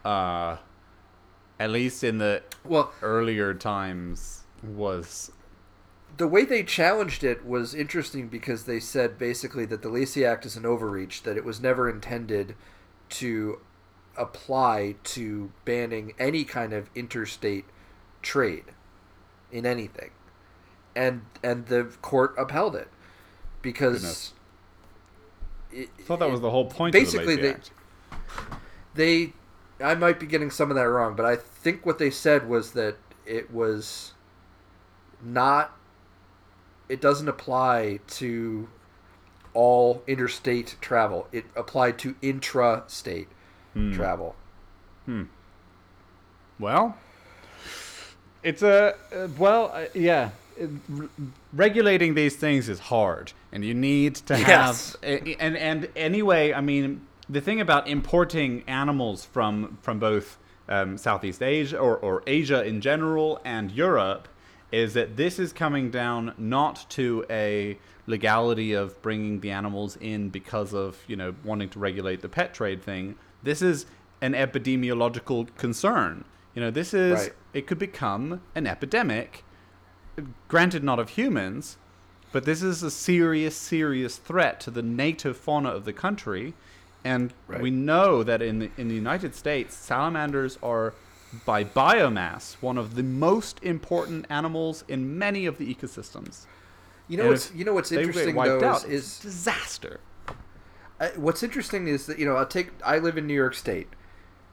Uh, 0.05 0.59
at 1.59 1.70
least 1.70 2.05
in 2.05 2.18
the 2.18 2.43
Well, 2.64 2.93
earlier 3.02 3.55
times 3.55 4.44
was 4.62 5.30
the 6.16 6.28
way 6.28 6.44
they 6.44 6.62
challenged 6.62 7.22
it 7.22 7.47
was 7.47 7.74
interesting 7.74 8.28
because 8.28 8.64
they 8.64 8.80
said 8.80 9.18
basically 9.18 9.64
that 9.66 9.82
the 9.82 9.89
Lacey 9.89 10.24
Act 10.24 10.44
is 10.44 10.56
an 10.56 10.66
overreach, 10.66 11.22
that 11.22 11.36
it 11.36 11.44
was 11.44 11.60
never 11.60 11.89
intended 11.89 12.56
to 13.10 13.60
apply 14.16 14.97
to 15.05 15.52
banning 15.64 16.12
any 16.18 16.44
kind 16.44 16.72
of 16.72 16.90
interstate 16.94 17.64
trade 18.20 18.64
in 19.52 19.64
anything. 19.64 20.10
And 20.97 21.22
and 21.43 21.66
the 21.66 21.85
court 22.02 22.35
upheld 22.36 22.74
it 22.74 22.89
because 23.62 24.32
it, 25.70 25.89
I 25.98 26.02
thought 26.02 26.18
that 26.18 26.30
was 26.30 26.40
the 26.40 26.51
whole 26.51 26.66
point 26.66 26.93
basically 26.93 27.35
of 27.35 27.40
the 27.40 27.47
they- 27.47 27.55
Act. 27.55 27.70
they 28.94 29.32
I 29.81 29.95
might 29.95 30.19
be 30.19 30.27
getting 30.27 30.51
some 30.51 30.71
of 30.71 30.75
that 30.77 30.83
wrong, 30.89 31.15
but 31.15 31.25
I 31.27 31.37
think 31.37 31.87
what 31.87 31.99
they 31.99 32.11
said 32.11 32.49
was 32.49 32.73
that 32.73 32.97
it 33.27 33.53
was 33.53 34.13
not 35.23 35.77
it 36.89 37.01
doesn't 37.01 37.29
apply 37.29 38.01
to 38.09 38.69
all 39.55 40.03
interstate 40.07 40.77
travel. 40.81 41.29
It 41.33 41.45
applied 41.55 41.99
to 41.99 42.15
intra-state 42.23 43.29
travel. 43.93 44.35
Well, 46.59 46.97
it's 48.43 48.63
a 48.63 48.95
uh, 49.15 49.29
well, 49.39 49.71
uh, 49.73 49.85
yeah. 49.95 50.31
it- 50.57 50.71
r- 50.99 51.09
regulating 51.53 52.15
these 52.15 52.35
things 52.37 52.69
is 52.69 52.79
hard, 52.81 53.33
and 53.53 53.65
you 53.65 53.75
need 53.75 54.17
to 54.17 54.39
Yes. 54.39 54.97
have. 55.03 55.05
a- 55.05 55.37
And 55.41 55.57
and 55.57 55.89
anyway, 55.95 56.53
I 56.53 56.61
mean, 56.61 57.03
the 57.29 57.41
thing 57.41 57.61
about 57.61 57.89
importing 57.89 58.65
animals 58.67 59.25
from 59.25 59.79
from 59.83 59.99
both 59.99 60.39
um, 60.69 60.97
Southeast 60.99 61.43
Asia 61.43 61.79
or 61.79 61.97
or 61.97 62.23
Asia 62.27 62.65
in 62.65 62.81
general 62.81 63.41
and 63.45 63.71
Europe 63.71 64.29
is 64.71 64.95
that 64.95 65.17
this 65.17 65.39
is 65.39 65.53
coming 65.53 65.91
down 65.91 66.35
not 66.37 66.85
to 66.91 67.25
a 67.31 67.79
legality 68.07 68.73
of 68.73 69.01
bringing 69.03 69.41
the 69.41 69.51
animals 69.51 69.97
in 70.01 70.29
because 70.29 70.73
of 70.75 70.99
you 71.07 71.17
know 71.17 71.35
wanting 71.45 71.69
to 71.71 71.79
regulate 71.79 72.21
the 72.23 72.29
pet 72.29 72.55
trade 72.55 72.83
thing. 72.83 73.15
This 73.43 73.63
is 73.63 73.87
an 74.21 74.33
epidemiological 74.33 75.49
concern. 75.57 76.25
You 76.55 76.63
know, 76.63 76.71
this 76.71 76.93
is 76.93 77.21
Right. 77.21 77.33
it 77.55 77.67
could 77.67 77.79
become 77.79 78.41
an 78.55 78.67
epidemic. 78.67 79.45
Granted, 80.49 80.83
not 80.83 80.99
of 80.99 81.11
humans, 81.11 81.77
but 82.33 82.45
this 82.45 82.63
is 82.63 82.83
a 82.83 82.91
serious, 82.91 83.55
serious 83.57 84.17
threat 84.17 84.59
to 84.61 84.71
the 84.73 84.83
native 84.83 85.37
fauna 85.37 85.71
of 85.71 85.85
the 85.85 85.93
country. 85.93 86.55
And 87.05 87.33
Right. 87.47 87.61
we 87.61 87.70
know 87.70 88.23
that 88.23 88.43
in 88.43 88.59
the, 88.59 88.70
in 88.77 88.89
the 88.89 88.95
United 88.95 89.35
States, 89.35 89.75
salamanders 89.75 90.59
are, 90.62 90.95
by 91.47 91.65
biomass, 91.65 92.57
one 92.61 92.77
of 92.79 92.95
the 92.97 93.03
most 93.03 93.62
important 93.62 94.27
animals 94.31 94.85
in 94.89 95.19
many 95.19 95.47
of 95.47 95.59
the 95.59 95.73
ecosystems. 95.75 96.47
You 97.09 97.16
know 97.16 97.23
And 97.25 97.31
what's 97.33 97.53
you 97.55 97.65
know 97.65 97.73
what's 97.73 97.91
interesting 97.93 98.35
wiped 98.35 98.61
though 98.61 98.69
out, 98.69 98.85
is, 98.85 99.07
it's 99.07 99.20
a 99.20 99.23
disaster. 99.23 100.01
Uh, 101.01 101.09
what's 101.16 101.43
interesting 101.43 101.89
is 101.89 102.07
that 102.07 102.19
you 102.19 102.27
know 102.27 102.37
I 102.37 102.45
take 102.45 102.70
I 102.85 102.99
live 102.99 103.16
in 103.16 103.27
New 103.27 103.35
York 103.35 103.55
State, 103.55 103.89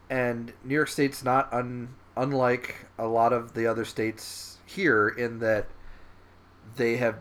and 0.10 0.54
New 0.64 0.76
York 0.76 0.88
State's 0.88 1.24
not 1.24 1.52
un, 1.52 1.96
unlike 2.16 2.86
a 2.98 3.08
lot 3.08 3.34
of 3.34 3.54
the 3.56 3.68
other 3.68 3.84
states 3.84 4.58
here 4.66 5.10
in 5.10 5.40
that 5.40 5.68
they 6.78 6.98
have 6.98 7.18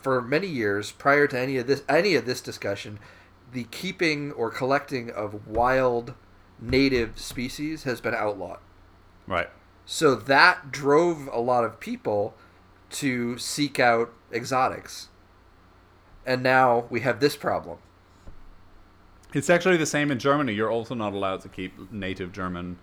for 0.00 0.20
many 0.20 0.46
years 0.46 0.92
prior 0.92 1.26
to 1.28 1.38
any 1.38 1.56
of 1.58 1.66
this 1.66 1.82
any 1.88 2.14
of 2.16 2.26
this 2.26 2.40
discussion, 2.40 2.98
the 3.54 3.64
keeping 3.70 4.32
or 4.32 4.50
collecting 4.50 5.10
of 5.10 5.46
wild 5.46 6.12
native 6.60 7.18
species 7.18 7.84
has 7.84 8.00
been 8.00 8.14
outlawed. 8.14 8.58
Right. 9.26 9.48
So 9.86 10.14
that 10.14 10.70
drove 10.70 11.28
a 11.32 11.40
lot 11.40 11.64
of 11.64 11.80
people 11.80 12.34
to 12.90 13.38
seek 13.38 13.78
out 13.78 14.12
exotics. 14.32 15.08
And 16.26 16.42
now 16.42 16.86
we 16.90 17.00
have 17.00 17.20
this 17.20 17.36
problem. 17.36 17.78
It's 19.32 19.50
actually 19.50 19.76
the 19.76 19.86
same 19.86 20.10
in 20.10 20.18
Germany. 20.18 20.52
You're 20.52 20.70
also 20.70 20.94
not 20.94 21.12
allowed 21.12 21.40
to 21.42 21.48
keep 21.48 21.92
native 21.92 22.32
German 22.32 22.78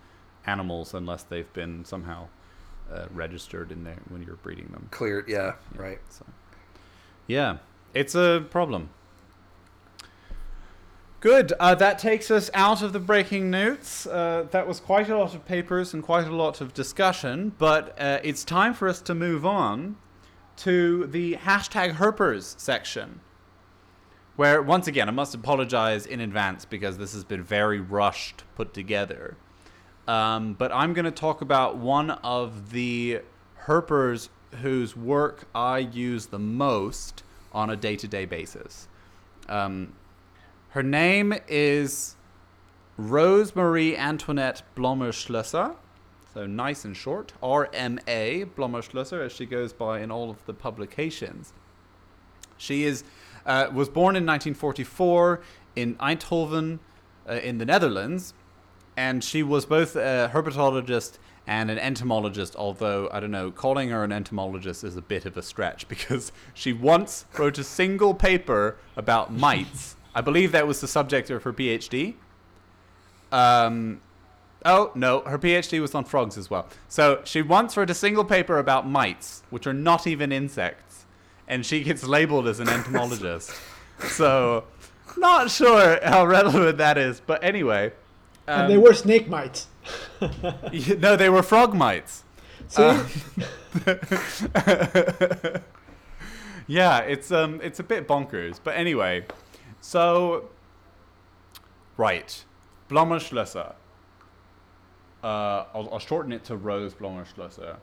animals 0.46 0.94
unless 0.94 1.24
they've 1.24 1.52
been 1.54 1.86
somehow 1.86 2.28
uh, 2.92 3.06
registered 3.14 3.72
in 3.72 3.84
there 3.84 4.00
when 4.10 4.24
you're 4.24 4.36
breeding 4.36 4.68
them. 4.68 4.88
Cleared, 4.92 5.28
yeah, 5.28 5.54
right. 5.76 6.00
So, 6.10 6.26
yeah, 7.28 7.58
it's 7.94 8.16
a 8.16 8.46
problem. 8.50 8.90
Good. 11.22 11.54
Uh, 11.60 11.76
that 11.76 12.00
takes 12.00 12.32
us 12.32 12.50
out 12.56 12.82
of 12.82 12.94
the 12.94 13.00
breaking 13.00 13.52
notes. 13.52 14.08
Uh, 14.08 14.48
that 14.50 14.68
was 14.68 14.80
quite 14.80 15.08
a 15.08 15.16
lot 15.16 15.36
of 15.36 15.46
papers 15.46 15.94
and 15.94 16.02
quite 16.02 16.26
a 16.26 16.36
lot 16.36 16.62
of 16.62 16.74
discussion, 16.74 17.54
but 17.60 17.96
uh, 18.02 18.18
it's 18.24 18.44
time 18.44 18.74
for 18.74 18.90
us 18.90 19.02
to 19.02 19.14
move 19.14 19.46
on 19.46 19.98
to 20.58 21.06
the 21.06 21.36
hashtag 21.36 21.98
Herpers 21.98 22.60
section. 22.60 23.20
Where, 24.36 24.64
once 24.64 24.88
again, 24.88 25.08
I 25.08 25.12
must 25.12 25.36
apologize 25.36 26.08
in 26.08 26.22
advance 26.22 26.66
because 26.66 26.98
this 26.98 27.14
has 27.14 27.24
been 27.24 27.44
very 27.44 27.80
rushed 27.80 28.44
put 28.56 28.74
together. 28.74 29.38
Um, 30.08 30.54
but 30.54 30.72
I'm 30.72 30.94
going 30.94 31.06
to 31.06 31.12
talk 31.12 31.42
about 31.42 31.78
one 31.78 32.10
of 32.10 32.72
the 32.72 33.22
herpers 33.66 34.30
whose 34.64 34.98
work 34.98 35.48
I 35.54 35.78
use 35.78 36.26
the 36.26 36.40
most 36.40 37.22
on 37.52 37.70
a 37.70 37.76
day 37.76 37.96
to 37.98 38.08
day 38.08 38.26
basis. 38.26 38.88
Um, 39.48 39.94
her 40.72 40.84
name 40.84 41.34
is 41.48 42.16
Rose 42.98 43.56
Marie 43.56 43.96
Antoinette 43.96 44.64
Blommers-Schlösser. 44.76 45.76
So 46.34 46.46
nice 46.48 46.86
and 46.86 46.96
short. 46.96 47.34
RMA 47.44 48.46
Blommers-Schlösser, 48.56 49.26
as 49.26 49.34
she 49.34 49.46
goes 49.46 49.74
by 49.74 50.00
in 50.00 50.12
all 50.12 50.30
of 50.30 50.46
the 50.46 50.54
publications. 50.54 51.52
She 52.58 52.86
is 52.86 53.04
uh, 53.46 53.68
was 53.74 53.90
born 53.90 54.16
in 54.16 54.26
1944 54.26 55.42
in 55.76 55.96
Eindhoven, 55.96 56.80
uh, 57.28 57.34
in 57.34 57.58
the 57.58 57.66
Netherlands, 57.66 58.34
and 58.96 59.24
she 59.24 59.44
was 59.44 59.66
both 59.66 59.96
a 59.96 60.30
herpetologist 60.32 61.18
and 61.48 61.72
an 61.72 61.80
entomologist. 61.80 62.56
Although 62.56 63.10
I 63.12 63.20
don't 63.20 63.32
know, 63.32 63.52
calling 63.52 63.90
her 63.90 64.04
an 64.04 64.12
entomologist 64.12 64.84
is 64.84 64.96
a 64.96 65.02
bit 65.02 65.26
of 65.26 65.36
a 65.36 65.42
stretch 65.42 65.88
because 65.90 66.32
she 66.54 66.72
once 66.72 67.26
wrote 67.38 67.58
a 67.58 67.64
single 67.64 68.14
paper 68.14 68.78
about 68.96 69.34
mites. 69.34 69.98
I 70.14 70.22
believe 70.22 70.52
that 70.52 70.68
was 70.68 70.82
the 70.82 70.88
subject 70.88 71.30
of 71.30 71.44
her 71.44 71.54
PhD. 71.54 72.16
Um, 73.32 74.02
oh 74.66 74.92
no, 74.94 75.22
her 75.22 75.40
PhD 75.40 75.80
was 75.80 75.96
on 75.96 76.04
frogs 76.04 76.38
as 76.38 76.50
well. 76.50 76.68
So 76.90 77.22
she 77.24 77.42
once 77.42 77.78
wrote 77.78 77.90
a 77.90 77.94
single 77.96 78.26
paper 78.26 78.58
about 78.58 78.88
mites, 78.88 79.44
which 79.50 79.66
are 79.66 79.74
not 79.74 80.06
even 80.08 80.32
insects, 80.32 81.06
and 81.48 81.66
she 81.66 81.84
gets 81.84 82.04
labeled 82.04 82.48
as 82.48 82.60
an 82.60 82.68
entomologist. 82.78 83.52
so, 84.00 84.66
not 85.18 85.50
sure 85.52 86.00
how 86.04 86.26
relevant 86.26 86.78
that 86.78 86.98
is, 86.98 87.22
but 87.22 87.44
anyway. 87.44 87.94
and 88.48 88.70
they 88.70 88.76
um, 88.76 88.82
were 88.82 88.94
snake 88.94 89.28
mites. 89.30 89.68
no, 91.00 91.16
they 91.16 91.30
were 91.30 91.44
frog 91.44 91.74
mites. 91.74 92.24
See, 92.68 92.84
Uh, 92.84 93.06
yeah, 96.68 97.00
it's 97.00 97.32
um, 97.32 97.60
it's 97.64 97.80
a 97.80 97.84
bit 97.84 98.08
bonkers, 98.08 98.60
but 98.64 98.76
anyway. 98.76 99.26
So, 99.82 100.46
right, 101.98 102.46
Blommers-Schlösser. 102.90 103.74
Uh, 105.24 105.66
I'll, 105.74 105.90
I'll 105.92 106.00
shorten 106.00 106.32
it 106.32 106.44
to 106.46 106.56
Rose 106.56 106.94
Blommers-Schlösser. 106.94 107.78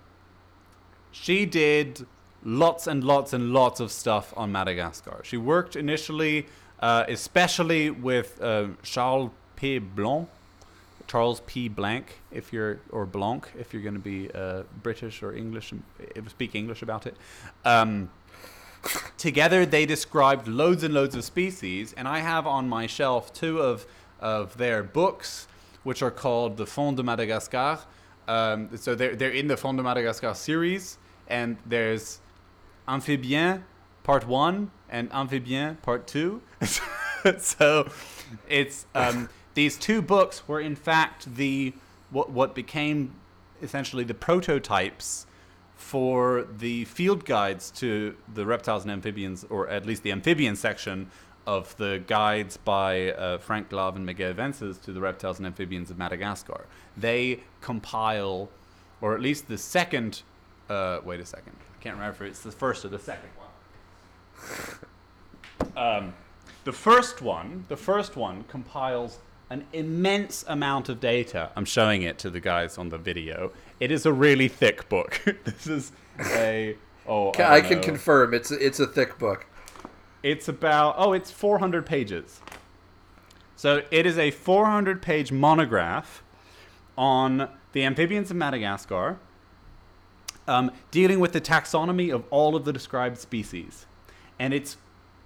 She 1.11 1.45
did 1.45 2.07
lots 2.45 2.87
and 2.87 3.03
lots 3.03 3.33
and 3.33 3.53
lots 3.53 3.81
of 3.81 3.91
stuff 3.91 4.33
on 4.37 4.53
Madagascar. 4.53 5.21
She 5.25 5.37
worked 5.37 5.75
initially, 5.75 6.47
uh, 6.81 7.05
especially 7.09 7.91
with 7.91 8.41
uh, 8.41 8.69
Charles 8.83 9.33
P. 9.57 9.79
Blanc, 9.79 10.29
Charles 11.09 11.41
P. 11.47 11.69
Blank, 11.69 12.21
if 12.31 12.53
you're 12.53 12.79
or 12.91 13.07
Blanc, 13.07 13.49
if 13.59 13.73
you're 13.73 13.83
going 13.83 13.95
to 13.95 14.01
be 14.01 14.31
uh, 14.33 14.63
British 14.83 15.23
or 15.23 15.35
English, 15.35 15.73
and 15.73 15.83
speak 16.31 16.55
English 16.55 16.83
about 16.83 17.07
it. 17.07 17.17
Um, 17.65 18.11
together, 19.17 19.67
they 19.67 19.87
described 19.87 20.49
loads 20.49 20.83
and 20.83 20.95
loads 20.95 21.15
of 21.15 21.25
species, 21.25 21.95
and 21.97 22.07
I 22.09 22.21
have 22.21 22.47
on 22.47 22.69
my 22.69 22.87
shelf 22.87 23.33
two 23.33 23.61
of 23.61 23.87
of 24.21 24.57
their 24.57 24.83
books, 24.83 25.47
which 25.85 26.03
are 26.03 26.11
called 26.11 26.57
the 26.57 26.67
Faune 26.67 26.97
de 26.97 27.03
Madagascar. 27.03 27.81
Um, 28.27 28.77
so 28.77 28.95
they're 28.95 29.17
they're 29.17 29.31
in 29.31 29.49
the 29.49 29.57
Faune 29.57 29.77
de 29.77 29.83
Madagascar 29.83 30.35
series, 30.35 30.99
and 31.29 31.57
there's 31.65 32.21
Amphibien 32.87 33.63
Part 34.03 34.27
One 34.27 34.71
and 34.89 35.11
Amphibien 35.11 35.81
Part 35.83 36.07
Two. 36.07 36.43
so 37.39 37.91
it's 38.49 38.87
um, 38.95 39.29
these 39.55 39.77
two 39.77 40.03
books 40.03 40.47
were 40.47 40.61
in 40.61 40.77
fact 40.77 41.35
the 41.37 41.73
what 42.11 42.31
what 42.31 42.55
became 42.55 43.15
essentially 43.63 44.05
the 44.05 44.15
prototypes 44.15 45.27
for 45.79 46.47
the 46.59 46.85
field 46.85 47.25
guides 47.25 47.71
to 47.71 48.15
the 48.35 48.45
reptiles 48.45 48.83
and 48.83 48.93
amphibians, 48.93 49.45
or 49.49 49.69
at 49.69 49.87
least 49.87 50.03
the 50.03 50.13
amphibian 50.13 50.57
section 50.57 51.11
of 51.47 51.75
the 51.79 52.03
guides 52.07 52.59
by 52.59 53.13
uh, 53.13 53.39
Frank 53.39 53.71
Glaw 53.71 53.93
and 53.93 54.05
Miguel 54.05 54.35
Vences 54.35 54.77
to 54.79 54.93
the 54.93 55.01
reptiles 55.01 55.39
and 55.39 55.47
amphibians 55.47 55.91
of 55.91 55.97
Madagascar. 55.97 56.67
They 56.97 57.41
compile, 57.63 58.51
or 59.01 59.15
at 59.15 59.23
least 59.23 59.49
the 59.49 59.57
second. 59.57 60.23
Uh, 60.69 60.99
wait 61.05 61.21
a 61.21 61.25
second. 61.25 61.55
I 61.79 61.83
can't 61.83 61.97
remember 61.97 62.25
if 62.25 62.31
it's 62.33 62.43
the 62.43 62.53
first 62.53 62.85
or 62.85 62.89
the 62.89 62.99
second 62.99 63.31
one. 63.37 64.79
Um, 65.77 66.15
the 66.65 66.73
first 66.73 67.23
one, 67.23 67.65
the 67.69 67.77
first 67.77 68.17
one 68.17 68.43
compiles 68.45 69.19
an 69.51 69.65
immense 69.73 70.45
amount 70.49 70.89
of 70.89 71.01
data. 71.01 71.51
I'm 71.57 71.65
showing 71.65 72.03
it 72.03 72.19
to 72.19 72.31
the 72.31 72.41
guys 72.41 72.79
on 72.79 72.89
the 72.89 72.99
video. 72.99 73.53
It 73.81 73.91
is 73.91 74.07
a 74.07 74.13
really 74.13 74.49
thick 74.49 74.89
book. 74.89 75.21
this 75.45 75.67
is 75.67 75.93
a 76.19 76.77
oh 77.07 77.31
I, 77.39 77.57
I 77.57 77.61
can 77.61 77.79
know. 77.79 77.85
confirm 77.85 78.35
it's 78.35 78.51
a, 78.51 78.65
it's 78.65 78.81
a 78.81 78.87
thick 78.87 79.19
book. 79.19 79.47
It's 80.23 80.49
about 80.49 80.97
oh, 80.99 81.13
it's 81.13 81.31
400 81.31 81.87
pages. 81.87 82.41
So 83.57 83.83
it 83.91 84.07
is 84.07 84.19
a 84.19 84.31
400 84.31 85.03
page 85.03 85.33
monograph 85.33 86.23
on 86.97 87.49
the 87.73 87.85
amphibians 87.85 88.31
of 88.31 88.37
Madagascar, 88.37 89.19
um, 90.47 90.71
dealing 90.91 91.21
with 91.21 91.33
the 91.33 91.41
taxonomy 91.41 92.13
of 92.13 92.25
all 92.31 92.57
of 92.57 92.65
the 92.65 92.73
described 92.73 93.19
species, 93.19 93.87
and 94.39 94.53
it's 94.53 94.77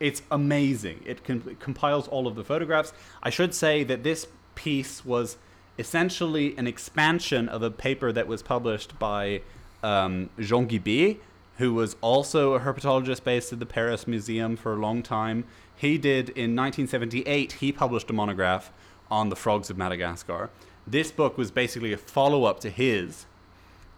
it's 0.01 0.23
amazing. 0.31 1.01
It, 1.07 1.24
com- 1.24 1.45
it 1.49 1.61
compiles 1.61 2.09
all 2.09 2.27
of 2.27 2.35
the 2.35 2.43
photographs. 2.43 2.93
I 3.23 3.31
should 3.31 3.55
say 3.55 3.85
that 3.85 4.03
this 4.03 4.27
piece 4.57 5.05
was 5.05 5.39
essentially 5.78 6.57
an 6.57 6.66
expansion 6.66 7.49
of 7.49 7.62
a 7.62 7.70
paper 7.70 8.12
that 8.12 8.27
was 8.27 8.43
published 8.43 8.99
by 8.99 9.43
um, 9.82 10.31
Jean 10.39 10.69
Guibé, 10.69 11.19
who 11.59 11.74
was 11.74 11.97
also 12.01 12.55
a 12.55 12.61
herpetologist 12.61 13.24
based 13.24 13.53
at 13.53 13.59
the 13.59 13.66
Paris 13.66 14.07
Museum 14.07 14.57
for 14.57 14.73
a 14.74 14.77
long 14.77 15.03
time. 15.03 15.44
He 15.74 15.99
did 15.99 16.28
in 16.31 16.55
1978, 16.57 17.53
he 17.53 17.73
published 17.73 18.09
a 18.11 18.12
monograph 18.12 18.73
on 19.11 19.28
the 19.28 19.36
frogs 19.36 19.70
of 19.70 19.77
Madagascar. 19.77 20.51
This 20.86 21.11
book 21.12 21.36
was 21.36 21.51
basically 21.51 21.93
a 21.93 21.97
follow 21.97 22.44
up 22.44 22.61
to 22.61 22.70
his, 22.70 23.27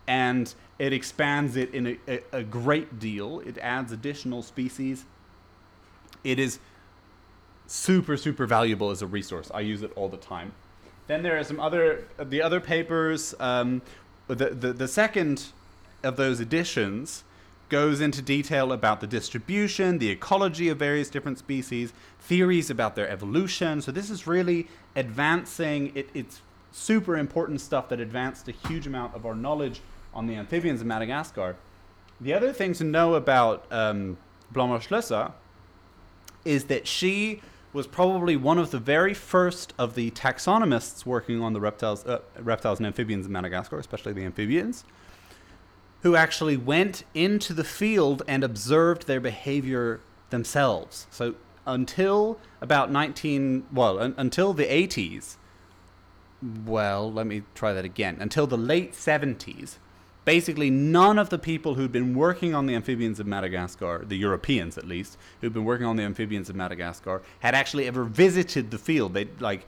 and 0.06 0.54
it 0.78 0.92
expands 0.92 1.56
it 1.56 1.72
in 1.72 1.86
a, 1.86 1.98
a, 2.08 2.22
a 2.32 2.42
great 2.42 2.98
deal. 2.98 3.40
It 3.40 3.58
adds 3.58 3.92
additional 3.92 4.42
species. 4.42 5.04
It 6.22 6.38
is 6.38 6.58
super, 7.66 8.16
super 8.16 8.46
valuable 8.46 8.90
as 8.90 9.02
a 9.02 9.06
resource. 9.06 9.50
I 9.54 9.60
use 9.60 9.82
it 9.82 9.92
all 9.96 10.08
the 10.08 10.16
time. 10.16 10.52
Then 11.06 11.22
there 11.22 11.38
are 11.38 11.44
some 11.44 11.60
other, 11.60 12.06
the 12.18 12.40
other 12.40 12.60
papers. 12.60 13.34
Um, 13.38 13.82
the, 14.26 14.50
the, 14.50 14.72
the 14.72 14.88
second 14.88 15.46
of 16.02 16.16
those 16.16 16.40
editions 16.40 17.24
goes 17.68 18.00
into 18.00 18.22
detail 18.22 18.72
about 18.72 19.00
the 19.00 19.06
distribution, 19.06 19.98
the 19.98 20.10
ecology 20.10 20.68
of 20.68 20.78
various 20.78 21.10
different 21.10 21.38
species, 21.38 21.92
theories 22.20 22.70
about 22.70 22.94
their 22.94 23.08
evolution. 23.08 23.82
So 23.82 23.90
this 23.90 24.10
is 24.10 24.26
really 24.26 24.68
advancing. 24.96 25.92
It, 25.94 26.08
it's 26.14 26.40
super 26.72 27.16
important 27.16 27.60
stuff 27.60 27.88
that 27.88 28.00
advanced 28.00 28.48
a 28.48 28.52
huge 28.52 28.86
amount 28.86 29.14
of 29.14 29.26
our 29.26 29.34
knowledge 29.34 29.80
on 30.12 30.26
the 30.26 30.36
amphibians 30.36 30.80
of 30.80 30.86
Madagascar. 30.86 31.56
The 32.20 32.32
other 32.32 32.52
thing 32.52 32.72
to 32.74 32.84
know 32.84 33.14
about 33.14 33.66
um, 33.70 34.16
Schlösser 34.54 35.32
is 36.44 36.64
that 36.64 36.86
she 36.86 37.42
was 37.74 37.86
probably 37.86 38.36
one 38.36 38.56
of 38.56 38.70
the 38.70 38.78
very 38.78 39.12
first 39.12 39.74
of 39.76 39.96
the 39.96 40.10
taxonomists 40.12 41.04
working 41.04 41.42
on 41.42 41.52
the 41.52 41.60
reptiles, 41.60 42.06
uh, 42.06 42.20
reptiles 42.38 42.78
and 42.78 42.86
amphibians 42.86 43.26
in 43.26 43.32
Madagascar, 43.32 43.78
especially 43.78 44.12
the 44.12 44.24
amphibians 44.24 44.84
who 46.02 46.14
actually 46.14 46.56
went 46.56 47.02
into 47.14 47.54
the 47.54 47.64
field 47.64 48.22
and 48.28 48.44
observed 48.44 49.06
their 49.06 49.20
behavior 49.20 50.00
themselves. 50.30 51.06
So 51.10 51.34
until 51.66 52.38
about 52.60 52.90
19, 52.92 53.66
well, 53.72 53.98
un- 53.98 54.14
until 54.18 54.52
the 54.52 54.66
80s, 54.66 55.36
well, 56.66 57.10
let 57.10 57.26
me 57.26 57.42
try 57.54 57.72
that 57.72 57.86
again. 57.86 58.18
Until 58.20 58.46
the 58.46 58.58
late 58.58 58.92
70s, 58.92 59.78
basically 60.24 60.70
none 60.70 61.18
of 61.18 61.28
the 61.30 61.38
people 61.38 61.74
who'd 61.74 61.92
been 61.92 62.14
working 62.14 62.54
on 62.54 62.66
the 62.66 62.74
amphibians 62.74 63.20
of 63.20 63.26
Madagascar, 63.26 64.04
the 64.06 64.16
Europeans 64.16 64.78
at 64.78 64.86
least, 64.86 65.18
who'd 65.40 65.52
been 65.52 65.64
working 65.64 65.86
on 65.86 65.96
the 65.96 66.02
amphibians 66.02 66.48
of 66.48 66.56
Madagascar, 66.56 67.22
had 67.40 67.54
actually 67.54 67.86
ever 67.86 68.04
visited 68.04 68.70
the 68.70 68.78
field. 68.78 69.14
They 69.14 69.28
like 69.40 69.66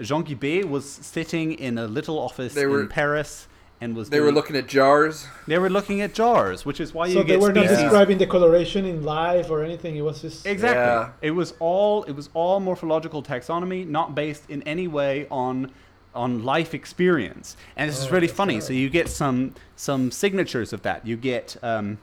Jean 0.00 0.24
Guibé 0.24 0.64
was 0.68 0.84
sitting 0.88 1.52
in 1.52 1.78
a 1.78 1.86
little 1.86 2.18
office 2.18 2.54
They 2.54 2.66
were- 2.66 2.82
in 2.82 2.88
Paris 2.88 3.48
and 3.80 3.94
was 3.94 4.08
They 4.08 4.20
were 4.20 4.32
looking 4.32 4.56
at 4.56 4.68
jars. 4.68 5.26
they 5.46 5.58
were 5.58 5.68
looking 5.68 6.00
at 6.00 6.14
jars, 6.14 6.64
which 6.64 6.80
is 6.80 6.94
why 6.94 7.06
you 7.08 7.14
get. 7.14 7.20
So 7.20 7.22
they 7.24 7.28
get 7.34 7.40
were 7.40 7.52
not 7.52 7.66
describing 7.68 8.16
the 8.18 8.26
coloration 8.26 8.86
in 8.86 9.02
life 9.02 9.50
or 9.50 9.62
anything. 9.62 9.96
It 9.96 10.00
was 10.02 10.22
just 10.22 10.46
Exactly. 10.46 10.80
Yeah. 10.80 11.10
It 11.20 11.32
was 11.32 11.52
all 11.58 12.04
it 12.04 12.12
was 12.12 12.30
all 12.32 12.58
morphological 12.60 13.22
taxonomy, 13.22 13.86
not 13.86 14.14
based 14.14 14.44
in 14.48 14.62
any 14.62 14.88
way 14.88 15.26
on 15.30 15.70
on 16.16 16.42
life 16.44 16.74
experience. 16.74 17.56
And 17.76 17.88
this 17.90 18.00
is 18.00 18.06
Oh, 18.06 18.10
really 18.10 18.28
funny. 18.28 18.54
right. 18.54 18.62
So 18.62 18.72
you 18.72 18.88
get 18.90 19.08
some 19.08 19.54
some 19.76 20.10
signatures 20.10 20.72
of 20.72 20.82
that. 20.82 21.06
You 21.06 21.16
get 21.16 21.56
um, 21.62 21.98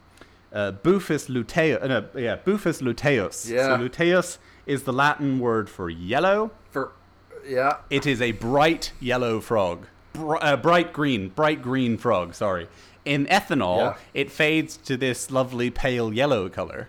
uh, 0.53 0.71
Boophis 0.83 1.27
luteus. 1.29 1.81
Uh, 1.81 1.87
no, 1.87 2.05
yeah, 2.15 2.37
Boophis 2.37 2.81
luteus. 2.81 3.49
Yeah. 3.49 3.65
So 3.77 3.83
luteus 3.83 4.37
is 4.65 4.83
the 4.83 4.93
Latin 4.93 5.39
word 5.39 5.69
for 5.69 5.89
yellow. 5.89 6.51
For 6.71 6.91
yeah, 7.47 7.77
It 7.89 8.05
is 8.07 8.21
a 8.21 8.31
bright 8.31 8.93
yellow 9.01 9.41
frog. 9.41 9.87
Br- 10.13 10.37
uh, 10.39 10.55
bright 10.55 10.93
green, 10.93 11.29
bright 11.29 11.61
green 11.61 11.97
frog, 11.97 12.35
sorry. 12.35 12.67
In 13.03 13.25
ethanol, 13.25 13.77
Yeah. 13.79 13.95
it 14.13 14.31
fades 14.31 14.77
to 14.77 14.95
this 14.95 15.29
lovely 15.31 15.69
pale 15.69 16.13
yellow 16.13 16.47
color, 16.47 16.87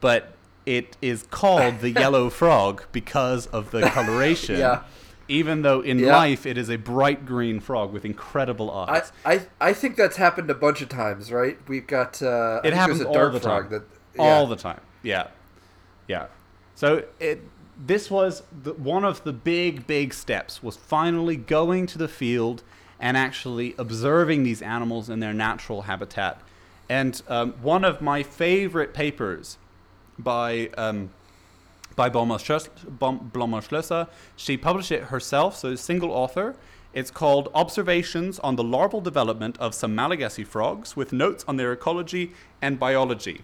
but 0.00 0.34
it 0.64 0.96
is 1.02 1.24
called 1.30 1.80
the 1.80 1.90
yellow 2.02 2.30
frog 2.30 2.84
because 2.92 3.46
of 3.48 3.70
the 3.72 3.82
coloration. 3.90 4.58
Yeah. 4.60 4.82
Even 5.28 5.62
though 5.62 5.80
in 5.80 5.98
Yeah. 5.98 6.16
life 6.16 6.46
it 6.46 6.56
is 6.56 6.68
a 6.70 6.76
bright 6.76 7.26
green 7.26 7.60
frog 7.60 7.92
with 7.92 8.04
incredible 8.04 8.70
eyes. 8.70 9.12
I 9.24 9.42
I 9.60 9.72
think 9.72 9.96
that's 9.96 10.16
happened 10.16 10.50
a 10.50 10.54
bunch 10.54 10.82
of 10.82 10.88
times, 10.88 11.32
right? 11.32 11.58
We've 11.68 11.86
got 11.86 12.22
uh, 12.22 12.60
it 12.64 12.72
happens 12.72 13.00
a 13.00 13.08
all 13.08 13.30
the 13.30 13.40
frog 13.40 13.64
time. 13.64 13.70
that 13.70 13.82
All 14.18 14.42
yeah. 14.42 14.48
the 14.48 14.56
time. 14.56 14.80
Yeah. 15.02 15.26
Yeah. 16.08 16.26
So 16.74 17.04
it 17.20 17.42
this 17.78 18.10
was 18.10 18.42
the, 18.62 18.72
one 18.72 19.04
of 19.04 19.24
the 19.24 19.32
big 19.32 19.86
big 19.86 20.14
steps 20.14 20.62
was 20.62 20.76
finally 20.76 21.36
going 21.36 21.86
to 21.86 21.98
the 21.98 22.08
field 22.08 22.62
and 22.98 23.16
actually 23.16 23.74
observing 23.76 24.42
these 24.44 24.62
animals 24.62 25.10
in 25.10 25.20
their 25.20 25.34
natural 25.34 25.82
habitat. 25.82 26.40
And 26.88 27.20
um, 27.28 27.52
one 27.60 27.84
of 27.84 28.00
my 28.00 28.22
favorite 28.22 28.94
papers 28.94 29.58
by 30.18 30.68
um, 30.78 31.10
by 31.96 32.08
Blommers-Schlösser. 32.10 34.08
She 34.36 34.56
published 34.56 34.92
it 34.92 35.04
herself, 35.04 35.56
so 35.56 35.74
single 35.74 36.12
author. 36.12 36.54
It's 36.92 37.10
called 37.10 37.50
Observations 37.54 38.38
on 38.38 38.56
the 38.56 38.64
Larval 38.64 39.00
Development 39.02 39.58
of 39.58 39.74
Some 39.74 39.94
Malagasy 39.94 40.44
Frogs 40.44 40.94
with 40.96 41.12
Notes 41.12 41.44
on 41.48 41.56
Their 41.56 41.72
Ecology 41.72 42.32
and 42.62 42.78
Biology. 42.78 43.42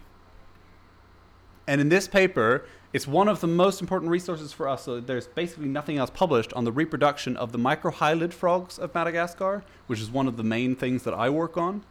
And 1.67 1.79
in 1.79 1.89
this 1.89 2.07
paper, 2.07 2.65
it's 2.91 3.07
one 3.07 3.27
of 3.27 3.41
the 3.41 3.47
most 3.47 3.81
important 3.81 4.11
resources 4.11 4.53
for 4.53 4.67
us. 4.67 4.83
So 4.83 4.99
there's 4.99 5.27
basically 5.27 5.67
nothing 5.67 5.97
else 5.97 6.09
published 6.09 6.53
on 6.53 6.63
the 6.63 6.71
reproduction 6.71 7.35
of 7.37 7.51
the 7.51 7.57
microhylid 7.57 8.33
frogs 8.33 8.77
of 8.77 8.93
Madagascar, 8.93 9.63
which 9.87 9.99
is 9.99 10.11
one 10.11 10.27
of 10.27 10.37
the 10.37 10.43
main 10.43 10.75
things 10.75 11.03
that 11.03 11.13
I 11.13 11.29
work 11.29 11.57
on. 11.57 11.83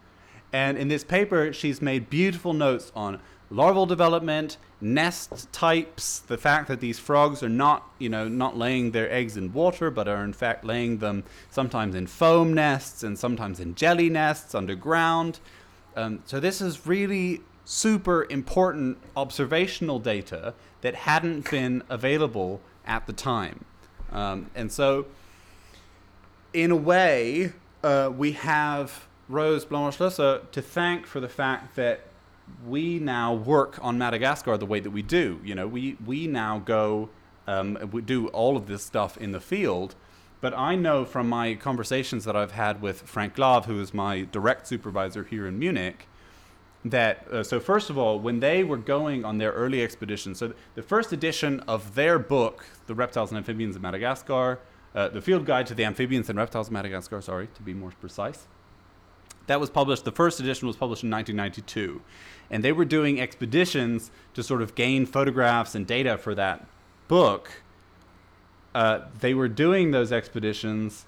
And 0.53 0.77
in 0.77 0.89
this 0.89 1.03
paper, 1.03 1.53
she's 1.53 1.81
made 1.81 2.11
beautiful 2.11 2.53
notes 2.53 2.93
on 2.95 3.21
larval 3.53 3.87
development, 3.87 4.57
nest 4.81 5.53
types, 5.53 6.21
the 6.21 6.39
fact 6.39 6.69
that 6.69 6.81
these 6.81 6.99
frogs 6.99 7.43
are 7.43 7.49
not, 7.49 7.89
you 7.99 8.09
know, 8.09 8.27
not 8.27 8.57
laying 8.57 8.93
their 8.93 9.11
eggs 9.13 9.37
in 9.37 9.53
water, 9.53 9.91
but 9.91 10.09
are 10.09 10.25
in 10.25 10.33
fact 10.33 10.65
laying 10.65 10.99
them 10.99 11.23
sometimes 11.51 11.95
in 11.95 12.07
foam 12.07 12.55
nests 12.55 13.03
and 13.03 13.19
sometimes 13.19 13.61
in 13.61 13.75
jelly 13.75 14.09
nests 14.09 14.55
underground. 14.55 15.39
Um, 15.95 16.23
so 16.25 16.41
this 16.41 16.61
is 16.61 16.87
really 16.87 17.43
super 17.65 18.27
important 18.31 18.99
observational 19.17 19.99
data 19.99 20.55
that 20.81 20.95
hadn't 20.95 21.51
been 21.51 21.83
available 21.89 22.61
at 22.87 23.07
the 23.07 23.13
time. 23.13 23.65
Um, 24.11 24.51
and 24.55 24.73
so, 24.73 25.07
in 26.53 26.71
a 26.71 26.77
way, 26.77 27.53
uh, 27.85 28.11
we 28.15 28.33
have 28.33 29.07
Rose 29.29 29.65
Blommers-Schlösser 29.65 30.51
to 30.51 30.63
thank 30.63 31.07
for 31.07 31.21
the 31.21 31.29
fact 31.29 31.77
that 31.77 32.01
we 32.67 32.99
now 32.99 33.35
work 33.35 33.79
on 33.83 33.99
Madagascar 33.99 34.57
the 34.57 34.67
way 34.67 34.81
that 34.81 34.91
we 34.91 35.03
do. 35.03 35.41
You 35.45 35.55
know, 35.55 35.67
we, 35.67 35.97
we 36.05 36.27
now 36.27 36.59
go, 36.59 37.11
um, 37.47 37.79
we 37.93 38.03
do 38.03 38.29
all 38.29 38.57
of 38.57 38.67
this 38.67 38.85
stuff 38.85 39.17
in 39.17 39.33
the 39.33 39.41
field. 39.41 39.95
But 40.41 40.55
I 40.59 40.75
know 40.75 41.05
from 41.05 41.29
my 41.29 41.55
conversations 41.55 42.25
that 42.25 42.35
I've 42.35 42.53
had 42.53 42.83
with 42.83 43.03
Frank 43.03 43.35
Glaw, 43.35 43.63
who 43.63 43.81
is 43.81 43.95
my 43.95 44.23
direct 44.23 44.67
supervisor 44.67 45.23
here 45.25 45.47
in 45.47 45.59
Munich, 45.59 46.09
that 46.85 47.27
uh, 47.29 47.45
so 47.45 47.61
first 47.61 47.91
of 47.91 47.99
all 47.99 48.19
when 48.19 48.41
they 48.41 48.65
were 48.65 48.77
going 48.77 49.25
on 49.25 49.39
their 49.39 49.53
early 49.53 49.83
expeditions 49.83 50.39
so 50.39 50.53
the 50.75 50.83
first 50.83 51.13
edition 51.13 51.61
of 51.61 51.95
their 51.95 52.19
book 52.19 52.67
the 52.87 52.95
reptiles 52.95 53.31
and 53.31 53.39
amphibians 53.39 53.77
of 53.77 53.83
madagascar 53.83 54.59
uh, 54.95 55.09
the 55.09 55.21
field 55.21 55.47
guide 55.47 55.67
to 55.67 55.75
the 55.75 55.85
amphibians 55.85 56.29
and 56.29 56.39
reptiles 56.39 56.67
of 56.67 56.73
madagascar 56.73 57.21
sorry 57.21 57.49
to 57.55 57.63
be 57.63 57.73
more 57.73 57.93
precise 58.01 58.49
that 59.47 59.61
was 59.61 59.71
published 59.71 60.05
the 60.05 60.11
first 60.11 60.41
edition 60.41 60.67
was 60.67 60.77
published 60.77 61.05
in 61.05 61.11
1992 61.11 62.03
and 62.53 62.63
they 62.63 62.71
were 62.71 62.85
doing 62.85 63.21
expeditions 63.21 64.13
to 64.35 64.43
sort 64.45 64.63
of 64.63 64.77
gain 64.77 65.07
photographs 65.07 65.75
and 65.75 65.87
data 65.87 66.17
for 66.17 66.35
that 66.37 66.65
book 67.09 67.63
uh, 68.75 69.01
they 69.21 69.35
were 69.35 69.49
doing 69.49 69.91
those 69.91 70.13
expeditions 70.13 71.05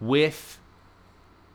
with 0.00 0.58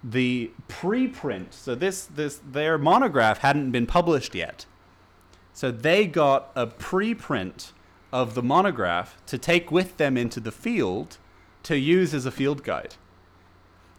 the 0.04 0.52
preprint. 0.68 1.48
So 1.52 1.76
this 1.76 2.06
this 2.06 2.40
their 2.50 2.78
monograph 2.78 3.40
hadn't 3.40 3.72
been 3.72 3.86
published 3.86 4.36
yet. 4.36 4.66
So 5.54 5.72
they 5.72 6.06
got 6.08 6.52
a 6.56 6.68
preprint 6.68 7.72
of 8.12 8.34
the 8.34 8.44
monograph 8.44 9.18
to 9.28 9.38
take 9.38 9.72
with 9.72 9.98
them 9.98 10.18
into 10.18 10.40
the 10.40 10.52
field 10.52 11.18
to 11.64 11.78
use 11.78 12.14
as 12.14 12.26
a 12.26 12.32
field 12.32 12.64
guide. 12.64 12.96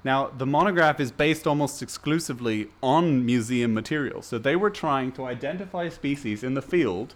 Now, 0.03 0.29
the 0.29 0.47
monograph 0.47 0.99
is 0.99 1.13
based 1.13 1.47
almost 1.47 1.83
exclusively 1.83 2.69
on 2.83 3.25
museum 3.27 3.75
material. 3.75 4.23
So 4.23 4.39
they 4.39 4.57
were 4.57 4.71
trying 4.71 5.13
to 5.13 5.27
identify 5.27 5.89
species 5.91 6.43
in 6.43 6.55
the 6.55 6.63
field 6.63 7.15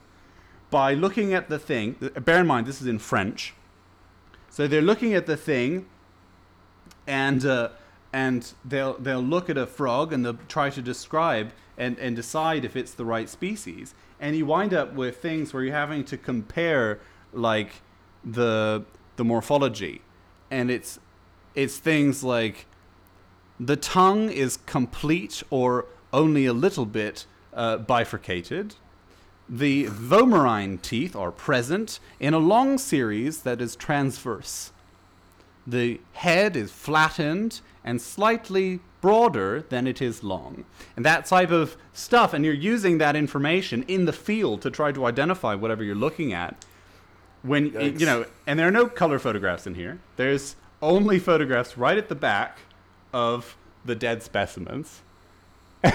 by 0.71 0.93
looking 0.93 1.33
at 1.33 1.49
the 1.49 1.59
thing. 1.59 1.97
Bear 2.25 2.41
in 2.41 2.47
mind, 2.47 2.67
this 2.67 2.83
is 2.83 2.87
in 2.87 2.99
French. 2.99 3.55
So 4.51 4.67
they're 4.67 4.83
looking 4.83 5.15
at 5.15 5.27
the 5.27 5.37
thing 5.37 5.87
and 7.07 7.45
uh, 7.45 7.71
and 8.13 8.53
they'll 8.65 8.99
they'll 8.99 9.21
look 9.21 9.51
at 9.51 9.57
a 9.57 9.67
frog 9.67 10.13
and 10.13 10.25
they'll 10.25 10.39
try 10.47 10.71
to 10.71 10.83
describe 10.83 11.53
and, 11.77 11.99
and 11.99 12.15
decide 12.15 12.65
if 12.65 12.77
it's 12.77 12.93
the 12.93 13.05
right 13.05 13.29
species. 13.29 13.95
And 14.21 14.37
you 14.37 14.47
wind 14.47 14.73
up 14.73 14.95
with 14.95 15.17
things 15.17 15.53
where 15.53 15.65
you're 15.65 15.75
having 15.75 16.05
to 16.05 16.17
compare 16.17 17.01
like 17.33 17.83
the 18.25 18.85
the 19.17 19.25
morphology. 19.25 20.03
And 20.51 20.71
it's 20.71 21.01
it's 21.55 21.79
things 21.79 22.23
like 22.23 22.67
the 23.59 23.77
tongue 23.77 24.31
is 24.31 24.59
complete 24.67 25.43
or 25.51 25.87
only 26.13 26.47
a 26.47 26.53
little 26.53 26.87
bit 26.87 27.27
uh, 27.53 27.79
bifurcated. 27.79 28.75
The 29.49 29.87
vomerine 29.87 30.81
teeth 30.81 31.15
are 31.15 31.31
present 31.31 32.01
in 32.19 32.35
a 32.35 32.39
long 32.39 32.79
series 32.79 33.43
that 33.43 33.61
is 33.61 33.77
transverse. 33.77 34.73
The 35.67 36.01
head 36.13 36.57
is 36.57 36.71
flattened 36.73 37.61
and 37.85 38.01
slightly 38.01 38.81
broader 39.01 39.65
than 39.69 39.87
it 39.87 40.01
is 40.01 40.25
long. 40.25 40.65
And 40.97 41.05
that 41.05 41.27
type 41.27 41.51
of 41.51 41.77
stuff, 41.93 42.33
and 42.33 42.45
you're 42.45 42.55
using 42.55 42.99
that 42.99 43.17
information 43.17 43.85
in 43.87 44.07
the 44.07 44.13
field 44.13 44.63
to 44.63 44.71
try 44.71 44.93
to 44.93 45.05
identify 45.05 45.55
whatever 45.55 45.85
you're 45.85 45.95
looking 45.95 46.33
at. 46.33 46.65
When, 47.43 47.73
Yikes. 47.73 48.01
you 48.01 48.07
know, 48.07 48.25
and 48.47 48.59
there 48.59 48.67
are 48.67 48.73
no 48.73 48.87
color 48.87 49.19
photographs 49.19 49.67
in 49.67 49.75
here. 49.75 50.01
There's 50.17 50.57
only 50.81 51.19
photographs 51.19 51.77
right 51.77 51.99
at 51.99 52.09
the 52.09 52.15
back 52.15 52.59
of 53.15 53.57
the 53.85 53.95
dead 53.95 54.23
specimens. 54.23 55.01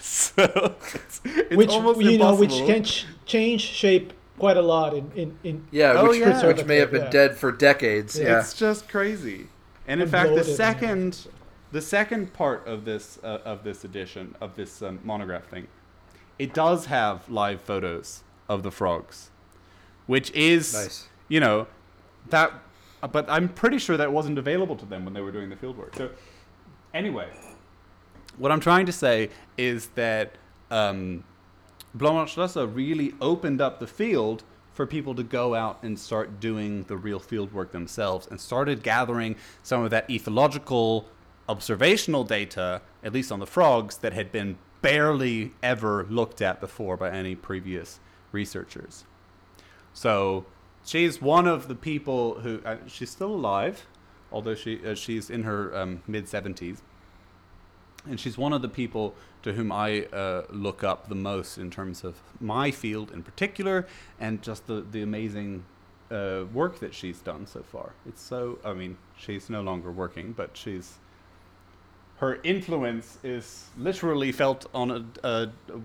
So 0.00 0.74
it's, 0.94 1.20
it's 1.24 1.56
which 1.56 1.70
almost 1.70 2.00
you 2.00 2.16
know 2.18 2.34
which 2.34 2.50
can 2.66 2.84
ch- 2.84 3.06
change 3.26 3.60
shape 3.60 4.12
quite 4.38 4.56
a 4.56 4.62
lot 4.62 4.94
in 4.94 5.10
in, 5.14 5.38
in 5.44 5.66
Yeah, 5.70 5.92
Oh, 5.96 6.08
which, 6.08 6.20
yeah. 6.20 6.46
which 6.46 6.64
may 6.64 6.76
have 6.76 6.90
been 6.90 7.02
Yeah. 7.04 7.10
dead 7.10 7.36
for 7.36 7.52
decades. 7.52 8.18
Yeah. 8.18 8.38
It's 8.40 8.54
just 8.54 8.88
crazy. 8.88 9.48
And 9.86 10.00
in 10.00 10.04
And 10.04 10.10
fact, 10.10 10.34
the 10.34 10.44
second, 10.44 11.26
the 11.72 11.80
second 11.82 12.32
part 12.32 12.66
of 12.66 12.84
this 12.84 13.18
uh, 13.22 13.38
of 13.44 13.64
this 13.64 13.84
edition 13.84 14.34
of 14.40 14.56
this 14.56 14.82
um, 14.82 15.00
monograph 15.04 15.44
thing, 15.46 15.66
it 16.38 16.54
does 16.54 16.86
have 16.86 17.28
live 17.28 17.60
photos 17.60 18.22
of 18.48 18.62
the 18.62 18.70
frogs, 18.70 19.30
which 20.06 20.30
is 20.32 20.72
Nice. 20.72 21.08
you 21.28 21.40
know 21.40 21.66
that. 22.30 22.52
But 23.12 23.24
I'm 23.30 23.48
pretty 23.48 23.78
sure 23.78 23.96
that 23.96 24.12
wasn't 24.12 24.38
available 24.38 24.76
to 24.76 24.84
them 24.84 25.04
when 25.06 25.14
they 25.14 25.22
were 25.22 25.32
doing 25.32 25.48
the 25.50 25.56
field 25.56 25.78
work. 25.78 25.96
So 25.96 26.10
anyway, 26.94 27.28
what 28.38 28.52
I'm 28.52 28.60
trying 28.60 28.86
to 28.86 28.92
say 28.92 29.30
is 29.56 29.88
that 29.94 30.36
um, 30.70 31.24
Blommers-Schlösser 31.96 32.72
really 32.72 33.14
opened 33.20 33.60
up 33.60 33.80
the 33.80 33.86
field 33.86 34.44
for 34.72 34.86
people 34.86 35.14
to 35.14 35.22
go 35.22 35.54
out 35.54 35.82
and 35.82 35.98
start 35.98 36.40
doing 36.40 36.84
the 36.84 36.96
real 36.96 37.18
field 37.18 37.52
work 37.52 37.72
themselves 37.72 38.26
and 38.28 38.40
started 38.40 38.82
gathering 38.82 39.36
some 39.62 39.82
of 39.82 39.90
that 39.90 40.08
ethological 40.08 41.04
observational 41.48 42.24
data, 42.24 42.80
at 43.02 43.12
least 43.12 43.32
on 43.32 43.40
the 43.40 43.46
frogs, 43.46 43.98
that 43.98 44.12
had 44.12 44.30
been 44.30 44.56
barely 44.80 45.52
ever 45.62 46.06
looked 46.08 46.40
at 46.40 46.60
before 46.60 46.96
by 46.96 47.10
any 47.10 47.34
previous 47.34 48.00
researchers. 48.32 49.04
So 49.92 50.46
she's 50.84 51.20
one 51.20 51.46
of 51.46 51.68
the 51.68 51.74
people 51.74 52.40
who 52.40 52.62
uh, 52.64 52.76
she's 52.86 53.10
still 53.10 53.34
alive, 53.34 53.86
although 54.32 54.54
she 54.54 54.80
uh, 54.84 54.94
she's 54.94 55.30
in 55.30 55.42
her 55.44 55.76
um, 55.76 56.02
mid 56.06 56.28
seventies, 56.28 56.82
and 58.08 58.18
she's 58.18 58.36
one 58.38 58.52
of 58.52 58.62
the 58.62 58.68
people 58.68 59.14
to 59.42 59.52
whom 59.52 59.72
I 59.72 60.04
uh, 60.06 60.44
look 60.50 60.84
up 60.84 61.08
the 61.08 61.14
most 61.14 61.58
in 61.58 61.70
terms 61.70 62.04
of 62.04 62.16
my 62.40 62.70
field 62.70 63.10
in 63.10 63.22
particular, 63.22 63.86
and 64.18 64.42
just 64.42 64.66
the 64.66 64.80
the 64.80 65.02
amazing 65.02 65.64
uh, 66.10 66.44
work 66.52 66.80
that 66.80 66.94
she's 66.94 67.20
done 67.20 67.46
so 67.46 67.62
far. 67.62 67.92
It's 68.06 68.22
so 68.22 68.58
I 68.64 68.74
mean 68.74 68.98
she's 69.16 69.50
no 69.50 69.62
longer 69.62 69.90
working, 69.90 70.32
but 70.32 70.56
she's 70.56 70.98
her 72.20 72.38
influence 72.44 73.16
is 73.24 73.70
literally 73.78 74.30
felt 74.30 74.66
on 74.74 74.90
a, 74.90 75.26
a, 75.26 75.48
a 75.72 75.80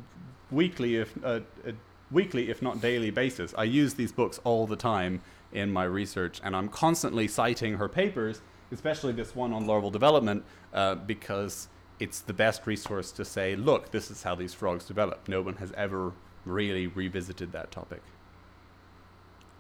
weekly, 0.51 0.97
if 0.97 1.15
a, 1.23 1.41
a 1.65 1.73
weekly, 2.11 2.49
if 2.49 2.61
not 2.61 2.81
daily 2.81 3.09
basis. 3.09 3.53
I 3.57 3.63
use 3.63 3.93
these 3.93 4.11
books 4.11 4.39
all 4.43 4.67
the 4.67 4.75
time 4.75 5.21
in 5.55 5.71
my 5.71 5.85
research, 5.85 6.41
and 6.43 6.55
I'm 6.55 6.67
constantly 6.67 7.27
citing 7.27 7.75
her 7.75 7.87
papers, 7.87 8.41
especially 8.71 9.13
this 9.13 9.33
one 9.35 9.53
on 9.53 9.65
larval 9.65 9.89
development, 9.89 10.43
uh, 10.73 10.95
because 10.95 11.69
it's 11.99 12.19
the 12.19 12.33
best 12.33 12.67
resource 12.67 13.11
to 13.13 13.23
say, 13.23 13.55
look, 13.55 13.91
this 13.91 14.11
is 14.11 14.23
how 14.23 14.35
these 14.35 14.53
frogs 14.53 14.85
develop. 14.85 15.27
No 15.27 15.41
one 15.41 15.55
has 15.55 15.71
ever 15.77 16.11
really 16.45 16.87
revisited 16.87 17.53
that 17.53 17.71
topic. 17.71 18.01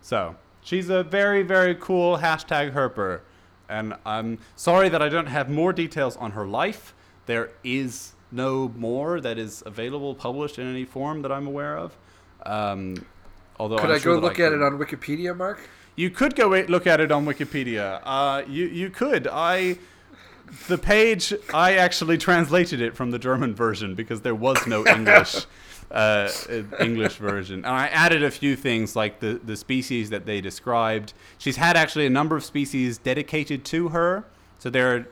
So 0.01 0.35
she's 0.61 0.89
a 0.89 1.01
very, 1.03 1.43
very 1.43 1.75
cool 1.75 2.17
hashtag 2.17 2.73
herper. 2.73 3.21
And 3.69 3.95
I'm 4.05 4.39
sorry 4.55 4.89
that 4.89 5.01
I 5.01 5.09
don't 5.09 5.27
have 5.27 5.49
more 5.49 5.73
details 5.73 6.17
on 6.17 6.31
her 6.31 6.45
life. 6.45 6.93
There 7.25 7.51
is 7.63 8.13
no 8.31 8.71
more 8.75 9.21
that 9.21 9.37
is 9.37 9.63
available, 9.65 10.13
published 10.13 10.59
in 10.59 10.67
any 10.67 10.85
form 10.85 11.21
that 11.21 11.31
I'm 11.31 11.47
aware 11.47 11.77
of. 11.77 11.97
Um, 12.45 13.05
although 13.57 13.77
Could 13.77 13.89
I'm 13.89 13.95
i 13.95 13.99
sure 13.99 14.15
go 14.15 14.21
look 14.21 14.39
at 14.39 14.51
it 14.51 14.61
on 14.61 14.77
Wikipedia, 14.77 15.35
Mark? 15.35 15.61
You 15.95 16.09
could 16.09 16.35
go 16.35 16.49
look 16.49 16.87
at 16.87 16.99
it 16.99 17.11
on 17.11 17.25
Wikipedia. 17.25 18.01
Uh, 18.03 18.43
you 18.47 18.65
you 18.65 18.89
could. 18.89 19.27
I 19.31 19.77
the 20.67 20.77
page 20.77 21.33
I 21.53 21.75
actually 21.75 22.17
translated 22.17 22.81
it 22.81 22.95
from 22.95 23.11
the 23.11 23.19
German 23.19 23.55
version 23.55 23.95
because 23.95 24.21
there 24.21 24.35
was 24.35 24.67
no 24.67 24.85
English 24.97 25.45
uh, 25.91 26.29
English 26.79 27.15
version, 27.15 27.59
and 27.59 27.73
I 27.73 27.87
added 27.87 28.23
a 28.23 28.31
few 28.31 28.55
things 28.55 28.95
like 28.95 29.19
the 29.19 29.39
the 29.43 29.55
species 29.55 30.09
that 30.09 30.25
they 30.25 30.41
described. 30.41 31.13
She's 31.37 31.57
had 31.57 31.77
actually 31.77 32.05
a 32.05 32.09
number 32.09 32.35
of 32.35 32.43
species 32.43 32.97
dedicated 32.97 33.63
to 33.65 33.89
her. 33.89 34.25
So 34.59 34.69
there 34.69 34.95
are 34.95 35.07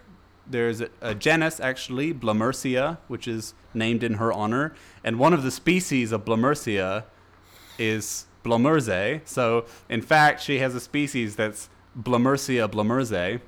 there's 0.46 0.82
a, 0.82 0.90
a 1.00 1.16
genus 1.16 1.60
actually 1.60 2.14
Blommersia, 2.14 2.98
which 3.08 3.28
is 3.28 3.54
named 3.74 4.04
in 4.04 4.16
her 4.16 4.34
honor, 4.34 4.76
and 5.04 5.18
one 5.18 5.34
of 5.34 5.44
the 5.44 5.52
species 5.52 6.12
of 6.12 6.26
Blommersia 6.26 7.06
is 7.80 8.26
blommersae. 8.44 9.22
So, 9.26 9.66
in 9.90 10.02
fact, 10.02 10.42
she 10.42 10.60
has 10.60 10.76
a 10.76 10.80
species 10.80 11.36
that's 11.36 11.70
Blommersia 12.00 12.68
blommersae, 12.68 13.40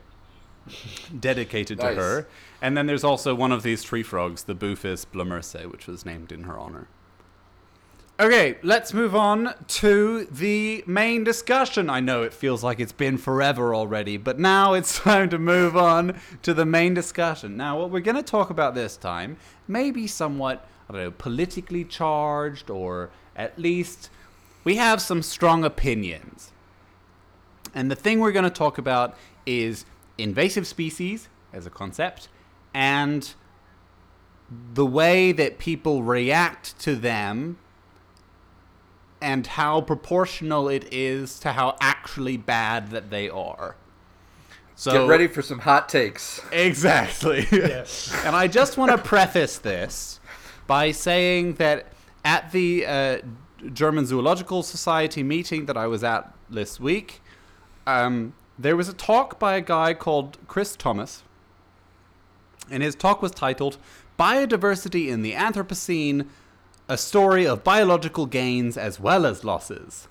dedicated 1.20 1.80
to 1.80 1.94
her. 1.96 2.28
And 2.62 2.78
then 2.78 2.86
there's 2.86 3.04
also 3.04 3.36
one 3.36 3.52
of 3.52 3.64
these 3.64 3.84
tree 3.84 4.04
frogs, 4.04 4.44
the 4.44 4.56
Boophis 4.56 5.06
blommersae, 5.06 5.72
which 5.72 5.88
was 5.88 6.06
named 6.06 6.32
in 6.32 6.44
her 6.44 6.58
honor. 6.58 6.88
Okay, 8.18 8.58
let's 8.64 8.94
move 8.94 9.14
on 9.14 9.54
to 9.68 10.24
the 10.26 10.84
main 10.88 11.26
discussion. 11.26 11.90
I 11.90 12.00
know 12.00 12.24
it 12.24 12.34
feels 12.34 12.64
like 12.64 12.80
it's 12.80 12.94
been 12.94 13.18
forever 13.18 13.76
already, 13.76 14.16
but 14.16 14.40
now 14.40 14.74
it's 14.74 15.00
time 15.04 15.30
to 15.32 15.38
move 15.38 15.76
on 15.76 16.18
to 16.44 16.54
the 16.54 16.66
main 16.66 16.94
discussion. 16.94 17.58
Now, 17.58 17.78
what 17.78 17.90
we're 17.90 18.00
going 18.00 18.16
to 18.16 18.24
talk 18.24 18.50
about 18.50 18.74
this 18.74 18.96
time 18.96 19.36
may 19.68 19.92
be 19.92 20.08
somewhat, 20.08 20.66
I 20.90 20.94
don't 20.94 21.04
know, 21.04 21.12
politically 21.12 21.84
charged, 21.84 22.70
or 22.70 23.10
at 23.36 23.60
least 23.60 24.10
we 24.66 24.76
have 24.76 25.02
some 25.02 25.22
strong 25.22 25.64
opinions. 25.64 26.52
And 27.74 27.90
the 27.90 27.96
thing 27.96 28.20
we're 28.20 28.34
going 28.34 28.44
to 28.44 28.50
talk 28.50 28.78
about 28.78 29.16
is 29.46 29.86
invasive 30.18 30.68
species 30.68 31.30
as 31.54 31.66
a 31.66 31.70
concept 31.70 32.28
and 32.74 33.34
the 34.74 34.86
way 34.86 35.32
that 35.32 35.58
people 35.58 36.04
react 36.04 36.78
to 36.80 36.96
them 36.96 37.58
and 39.22 39.48
how 39.48 39.82
proportional 39.82 40.68
it 40.68 40.92
is 40.92 41.40
to 41.40 41.54
how 41.54 41.78
actually 41.80 42.38
bad 42.38 42.92
that 42.92 43.10
they 43.10 43.30
are. 43.30 43.76
So 44.76 44.92
Get 44.92 45.08
ready 45.08 45.28
for 45.28 45.42
some 45.42 45.60
hot 45.60 45.88
takes. 45.88 46.42
Exactly. 46.52 47.48
Yes. 47.52 48.14
and 48.26 48.36
I 48.36 48.48
just 48.48 48.78
want 48.78 48.92
to 48.92 48.98
preface 48.98 49.58
this 49.58 50.20
by 50.68 50.92
saying 50.92 51.54
that 51.56 51.88
at 52.26 52.52
the 52.52 52.86
uh, 52.86 53.18
German 53.74 54.06
Zoological 54.06 54.64
Society 54.64 55.24
meeting 55.24 55.66
that 55.66 55.78
I 55.78 55.88
was 55.88 56.04
at 56.04 56.34
this 56.50 56.80
week, 56.80 57.22
um, 57.88 58.34
there 58.58 58.76
was 58.76 58.90
a 58.90 58.94
talk 58.94 59.40
by 59.40 59.56
a 59.56 59.62
guy 59.62 59.94
called 59.94 60.38
Chris 60.48 60.76
Thomas. 60.76 61.24
And 62.70 62.82
his 62.82 62.96
talk 62.96 63.22
was 63.22 63.32
titled 63.32 63.78
Biodiversity 64.20 65.08
in 65.08 65.22
the 65.22 65.34
Anthropocene 65.34 66.28
A 66.88 66.98
Story 66.98 67.46
of 67.46 67.64
Biological 67.64 68.26
Gains 68.26 68.78
as 68.78 69.00
Well 69.00 69.26
as 69.26 69.44
Losses. 69.44 70.08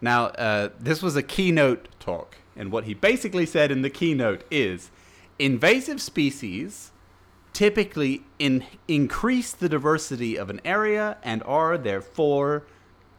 Now, 0.00 0.26
uh, 0.26 0.70
this 0.78 1.02
was 1.02 1.16
a 1.16 1.22
keynote 1.22 1.88
talk. 2.00 2.36
And 2.56 2.70
what 2.70 2.84
he 2.84 2.94
basically 2.94 3.46
said 3.46 3.70
in 3.70 3.82
the 3.82 3.90
keynote 3.90 4.44
is 4.50 4.90
invasive 5.38 6.00
species 6.00 6.92
typically 7.52 8.22
in- 8.38 8.64
increase 8.88 9.52
the 9.52 9.68
diversity 9.68 10.36
of 10.36 10.50
an 10.50 10.60
area 10.64 11.16
and 11.22 11.42
are 11.44 11.78
therefore 11.78 12.64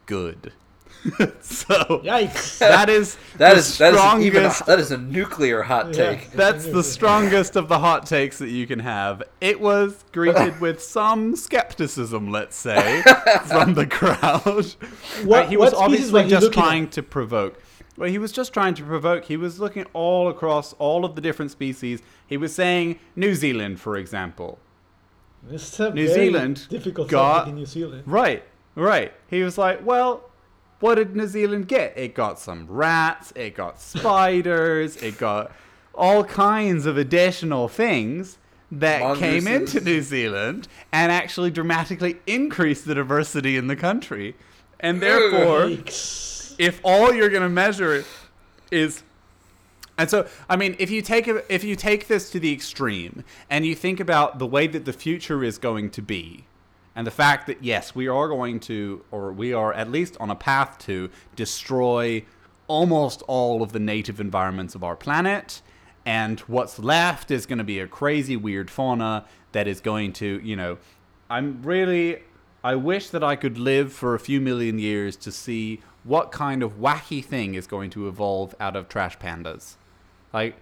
good. 0.05 0.53
so 1.41 2.01
Yikes. 2.03 2.57
that 2.57 2.89
is 2.89 3.15
That 3.37 3.53
the 3.53 3.59
is 3.59 3.77
that 3.77 3.93
is 3.93 4.25
even 4.25 4.43
a, 4.45 4.49
strongest- 4.49 4.65
that 4.65 4.79
is 4.79 4.91
a 4.91 4.97
nuclear 4.97 5.61
hot 5.61 5.87
Yeah. 5.95 6.11
take. 6.15 6.31
that's 6.31 6.65
the 6.65 6.81
strongest 6.83 7.55
of 7.55 7.67
the 7.67 7.77
hot 7.77 8.07
takes 8.07 8.39
that 8.39 8.49
you 8.49 8.65
can 8.65 8.79
have. 8.79 9.21
It 9.39 9.59
was 9.59 10.03
greeted 10.11 10.59
with 10.61 10.81
some 10.81 11.35
skepticism, 11.35 12.31
let's 12.31 12.55
say, 12.55 13.03
from 13.47 13.75
the 13.75 13.85
crowd. 13.85 14.41
What- 14.43 14.75
Right, 15.25 15.49
he 15.49 15.57
was 15.57 15.73
what 15.73 15.89
species 15.89 16.13
obviously 16.13 16.29
just 16.29 16.43
looking 16.45 16.59
at? 16.59 16.63
trying 16.65 16.89
to 16.89 17.03
provoke. 17.03 17.61
Well, 17.97 18.09
he 18.09 18.17
was 18.17 18.31
just 18.31 18.51
trying 18.53 18.73
to 18.75 18.83
provoke. 18.83 19.25
He 19.25 19.37
was 19.37 19.59
looking 19.59 19.85
all 19.93 20.27
across 20.27 20.73
all 20.73 21.05
of 21.05 21.15
the 21.15 21.21
different 21.21 21.51
species. 21.51 22.01
He 22.25 22.35
was 22.37 22.53
saying 22.55 22.99
New 23.15 23.35
Zealand, 23.35 23.79
for 23.79 23.95
example. 23.95 24.57
It's 25.51 25.79
a 25.79 25.91
New 25.93 26.07
very 26.07 26.29
Zealand 26.31 26.67
difficult 26.69 27.09
got- 27.09 27.47
in 27.47 27.55
New 27.55 27.65
Zealand. 27.67 28.03
Right, 28.07 28.43
right. 28.75 29.13
He 29.29 29.41
was 29.41 29.57
like, 29.57 29.85
well, 29.85 30.29
what 30.79 30.95
did 30.95 31.15
New 31.15 31.27
Zealand 31.27 31.67
get? 31.67 31.97
It 31.97 32.13
got 32.13 32.39
some 32.39 32.67
rats, 32.67 33.31
it 33.35 33.55
got 33.55 33.79
spiders, 33.81 34.97
it 34.97 35.17
got 35.17 35.51
all 35.93 36.23
kinds 36.23 36.85
of 36.85 36.97
additional 36.97 37.67
things 37.67 38.37
that 38.71 39.17
came 39.17 39.47
into 39.47 39.79
New 39.79 40.01
Zealand 40.01 40.67
and 40.91 41.11
actually 41.11 41.51
dramatically 41.51 42.17
increased 42.27 42.85
the 42.85 42.95
diversity 42.95 43.57
in 43.57 43.67
the 43.67 43.75
country. 43.75 44.35
And 44.79 45.01
therefore, 45.01 45.67
Yikes. 45.67 46.55
if 46.57 46.81
all 46.83 47.13
you're 47.13 47.29
going 47.29 47.43
to 47.43 47.49
measure 47.49 48.03
is 48.71 49.03
and 49.97 50.09
so 50.09 50.27
i 50.49 50.55
mean 50.55 50.75
if 50.79 50.89
you 50.89 51.01
take 51.01 51.27
if 51.49 51.63
you 51.63 51.75
take 51.75 52.07
this 52.07 52.29
to 52.31 52.39
the 52.39 52.51
extreme 52.51 53.23
and 53.49 53.65
you 53.65 53.75
think 53.75 53.99
about 53.99 54.39
the 54.39 54.45
way 54.45 54.67
that 54.67 54.85
the 54.85 54.91
future 54.91 55.43
is 55.43 55.57
going 55.57 55.89
to 55.89 56.01
be 56.01 56.45
and 56.95 57.05
the 57.05 57.11
fact 57.11 57.47
that 57.47 57.63
yes 57.63 57.93
we 57.93 58.07
are 58.07 58.27
going 58.27 58.59
to 58.61 59.03
or 59.11 59.33
we 59.33 59.53
are 59.53 59.73
at 59.73 59.91
least 59.91 60.15
on 60.19 60.29
a 60.29 60.35
path 60.35 60.77
to 60.79 61.09
destroy 61.35 62.23
almost 62.67 63.21
all 63.27 63.61
of 63.61 63.73
the 63.73 63.79
native 63.79 64.19
environments 64.19 64.75
of 64.75 64.83
our 64.83 64.95
planet. 64.95 65.61
And 66.05 66.39
what's 66.41 66.79
left 66.79 67.31
is 67.31 67.45
going 67.45 67.57
to 67.57 67.63
be 67.63 67.79
a 67.79 67.87
crazy 67.87 68.35
weird 68.35 68.69
fauna 68.69 69.25
that 69.55 69.67
is 69.67 69.79
going 69.79 70.11
to 70.11 70.41
you 70.43 70.55
know 70.55 70.77
i'm 71.29 71.61
really 71.63 72.19
i 72.61 72.75
wish 72.75 73.09
that 73.09 73.23
i 73.23 73.37
could 73.37 73.57
live 73.57 73.93
for 73.93 74.13
a 74.13 74.19
few 74.19 74.41
million 74.41 74.77
years 74.77 75.15
to 75.15 75.31
see 75.31 75.81
what 76.03 76.29
kind 76.29 76.61
of 76.61 76.73
wacky 76.73 77.23
thing 77.23 77.55
is 77.55 77.65
going 77.65 77.89
to 77.89 78.07
evolve 78.07 78.53
out 78.59 78.75
of 78.75 78.87
trash 78.89 79.17
pandas. 79.17 79.75
Like 80.33 80.57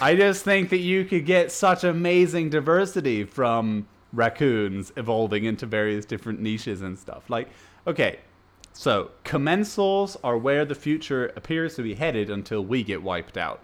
i 0.00 0.14
just 0.14 0.44
think 0.44 0.68
that 0.68 0.78
you 0.78 1.06
could 1.06 1.24
get 1.24 1.50
such 1.50 1.82
amazing 1.82 2.50
diversity 2.50 3.24
from 3.24 3.88
raccoons 4.16 4.92
evolving 4.96 5.44
into 5.44 5.66
various 5.66 6.04
different 6.04 6.40
niches 6.40 6.82
and 6.82 6.98
stuff. 6.98 7.28
Like 7.30 7.48
okay 7.86 8.20
so 8.72 9.10
commensals 9.24 10.16
are 10.22 10.36
where 10.36 10.64
the 10.64 10.74
future 10.74 11.32
appears 11.34 11.76
to 11.76 11.82
be 11.82 11.94
headed 11.94 12.28
until 12.28 12.62
we 12.62 12.82
get 12.82 13.02
wiped 13.02 13.38
out 13.38 13.62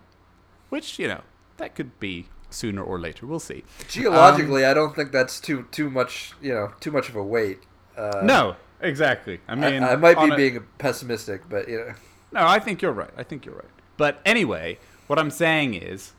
which 0.69 0.99
you 0.99 1.09
know 1.09 1.21
that 1.59 1.75
could 1.75 1.99
be 2.01 2.27
sooner 2.53 2.83
or 2.83 2.99
later. 2.99 3.27
We'll 3.27 3.41
see. 3.41 3.65
Geologically, 3.89 4.65
I 4.65 4.75
don't 4.75 4.95
think 4.95 5.13
that's 5.13 5.41
too 5.41 5.67
too 5.71 5.91
much. 5.91 6.35
You 6.41 6.55
know, 6.55 6.73
too 6.81 6.91
much 6.91 7.09
of 7.09 7.17
a 7.17 7.23
weight. 7.23 7.61
Uh, 7.97 8.23
no 8.25 8.57
exactly. 8.81 9.41
I 9.49 9.53
I, 9.53 9.55
mean 9.55 9.83
I 9.83 9.97
might 9.97 10.19
be 10.19 10.33
a- 10.33 10.37
being 10.37 10.67
pessimistic, 10.79 11.49
but 11.49 11.69
you 11.69 11.79
know, 11.79 11.95
no 12.33 12.47
i 12.47 12.59
think 12.59 12.81
you're 12.81 12.93
right. 12.93 13.11
I 13.17 13.23
think 13.23 13.45
you're 13.45 13.55
right. 13.55 13.65
But 13.97 14.21
anyway 14.25 14.79
what 15.07 15.19
i'm 15.19 15.31
saying 15.31 15.75
is 15.75 16.13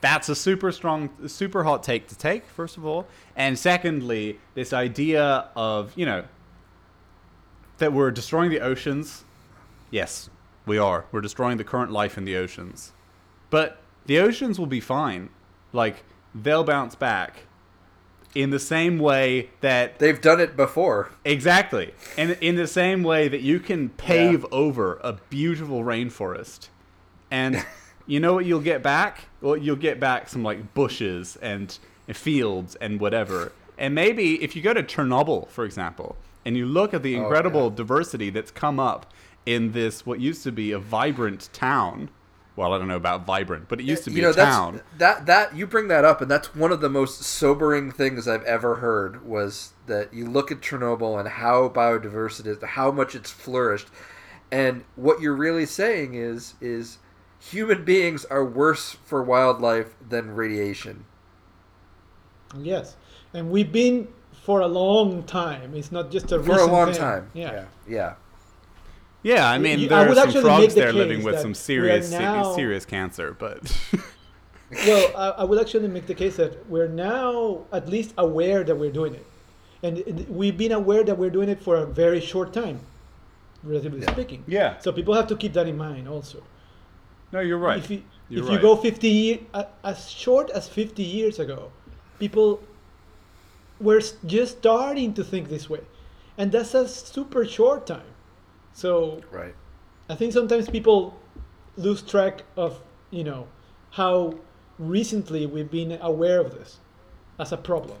that's 0.00 0.28
a 0.28 0.34
super 0.34 0.70
strong 0.72 1.10
super 1.26 1.64
hot 1.64 1.82
take 1.82 2.08
to 2.08 2.16
take 2.16 2.46
first 2.46 2.76
of 2.76 2.84
all. 2.84 3.06
And 3.34 3.58
secondly 3.58 4.38
this 4.54 4.72
idea 4.72 5.50
of 5.56 5.92
you 5.96 6.06
know 6.06 6.24
that 7.78 7.92
we're 7.92 8.10
destroying 8.10 8.50
the 8.50 8.60
oceans. 8.60 9.24
Yes 9.90 10.30
we 10.66 10.78
are. 10.78 11.06
We're 11.12 11.20
destroying 11.20 11.56
the 11.56 11.64
current 11.64 11.92
life 11.92 12.18
in 12.18 12.24
the 12.24 12.36
oceans. 12.36 12.92
But 13.48 13.78
the 14.06 14.18
oceans 14.18 14.58
will 14.58 14.66
be 14.66 14.80
fine. 14.80 15.30
Like 15.72 16.04
they'll 16.34 16.64
bounce 16.64 16.96
back 16.96 17.44
in 18.34 18.50
the 18.50 18.58
same 18.58 18.98
way 18.98 19.50
that 19.60 19.98
they've 19.98 20.20
done 20.20 20.40
it 20.40 20.56
before. 20.56 21.12
Exactly. 21.24 21.94
And 22.18 22.32
in 22.40 22.56
the 22.56 22.66
same 22.66 23.02
way 23.02 23.28
that 23.28 23.40
you 23.40 23.60
can 23.60 23.88
pave 23.90 24.44
over 24.50 24.98
a 25.02 25.14
beautiful 25.30 25.84
rainforest. 25.84 26.68
And 27.30 27.64
you 28.06 28.20
know 28.20 28.34
what 28.34 28.44
you'll 28.46 28.60
get 28.60 28.82
back? 28.82 29.24
Well, 29.40 29.56
you'll 29.56 29.76
get 29.76 29.98
back 30.00 30.28
some 30.28 30.42
like 30.42 30.74
bushes 30.74 31.36
and 31.36 31.76
fields 32.12 32.74
and 32.76 33.00
whatever. 33.00 33.52
And 33.78 33.94
maybe 33.94 34.42
if 34.42 34.56
you 34.56 34.62
go 34.62 34.72
to 34.72 34.82
Chernobyl, 34.82 35.48
for 35.48 35.64
example, 35.64 36.16
and 36.44 36.56
you 36.56 36.64
look 36.66 36.94
at 36.94 37.02
the 37.02 37.16
Oh, 37.16 37.22
incredible 37.22 37.64
yeah. 37.68 37.76
diversity 37.76 38.30
that's 38.30 38.50
come 38.50 38.78
up 38.80 39.12
in 39.44 39.72
this 39.72 40.06
what 40.06 40.20
used 40.20 40.42
to 40.44 40.52
be 40.52 40.72
a 40.72 40.78
vibrant 40.78 41.48
town. 41.52 42.08
Well, 42.54 42.72
I 42.72 42.78
don't 42.78 42.88
know 42.88 42.96
about 42.96 43.26
vibrant, 43.26 43.68
but 43.68 43.80
it 43.80 43.84
used 43.84 44.04
to 44.04 44.10
be 44.10 44.16
you 44.16 44.22
know, 44.22 44.30
a 44.30 44.34
town. 44.34 44.80
that 44.96 45.26
that 45.26 45.54
you 45.54 45.66
bring 45.66 45.88
that 45.88 46.06
up, 46.06 46.22
and 46.22 46.30
that's 46.30 46.54
one 46.54 46.72
of 46.72 46.80
the 46.80 46.88
most 46.88 47.22
sobering 47.22 47.92
things 47.92 48.26
I've 48.26 48.44
ever 48.44 48.76
heard. 48.76 49.26
Was 49.26 49.74
that 49.86 50.14
you 50.14 50.24
look 50.24 50.50
at 50.50 50.62
Chernobyl 50.62 51.18
and 51.20 51.28
how 51.28 51.68
biodiversity 51.68 52.46
is, 52.46 52.58
how 52.62 52.90
much 52.90 53.14
it's 53.14 53.30
flourished, 53.30 53.88
and 54.50 54.84
what 54.94 55.20
you're 55.20 55.36
really 55.36 55.66
saying 55.66 56.14
is 56.14 56.54
is 56.62 56.96
human 57.50 57.84
beings 57.84 58.24
are 58.26 58.44
worse 58.44 58.96
for 59.04 59.22
wildlife 59.22 59.94
than 60.08 60.34
radiation. 60.34 61.04
Yes, 62.58 62.96
and 63.34 63.50
we've 63.50 63.72
been 63.72 64.08
for 64.44 64.60
a 64.60 64.66
long 64.66 65.22
time. 65.24 65.74
It's 65.74 65.90
not 65.92 66.10
just 66.10 66.32
a 66.32 66.42
For 66.42 66.58
a 66.58 66.66
long 66.66 66.92
thing. 66.92 67.00
time. 67.00 67.30
Yeah. 67.34 67.64
Yeah. 67.88 68.14
Yeah, 69.22 69.50
I 69.50 69.58
mean, 69.58 69.80
You- 69.80 69.88
there 69.88 69.98
I 69.98 70.06
are 70.06 70.14
some 70.14 70.42
frogs 70.42 70.60
make 70.60 70.68
the 70.74 70.80
there 70.80 70.92
living 70.92 71.24
with 71.24 71.40
some 71.40 71.52
serious, 71.54 72.10
now- 72.12 72.54
serious 72.54 72.84
cancer, 72.84 73.34
but 73.36 73.58
Well, 74.86 75.12
I, 75.16 75.42
I 75.42 75.44
would 75.44 75.60
actually 75.60 75.88
make 75.88 76.06
the 76.06 76.14
case 76.14 76.36
that 76.36 76.68
we're 76.68 76.88
now 76.88 77.62
at 77.72 77.88
least 77.88 78.14
aware 78.18 78.62
that 78.64 78.74
we're 78.76 78.92
doing 78.92 79.14
it, 79.14 79.26
and 79.82 80.26
we've 80.28 80.56
been 80.56 80.72
aware 80.72 81.02
that 81.04 81.16
we're 81.18 81.30
doing 81.30 81.48
it 81.48 81.60
for 81.62 81.76
a 81.76 81.86
very 81.86 82.20
short 82.20 82.52
time, 82.52 82.80
relatively 83.64 84.00
Yeah. 84.02 84.12
speaking. 84.12 84.44
yeah, 84.46 84.78
So 84.78 84.92
people 84.92 85.14
have 85.14 85.26
to 85.28 85.36
keep 85.36 85.52
that 85.54 85.66
in 85.66 85.76
mind 85.76 86.08
also. 86.08 86.42
No, 87.32 87.40
you're 87.40 87.58
right. 87.58 87.78
If 87.78 87.90
you, 87.90 88.02
You're 88.28 88.42
if 88.44 88.48
right. 88.48 88.56
you 88.56 88.60
go 88.62 88.76
50 88.76 89.08
years, 89.08 89.40
as 89.84 90.10
short 90.10 90.50
as 90.50 90.68
50 90.68 91.02
years 91.02 91.38
ago, 91.38 91.70
people 92.18 92.62
were 93.80 94.00
just 94.24 94.58
starting 94.58 95.12
to 95.14 95.24
think 95.24 95.48
this 95.48 95.68
way, 95.68 95.80
and 96.38 96.50
that's 96.52 96.74
a 96.74 96.88
super 96.88 97.44
short 97.44 97.86
time. 97.86 98.14
So 98.72 99.20
Right. 99.30 99.54
I 100.08 100.14
think 100.14 100.32
sometimes 100.32 100.68
people 100.68 101.18
lose 101.76 102.02
track 102.02 102.42
of, 102.56 102.80
you 103.10 103.24
know, 103.24 103.48
how 103.90 104.34
recently 104.78 105.46
we've 105.46 105.70
been 105.70 105.98
aware 106.00 106.40
of 106.40 106.52
this 106.52 106.78
as 107.38 107.52
a 107.52 107.56
problem. 107.56 107.98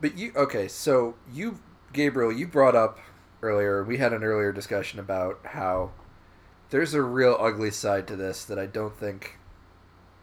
But 0.00 0.16
you 0.16 0.32
okay? 0.36 0.68
So 0.68 1.14
you, 1.32 1.58
Gabriel, 1.92 2.32
you 2.32 2.46
brought 2.46 2.74
up 2.74 2.98
earlier. 3.42 3.84
We 3.84 3.98
had 3.98 4.12
an 4.12 4.24
earlier 4.24 4.52
discussion 4.52 4.98
about 4.98 5.38
how 5.44 5.90
there's 6.72 6.94
a 6.94 7.02
real 7.02 7.36
ugly 7.38 7.70
side 7.70 8.06
to 8.08 8.16
this 8.16 8.44
that 8.46 8.58
I 8.58 8.64
don't 8.64 8.96
think 8.98 9.36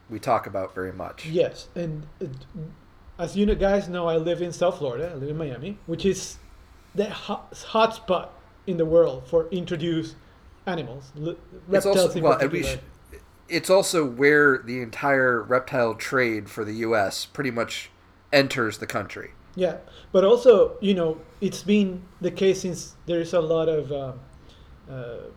we 0.10 0.20
talk 0.20 0.48
about 0.48 0.74
very 0.74 0.92
much. 0.92 1.28
Yes, 1.28 1.68
and 1.76 2.08
as 3.20 3.38
you 3.38 3.46
guys 3.54 3.88
know, 3.88 4.08
I 4.08 4.18
live 4.18 4.42
in 4.42 4.52
South 4.52 4.80
Florida. 4.80 5.12
I 5.12 5.16
live 5.16 5.30
in 5.30 5.38
Miami, 5.38 5.78
which 5.86 6.06
is 6.06 6.38
the 6.96 7.08
hot, 7.08 7.56
hot 7.68 7.96
spot 7.96 8.34
in 8.66 8.78
the 8.78 8.86
world 8.86 9.28
for 9.28 9.48
introduced 9.50 10.16
animals, 10.66 11.12
li- 11.16 11.38
It's 11.72 11.86
reptiles 11.86 11.98
also 11.98 12.18
in 12.18 12.24
well, 12.24 12.40
and 12.40 12.52
we 12.52 12.64
sh- 12.64 12.78
it's 13.48 13.70
also 13.70 14.04
where 14.04 14.58
the 14.58 14.82
entire 14.82 15.44
reptile 15.44 15.94
trade 15.94 16.50
for 16.50 16.66
the 16.66 16.74
U.S. 16.88 17.26
pretty 17.26 17.52
much 17.52 17.92
enters 18.34 18.80
the 18.80 18.88
country. 18.88 19.32
Yeah, 19.56 19.78
but 20.12 20.24
also, 20.24 20.78
you 20.82 20.96
know, 20.96 21.20
it's 21.42 21.62
been 21.62 22.04
the 22.22 22.32
case 22.32 22.62
since 22.62 22.96
there 23.06 23.22
is 23.22 23.34
a 23.34 23.40
lot 23.42 23.70
of 23.70 23.92
um, 23.92 23.98
uh, 23.98 24.12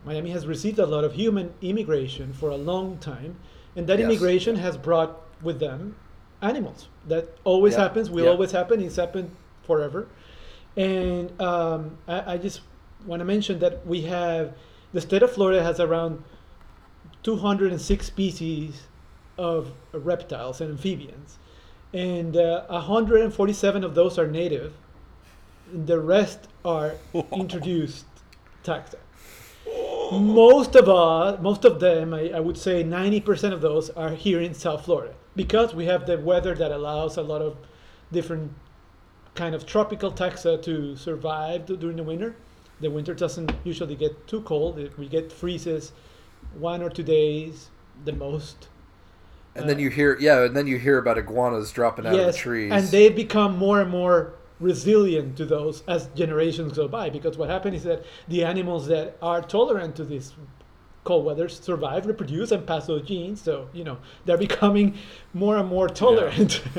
Miami 0.05 0.31
has 0.31 0.47
received 0.47 0.79
a 0.79 0.87
lot 0.87 1.05
of 1.05 1.13
human 1.15 1.53
immigration 1.61 2.33
for 2.33 2.49
a 2.51 2.57
long 2.57 2.99
time, 2.99 3.37
and 3.77 3.87
that 3.87 3.99
Yes. 3.99 4.07
immigration 4.11 4.57
has 4.57 4.77
brought 4.77 5.21
with 5.43 5.59
them 5.61 5.97
animals. 6.41 6.89
That 7.09 7.37
always 7.45 7.75
Yeah, 7.75 7.83
happens. 7.83 8.11
Will 8.11 8.25
yeah. 8.25 8.31
always 8.31 8.53
happen. 8.53 8.81
It's 8.81 8.97
happened 8.97 9.31
forever, 9.63 10.09
and 10.77 11.31
um, 11.41 11.99
I, 12.09 12.35
I 12.35 12.37
just 12.39 12.61
want 13.07 13.21
to 13.21 13.25
mention 13.25 13.59
that 13.61 13.87
we 13.87 14.03
have 14.03 14.55
the 14.93 15.01
state 15.01 15.23
of 15.23 15.33
Florida 15.33 15.63
has 15.63 15.81
around 15.81 16.23
206 17.23 18.07
species 18.07 18.83
of 19.39 19.73
reptiles 19.93 20.61
and 20.61 20.71
amphibians, 20.71 21.39
and 21.93 22.37
uh, 22.37 22.65
147 22.69 23.85
of 23.85 23.95
those 23.95 24.19
are 24.19 24.27
native. 24.27 24.73
And 25.73 25.87
the 25.87 25.99
rest 26.01 26.49
are 26.65 26.95
introduced 27.33 28.05
taxa. 28.65 28.97
Most 30.21 30.75
of 30.77 30.89
us, 30.89 31.41
most 31.41 31.65
of 31.65 31.81
them, 31.81 32.13
I, 32.15 32.31
I 32.31 32.41
would 32.41 32.59
say 32.59 32.85
90% 32.85 33.53
of 33.53 33.61
those 33.61 33.91
are 33.91 34.11
here 34.11 34.41
in 34.41 34.55
South 34.55 34.85
Florida 34.85 35.15
because 35.37 35.75
we 35.75 35.87
have 35.87 36.07
the 36.07 36.19
weather 36.19 36.55
that 36.55 36.71
allows 36.71 37.17
a 37.17 37.23
lot 37.23 37.41
of 37.43 37.57
different 38.13 38.53
kind 39.35 39.55
of 39.55 39.65
tropical 39.65 40.13
taxa 40.13 40.63
to 40.63 40.95
survive 40.97 41.67
during 41.67 41.97
the 41.97 42.03
winter. 42.03 42.37
The 42.81 42.91
winter 42.91 43.15
doesn't 43.15 43.53
usually 43.65 43.95
get 43.97 44.27
too 44.27 44.43
cold. 44.43 44.79
It- 44.79 44.99
We 44.99 45.09
get 45.09 45.33
freezes 45.33 45.93
one 46.59 46.83
or 46.83 46.91
two 46.91 47.03
days 47.05 47.71
the 48.05 48.13
most. 48.13 48.69
And 49.55 49.69
then 49.69 49.77
Uh, 49.77 49.81
you 49.81 49.91
hear, 49.91 50.17
yeah, 50.21 50.45
and 50.45 50.57
then 50.57 50.67
you 50.67 50.79
hear 50.79 50.99
about 50.99 51.17
iguanas 51.19 51.71
dropping 51.73 52.07
out 52.07 52.15
of 52.15 52.27
the 52.27 52.33
trees. 52.33 52.73
and 52.73 52.85
they 52.89 53.09
become 53.09 53.57
more 53.57 53.81
and 53.81 53.91
more 53.91 54.33
resilient 54.63 55.37
to 55.37 55.45
those 55.45 55.83
as 55.89 56.07
generations 56.15 56.73
go 56.73 56.89
by. 56.89 57.11
Because 57.11 57.37
what 57.37 57.51
happens 57.51 57.77
is 57.77 57.85
that 57.85 58.05
the 58.29 58.45
animals 58.45 58.87
that 58.87 59.17
are 59.21 59.43
tolerant 59.43 59.97
to 59.97 60.05
this 60.05 60.33
cold 61.05 61.25
weather 61.25 61.49
survive, 61.49 62.07
reproduce, 62.07 62.53
and 62.53 62.67
pass 62.67 62.87
those 62.87 63.03
genes. 63.03 63.41
So 63.41 63.69
you 63.73 63.85
know 63.85 63.99
they're 64.25 64.39
becoming 64.49 64.97
more 65.35 65.59
and 65.59 65.69
more 65.69 65.89
tolerant. 65.89 66.63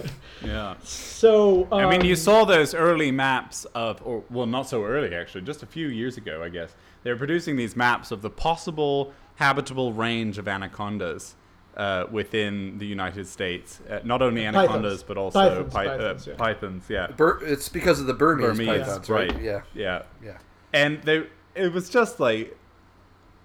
Yeah. 0.44 0.76
so 0.84 1.70
I 1.72 1.90
mean, 1.90 2.04
you 2.04 2.16
um, 2.16 2.18
saw 2.18 2.44
those 2.44 2.74
early 2.74 3.12
maps 3.12 3.64
of, 3.74 4.02
or 4.04 4.26
well, 4.30 4.46
not 4.46 4.68
so 4.68 4.84
early 4.84 5.16
actually, 5.16 5.44
just 5.44 5.64
a 5.64 5.66
few 5.66 5.88
years 5.88 6.18
ago, 6.18 6.44
I 6.44 6.50
guess. 6.50 6.76
They 7.04 7.12
were 7.12 7.18
producing 7.18 7.56
these 7.56 7.78
maps 7.78 8.12
of 8.12 8.22
the 8.22 8.30
possible 8.30 9.14
habitable 9.36 9.94
range 9.94 10.38
of 10.38 10.50
anacondas 10.50 11.36
uh, 11.78 12.06
within 12.12 12.78
the 12.78 12.86
United 12.86 13.28
States. 13.28 13.80
Uh, 13.90 14.00
not 14.04 14.22
only 14.22 14.46
anacondas, 14.46 15.02
Pythons. 15.02 15.04
but 15.04 15.18
also 15.18 15.40
Pythons, 15.64 15.74
pi- 15.74 15.86
pythons, 15.88 16.28
uh, 16.28 16.32
yeah. 16.32 16.38
pythons. 16.38 16.84
Yeah, 16.90 17.08
Bur- 17.08 17.40
it's 17.44 17.70
because 17.70 18.00
of 18.00 18.08
the 18.08 18.14
Burmese, 18.14 18.48
Burmese, 18.58 18.68
pythons, 18.86 19.10
right? 19.10 19.42
Yeah, 19.42 19.62
yeah, 19.74 20.04
yeah. 20.24 20.38
and 20.74 21.02
they, 21.04 21.26
it 21.56 21.72
was 21.74 21.90
just 21.90 22.20
like, 22.20 22.58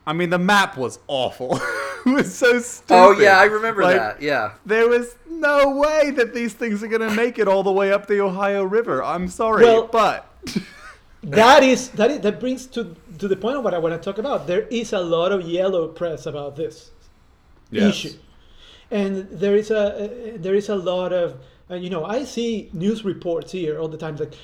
I 0.06 0.12
mean, 0.12 0.30
the 0.30 0.38
map 0.38 0.76
was 0.76 0.98
awful. 1.08 1.56
it 2.06 2.14
was 2.14 2.34
so 2.34 2.58
stupid. 2.60 2.94
Oh 2.94 3.18
yeah, 3.18 3.38
I 3.38 3.44
remember 3.44 3.82
Like, 3.82 3.96
that. 3.96 4.22
Yeah. 4.22 4.52
There 4.64 4.88
was 4.88 5.16
no 5.28 5.70
way 5.76 6.10
that 6.12 6.34
these 6.34 6.54
things 6.54 6.82
are 6.82 6.88
gonna 6.88 7.10
make 7.14 7.38
it 7.38 7.48
all 7.48 7.62
the 7.62 7.72
way 7.72 7.92
up 7.92 8.06
the 8.06 8.20
Ohio 8.20 8.62
River. 8.64 9.02
I'm 9.04 9.28
sorry, 9.28 9.64
Well- 9.64 9.86
but 9.86 10.26
that 11.22 11.62
is 11.62 11.88
that 11.90 12.10
is 12.10 12.20
that 12.20 12.40
brings 12.40 12.66
to 12.66 12.94
to 13.18 13.26
the 13.28 13.36
point 13.36 13.56
of 13.56 13.64
what 13.64 13.74
I 13.74 13.78
want 13.78 13.94
to 13.94 14.00
talk 14.00 14.18
about. 14.18 14.46
There 14.46 14.62
is 14.70 14.92
a 14.92 15.00
lot 15.00 15.32
of 15.32 15.42
yellow 15.42 15.88
press 15.88 16.26
about 16.26 16.56
this 16.56 16.90
issue, 17.72 18.14
and 18.90 19.28
there 19.30 19.56
is 19.56 19.70
a 19.70 19.78
uh, 20.34 20.36
there 20.36 20.54
is 20.54 20.68
a 20.68 20.76
lot 20.76 21.12
of 21.12 21.36
uh, 21.70 21.74
you 21.74 21.90
know 21.90 22.04
I 22.04 22.24
see 22.24 22.70
news 22.72 23.04
reports 23.04 23.52
here 23.52 23.78
all 23.78 23.88
the 23.88 23.98
time 23.98 24.16
like 24.16 24.34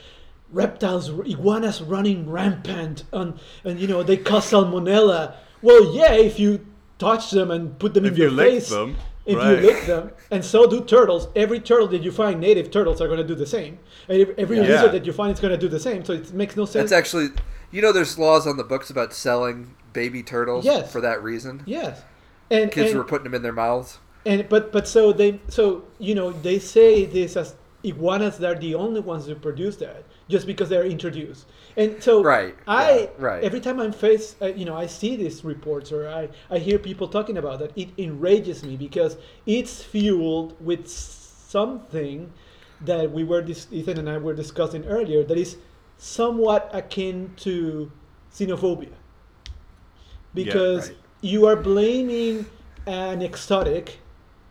reptiles 0.52 1.08
iguanas 1.08 1.80
running 1.80 2.28
rampant 2.30 3.04
and 3.12 3.38
and 3.64 3.80
you 3.80 3.86
know 3.88 4.02
they 4.02 4.16
cause 4.16 4.50
salmonella. 4.50 5.34
Well, 5.62 5.94
yeah, 5.94 6.12
if 6.12 6.38
you 6.38 6.66
touch 6.98 7.30
them 7.30 7.50
and 7.50 7.78
put 7.78 7.94
them 7.94 8.04
If 8.04 8.12
in 8.12 8.18
your 8.18 8.28
you 8.28 8.34
lick 8.36 8.50
face, 8.52 8.68
them, 8.68 8.96
if 9.24 9.36
right. 9.38 9.50
you 9.58 9.66
lick 9.66 9.86
them, 9.86 10.10
and 10.30 10.44
so 10.44 10.68
do 10.68 10.84
turtles. 10.84 11.28
Every 11.34 11.58
turtle 11.58 11.88
that 11.88 12.02
you 12.02 12.12
find, 12.12 12.38
native 12.38 12.70
turtles 12.70 13.00
are 13.00 13.06
going 13.06 13.18
to 13.18 13.26
do 13.26 13.34
the 13.34 13.46
same, 13.46 13.78
and 14.08 14.34
every 14.36 14.58
Yeah. 14.58 14.64
lizard 14.64 14.92
that 14.92 15.06
you 15.06 15.12
find 15.14 15.32
is 15.32 15.40
going 15.40 15.52
to 15.52 15.58
do 15.58 15.68
the 15.68 15.80
same. 15.80 16.04
So 16.04 16.12
it 16.12 16.32
makes 16.34 16.54
no 16.56 16.66
sense. 16.66 16.90
That's 16.90 16.92
actually, 16.92 17.28
you 17.70 17.80
know, 17.80 17.92
there's 17.92 18.18
laws 18.18 18.46
on 18.46 18.58
the 18.58 18.64
books 18.64 18.90
about 18.90 19.14
selling 19.14 19.74
baby 19.94 20.22
turtles 20.22 20.66
Yes. 20.66 20.92
for 20.92 21.00
that 21.00 21.22
reason. 21.22 21.62
yes, 21.64 22.02
and 22.50 22.70
Kids 22.70 22.90
and, 22.90 22.98
were 22.98 23.04
putting 23.04 23.24
them 23.24 23.34
in 23.34 23.42
their 23.42 23.52
mouths. 23.52 23.98
And 24.26 24.48
but 24.48 24.72
but 24.72 24.88
so 24.88 25.12
they 25.12 25.40
so 25.48 25.84
you 25.98 26.14
know 26.14 26.32
they 26.32 26.58
say 26.58 27.04
this 27.04 27.36
as 27.36 27.54
iguanas 27.82 28.38
they're 28.38 28.54
the 28.54 28.74
only 28.74 29.00
ones 29.00 29.26
who 29.26 29.34
produce 29.34 29.76
that 29.76 30.04
just 30.28 30.46
because 30.46 30.68
they're 30.68 30.86
introduced. 30.86 31.46
And 31.76 32.02
so 32.02 32.22
Right, 32.22 32.56
I 32.66 32.98
yeah, 32.98 33.06
right. 33.18 33.44
every 33.44 33.60
time 33.60 33.78
I'm 33.80 33.92
faced 33.92 34.40
uh, 34.40 34.46
you 34.46 34.64
know 34.64 34.76
I 34.76 34.86
see 34.86 35.16
these 35.16 35.44
reports 35.44 35.92
or 35.92 36.08
I 36.08 36.28
I 36.50 36.58
hear 36.58 36.78
people 36.78 37.08
talking 37.08 37.36
about 37.36 37.58
that 37.58 37.72
it 37.76 37.90
enrages 37.98 38.64
me 38.64 38.76
because 38.76 39.16
it's 39.44 39.82
fueled 39.82 40.56
with 40.60 40.88
something 40.88 42.32
that 42.80 43.10
we 43.10 43.24
were 43.24 43.42
dis- 43.42 43.68
Ethan 43.70 43.98
and 43.98 44.08
I 44.08 44.18
were 44.18 44.34
discussing 44.34 44.84
earlier 44.86 45.22
that 45.24 45.36
is 45.36 45.56
somewhat 45.98 46.70
akin 46.72 47.32
to 47.36 47.90
xenophobia 48.32 48.92
because 50.34 50.88
right. 50.88 50.98
You 51.24 51.46
are 51.46 51.56
blaming 51.56 52.44
an 52.86 53.22
exotic 53.22 53.98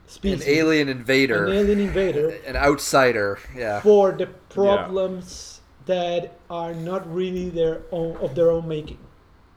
species, 0.07 0.41
An 0.41 0.49
alien 0.53 0.89
invader, 0.89 1.45
an 1.45 1.53
alien 1.53 1.79
invader, 1.79 2.29
an 2.47 2.55
outsider. 2.55 3.39
Yeah. 3.55 3.79
for 3.81 4.11
the 4.11 4.25
problems 4.49 5.61
that 5.85 6.33
are 6.49 6.73
not 6.73 7.01
really 7.13 7.49
their 7.49 7.81
own 7.91 8.17
of 8.17 8.33
their 8.35 8.49
own 8.49 8.67
making. 8.67 8.97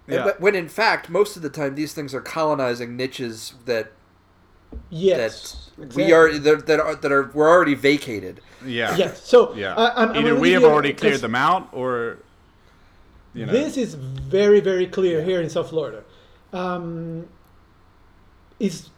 And 0.09 0.17
Yeah. 0.17 0.33
wh- 0.33 0.41
When 0.41 0.55
in 0.55 0.69
fact, 0.69 1.09
most 1.09 1.37
of 1.37 1.43
the 1.43 1.49
time, 1.51 1.75
these 1.75 1.95
things 1.95 2.15
are 2.15 2.21
colonizing 2.21 2.97
niches 2.97 3.55
that 3.65 3.93
Yes, 4.91 5.17
that 5.79 5.83
exactly. 5.85 6.05
we 6.05 6.13
are 6.13 6.39
that, 6.39 6.67
that 6.67 6.81
are 6.81 6.95
that 6.97 7.13
are 7.13 7.31
we're 7.33 7.49
already 7.49 7.75
vacated. 7.75 8.41
yeah, 8.65 8.95
Yes. 8.97 9.23
So 9.27 9.55
yeah. 9.55 9.75
I, 9.75 10.03
I'm, 10.03 10.11
I'm 10.11 10.17
Either 10.27 10.35
we 10.39 10.51
have 10.53 10.65
already 10.65 10.93
cleared 10.93 11.21
them 11.23 11.35
out, 11.35 11.69
or 11.73 12.19
you 13.33 13.47
know, 13.47 13.53
This 13.53 13.77
is 13.77 13.95
very 13.95 14.61
very 14.61 14.87
clear 14.87 15.23
here 15.23 15.41
in 15.41 15.49
South 15.49 15.71
Florida. 15.71 16.03
Um, 16.57 17.29
is 18.59 18.89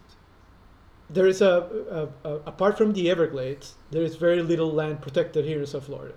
there 1.11 1.27
is 1.27 1.41
a, 1.41 2.09
a, 2.25 2.29
a 2.29 2.35
apart 2.47 2.79
from 2.79 2.93
the 2.93 3.11
Everglades, 3.11 3.75
there 3.91 4.03
is 4.03 4.15
very 4.17 4.43
little 4.43 4.71
land 4.71 5.03
protected 5.03 5.45
here 5.45 5.59
in 5.59 5.67
South 5.67 5.87
Florida, 5.87 6.15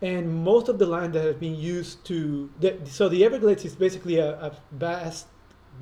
and 0.00 0.32
most 0.32 0.68
of 0.68 0.78
the 0.78 0.86
land 0.86 1.12
that 1.12 1.24
has 1.24 1.34
been 1.36 1.56
used 1.56 2.04
to 2.06 2.50
the, 2.60 2.78
so 2.84 3.08
the 3.08 3.24
Everglades 3.24 3.64
is 3.64 3.74
basically 3.74 4.16
a, 4.18 4.30
a 4.40 4.56
vast 4.72 5.26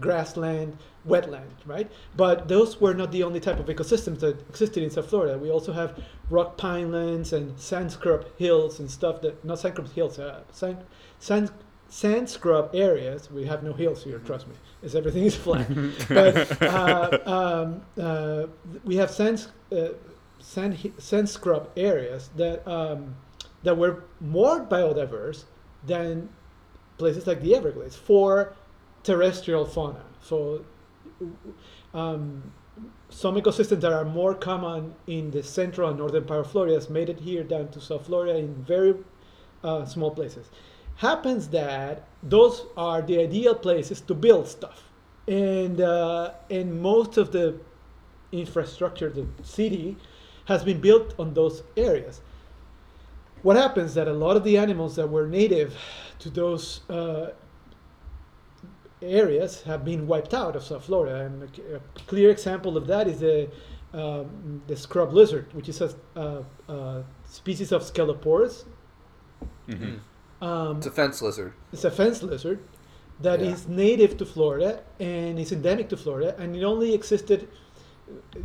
grassland, 0.00 0.76
wetland, 1.06 1.50
right? 1.66 1.90
But 2.16 2.48
those 2.48 2.80
were 2.80 2.94
not 2.94 3.12
the 3.12 3.22
only 3.22 3.40
type 3.40 3.58
of 3.58 3.66
ecosystems 3.66 4.20
that 4.20 4.40
existed 4.48 4.82
in 4.82 4.90
South 4.90 5.08
Florida. 5.08 5.38
We 5.38 5.50
also 5.50 5.72
have 5.72 6.00
rock 6.30 6.56
pinelands 6.56 7.32
and 7.32 7.58
sand 7.58 7.92
scrub 7.92 8.26
hills 8.36 8.80
and 8.80 8.90
stuff 8.90 9.20
that 9.22 9.44
not 9.44 9.58
sand 9.58 9.74
scrub 9.74 9.92
hills, 9.92 10.18
uh, 10.18 10.42
sand, 10.52 10.78
sand 11.18 11.52
sand 11.88 12.28
scrub 12.28 12.70
areas. 12.74 13.30
We 13.30 13.46
have 13.46 13.62
no 13.62 13.72
hills 13.72 14.04
here, 14.04 14.18
trust 14.18 14.46
me. 14.48 14.54
It's 14.82 14.94
everything 14.94 15.24
is 15.24 15.36
flat. 15.36 15.68
but 16.08 16.62
uh, 16.62 17.18
um, 17.26 17.82
uh, 18.00 18.46
we 18.84 18.96
have 18.96 19.10
sand 19.10 19.48
uh, 19.72 19.88
sand 20.38 20.92
sand 20.98 21.28
scrub 21.28 21.70
areas 21.76 22.30
that 22.36 22.66
um, 22.68 23.16
that 23.62 23.76
were 23.76 24.04
more 24.20 24.64
biodiverse 24.64 25.44
than 25.84 26.28
places 26.98 27.26
like 27.26 27.40
the 27.40 27.54
Everglades 27.54 27.96
for 27.96 28.54
terrestrial 29.02 29.64
fauna. 29.64 30.04
So 30.20 30.64
um, 31.94 32.52
some 33.08 33.36
ecosystems 33.36 33.80
that 33.80 33.92
are 33.92 34.04
more 34.04 34.34
common 34.34 34.94
in 35.06 35.30
the 35.30 35.42
central 35.42 35.88
and 35.88 35.98
northern 35.98 36.24
part 36.24 36.40
of 36.40 36.50
Florida 36.50 36.74
has 36.74 36.90
made 36.90 37.08
it 37.08 37.20
here 37.20 37.42
down 37.42 37.68
to 37.68 37.80
South 37.80 38.06
Florida 38.06 38.38
in 38.38 38.54
very 38.64 38.94
uh, 39.64 39.84
small 39.84 40.10
places. 40.10 40.50
Happens 40.98 41.48
that 41.48 42.04
those 42.22 42.66
are 42.76 43.02
the 43.02 43.20
ideal 43.20 43.54
places 43.54 44.00
to 44.02 44.14
build 44.14 44.48
stuff, 44.48 44.82
and 45.28 45.80
uh, 45.80 46.32
and 46.50 46.82
most 46.82 47.16
of 47.16 47.30
the 47.30 47.54
infrastructure, 48.32 49.08
the 49.08 49.26
city, 49.42 49.96
has 50.46 50.64
been 50.64 50.80
built 50.80 51.14
on 51.18 51.34
those 51.34 51.62
areas. 51.76 52.20
What 53.42 53.56
happens 53.56 53.94
that 53.94 54.08
a 54.08 54.12
lot 54.12 54.36
of 54.36 54.42
the 54.42 54.56
animals 54.58 54.96
that 54.96 55.08
were 55.08 55.28
native 55.28 55.76
to 56.18 56.30
those 56.30 56.80
uh, 56.90 57.30
areas 59.00 59.62
have 59.62 59.84
been 59.84 60.08
wiped 60.08 60.34
out 60.34 60.56
of 60.56 60.64
South 60.64 60.84
Florida, 60.84 61.26
and 61.26 61.42
a, 61.44 61.76
a 61.76 61.80
clear 62.08 62.30
example 62.30 62.76
of 62.76 62.88
that 62.88 63.06
is 63.06 63.20
the 63.20 63.48
um, 63.94 64.62
the 64.66 64.76
scrub 64.76 65.12
lizard, 65.12 65.46
which 65.54 65.68
is 65.68 65.80
a 65.80 65.94
uh, 66.16 66.42
uh, 66.68 67.02
species 67.24 67.70
of 67.72 67.82
Sceloporus. 67.82 68.64
Mhm. 69.68 70.00
Um, 70.40 70.76
It's 70.78 70.86
a 70.86 70.90
fence 70.90 71.20
lizard. 71.22 71.52
it's 71.72 71.84
a 71.84 71.90
fence 71.90 72.22
lizard 72.22 72.60
that 73.20 73.40
is 73.40 73.66
Yeah. 73.68 73.74
native 73.76 74.16
to 74.18 74.24
Florida 74.24 74.80
and 75.00 75.38
is 75.38 75.50
endemic 75.52 75.88
to 75.88 75.96
Florida, 75.96 76.34
and 76.38 76.54
it 76.56 76.62
only 76.62 76.94
existed. 76.94 77.48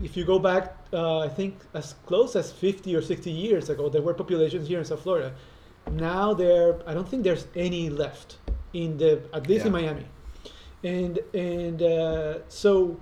If 0.04 0.18
you 0.18 0.26
go 0.26 0.40
back, 0.40 0.76
uh, 0.92 1.20
I 1.20 1.30
think 1.30 1.54
as 1.74 1.96
close 2.06 2.36
as 2.36 2.52
50 2.52 2.96
or 2.96 3.02
60 3.02 3.32
years 3.32 3.70
ago, 3.70 3.88
there 3.90 4.02
were 4.02 4.14
populations 4.14 4.68
here 4.68 4.80
in 4.80 4.86
South 4.86 5.02
Florida. 5.02 5.32
Now 5.92 6.34
there, 6.34 6.80
I 6.88 6.94
don't 6.94 7.08
think 7.08 7.24
there's 7.24 7.46
any 7.56 7.90
left 7.90 8.38
in 8.74 8.98
the 8.98 9.22
at 9.34 9.48
least 9.48 9.66
in 9.66 9.72
Miami, 9.72 10.06
and 10.84 11.20
and 11.34 11.82
uh, 11.82 12.40
so 12.50 12.98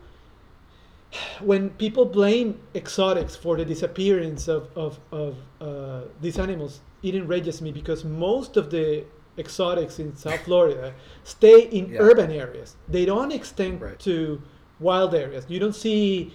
when 1.39 1.69
people 1.72 2.05
blame 2.05 2.59
exotics 2.76 3.35
for 3.35 3.57
the 3.57 3.65
disappearance 3.65 4.47
of, 4.47 4.69
of, 4.77 4.99
of 5.11 5.35
uh, 5.59 6.01
these 6.22 6.38
animals, 6.39 6.80
it 7.03 7.15
enrages 7.15 7.61
me 7.61 7.72
because 7.72 8.03
most 8.06 8.57
of 8.57 8.69
the 8.69 9.03
exotics 9.38 9.99
in 9.99 10.15
South 10.15 10.41
Florida 10.41 10.94
stay 11.23 11.61
in 11.64 11.90
Yeah. 11.91 11.99
urban 12.02 12.32
areas. 12.32 12.76
They 12.88 13.06
don't 13.06 13.32
extend 13.32 13.82
Right. 13.82 13.98
to 13.99 14.41
wild 14.80 15.15
areas. 15.15 15.45
You 15.48 15.60
don't 15.60 15.76
see 15.76 16.34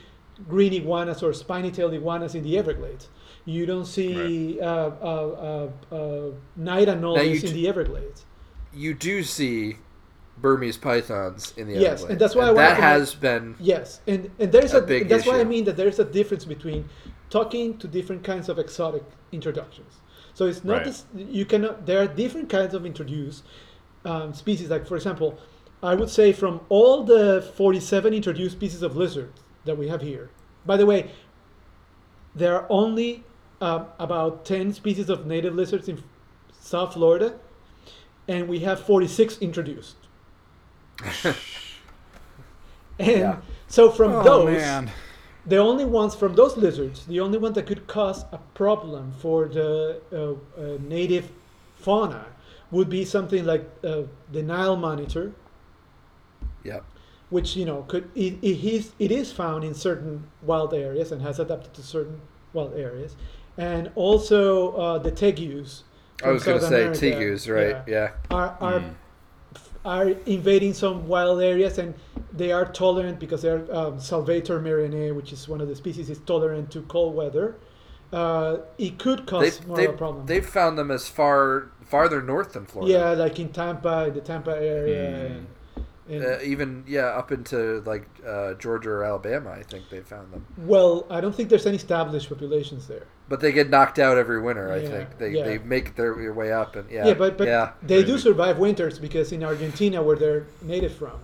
green 0.49 0.73
iguanas 0.73 1.23
or 1.23 1.33
spiny-tailed 1.33 1.95
iguanas 1.95 2.35
in 2.35 2.43
the 2.43 2.59
Everglades. 2.59 3.09
You 3.45 3.65
don't 3.67 3.85
see 3.87 4.61
uh, 4.61 4.67
uh, 4.67 5.71
uh, 5.93 5.95
uh, 5.95 6.31
night 6.57 6.89
anoles 6.89 7.45
in 7.45 7.53
the 7.55 7.69
Everglades. 7.69 8.25
You 8.75 8.93
do 8.95 9.23
see 9.23 9.77
Burmese 10.39 10.77
pythons 10.77 11.55
in 11.57 11.69
the 11.69 11.75
Yes, 11.75 11.83
Everglades. 12.03 12.11
and 12.11 12.21
that's 12.21 12.35
why 12.35 12.43
I 12.43 12.53
wanted 12.53 12.59
that 12.59 12.73
make- 12.75 12.83
has 12.83 13.15
been 13.15 13.55
Yes, 13.61 14.01
and 14.07 14.31
and 14.39 14.53
there's 14.53 14.75
A 14.75 14.79
a, 14.79 14.83
big 14.83 15.09
that's 15.09 15.27
why 15.27 15.41
I 15.41 15.45
mean 15.45 15.65
that 15.65 15.77
there's 15.77 15.99
a 15.99 16.05
difference 16.05 16.45
between 16.45 16.89
talking 17.31 17.79
to 17.79 17.87
different 17.89 18.23
kinds 18.25 18.49
of 18.49 18.59
exotic 18.59 19.05
introductions. 19.33 20.01
So 20.37 20.45
it's 20.45 20.63
not 20.65 20.75
Right. 20.75 20.85
this, 20.85 21.05
you 21.17 21.47
cannot. 21.47 21.87
There 21.87 21.99
are 21.99 22.07
different 22.07 22.51
kinds 22.51 22.75
of 22.75 22.85
introduced 22.85 23.43
um, 24.05 24.35
species. 24.35 24.69
Like 24.69 24.87
for 24.87 24.95
example, 24.95 25.39
I 25.83 25.95
would 25.95 26.11
say 26.11 26.35
from 26.35 26.61
all 26.69 27.05
the 27.05 27.41
47 27.57 28.13
introduced 28.13 28.55
species 28.57 28.83
of 28.83 28.95
lizards 28.99 29.41
that 29.65 29.79
we 29.79 29.89
have 29.89 30.03
here. 30.03 30.29
By 30.67 30.77
the 30.77 30.85
way, 30.85 31.11
there 32.35 32.55
are 32.55 32.67
only 32.69 33.25
um, 33.63 33.87
about 33.99 34.45
10 34.45 34.75
species 34.75 35.09
of 35.09 35.25
native 35.27 35.55
lizards 35.55 35.89
in 35.89 36.03
South 36.61 36.93
Florida, 36.93 37.39
and 38.29 38.47
we 38.47 38.59
have 38.59 38.79
46 38.81 39.39
introduced. 39.39 39.97
And 42.99 43.09
Yeah. 43.21 43.37
so 43.69 43.91
from 43.91 44.13
Oh, 44.13 44.23
those, 44.23 44.53
man. 44.57 44.91
The 45.47 45.57
only 45.57 45.85
ones 45.85 46.15
from 46.15 46.35
those 46.35 46.57
lizards, 46.57 47.07
the 47.07 47.21
only 47.21 47.39
one 47.39 47.53
that 47.53 47.67
could 47.67 47.87
cause 47.87 48.25
a 48.33 48.39
problem 48.55 49.13
for 49.19 49.47
the 49.47 50.01
uh, 50.13 50.61
uh, 50.61 50.79
native 50.81 51.31
fauna 51.77 52.27
would 52.71 52.91
be 52.91 53.05
something 53.05 53.45
like 53.45 53.65
uh, 53.85 54.03
the 54.33 54.43
Nile 54.43 54.77
monitor, 54.77 55.33
Yep. 56.65 56.85
which 57.31 57.57
you 57.57 57.65
know 57.65 57.83
could 57.83 58.11
it, 58.17 58.35
it 58.43 58.65
is 58.65 58.93
it 58.99 59.13
is 59.13 59.33
found 59.33 59.63
in 59.63 59.73
certain 59.73 60.25
wild 60.43 60.75
areas 60.75 61.13
and 61.13 61.23
has 61.23 61.39
adapted 61.39 61.73
to 61.75 61.83
certain 61.83 62.21
wild 62.53 62.75
areas, 62.75 63.15
and 63.57 63.91
also 63.95 64.73
uh, 64.73 64.99
the 64.99 65.13
tegus. 65.13 65.83
I 66.25 66.31
was 66.31 66.43
going 66.43 66.59
to 66.59 66.67
say 66.67 66.87
America, 66.87 66.99
tegus, 66.99 67.53
right? 67.55 67.77
yeah, 67.87 68.11
Yeah. 68.31 68.37
are 68.37 68.57
are 68.61 68.81
Mm. 68.81 68.95
are 69.85 70.09
invading 70.27 70.75
some 70.75 71.07
wild 71.07 71.41
areas 71.41 71.79
and 71.79 71.95
they 72.37 72.53
are 72.53 72.65
tolerant 72.65 73.19
because 73.19 73.43
they're 73.43 73.65
um, 73.75 73.99
Salvator 74.01 74.61
merianae, 74.61 75.15
which 75.15 75.33
is 75.33 75.49
one 75.49 75.61
of 75.61 75.69
the 75.69 75.77
species, 75.77 76.11
is 76.11 76.19
tolerant 76.21 76.71
to 76.73 76.83
cold 76.83 77.15
weather. 77.15 77.57
Uh, 78.13 78.59
it 78.79 78.99
could 78.99 79.27
cause 79.27 79.59
They've, 79.59 79.67
more 79.67 79.77
they've, 79.77 79.89
of 79.89 79.95
a 79.95 79.99
problem. 79.99 80.27
they've 80.27 80.47
found 80.47 80.79
them 80.79 80.91
as 80.91 81.09
far 81.09 81.71
farther 81.85 82.23
north 82.23 82.53
than 82.53 82.67
Florida. 82.67 82.93
yeah, 82.93 83.11
like 83.11 83.39
in 83.39 83.49
Tampa, 83.51 84.07
in 84.09 84.15
the 84.15 84.21
Tampa 84.21 84.53
area, 84.57 85.31
Mm. 85.31 85.37
and, 85.37 85.47
and 86.09 86.25
Uh, 86.25 86.39
even 86.43 86.85
yeah, 86.87 87.07
up 87.07 87.33
into 87.33 87.83
like 87.85 88.07
uh, 88.27 88.55
Georgia 88.55 88.91
or 88.91 89.05
Alabama, 89.05 89.51
I 89.51 89.63
think 89.65 89.89
they 89.91 90.01
found 90.01 90.33
them. 90.33 90.47
well, 90.57 91.07
I 91.11 91.21
don't 91.21 91.35
think 91.35 91.49
there's 91.49 91.67
any 91.67 91.77
established 91.77 92.29
populations 92.29 92.87
there. 92.87 93.07
But 93.29 93.41
they 93.41 93.51
get 93.51 93.71
knocked 93.71 93.99
out 93.99 94.17
every 94.17 94.41
winter. 94.41 94.71
I 94.73 94.77
Yeah, 94.79 94.89
think 94.89 95.19
they, 95.19 95.31
yeah. 95.31 95.45
they 95.45 95.59
make 95.59 95.97
their 95.97 96.33
way 96.33 96.53
up 96.53 96.77
and 96.77 96.89
yeah. 96.91 97.09
Yeah, 97.09 97.15
but 97.15 97.37
but 97.37 97.49
yeah. 97.49 97.73
they 97.83 98.05
do 98.05 98.19
survive 98.19 98.59
winters 98.59 99.01
because 99.01 99.33
in 99.33 99.43
Argentina, 99.43 100.01
where 100.03 100.17
they're 100.17 100.47
native 100.63 100.95
from, 100.95 101.19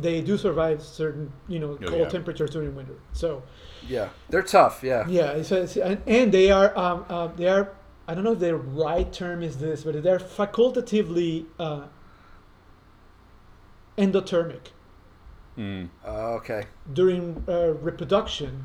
they 0.00 0.20
do 0.20 0.36
survive 0.38 0.82
certain 0.82 1.32
you 1.48 1.58
know 1.58 1.72
Oh, 1.82 1.88
cold 1.88 2.00
yeah. 2.02 2.08
temperatures 2.08 2.50
during 2.50 2.74
winter. 2.74 2.94
So 3.12 3.42
yeah, 3.86 4.08
they're 4.28 4.42
tough. 4.42 4.82
Yeah. 4.82 5.06
Yeah, 5.08 5.30
it's, 5.32 5.50
it's, 5.52 5.76
and, 5.76 6.00
and 6.06 6.32
they 6.32 6.50
are 6.50 6.76
um, 6.78 7.04
uh, 7.08 7.28
they 7.28 7.48
are 7.48 7.72
I 8.06 8.14
don't 8.14 8.24
know 8.24 8.32
if 8.32 8.38
the 8.38 8.56
right 8.56 9.12
term 9.12 9.42
is 9.42 9.58
this, 9.58 9.84
but 9.84 10.02
they're 10.02 10.18
facultatively 10.18 11.46
uh, 11.58 11.86
endothermic 13.96 14.70
Mm. 15.58 15.88
Uh, 16.06 16.10
okay. 16.36 16.62
during 16.92 17.42
uh, 17.48 17.72
reproduction. 17.82 18.64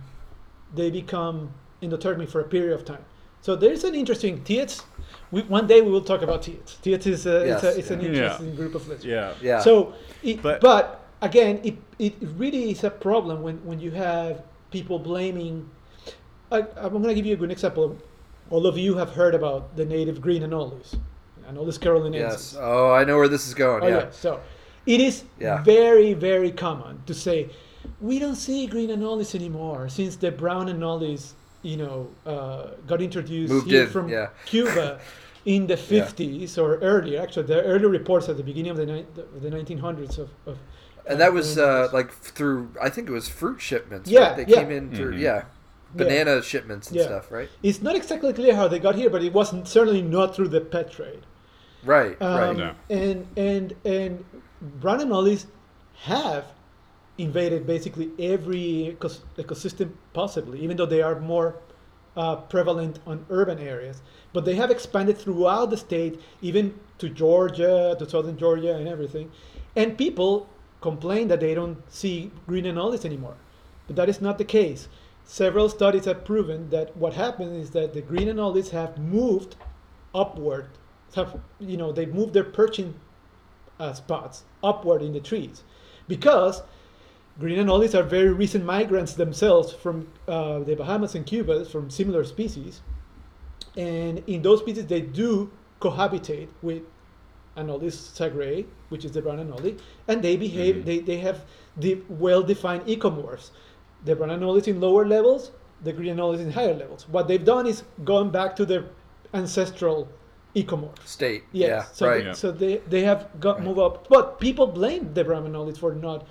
They 0.75 0.91
become 0.91 1.51
endothermic 1.81 2.29
for 2.29 2.39
a 2.39 2.43
period 2.43 2.73
of 2.79 2.85
time. 2.85 3.03
So 3.41 3.55
there's 3.55 3.83
an 3.83 3.95
interesting 3.95 4.43
Teiids. 4.43 4.83
We, 5.31 5.41
one 5.41 5.65
day 5.65 5.81
we 5.81 5.89
will 5.89 6.03
talk 6.03 6.21
about 6.21 6.43
Teiids. 6.43 6.77
Teiids 6.83 7.07
is 7.07 7.25
a, 7.25 7.51
it's, 7.51 7.63
a, 7.63 7.79
it's 7.79 7.89
an 7.89 7.99
yeah. 8.01 8.07
interesting 8.09 8.55
group 8.55 8.75
of 8.75 8.87
lizards. 8.87 9.05
Yeah. 9.05 9.33
Yeah. 9.41 9.59
So, 9.59 9.95
it, 10.21 10.43
But- 10.43 10.61
but, 10.61 11.02
again, 11.23 11.59
it, 11.63 11.75
it 11.97 12.13
really 12.37 12.69
is 12.71 12.83
a 12.83 12.89
problem 12.89 13.41
when, 13.41 13.57
when 13.65 13.79
you 13.79 13.91
have 13.91 14.43
people 14.71 14.99
blaming. 14.99 15.69
I, 16.51 16.59
I'm 16.77 16.91
going 16.91 17.03
to 17.03 17.15
give 17.15 17.25
you 17.25 17.33
a 17.33 17.37
good 17.37 17.51
example. 17.51 17.97
All 18.49 18.67
of 18.67 18.77
you 18.77 18.95
have 18.95 19.11
heard 19.11 19.33
about 19.33 19.75
the 19.75 19.85
native 19.85 20.21
green 20.21 20.43
anoles, 20.43 20.95
Anolis 21.49 21.79
carolinensis. 21.79 22.13
yes. 22.13 22.57
Oh, 22.59 22.91
I 22.91 23.03
know 23.05 23.17
where 23.17 23.29
this 23.29 23.47
is 23.47 23.53
going. 23.53 23.83
Oh, 23.83 23.87
yeah. 23.87 23.97
yeah. 23.97 24.11
So, 24.11 24.41
it 24.85 24.99
is 24.99 25.23
Yeah. 25.39 25.63
very, 25.63 26.13
very 26.13 26.51
common 26.51 27.01
to 27.05 27.13
say, 27.13 27.49
we 28.01 28.19
don't 28.19 28.35
see 28.35 28.67
green 28.67 28.89
anoles 28.89 29.33
anymore 29.33 29.89
since 29.89 30.17
the 30.17 30.31
brown 30.31 30.67
anoles, 30.67 31.33
you 31.63 31.77
know, 31.77 32.09
uh, 32.25 32.71
got 32.85 33.01
introduced 33.01 33.53
Moved 33.53 33.71
here 33.71 33.83
in, 33.83 33.89
from 33.89 34.09
yeah. 34.09 34.27
Cuba 34.45 34.99
in 35.45 35.67
the 35.67 35.75
50s 35.75 36.57
or 36.57 36.77
earlier. 36.79 37.21
Actually, 37.21 37.47
the 37.47 37.63
early 37.63 37.87
reports 37.87 38.27
at 38.29 38.37
the 38.37 38.43
beginning 38.43 38.71
of 38.71 38.77
the, 38.77 38.85
ni- 38.85 39.05
the 39.39 39.49
1900s 39.49 40.17
of, 40.17 40.29
of 40.45 40.57
And 41.05 41.19
that 41.19 41.33
was 41.33 41.57
uh, 41.57 41.89
like 41.91 42.11
through 42.13 42.69
I 42.81 42.89
think 42.89 43.09
it 43.09 43.11
was 43.11 43.27
fruit 43.27 43.59
shipments. 43.61 44.09
Yeah, 44.09 44.19
Right? 44.29 44.37
They 44.37 44.45
yeah. 44.53 44.57
came 44.61 44.71
in 44.71 44.95
through 44.95 45.13
Mhm. 45.15 45.19
yeah, 45.19 45.35
Yeah. 45.35 45.43
banana 45.95 46.41
shipments 46.41 46.87
and 46.87 46.97
Yeah. 46.97 47.05
stuff. 47.05 47.31
Right. 47.31 47.49
It's 47.61 47.81
not 47.81 47.95
exactly 47.95 48.31
clear 48.33 48.55
how 48.55 48.67
they 48.67 48.79
got 48.79 48.95
here, 48.95 49.09
but 49.09 49.21
it 49.23 49.33
wasn't 49.33 49.67
certainly 49.67 50.01
not 50.01 50.33
through 50.35 50.47
the 50.49 50.61
pet 50.61 50.91
trade. 50.91 51.25
Right. 51.83 52.15
Um, 52.21 52.39
right. 52.39 52.57
No. 52.57 52.71
And 52.89 53.27
and 53.35 53.75
and 53.85 54.23
brown 54.61 54.99
anoles 54.99 55.45
have 56.03 56.45
invaded 57.17 57.67
basically 57.67 58.09
every 58.17 58.95
ecos- 58.97 59.19
ecosystem 59.37 59.91
possibly, 60.13 60.59
even 60.61 60.77
though 60.77 60.85
they 60.85 61.01
are 61.01 61.19
more 61.19 61.55
uh, 62.15 62.35
prevalent 62.35 62.99
on 63.07 63.25
urban 63.29 63.57
areas. 63.59 64.01
But 64.33 64.45
they 64.45 64.55
have 64.55 64.69
expanded 64.71 65.17
throughout 65.17 65.69
the 65.71 65.77
state, 65.77 66.21
even 66.43 66.75
to 66.99 67.09
Georgia, 67.09 67.95
to 67.99 68.07
southern 68.09 68.37
Georgia, 68.37 68.75
and 68.75 68.87
everything. 68.87 69.31
And 69.75 69.97
people 69.97 70.47
complain 70.83 71.29
that 71.29 71.39
they 71.39 71.55
don't 71.55 71.77
see 71.91 72.29
green 72.45 72.65
anoles 72.65 73.05
anymore, 73.05 73.37
but 73.87 73.95
that 73.95 74.09
is 74.09 74.21
not 74.21 74.37
the 74.37 74.45
case. 74.45 74.89
Several 75.23 75.69
studies 75.69 76.05
have 76.05 76.25
proven 76.25 76.69
that 76.71 76.95
what 76.97 77.13
happens 77.13 77.53
is 77.57 77.71
that 77.71 77.93
the 77.93 78.01
green 78.01 78.27
anoles 78.27 78.71
have 78.71 78.97
moved 78.97 79.55
upward. 80.13 80.67
Have 81.15 81.39
you 81.59 81.77
know 81.77 81.91
they 81.91 82.05
moved 82.05 82.33
their 82.33 82.43
perching 82.43 82.93
uh, 83.79 83.93
spots 83.93 84.43
upward 84.61 85.01
in 85.01 85.13
the 85.13 85.21
trees 85.21 85.63
because 86.07 86.63
green 87.39 87.59
anoles 87.59 87.95
are 87.95 88.03
very 88.03 88.33
recent 88.33 88.65
migrants 88.65 89.13
themselves 89.13 89.71
from 89.71 90.07
uh, 90.27 90.59
the 90.59 90.75
Bahamas 90.75 91.15
and 91.15 91.25
Cuba 91.25 91.63
from 91.65 91.89
similar 91.89 92.25
species, 92.25 92.81
and 93.77 94.21
in 94.27 94.41
those 94.41 94.59
species 94.59 94.85
they 94.87 95.01
do 95.01 95.49
cohabitate 95.79 96.49
with 96.61 96.83
Anolis 97.57 97.95
sagrei, 98.17 98.65
which 98.89 99.05
is 99.05 99.11
the 99.11 99.21
brown 99.21 99.37
anole, 99.37 99.79
and 100.07 100.21
they 100.21 100.35
behave. 100.37 100.77
Mhm. 100.77 100.85
They, 100.85 100.99
they 100.99 101.17
have 101.17 101.45
the 101.77 102.01
well-defined 102.09 102.85
ecomorphs. 102.87 103.51
The 104.05 104.15
brown 104.15 104.29
anoles 104.29 104.67
in 104.67 104.79
lower 104.81 105.05
levels, 105.05 105.51
the 105.83 105.93
green 105.93 106.15
anoles 106.15 106.39
in 106.39 106.51
higher 106.51 106.73
levels. 106.73 107.07
What 107.09 107.27
they've 107.27 107.43
done 107.43 107.67
is 107.67 107.83
gone 108.03 108.31
back 108.31 108.55
to 108.57 108.65
their 108.65 108.85
ancestral 109.33 110.07
ecomorphs. 110.55 111.05
State. 111.07 111.43
Yes. 111.51 111.69
Yeah. 111.69 111.83
So, 111.93 112.07
right. 112.07 112.19
they, 112.19 112.25
Yeah. 112.25 112.33
so 112.33 112.51
they, 112.51 112.77
they 112.89 113.01
have 113.03 113.27
got 113.39 113.55
Right. 113.57 113.65
move 113.65 113.79
up, 113.79 114.07
but 114.09 114.39
people 114.39 114.67
blame 114.67 115.13
the 115.13 115.23
brown 115.23 115.43
Brahmanolis 115.45 115.77
for 115.77 115.93
not. 115.93 116.27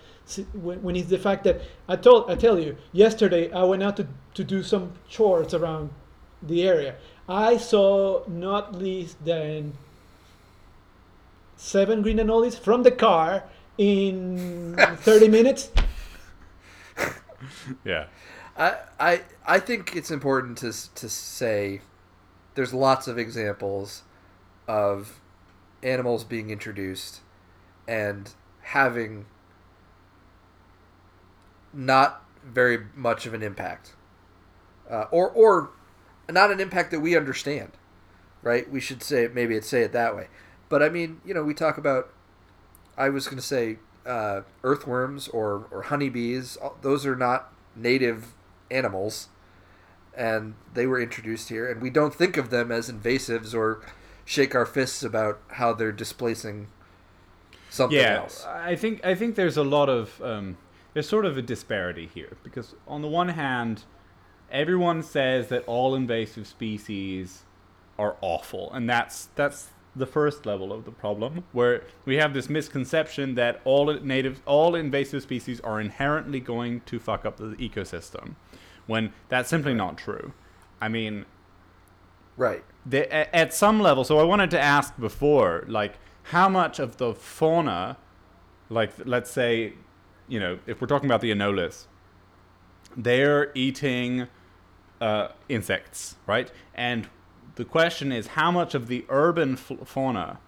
When, 0.55 0.81
when 0.83 0.97
it's 0.97 1.09
the 1.09 1.19
fact 1.19 1.43
that 1.45 1.61
I 1.89 1.97
told 1.97 2.31
I 2.31 2.37
tell 2.37 2.59
you 2.59 2.77
yesterday 2.93 3.51
I 3.53 3.65
went 3.65 3.83
out 3.83 3.97
to, 3.97 4.07
to 4.35 4.45
do 4.45 4.63
some 4.63 4.93
chores 5.09 5.53
around 5.53 5.91
the 6.43 6.63
area. 6.67 6.95
I 7.29 7.57
saw 7.57 8.23
not 8.29 8.75
least 8.75 9.23
than 9.25 9.73
seven 11.63 12.03
green 12.03 12.19
anoles 12.19 12.59
from 12.59 12.83
the 12.83 12.91
car 12.91 13.45
in 13.79 14.75
30 14.97 15.29
minutes. 15.29 15.71
Yeah. 17.85 18.07
I, 18.57 18.77
I 18.99 19.21
I 19.47 19.59
think 19.61 19.97
it's 19.97 20.11
important 20.11 20.59
to 20.59 20.73
to 20.95 21.09
say 21.09 21.81
there's 22.55 22.75
lots 22.75 23.09
of 23.09 23.17
examples 23.17 24.03
of 24.69 25.21
animals 25.83 26.25
being 26.25 26.51
introduced 26.51 27.21
and 27.89 28.31
having 28.61 29.25
not 31.73 32.23
very 32.45 32.87
much 32.95 33.25
of 33.25 33.33
an 33.33 33.43
impact, 33.43 33.95
uh, 34.91 35.07
or 35.11 35.31
or 35.31 35.71
not 36.31 36.51
an 36.51 36.61
impact 36.61 36.91
that 36.91 37.01
we 37.01 37.17
understand. 37.17 37.73
Right? 38.43 38.71
We 38.71 38.81
should 38.81 39.03
say 39.03 39.29
maybe 39.33 39.57
it 39.57 39.65
say 39.65 39.83
it 39.83 39.93
that 39.93 40.15
way. 40.15 40.29
But 40.73 40.83
I 40.83 40.89
mean, 40.89 41.21
you 41.23 41.35
know, 41.35 41.45
we 41.45 41.53
talk 41.53 41.77
about. 41.77 42.09
I 42.97 43.11
was 43.11 43.27
going 43.27 43.37
to 43.37 43.43
say 43.43 43.77
uh, 44.07 44.41
earthworms 44.65 45.29
or 45.29 45.67
or 45.71 45.83
honeybees. 45.83 46.57
Those 46.81 47.05
are 47.05 47.15
not 47.15 47.53
native 47.77 48.33
animals, 48.71 49.29
and 50.17 50.55
they 50.73 50.87
were 50.87 50.99
introduced 50.99 51.51
here, 51.51 51.71
and 51.71 51.83
we 51.83 51.91
don't 51.91 52.15
think 52.15 52.39
of 52.39 52.49
them 52.49 52.73
as 52.73 52.91
invasives 52.91 53.55
or 53.55 53.85
shake 54.25 54.55
our 54.55 54.65
fists 54.65 55.03
about 55.03 55.43
how 55.49 55.75
they're 55.75 55.93
displacing 55.93 56.69
something 57.69 57.99
yeah, 57.99 58.21
else. 58.21 58.47
I 58.47 58.75
think 58.75 59.05
I 59.05 59.15
think 59.15 59.35
there's 59.35 59.59
a 59.59 59.65
lot 59.65 59.91
of 59.91 60.23
um, 60.23 60.57
there's 60.95 61.07
sort 61.07 61.27
of 61.27 61.37
a 61.37 61.43
disparity 61.43 62.09
here 62.15 62.39
because 62.43 62.75
on 62.89 63.03
the 63.03 63.09
one 63.09 63.29
hand, 63.29 63.85
everyone 64.51 65.03
says 65.03 65.49
that 65.49 65.65
all 65.67 65.95
invasive 65.95 66.47
species 66.47 67.43
are 67.99 68.17
awful, 68.23 68.73
and 68.73 68.89
that's 68.89 69.29
that's 69.35 69.69
the 69.95 70.07
first 70.07 70.47
level 70.47 70.73
of 70.73 70.85
the 70.85 70.91
problem, 70.91 71.45
where 71.53 71.83
we 72.05 72.17
have 72.17 72.33
this 72.35 72.49
misconception 72.49 73.35
that 73.35 73.61
all 73.65 73.93
native 73.93 74.41
all 74.47 74.75
invasive 74.75 75.23
species 75.23 75.61
are 75.61 75.81
inherently 75.81 76.41
going 76.41 76.81
to 76.87 76.99
fuck 76.99 77.25
up 77.27 77.37
the 77.37 77.55
ecosystem, 77.57 78.37
when 78.87 79.13
that's 79.29 79.49
simply 79.51 79.75
not 79.75 79.99
true. 79.99 80.33
I 80.81 80.89
mean, 80.89 81.27
Right. 82.37 82.65
at 82.91 83.53
some 83.55 83.79
level 83.81 84.03
so 84.05 84.19
i 84.19 84.23
wanted 84.25 84.51
to 84.51 84.59
ask 84.59 84.99
before 84.99 85.65
like 85.69 85.99
how 86.25 86.49
much 86.49 86.79
of 86.79 86.97
the 86.97 87.15
fauna 87.15 87.97
like 88.71 88.91
let's 89.05 89.31
say 89.31 89.75
you 90.29 90.41
know 90.41 90.59
if 90.67 90.81
we're 90.81 90.87
talking 90.89 91.09
about 91.09 91.21
the 91.21 91.31
anolis 91.31 91.87
they're 92.97 93.53
eating 93.55 94.27
uh, 95.01 95.29
insects 95.49 96.17
right 96.27 96.51
and 96.75 97.09
the 97.55 97.65
question 97.65 98.13
is 98.13 98.29
how 98.29 98.51
much 98.51 98.75
of 98.75 98.87
the 98.87 99.05
urban 99.09 99.57
fauna 99.57 100.39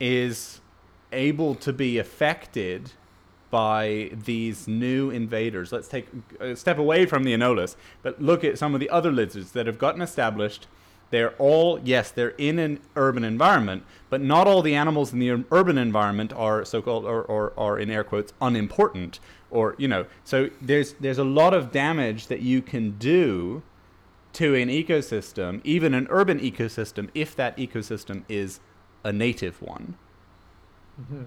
is 0.00 0.60
able 1.12 1.54
to 1.54 1.72
be 1.72 1.98
affected 1.98 2.92
by 3.50 4.10
these 4.24 4.66
new 4.66 5.10
invaders. 5.10 5.72
Let's 5.72 5.86
take 5.86 6.08
a 6.40 6.56
step 6.56 6.78
away 6.78 7.04
from 7.04 7.24
the 7.24 7.34
Anolis, 7.34 7.76
but 8.02 8.20
look 8.20 8.44
at 8.44 8.58
some 8.58 8.72
of 8.72 8.80
the 8.80 8.88
other 8.88 9.12
lizards 9.12 9.52
that 9.52 9.66
have 9.66 9.78
gotten 9.78 10.00
established. 10.00 10.66
They're 11.10 11.34
all, 11.36 11.78
yes, 11.84 12.10
they're 12.10 12.30
in 12.30 12.58
an 12.58 12.80
urban 12.96 13.22
environment, 13.22 13.84
but 14.08 14.22
not 14.22 14.46
all 14.46 14.62
the 14.62 14.74
animals 14.74 15.12
in 15.12 15.18
the 15.18 15.44
urban 15.50 15.76
environment 15.76 16.32
are 16.32 16.64
so-called, 16.64 17.04
or, 17.04 17.22
or 17.22 17.52
are 17.58 17.78
in 17.78 17.90
air 17.90 18.02
quotes, 18.02 18.32
unimportant, 18.40 19.20
or 19.50 19.74
you 19.76 19.86
know. 19.86 20.06
So 20.24 20.48
there's 20.62 20.94
there's 20.94 21.18
a 21.18 21.24
lot 21.24 21.52
of 21.52 21.70
damage 21.70 22.28
that 22.28 22.40
you 22.40 22.62
can 22.62 22.92
do 22.92 23.62
to 24.34 24.54
an 24.54 24.68
ecosystem, 24.68 25.60
even 25.64 25.94
an 25.94 26.06
urban 26.10 26.38
ecosystem, 26.40 27.08
if 27.14 27.36
that 27.36 27.56
ecosystem 27.56 28.24
is 28.28 28.60
a 29.04 29.12
native 29.12 29.60
one. 29.60 29.96
Mm-hmm. 31.00 31.22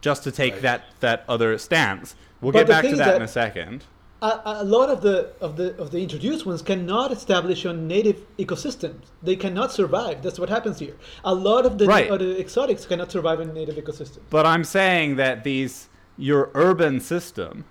Just 0.00 0.22
to 0.24 0.30
take 0.32 0.54
Right. 0.54 0.62
that 0.62 0.82
that 1.00 1.24
other 1.28 1.56
stance. 1.58 2.14
We'll 2.40 2.52
But 2.52 2.60
get 2.60 2.68
back 2.68 2.84
to 2.84 2.90
is 2.90 2.98
that 2.98 3.16
in 3.16 3.22
a 3.22 3.28
second. 3.28 3.84
a, 4.22 4.40
a 4.44 4.64
lot 4.64 4.90
of 4.90 5.00
the 5.00 5.32
of 5.40 5.56
the 5.56 5.74
of 5.78 5.90
the 5.90 6.02
introduced 6.02 6.44
ones 6.46 6.60
cannot 6.62 7.10
establish 7.10 7.64
on 7.66 7.86
native 7.88 8.18
ecosystems. 8.38 9.04
They 9.22 9.36
cannot 9.36 9.72
survive. 9.72 10.22
That's 10.22 10.38
what 10.38 10.50
happens 10.50 10.78
here. 10.78 10.96
A 11.24 11.34
lot 11.34 11.64
of 11.66 11.78
the, 11.78 11.86
Right. 11.86 12.10
of 12.10 12.18
the 12.18 12.38
exotics 12.38 12.84
cannot 12.86 13.10
survive 13.10 13.40
in 13.40 13.52
native 13.54 13.76
ecosystems. 13.76 14.20
But 14.30 14.44
I'm 14.46 14.64
saying 14.64 15.16
that 15.16 15.44
these 15.44 15.88
your 16.18 16.50
urban 16.54 17.00
system 17.00 17.64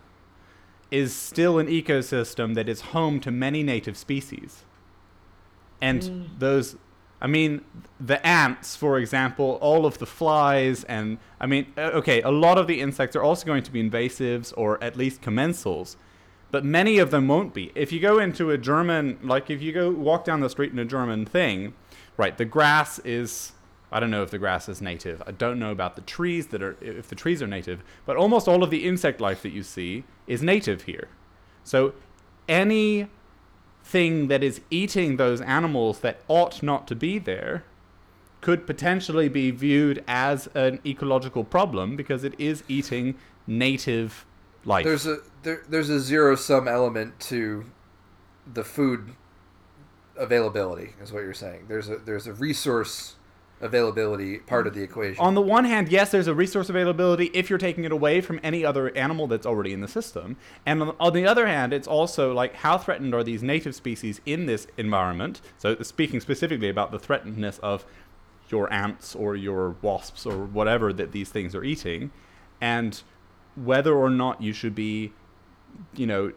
is 0.93 1.13
still 1.15 1.57
an 1.57 1.65
ecosystem 1.67 2.53
that 2.53 2.69
is 2.69 2.81
home 2.95 3.19
to 3.19 3.31
many 3.31 3.63
native 3.63 3.97
species. 3.97 4.63
And 5.81 6.01
Mm. 6.01 6.25
those 6.39 6.77
I 7.19 7.27
mean 7.27 7.61
the 7.99 8.19
ants 8.27 8.75
for 8.75 8.99
example, 8.99 9.57
all 9.61 9.85
of 9.85 9.97
the 9.97 10.05
flies 10.05 10.83
and 10.83 11.17
I 11.39 11.47
mean 11.47 11.65
okay, 11.77 12.21
a 12.21 12.29
lot 12.29 12.57
of 12.57 12.67
the 12.67 12.79
insects 12.79 13.15
are 13.15 13.23
also 13.23 13.45
going 13.45 13.63
to 13.63 13.71
be 13.71 13.81
invasives 13.81 14.53
or 14.55 14.81
at 14.83 14.95
least 14.95 15.21
commensals. 15.21 15.95
But 16.51 16.63
many 16.63 16.99
of 16.99 17.09
them 17.09 17.27
won't 17.27 17.53
be. 17.55 17.71
If 17.73 17.91
you 17.91 17.99
go 17.99 18.19
into 18.19 18.51
a 18.51 18.57
German 18.57 19.17
like 19.23 19.49
if 19.49 19.61
you 19.63 19.71
go 19.71 19.89
walk 19.89 20.25
down 20.25 20.41
the 20.41 20.49
street 20.49 20.71
in 20.71 20.79
a 20.79 20.85
German 20.85 21.25
thing, 21.25 21.73
right, 22.17 22.37
the 22.37 22.45
grass 22.45 22.99
is 22.99 23.53
I 23.91 23.99
don't 23.99 24.11
know 24.11 24.23
if 24.23 24.31
the 24.31 24.39
grass 24.39 24.69
is 24.69 24.79
native. 24.81 25.23
I 25.25 25.31
don't 25.31 25.57
know 25.59 25.71
about 25.71 25.95
the 25.95 26.01
trees 26.15 26.47
that 26.47 26.61
are 26.61 26.75
if 26.81 27.07
the 27.07 27.15
trees 27.15 27.41
are 27.41 27.47
native, 27.47 27.79
but 28.05 28.15
almost 28.15 28.47
all 28.47 28.61
of 28.63 28.69
the 28.69 28.85
insect 28.85 29.19
life 29.21 29.41
that 29.41 29.53
you 29.53 29.63
see 29.63 30.03
is 30.27 30.41
native 30.41 30.83
here. 30.83 31.07
So 31.63 31.93
any 32.47 33.07
thing 33.83 34.27
that 34.27 34.43
is 34.43 34.61
eating 34.69 35.17
those 35.17 35.41
animals 35.41 35.99
that 35.99 36.21
ought 36.27 36.63
not 36.63 36.87
to 36.87 36.95
be 36.95 37.19
there 37.19 37.63
could 38.41 38.67
potentially 38.67 39.29
be 39.29 39.51
viewed 39.51 40.03
as 40.07 40.47
an 40.53 40.79
ecological 40.85 41.43
problem 41.43 41.95
because 41.95 42.23
it 42.23 42.33
is 42.37 42.63
eating 42.67 43.15
native 43.47 44.25
life. 44.65 44.83
There's 44.83 45.07
a 45.07 45.19
there, 45.43 45.63
there's 45.67 45.89
a 45.89 45.99
zero 45.99 46.35
sum 46.35 46.67
element 46.67 47.19
to 47.21 47.65
the 48.51 48.63
food 48.63 49.15
availability, 50.17 50.93
is 51.01 51.11
what 51.11 51.23
you're 51.23 51.33
saying. 51.33 51.65
There's 51.67 51.89
a 51.89 51.97
there's 51.97 52.27
a 52.27 52.33
resource 52.33 53.15
availability 53.64 54.40
part 54.40 54.68
of 54.68 54.73
the 54.73 54.84
equation. 54.84 55.23
On 55.23 55.34
the 55.34 55.41
one 55.41 55.65
hand, 55.65 55.90
yes, 55.90 56.11
there's 56.11 56.27
a 56.27 56.34
resource 56.34 56.69
availability 56.69 57.31
if 57.34 57.49
you're 57.49 57.57
taking 57.57 57.85
it 57.85 57.91
away 57.91 58.22
from 58.22 58.40
any 58.44 58.64
other 58.64 58.95
animal 58.95 59.26
that's 59.26 59.45
already 59.45 59.73
in 59.73 59.81
the 59.81 59.88
system. 59.88 60.38
And 60.65 60.91
on, 60.99 61.14
the 61.14 61.26
other 61.26 61.48
hand, 61.48 61.73
it's 61.73 61.88
also 61.88 62.34
like 62.34 62.56
how 62.56 62.77
threatened 62.77 63.14
are 63.14 63.23
these 63.23 63.41
native 63.41 63.73
species 63.73 64.22
in 64.26 64.45
this 64.45 64.68
environment? 64.77 65.41
So, 65.57 65.81
speaking 65.81 66.19
specifically 66.19 66.69
about 66.69 66.91
the 66.91 66.99
threatenedness 66.99 67.60
of 67.61 67.85
your 68.49 68.72
ants 68.72 69.15
or 69.15 69.35
your 69.35 69.76
wasps 69.81 70.26
or 70.26 70.45
whatever 70.45 70.91
that 70.94 71.11
these 71.11 71.30
things 71.30 71.56
are 71.56 71.64
eating, 71.64 72.11
and 72.60 73.02
whether 73.56 73.95
or 73.95 74.10
not 74.10 74.41
you 74.41 74.52
should 74.52 74.76
be, 74.76 75.14
you 75.95 76.06
know, 76.06 76.34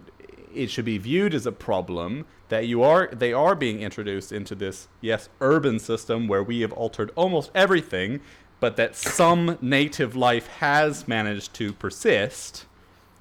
it 0.57 0.71
should 0.71 0.85
be 0.85 0.99
viewed 0.99 1.35
as 1.35 1.47
a 1.47 1.53
problem 1.53 2.25
that 2.49 2.67
you 2.67 2.83
are 2.83 3.09
they 3.13 3.33
are 3.33 3.55
being 3.55 3.81
introduced 3.81 4.33
into 4.33 4.55
this 4.55 4.89
yes 5.01 5.29
urban 5.41 5.79
system 5.79 6.29
where 6.29 6.43
we 6.43 6.61
have 6.61 6.73
altered 6.73 7.11
almost 7.17 7.51
everything 7.55 8.21
but 8.59 8.77
that 8.77 8.97
some 8.97 9.59
native 9.61 10.17
life 10.17 10.47
has 10.61 11.07
managed 11.07 11.53
to 11.55 11.73
persist 11.73 12.67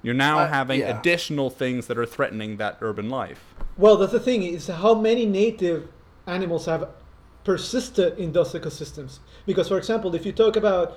you're 0.02 0.14
now 0.14 0.38
Uh, 0.40 0.48
having 0.48 0.80
yeah. 0.80 0.98
additional 0.98 1.50
things 1.50 1.86
that 1.88 1.98
are 1.98 2.06
threatening 2.06 2.56
that 2.58 2.78
urban 2.80 3.08
life 3.08 3.42
Well, 3.76 3.96
that's 3.98 4.12
the 4.12 4.20
thing 4.20 4.42
is 4.42 4.68
how 4.68 4.94
many 4.94 5.26
native 5.26 5.88
animals 6.26 6.66
have 6.66 6.88
persisted 7.44 8.18
in 8.18 8.32
those 8.32 8.52
ecosystems. 8.54 9.18
Because, 9.46 9.68
for 9.68 9.78
example, 9.78 10.14
if 10.14 10.24
you 10.26 10.32
talk 10.32 10.56
about, 10.56 10.96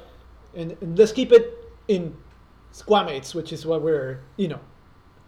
and, 0.56 0.76
and 0.82 0.98
let's 0.98 1.12
keep 1.12 1.32
it 1.32 1.46
in 1.88 2.16
squamates, 2.74 3.36
which 3.36 3.52
is 3.52 3.66
what 3.66 3.82
we're, 3.82 4.20
you 4.38 4.48
know, 4.48 4.60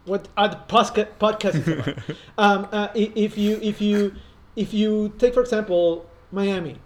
what 0.06 0.28
our 0.38 0.50
podcast 0.68 1.18
podcast 1.20 1.56
is 1.56 1.68
about. 1.68 1.98
um, 2.38 2.68
uh, 2.72 2.90
if 2.96 3.38
you 3.38 3.60
if 3.62 3.82
you 3.82 4.16
if 4.56 4.74
you 4.74 5.14
take, 5.18 5.34
for 5.34 5.42
example, 5.42 6.06
Miami, 6.32 6.78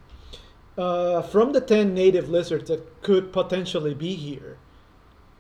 uh, 0.78 1.22
from 1.22 1.54
the 1.54 1.62
ten 1.62 1.94
native 1.94 2.30
lizards 2.30 2.70
that 2.70 3.02
could 3.02 3.32
potentially 3.34 3.94
be 3.94 4.16
here, 4.16 4.58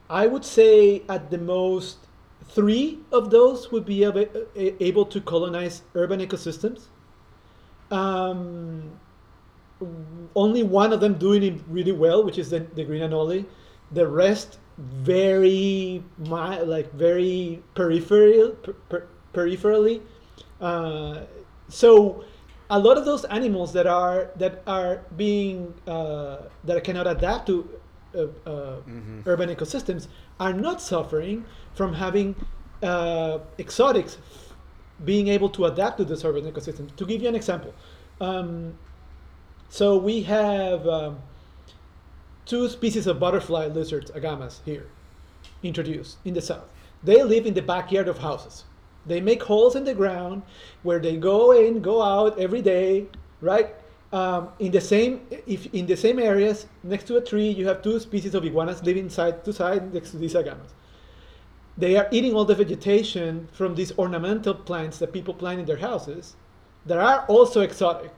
I 0.10 0.28
would 0.28 0.46
say 0.46 1.04
at 1.10 1.32
the 1.32 1.38
most 1.38 2.08
three 2.48 3.00
of 3.12 3.32
those 3.32 3.72
would 3.72 3.86
be 3.86 4.06
ab- 4.06 4.18
a- 4.56 4.84
able 4.84 5.06
to 5.06 5.22
colonize 5.22 5.82
urban 5.96 6.20
ecosystems. 6.20 6.88
Um, 7.92 9.00
only 10.36 10.64
one 10.64 10.94
of 10.94 11.00
them 11.00 11.16
doing 11.16 11.44
it 11.44 11.62
really 11.68 11.92
well, 11.92 12.24
which 12.24 12.38
is 12.38 12.50
the, 12.50 12.60
the 12.60 12.84
green 12.84 13.02
anole. 13.02 13.46
The 13.92 14.08
rest 14.08 14.60
very 14.78 16.04
mi- 16.18 16.62
like 16.62 16.92
very 16.94 17.64
peripheral, 17.76 18.52
per, 18.52 18.74
per, 18.90 19.08
peripherally. 19.34 20.02
Uh, 20.60 21.22
so 21.70 22.24
a 22.70 22.80
lot 22.80 22.98
of 22.98 23.06
those 23.06 23.26
animals 23.26 23.74
that 23.74 23.88
are 23.88 24.32
that 24.38 24.64
are 24.68 25.02
being 25.16 25.74
uh, 25.88 26.38
that 26.64 26.84
cannot 26.84 27.08
adapt 27.08 27.48
to 27.48 27.70
uh, 28.16 28.28
uh, 28.50 28.78
urban 29.26 29.50
ecosystems 29.50 30.08
are 30.40 30.54
not 30.54 30.82
suffering 30.82 31.46
from 31.74 31.94
having 31.94 32.36
uh, 32.84 33.40
exotics 33.60 34.18
being 35.04 35.28
able 35.28 35.50
to 35.50 35.66
adapt 35.66 35.98
to 35.98 36.06
this 36.06 36.24
urban 36.24 36.50
ecosystem. 36.50 36.94
To 36.96 37.06
give 37.06 37.22
you 37.22 37.28
an 37.28 37.36
example, 37.36 37.74
um, 38.22 38.78
so 39.70 39.98
we 39.98 40.24
have 40.24 40.88
um, 40.88 41.20
two 42.46 42.70
species 42.70 43.08
of 43.08 43.20
butterfly 43.20 43.68
lizards, 43.68 44.12
agamas, 44.12 44.60
here, 44.66 44.88
introduced 45.64 46.18
in 46.26 46.34
the 46.34 46.42
south. 46.42 46.70
They 47.04 47.24
live 47.24 47.46
in 47.46 47.54
the 47.54 47.62
backyard 47.62 48.08
of 48.08 48.20
houses. 48.20 48.64
They 49.06 49.22
make 49.22 49.44
holes 49.44 49.76
in 49.76 49.84
the 49.84 49.94
ground 49.94 50.44
where 50.84 51.00
they 51.00 51.18
go 51.18 51.52
in, 51.52 51.82
go 51.82 52.02
out 52.02 52.40
every 52.40 52.62
day, 52.62 53.06
right? 53.42 53.76
Um, 54.12 54.50
in 54.60 54.72
the 54.72 54.82
same, 54.82 55.22
if 55.46 55.74
in 55.74 55.86
the 55.86 55.98
same 55.98 56.20
areas 56.20 56.68
next 56.84 57.06
to 57.08 57.18
a 57.18 57.22
tree, 57.22 57.50
you 57.50 57.68
have 57.68 57.82
two 57.82 58.00
species 58.00 58.34
of 58.34 58.46
iguanas 58.46 58.82
living 58.84 59.10
side 59.10 59.44
to 59.46 59.54
side 59.54 59.94
next 59.94 60.12
to 60.12 60.18
these 60.18 60.34
agamas. 60.34 60.74
They 61.78 61.98
are 61.98 62.08
eating 62.12 62.34
all 62.34 62.46
the 62.46 62.56
vegetation 62.56 63.50
from 63.52 63.76
these 63.76 63.92
ornamental 63.98 64.54
plants 64.54 65.00
that 65.00 65.12
people 65.12 65.34
plant 65.34 65.60
in 65.60 65.66
their 65.66 65.78
houses 65.78 66.36
that 66.86 66.98
are 66.98 67.26
also 67.28 67.62
exotic. 67.62 68.12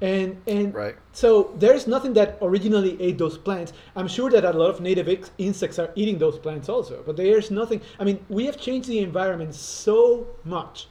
And, 0.00 0.40
and 0.46 0.72
Right. 0.74 0.96
so 1.12 1.52
there's 1.58 1.86
nothing 1.88 2.12
that 2.14 2.38
originally 2.40 3.00
ate 3.02 3.18
those 3.18 3.36
plants. 3.36 3.72
I'm 3.96 4.06
sure 4.08 4.30
that 4.30 4.44
a 4.44 4.52
lot 4.52 4.70
of 4.70 4.80
native 4.80 5.08
insects 5.38 5.78
are 5.78 5.90
eating 5.96 6.18
those 6.18 6.38
plants 6.38 6.68
also, 6.68 7.02
but 7.04 7.16
there's 7.16 7.50
nothing. 7.50 7.80
I 7.98 8.04
mean, 8.04 8.24
we 8.28 8.46
have 8.46 8.56
changed 8.60 8.88
the 8.88 9.00
environment 9.00 9.54
so 9.54 10.26
much 10.44 10.88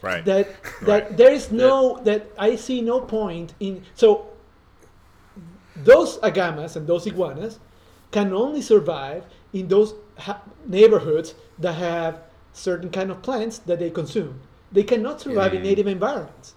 right 0.00 0.24
that 0.24 0.46
that 0.82 1.02
Right. 1.08 1.16
there 1.16 1.32
is 1.32 1.50
no 1.50 1.98
that 2.04 2.30
I 2.38 2.54
see 2.56 2.80
no 2.82 3.00
point 3.00 3.54
in 3.58 3.82
so 3.94 4.28
those 5.76 6.18
agamas 6.18 6.76
and 6.76 6.86
those 6.86 7.06
iguanas 7.06 7.58
can 8.10 8.32
only 8.32 8.62
survive 8.62 9.24
in 9.52 9.68
those 9.68 9.94
ha- 10.18 10.42
neighborhoods 10.66 11.34
that 11.58 11.74
have 11.74 12.20
certain 12.52 12.90
kind 12.90 13.10
of 13.10 13.22
plants 13.22 13.58
that 13.58 13.78
they 13.78 13.90
consume. 13.90 14.40
They 14.72 14.82
cannot 14.82 15.20
survive 15.20 15.54
in 15.54 15.60
Mm. 15.60 15.64
native 15.64 15.86
environments. 15.86 16.54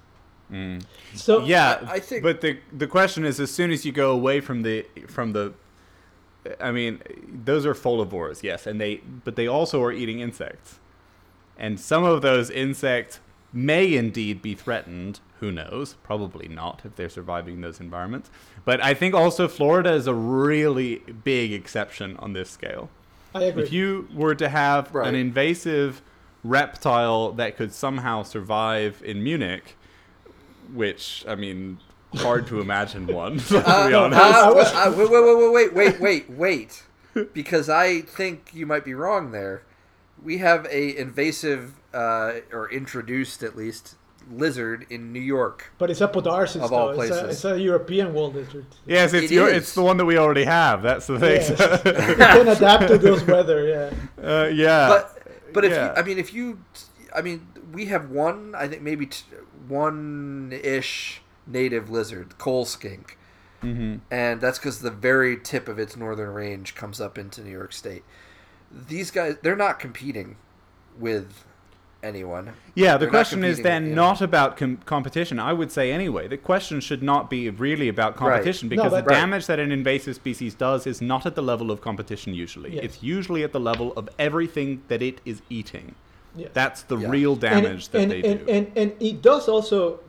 Mm. 0.51 0.83
So 1.15 1.43
yeah 1.45 1.79
I- 1.87 1.93
I 1.93 1.99
think- 1.99 2.23
but 2.23 2.41
the 2.41 2.57
the 2.71 2.87
question 2.87 3.23
is 3.25 3.39
as 3.39 3.51
soon 3.51 3.71
as 3.71 3.85
you 3.85 3.91
go 3.91 4.11
away 4.11 4.41
from 4.41 4.63
the 4.63 4.85
from 5.07 5.31
the 5.33 5.53
i 6.59 6.71
mean 6.71 6.99
those 7.45 7.65
are 7.65 7.73
folivores 7.75 8.41
yes 8.43 8.65
and 8.67 8.81
they 8.81 8.95
but 9.23 9.35
they 9.35 9.47
also 9.47 9.81
are 9.81 9.91
eating 9.93 10.19
insects 10.19 10.79
and 11.57 11.79
some 11.79 12.03
of 12.03 12.21
those 12.21 12.49
insects 12.49 13.19
may 13.53 13.93
indeed 13.95 14.41
be 14.41 14.55
threatened 14.55 15.19
who 15.39 15.51
knows 15.51 15.95
probably 16.03 16.47
not 16.47 16.81
if 16.83 16.95
they're 16.95 17.09
surviving 17.09 17.61
those 17.61 17.79
environments 17.79 18.29
but 18.65 18.83
i 18.83 18.93
think 18.93 19.13
also 19.13 19.47
florida 19.47 19.93
is 19.93 20.07
a 20.07 20.13
really 20.13 20.97
big 21.23 21.53
exception 21.53 22.17
on 22.17 22.33
this 22.33 22.49
scale 22.49 22.89
I 23.35 23.43
agree. 23.43 23.63
if 23.63 23.71
you 23.71 24.07
were 24.13 24.35
to 24.35 24.49
have 24.49 24.93
Right. 24.93 25.07
an 25.07 25.15
invasive 25.15 26.01
reptile 26.43 27.31
that 27.33 27.55
could 27.55 27.71
somehow 27.71 28.23
survive 28.23 29.01
in 29.05 29.23
Munich, 29.23 29.77
which 30.73 31.25
I 31.27 31.35
mean, 31.35 31.79
hard 32.15 32.47
to 32.47 32.59
imagine 32.61 33.07
one. 33.23 33.37
Let's 33.49 33.51
Uh, 33.51 33.87
be 33.87 33.93
honest. 33.93 34.21
uh, 34.21 34.51
uh, 34.89 34.93
wait, 34.97 35.09
wait, 35.11 35.23
wait, 35.23 35.73
wait, 35.73 35.99
wait, 35.99 35.99
wait, 35.99 36.29
wait. 37.13 37.27
because 37.33 37.69
I 37.69 38.01
think 38.01 38.51
you 38.53 38.65
might 38.65 38.85
be 38.85 38.93
wrong 38.93 39.31
there. 39.31 39.63
We 40.23 40.37
have 40.37 40.65
a 40.67 40.97
invasive 40.97 41.73
uh, 41.93 42.33
or 42.53 42.71
introduced 42.71 43.43
at 43.43 43.57
least 43.57 43.95
lizard 44.31 44.85
in 44.89 45.11
New 45.11 45.19
York. 45.19 45.71
But 45.77 45.89
it's 45.89 45.99
a 45.99 46.07
podarcis, 46.07 46.61
Of 46.61 46.71
all 46.71 46.93
though. 46.93 47.01
It's 47.01 47.11
a, 47.11 47.13
places. 47.21 47.29
it's 47.35 47.45
a 47.45 47.59
European 47.59 48.13
wall 48.13 48.31
lizard. 48.31 48.65
Yes, 48.85 49.13
it's 49.13 49.31
It 49.31 49.35
your, 49.35 49.49
it's 49.49 49.73
the 49.73 49.81
one 49.81 49.97
that 49.97 50.05
we 50.05 50.17
already 50.17 50.43
have. 50.45 50.83
That's 50.83 51.07
the 51.07 51.19
thing. 51.19 51.41
Yes. 51.41 51.49
it 51.85 52.17
can 52.17 52.47
adapt 52.47 52.87
to 52.87 52.97
those 52.97 53.23
weather, 53.25 53.67
yeah. 53.67 54.23
uh, 54.23 54.47
yeah. 54.47 54.87
But 54.87 55.17
but 55.53 55.65
if 55.65 55.71
yeah. 55.73 55.87
you, 55.87 55.91
I 56.01 56.03
mean 56.03 56.17
if 56.19 56.33
you 56.33 56.59
I 57.15 57.21
mean 57.21 57.47
we 57.73 57.85
have 57.87 58.09
one 58.09 58.53
I 58.55 58.67
think 58.67 58.81
maybe 58.81 59.05
t- 59.07 59.23
one 59.67 60.51
ish 60.63 61.21
native 61.47 61.89
lizard 61.89 62.37
coal 62.37 62.65
skink. 62.65 63.17
hmm 63.61 63.95
and 64.09 64.41
that's 64.41 64.57
because 64.59 64.81
the 64.81 64.91
very 64.91 65.37
tip 65.39 65.67
of 65.67 65.77
its 65.79 65.95
northern 65.97 66.29
range 66.33 66.75
comes 66.75 66.99
up 67.01 67.17
into 67.17 67.41
New 67.41 67.51
York 67.51 67.73
State. 67.73 68.03
These 68.87 69.11
guys, 69.11 69.35
they're 69.41 69.55
not 69.57 69.79
competing 69.79 70.37
with 70.97 71.43
anyone. 72.03 72.53
Yeah, 72.73 72.93
the 72.93 72.99
They're 73.05 73.09
question 73.09 73.43
is 73.43 73.61
then 73.61 73.93
not 73.93 74.21
about 74.21 74.57
com- 74.57 74.77
competition. 74.85 75.39
I 75.39 75.53
would 75.53 75.71
say 75.71 75.91
anyway, 75.91 76.27
the 76.27 76.37
question 76.37 76.79
should 76.79 77.03
not 77.03 77.29
be 77.29 77.49
really 77.49 77.89
about 77.89 78.15
competition 78.15 78.69
No, 78.69 78.75
because 78.75 78.91
but- 78.91 79.03
the 79.05 79.09
Right. 79.09 79.19
damage 79.19 79.45
that 79.47 79.59
an 79.59 79.71
invasive 79.71 80.15
species 80.15 80.55
does 80.55 80.87
is 80.87 81.01
not 81.01 81.25
at 81.25 81.35
the 81.35 81.43
level 81.43 81.69
of 81.69 81.81
competition 81.81 82.33
usually. 82.33 82.75
Yes. 82.75 82.83
It's 82.85 83.03
usually 83.03 83.43
at 83.43 83.51
the 83.51 83.59
level 83.59 83.93
of 83.95 84.09
everything 84.17 84.81
that 84.87 85.01
it 85.01 85.19
is 85.25 85.41
eating. 85.49 85.93
Yes. 86.35 86.49
That's 86.53 86.83
the 86.83 86.97
Yeah. 86.97 87.09
real 87.09 87.31
And- 87.33 87.41
damage 87.41 87.89
that 87.89 88.01
and, 88.01 88.11
they 88.11 88.23
and, 88.23 88.45
do. 88.45 88.51
And, 88.51 88.71
and 88.75 88.93
it 88.99 89.21
does 89.21 89.47
also, 89.49 89.99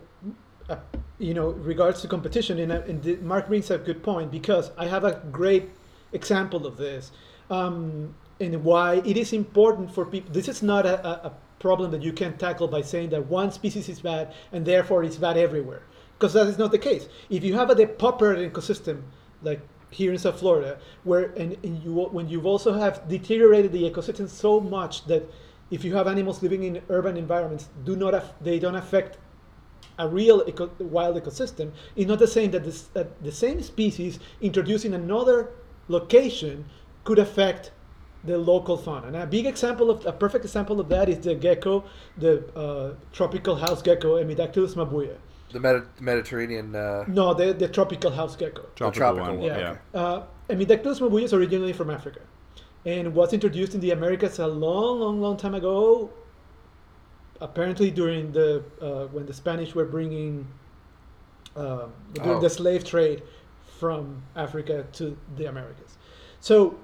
uh, 0.69 0.77
you 1.19 1.35
know, 1.35 1.49
regards 1.51 2.01
to 2.03 2.09
competition. 2.09 2.59
And, 2.59 2.73
uh, 2.73 2.83
and 2.87 3.03
the, 3.03 3.17
Mark 3.17 3.49
brings 3.49 3.71
up 3.71 3.83
a 3.83 3.85
good 3.85 4.03
point 4.03 4.31
because 4.31 4.71
I 4.79 4.87
have 4.87 5.05
a 5.05 5.21
great 5.31 5.71
example 6.13 6.67
of 6.67 6.77
this, 6.77 7.11
um, 7.51 8.15
and 8.41 8.63
why 8.65 8.97
it 9.05 9.17
is 9.17 9.33
important 9.33 9.93
for 9.95 10.05
people. 10.05 10.33
This 10.33 10.49
is 10.49 10.63
not 10.63 10.87
a, 10.87 11.05
a, 11.07 11.13
a 11.29 11.33
problem 11.59 11.91
that 11.93 12.03
you 12.03 12.13
can 12.13 12.37
tackle 12.37 12.69
by 12.69 12.83
saying 12.83 13.11
that 13.11 13.27
one 13.27 13.51
species 13.53 13.89
is 13.89 14.01
bad 14.01 14.35
and 14.53 14.65
therefore 14.67 15.05
it's 15.05 15.17
bad 15.17 15.37
everywhere, 15.37 15.83
because 16.19 16.33
that 16.35 16.47
is 16.49 16.59
not 16.59 16.71
the 16.73 16.79
case. 16.79 17.09
If 17.31 17.45
you 17.45 17.55
have 17.55 17.71
a 17.71 17.75
depopulated 17.75 18.53
ecosystem 18.53 19.03
like 19.43 19.61
here 19.91 20.13
in 20.13 20.19
South 20.19 20.39
Florida, 20.39 20.79
where 21.05 21.33
and, 21.37 21.57
and 21.63 21.83
you 21.83 21.93
when 21.95 22.29
you 22.29 22.43
also 22.43 22.73
have 22.73 23.07
deteriorated 23.09 23.73
the 23.73 23.83
ecosystem 23.91 24.29
so 24.29 24.59
much 24.61 25.05
that 25.07 25.23
if 25.73 25.85
you 25.85 25.95
have 25.97 26.07
animals 26.07 26.43
living 26.43 26.63
in 26.65 26.83
urban 26.91 27.17
environments, 27.17 27.65
do 27.85 27.97
not 27.97 28.13
aff- 28.15 28.35
they 28.41 28.59
don't 28.59 28.77
affect 28.77 29.17
a 29.99 30.07
real 30.07 30.45
eco- 30.47 30.71
wild 30.79 31.17
ecosystem. 31.23 31.73
It's 31.97 32.07
not 32.09 32.19
the 32.19 32.27
same 32.27 32.51
that, 32.53 32.65
this, 32.65 32.83
that 32.97 33.09
the 33.25 33.33
same 33.33 33.61
species 33.63 34.19
introducing 34.41 34.93
another 34.95 35.51
location 35.89 36.67
could 37.05 37.19
affect 37.19 37.73
the 38.25 38.37
local 38.39 38.77
fauna. 38.77 39.07
And 39.09 39.17
a 39.17 39.27
big 39.27 39.47
example 39.47 39.91
of 39.91 40.05
a 40.07 40.13
perfect 40.13 40.45
example 40.45 40.79
of 40.79 40.89
that 40.91 41.09
is 41.09 41.19
the 41.21 41.35
gecko, 41.35 41.85
the 42.19 42.33
uh, 42.55 42.95
tropical 43.13 43.57
house 43.57 43.81
gecko, 43.83 44.23
Hemidactylus 44.23 44.77
mabouia. 44.77 45.17
The 45.53 45.61
Medi- 45.61 45.87
Mediterranean. 46.01 46.75
Uh, 46.77 47.05
No, 47.09 47.35
the, 47.35 47.53
the 47.53 47.69
tropical 47.69 48.11
house 48.11 48.37
gecko. 48.37 48.63
tropical, 48.77 48.93
tropical 49.01 49.27
one. 49.27 49.39
one, 49.39 49.47
Yeah. 49.49 49.71
okay. 49.71 49.79
Uh, 49.95 50.23
Hemidactylus 50.51 51.01
mabouia 51.01 51.25
is 51.25 51.33
originally 51.35 51.73
from 51.73 51.91
Africa 51.91 52.21
and 52.85 53.15
was 53.15 53.33
introduced 53.33 53.75
in 53.75 53.81
the 53.81 53.91
Americas 53.93 54.39
a 54.39 54.47
long, 54.47 55.01
long, 55.01 55.21
long 55.21 55.37
time 55.37 55.55
ago. 55.55 56.11
Apparently, 57.41 57.91
during 57.91 58.33
the 58.33 58.63
uh, 58.81 59.07
when 59.09 59.27
the 59.27 59.35
Spanish 59.35 59.75
were 59.75 59.85
bringing 59.85 60.47
uh, 61.57 61.87
during 62.15 62.31
Oh. 62.39 62.41
the 62.41 62.51
slave 62.51 62.85
trade 62.85 63.23
from 63.79 64.23
Africa 64.37 64.87
to 64.93 65.17
the 65.37 65.47
Americas. 65.47 65.97
So, 66.41 66.77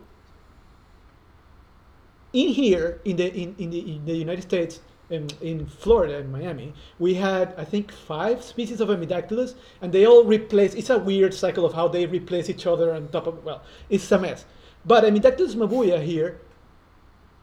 in 2.32 2.48
here, 2.48 3.00
in 3.04 3.16
the 3.16 3.32
in, 3.34 3.54
in 3.58 3.70
the 3.70 3.78
in 3.96 4.04
the 4.04 4.14
United 4.14 4.42
States, 4.42 4.80
in, 5.10 5.28
in 5.40 5.66
Florida, 5.66 6.18
in 6.18 6.30
Miami, 6.30 6.74
we 6.98 7.14
had 7.14 7.54
I 7.56 7.64
think 7.64 7.92
five 7.92 8.42
species 8.42 8.80
of 8.80 8.88
Hemidactylus, 8.88 9.54
and 9.80 9.92
they 9.92 10.06
all 10.06 10.24
replace. 10.24 10.74
It's 10.74 10.90
a 10.90 10.98
weird 10.98 11.32
cycle 11.34 11.64
of 11.64 11.72
how 11.72 11.88
they 11.88 12.04
replace 12.06 12.50
each 12.50 12.66
other 12.66 12.92
on 12.92 13.08
top 13.08 13.26
of. 13.26 13.44
Well, 13.44 13.62
it's 13.88 14.10
a 14.12 14.18
mess. 14.18 14.44
But 14.88 15.04
Hemidactylus 15.04 15.54
mabouia 15.54 16.00
here 16.00 16.40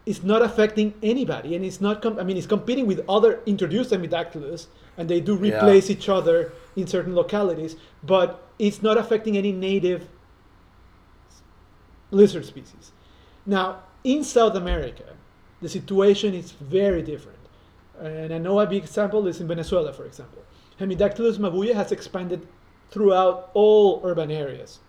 is 0.05 0.23
not 0.23 0.41
affecting 0.41 0.93
anybody, 1.01 1.55
and 1.55 1.63
it's 1.63 1.79
not. 1.79 2.01
Com- 2.01 2.19
I 2.19 2.23
mean, 2.23 2.37
it's 2.37 2.47
competing 2.47 2.85
with 2.87 3.05
other 3.07 3.39
introduced 3.45 3.91
Hemidactylus, 3.91 4.67
and 4.97 5.07
they 5.07 5.21
do 5.21 5.33
Yeah. 5.35 5.57
replace 5.57 5.89
each 5.89 6.09
other 6.09 6.51
in 6.75 6.87
certain 6.87 7.13
localities. 7.15 7.75
But 8.03 8.41
it's 8.57 8.81
not 8.81 8.97
affecting 8.97 9.37
any 9.37 9.51
native 9.51 10.09
lizard 12.11 12.45
species. 12.45 12.91
Now, 13.45 13.83
in 14.03 14.23
South 14.23 14.55
America, 14.55 15.03
the 15.61 15.69
situation 15.69 16.33
is 16.33 16.51
very 16.51 17.01
different. 17.01 17.39
And 17.99 18.33
I 18.33 18.39
know 18.39 18.59
a 18.59 18.67
big 18.67 18.83
example 18.83 19.27
is 19.27 19.39
in 19.39 19.47
Venezuela, 19.47 19.93
for 19.93 20.05
example. 20.05 20.41
Hemidactylus 20.79 21.39
mabouia 21.39 21.75
has 21.75 21.91
expanded 21.91 22.47
throughout 22.89 23.49
all 23.53 24.01
urban 24.03 24.31
areas 24.31 24.79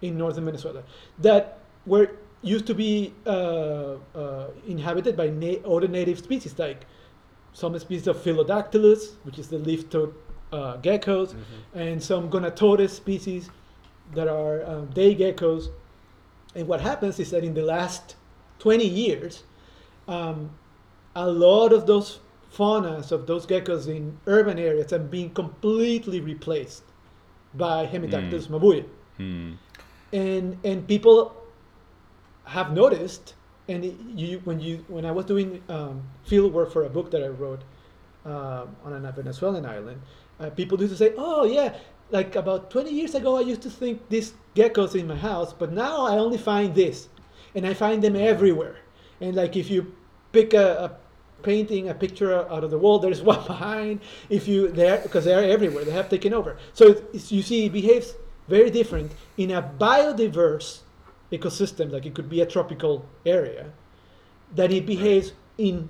in 0.00 0.16
northern 0.16 0.44
Venezuela 0.44 0.82
that 1.18 1.58
were 1.86 2.10
used 2.42 2.66
to 2.66 2.74
be 2.74 3.12
uh, 3.26 3.96
uh, 4.14 4.48
inhabited 4.66 5.16
by 5.16 5.28
na- 5.30 5.62
other 5.66 5.88
native 5.88 6.18
species, 6.18 6.58
like 6.58 6.86
some 7.52 7.78
species 7.78 8.06
of 8.06 8.16
Phyllodactylus, 8.18 9.14
which 9.22 9.38
is 9.38 9.48
the 9.48 9.58
leaf-toed 9.58 10.14
uh, 10.52 10.76
geckos, 10.78 11.34
and 11.74 12.02
some 12.02 12.30
Gonatodes 12.30 12.90
species 12.90 13.50
that 14.14 14.28
are 14.28 14.64
um, 14.66 14.86
day 14.86 15.14
geckos. 15.14 15.68
And 16.54 16.68
what 16.68 16.80
happens 16.80 17.18
is 17.18 17.30
that 17.30 17.42
in 17.42 17.54
the 17.54 17.62
last 17.62 18.16
20 18.58 18.84
years, 18.84 19.44
um, 20.06 20.50
a 21.16 21.28
lot 21.28 21.72
of 21.72 21.86
those 21.86 22.20
faunas 22.52 23.10
of 23.10 23.26
those 23.26 23.46
geckos 23.46 23.88
in 23.88 24.16
urban 24.26 24.58
areas 24.58 24.90
have 24.90 25.10
been 25.10 25.30
completely 25.30 26.20
replaced 26.20 26.82
by 27.54 27.86
Hemidactylus 27.86 28.48
mabouia. 28.48 28.84
Hmm. 29.16 29.54
And, 30.12 30.58
and 30.64 30.86
people 30.86 31.34
have 32.44 32.72
noticed, 32.72 33.34
and 33.68 33.84
you, 34.18 34.40
when, 34.44 34.60
you, 34.60 34.84
when 34.88 35.04
I 35.04 35.12
was 35.12 35.24
doing 35.24 35.62
um, 35.68 36.02
field 36.24 36.52
work 36.52 36.72
for 36.72 36.84
a 36.84 36.90
book 36.90 37.10
that 37.10 37.22
I 37.22 37.28
wrote 37.28 37.62
um, 38.24 38.76
on 38.84 39.04
a 39.04 39.12
Venezuelan 39.12 39.66
island, 39.66 40.00
uh, 40.40 40.50
people 40.50 40.80
used 40.80 40.92
to 40.92 40.98
say, 40.98 41.14
oh 41.16 41.44
yeah, 41.44 41.74
like 42.10 42.36
about 42.36 42.70
20 42.70 42.90
years 42.90 43.14
ago 43.14 43.36
I 43.36 43.40
used 43.40 43.62
to 43.62 43.70
think 43.70 44.08
these 44.08 44.34
geckos 44.54 44.98
in 44.98 45.06
my 45.06 45.16
house, 45.16 45.52
but 45.52 45.72
now 45.72 46.06
I 46.06 46.18
only 46.18 46.38
find 46.38 46.74
this. 46.74 47.08
And 47.54 47.66
I 47.66 47.72
find 47.72 48.02
them 48.02 48.16
everywhere. 48.16 48.76
And 49.20 49.36
like 49.36 49.56
if 49.56 49.70
you 49.70 49.94
pick 50.32 50.54
a, 50.54 50.84
a 50.84 51.42
painting, 51.44 51.88
a 51.88 51.94
picture 51.94 52.34
out 52.50 52.64
of 52.64 52.70
the 52.70 52.78
wall, 52.78 52.98
there's 52.98 53.22
one 53.32 53.44
behind. 53.46 54.00
If 54.28 54.48
you 54.48 54.68
there 54.68 54.98
because 54.98 55.24
they're 55.24 55.44
everywhere, 55.44 55.84
they 55.84 55.92
have 55.92 56.08
taken 56.08 56.34
over. 56.34 56.56
So 56.72 57.02
it's, 57.12 57.30
you 57.30 57.42
see, 57.42 57.66
it 57.66 57.72
behaves 57.72 58.14
very 58.48 58.70
different 58.70 59.12
in 59.36 59.52
a 59.52 59.62
biodiverse 59.62 60.80
ecosystem, 61.32 61.90
like 61.90 62.06
it 62.06 62.14
could 62.14 62.28
be 62.28 62.40
a 62.40 62.46
tropical 62.46 63.06
area, 63.24 63.72
than 64.54 64.70
it 64.72 64.86
behaves 64.86 65.32
in 65.58 65.88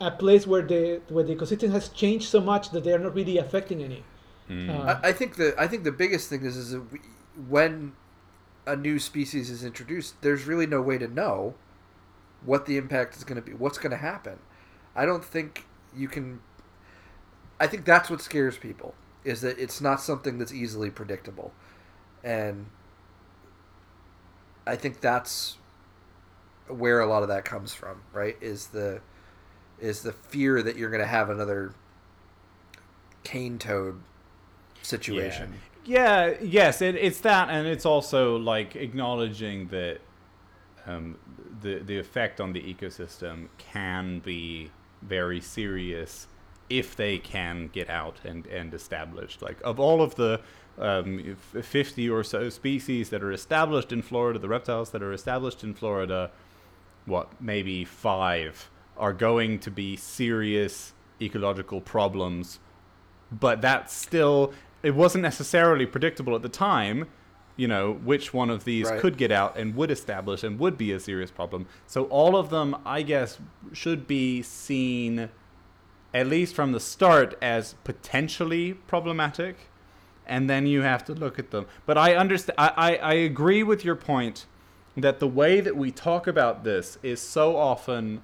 a 0.00 0.10
place 0.10 0.46
where 0.46 0.62
the 0.62 1.00
where 1.08 1.24
the 1.24 1.34
ecosystem 1.34 1.70
has 1.70 1.88
changed 1.88 2.28
so 2.28 2.40
much 2.40 2.70
that 2.70 2.84
they 2.84 2.92
are 2.92 2.98
not 2.98 3.14
really 3.14 3.38
affecting 3.38 3.82
any. 3.82 4.02
Hmm. 4.48 4.70
Uh, 4.70 5.00
I, 5.02 5.08
I 5.08 5.12
think 5.12 5.36
the 5.36 5.54
I 5.58 5.66
think 5.66 5.84
the 5.84 5.92
biggest 5.92 6.28
thing 6.28 6.44
is 6.44 6.56
is 6.56 6.70
that 6.70 6.80
we, 6.92 7.00
when 7.48 7.92
a 8.66 8.76
new 8.76 8.98
species 8.98 9.50
is 9.50 9.64
introduced, 9.64 10.20
there's 10.22 10.44
really 10.44 10.66
no 10.66 10.80
way 10.80 10.98
to 10.98 11.08
know 11.08 11.54
what 12.44 12.66
the 12.66 12.76
impact 12.76 13.16
is 13.16 13.24
going 13.24 13.36
to 13.36 13.42
be, 13.42 13.52
what's 13.52 13.78
going 13.78 13.90
to 13.90 13.96
happen. 13.96 14.38
I 14.94 15.06
don't 15.06 15.24
think 15.24 15.66
you 15.94 16.08
can. 16.08 16.40
I 17.58 17.66
think 17.66 17.84
that's 17.84 18.08
what 18.08 18.22
scares 18.22 18.56
people 18.56 18.94
is 19.22 19.42
that 19.42 19.58
it's 19.58 19.82
not 19.82 20.00
something 20.00 20.38
that's 20.38 20.52
easily 20.52 20.90
predictable, 20.90 21.52
and 22.24 22.66
I 24.66 24.76
think 24.76 25.00
that's 25.00 25.56
where 26.68 27.00
a 27.00 27.06
lot 27.06 27.22
of 27.22 27.28
that 27.28 27.44
comes 27.44 27.74
from. 27.74 28.02
Right? 28.12 28.36
Is 28.40 28.68
the 28.68 29.00
is 29.78 30.02
the 30.02 30.12
fear 30.12 30.62
that 30.62 30.76
you're 30.76 30.90
going 30.90 31.02
to 31.02 31.06
have 31.06 31.30
another 31.30 31.74
cane 33.24 33.58
toad 33.58 34.00
situation. 34.82 35.54
Yeah, 35.84 36.34
yes, 36.42 36.82
it, 36.82 36.94
it's 36.94 37.20
that, 37.20 37.48
and 37.48 37.66
it's 37.66 37.86
also 37.86 38.36
like 38.36 38.76
acknowledging 38.76 39.68
that 39.68 39.98
um, 40.86 41.16
the 41.62 41.78
the 41.78 41.98
effect 41.98 42.40
on 42.40 42.52
the 42.52 42.60
ecosystem 42.60 43.48
can 43.58 44.20
be 44.20 44.70
very 45.02 45.40
serious 45.40 46.26
if 46.68 46.94
they 46.94 47.18
can 47.18 47.68
get 47.72 47.88
out 47.88 48.16
and 48.24 48.46
and 48.46 48.74
established. 48.74 49.42
Like 49.42 49.58
of 49.64 49.80
all 49.80 50.02
of 50.02 50.14
the 50.16 50.40
um, 50.80 51.36
fifty 51.62 52.08
or 52.08 52.24
so 52.24 52.48
species 52.48 53.10
that 53.10 53.22
are 53.22 53.32
established 53.32 53.92
in 53.92 54.02
Florida, 54.02 54.38
the 54.38 54.48
reptiles 54.48 54.90
that 54.90 55.02
are 55.02 55.12
established 55.12 55.62
in 55.62 55.74
Florida, 55.74 56.30
what 57.06 57.40
maybe 57.40 57.84
five 57.84 58.70
are 58.96 59.12
going 59.12 59.58
to 59.60 59.70
be 59.70 59.96
serious 59.96 60.92
ecological 61.22 61.80
problems 61.80 62.58
but 63.30 63.60
that's 63.60 63.94
still 63.94 64.52
it 64.82 64.94
wasn't 64.94 65.22
necessarily 65.22 65.86
predictable 65.86 66.34
at 66.34 66.42
the 66.42 66.48
time 66.48 67.06
you 67.56 67.68
know, 67.68 67.92
which 67.92 68.32
one 68.32 68.48
of 68.48 68.64
these 68.64 68.88
Right. 68.88 68.98
could 68.98 69.18
get 69.18 69.30
out 69.30 69.58
and 69.58 69.74
would 69.76 69.90
establish 69.90 70.42
and 70.42 70.58
would 70.58 70.78
be 70.78 70.92
a 70.92 71.00
serious 71.00 71.30
problem. 71.30 71.66
So 71.86 72.04
all 72.04 72.34
of 72.34 72.48
them, 72.48 72.74
I 72.86 73.02
guess, 73.02 73.38
should 73.74 74.06
be 74.06 74.40
seen, 74.40 75.28
at 76.14 76.26
least 76.26 76.54
from 76.54 76.72
the 76.72 76.80
start, 76.80 77.36
as 77.42 77.74
potentially 77.84 78.72
problematic. 78.72 79.68
And 80.30 80.48
then 80.48 80.64
you 80.66 80.80
have 80.82 81.04
to 81.06 81.12
look 81.12 81.38
at 81.38 81.50
them. 81.50 81.66
But 81.84 81.98
I 81.98 82.14
understand. 82.14 82.54
I, 82.56 82.72
I, 82.76 82.94
I 82.96 83.12
agree 83.14 83.62
with 83.62 83.84
your 83.84 83.96
point 83.96 84.46
that 84.96 85.18
the 85.18 85.26
way 85.28 85.60
that 85.60 85.76
we 85.76 85.90
talk 85.90 86.26
about 86.26 86.64
this 86.64 86.96
is 87.02 87.20
so 87.20 87.56
often 87.56 88.22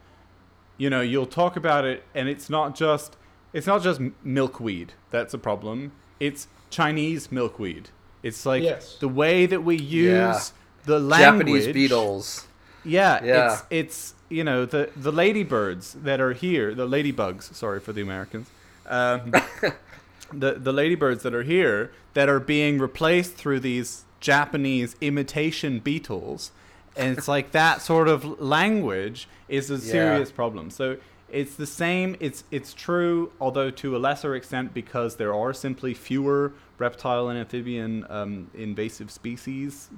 you 0.78 0.88
know 0.90 1.00
you'll 1.00 1.26
talk 1.42 1.56
about 1.56 1.84
it 1.84 2.02
and 2.14 2.28
it's 2.28 2.50
not 2.50 2.74
just 2.74 3.16
it's 3.54 3.66
not 3.66 3.82
just 3.82 3.98
milkweed 4.22 4.92
that's 5.10 5.32
a 5.32 5.38
problem 5.38 5.92
it's 6.20 6.48
chinese 6.68 7.32
milkweed 7.32 7.88
it's 8.22 8.44
like 8.44 8.62
Yes. 8.62 8.96
the 9.00 9.08
way 9.08 9.46
that 9.46 9.62
we 9.62 9.76
use 9.76 10.04
Yeah. 10.12 10.38
the 10.84 10.98
language 11.00 11.46
Japanese 11.46 11.72
beetles. 11.72 12.46
yeah, 12.84 13.24
Yeah. 13.24 13.52
it's 13.54 13.62
it's 13.70 14.14
you 14.28 14.44
know 14.44 14.66
the 14.66 14.90
the 14.96 15.12
ladybirds 15.12 15.94
that 16.02 16.20
are 16.20 16.32
here, 16.34 16.74
the 16.74 16.86
ladybugs. 16.86 17.54
Sorry 17.54 17.80
for 17.80 17.92
the 17.94 18.02
Americans. 18.02 18.48
Um, 18.88 19.32
the 20.32 20.54
the 20.54 20.72
ladybirds 20.72 21.22
that 21.22 21.34
are 21.34 21.42
here 21.42 21.90
that 22.14 22.28
are 22.28 22.40
being 22.40 22.78
replaced 22.78 23.34
through 23.34 23.60
these 23.60 24.04
Japanese 24.20 24.96
imitation 25.00 25.78
beetles, 25.78 26.50
and 26.96 27.16
it's 27.16 27.28
like 27.28 27.52
that 27.52 27.82
sort 27.82 28.08
of 28.08 28.40
language 28.40 29.28
is 29.48 29.70
a 29.70 29.74
Yeah. 29.74 29.80
serious 29.92 30.30
problem. 30.32 30.70
So 30.70 30.96
it's 31.30 31.54
the 31.56 31.66
same. 31.66 32.16
It's 32.20 32.44
it's 32.50 32.72
true, 32.74 33.32
although 33.40 33.70
to 33.70 33.96
a 33.96 33.98
lesser 33.98 34.34
extent 34.34 34.72
because 34.74 35.16
there 35.16 35.34
are 35.34 35.52
simply 35.52 35.92
fewer 35.94 36.52
reptile 36.78 37.28
and 37.28 37.38
amphibian 37.38 38.06
um, 38.08 38.50
invasive 38.54 39.10
species 39.10 39.90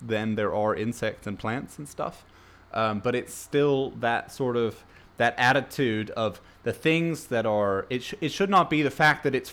than 0.00 0.36
there 0.36 0.54
are 0.54 0.74
insects 0.74 1.26
and 1.26 1.38
plants 1.38 1.78
and 1.78 1.88
stuff. 1.88 2.24
Um, 2.72 3.00
but 3.00 3.14
it's 3.14 3.34
still 3.34 3.90
that 4.00 4.30
sort 4.30 4.56
of 4.56 4.84
that 5.16 5.34
attitude 5.36 6.10
of 6.10 6.40
the 6.62 6.72
things 6.72 7.26
that 7.26 7.44
are. 7.46 7.86
It 7.90 8.02
sh- 8.04 8.14
it 8.20 8.30
should 8.30 8.50
not 8.50 8.70
be 8.70 8.82
the 8.82 8.90
fact 8.90 9.24
that 9.24 9.34
it's 9.34 9.50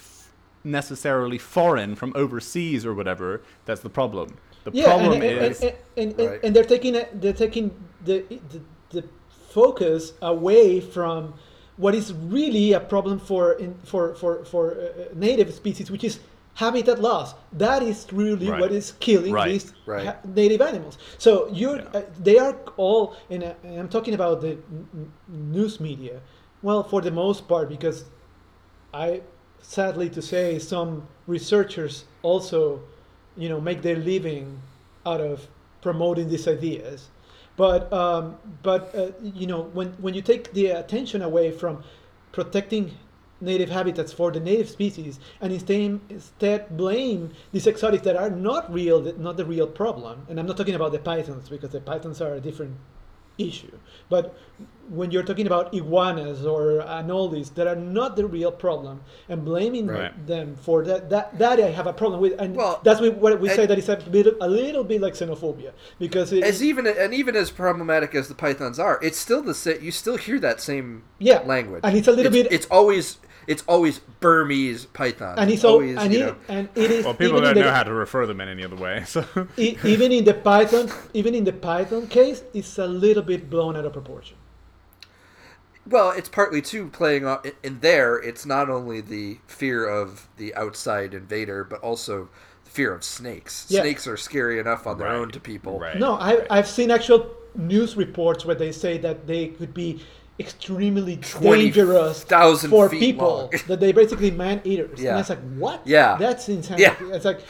necessarily 0.66 1.38
foreign 1.38 1.96
from 1.96 2.12
overseas 2.16 2.86
or 2.86 2.94
whatever. 2.94 3.42
That's 3.66 3.82
the 3.82 3.90
problem. 3.90 4.38
The 4.64 4.72
yeah, 4.74 4.86
problem 4.86 5.14
and, 5.14 5.24
and, 5.24 5.52
is 5.52 5.62
and, 5.62 5.76
and, 5.98 6.20
and, 6.20 6.30
Right. 6.30 6.40
and 6.44 6.56
they're 6.56 6.64
taking 6.76 6.96
it- 6.96 7.22
they're 7.22 7.34
taking 7.34 7.72
the, 8.04 8.24
the 8.52 8.60
the 8.90 9.04
focus 9.52 10.14
away 10.22 10.82
from 10.82 11.34
what 11.78 11.94
is 11.94 12.14
really 12.14 12.74
a 12.74 12.80
problem 12.80 13.20
for 13.20 13.54
in, 13.54 13.76
for 13.84 14.16
for 14.16 14.44
for 14.46 14.64
uh, 14.74 15.14
native 15.14 15.54
species, 15.54 15.92
which 15.92 16.04
is 16.04 16.20
habitat 16.56 17.00
loss. 17.00 17.36
That 17.54 17.84
is 17.84 18.08
really 18.12 18.50
Right. 18.50 18.62
what 18.62 18.72
is 18.72 18.94
killing 19.00 19.34
Right. 19.34 19.50
these 19.52 19.74
Right. 19.86 20.06
ha- 20.08 20.18
native 20.42 20.62
animals. 20.62 20.98
So 21.18 21.48
you, 21.52 21.76
Yeah. 21.76 21.84
uh, 21.94 22.02
they 22.24 22.38
are 22.40 22.56
all, 22.78 23.16
and 23.30 23.44
uh, 23.44 23.54
and 23.64 23.80
I'm 23.82 23.90
talking 23.90 24.14
about 24.16 24.42
the 24.42 24.52
n- 24.52 24.88
n- 24.94 25.12
news 25.52 25.80
media. 25.80 26.22
Well, 26.64 26.82
for 26.84 27.02
the 27.02 27.12
most 27.12 27.48
part, 27.48 27.70
because 27.70 28.06
I, 28.94 29.22
sadly 29.68 30.10
to 30.10 30.22
say, 30.22 30.60
some 30.60 31.08
researchers 31.28 32.06
also, 32.22 32.82
you 33.38 33.50
know, 33.50 33.60
make 33.60 33.82
their 33.82 33.98
living 33.98 34.62
out 35.06 35.22
of 35.22 35.48
promoting 35.82 36.30
these 36.30 36.48
ideas. 36.48 37.10
But 37.58 37.92
um, 37.94 38.38
but 38.64 38.94
uh, 38.94 39.12
you 39.22 39.48
know, 39.48 39.64
when 39.74 39.90
when 40.04 40.14
you 40.14 40.22
take 40.22 40.54
the 40.54 40.68
attention 40.68 41.22
away 41.22 41.52
from 41.52 41.84
protecting 42.32 42.98
native 43.42 43.70
habitats 43.70 44.12
for 44.14 44.32
the 44.32 44.40
native 44.40 44.70
species 44.70 45.20
and 45.42 45.52
instead, 45.54 46.00
instead 46.10 46.76
blame 46.76 47.32
these 47.52 47.68
exotics 47.68 48.04
that 48.04 48.16
are 48.16 48.30
not 48.30 48.72
real, 48.74 49.02
not 49.18 49.38
the 49.38 49.46
real 49.46 49.68
problem. 49.68 50.26
And 50.30 50.40
I'm 50.40 50.46
not 50.46 50.58
talking 50.58 50.76
about 50.76 50.92
the 50.92 51.00
pythons 51.00 51.50
because 51.50 51.72
the 51.72 51.82
pythons 51.82 52.22
are 52.22 52.34
a 52.34 52.40
different 52.40 52.76
issue. 53.38 53.78
But 54.10 54.38
when 54.88 55.10
you're 55.10 55.24
talking 55.24 55.48
about 55.48 55.74
iguanas 55.74 56.46
or 56.46 56.84
anoles 56.88 57.54
that 57.56 57.66
are 57.66 57.76
not 57.76 58.16
the 58.16 58.26
real 58.26 58.52
problem 58.52 59.02
and 59.28 59.44
blaming 59.44 59.88
Right. 59.88 60.28
them 60.28 60.56
for 60.56 60.84
that, 60.86 61.10
that, 61.10 61.38
that 61.40 61.60
I 61.60 61.72
have 61.72 61.88
a 61.88 61.94
problem 61.94 62.22
with. 62.22 62.34
And 62.40 62.56
Well, 62.56 62.80
that's 62.84 63.02
what 63.02 63.18
what 63.18 63.40
we 63.42 63.50
say 63.50 63.62
and- 63.64 63.70
that 63.72 63.80
it's 63.80 63.90
a, 63.90 63.98
bit, 63.98 64.28
a 64.40 64.48
little 64.48 64.84
bit 64.84 65.02
like 65.02 65.14
xenophobia 65.16 65.72
because 66.00 66.32
it, 66.32 66.44
As 66.44 66.64
even 66.64 66.86
and 66.86 67.14
even 67.14 67.36
as 67.36 67.50
problematic 67.50 68.14
as 68.14 68.28
the 68.28 68.36
pythons 68.36 68.78
are, 68.80 69.00
it's 69.02 69.18
still 69.18 69.42
the 69.42 69.56
same. 69.56 69.82
You 69.82 69.92
still 69.92 70.18
hear 70.18 70.40
that 70.40 70.62
same 70.62 71.04
Yeah, 71.20 71.40
language, 71.40 71.82
and 71.84 71.98
it's 71.98 72.08
a 72.08 72.12
little 72.12 72.32
bit- 72.32 72.52
It's 72.52 72.68
always 72.68 73.18
it's 73.48 73.64
always 73.68 74.00
Burmese 74.00 74.86
python. 74.86 75.36
and 75.38 75.52
it's 75.52 75.64
all, 75.64 75.74
always 75.74 75.98
and, 75.98 76.14
you 76.14 76.20
it, 76.20 76.26
know, 76.26 76.36
and 76.50 76.70
it 76.76 76.92
is 76.92 77.06
well, 77.06 77.14
people 77.14 77.38
even 77.38 77.44
don't 77.44 77.56
the, 77.56 77.62
know 77.62 77.72
how 77.72 77.84
to 77.84 77.94
refer 77.94 78.26
them 78.26 78.42
in 78.42 78.50
any 78.50 78.64
other 78.64 78.76
way. 78.76 79.04
So 79.06 79.26
e- 79.58 79.78
even 79.84 80.12
in 80.12 80.26
the 80.26 80.34
Python, 80.34 80.90
even 81.14 81.36
in 81.36 81.44
the 81.44 81.54
Python 81.54 82.08
case, 82.08 82.44
it's 82.54 82.78
a 82.78 82.88
little 82.88 83.24
bit 83.24 83.50
blown 83.50 83.76
out 83.76 83.86
of 83.86 83.94
proportion. 83.94 84.38
Well, 85.88 86.12
it's 86.12 86.30
partly 86.30 86.62
too 86.62 86.88
playing 86.90 87.26
on 87.26 87.40
in 87.62 87.80
there. 87.82 88.16
It's 88.18 88.46
not 88.46 88.70
only 88.70 89.02
the 89.02 89.38
fear 89.46 89.88
of 89.88 90.28
the 90.38 90.54
outside 90.56 91.14
invader, 91.14 91.64
but 91.64 91.80
also 91.82 92.30
the 92.64 92.72
fear 92.72 92.92
of 92.94 93.04
snakes. 93.04 93.68
Yeah. 93.70 93.82
Snakes 93.82 94.08
are 94.08 94.18
scary 94.18 94.58
enough 94.60 94.88
on 94.88 94.98
their 94.98 95.08
Right. 95.08 95.16
own 95.16 95.30
to 95.32 95.40
people. 95.40 95.80
Right. 95.80 96.00
No, 96.00 96.14
I, 96.14 96.46
I've 96.50 96.68
seen 96.68 96.90
actual 96.90 97.30
news 97.54 97.96
reports 97.96 98.46
where 98.46 98.56
they 98.56 98.72
say 98.72 98.98
that 98.98 99.28
they 99.28 99.50
could 99.50 99.74
be 99.76 100.02
extremely 100.40 101.18
20,000 101.18 101.50
dangerous 101.50 102.24
for 102.66 102.90
people. 102.90 103.50
that 103.68 103.80
they 103.80 103.92
basically 103.92 104.32
man 104.32 104.62
eaters. 104.64 105.00
Yeah. 105.00 105.12
And 105.12 105.20
it's 105.20 105.30
like 105.30 105.42
what? 105.56 105.82
Yeah. 105.86 106.18
that's 106.18 106.50
insanity. 106.50 106.84
Yeah. 106.84 107.16
It's 107.16 107.26
like, 107.26 107.42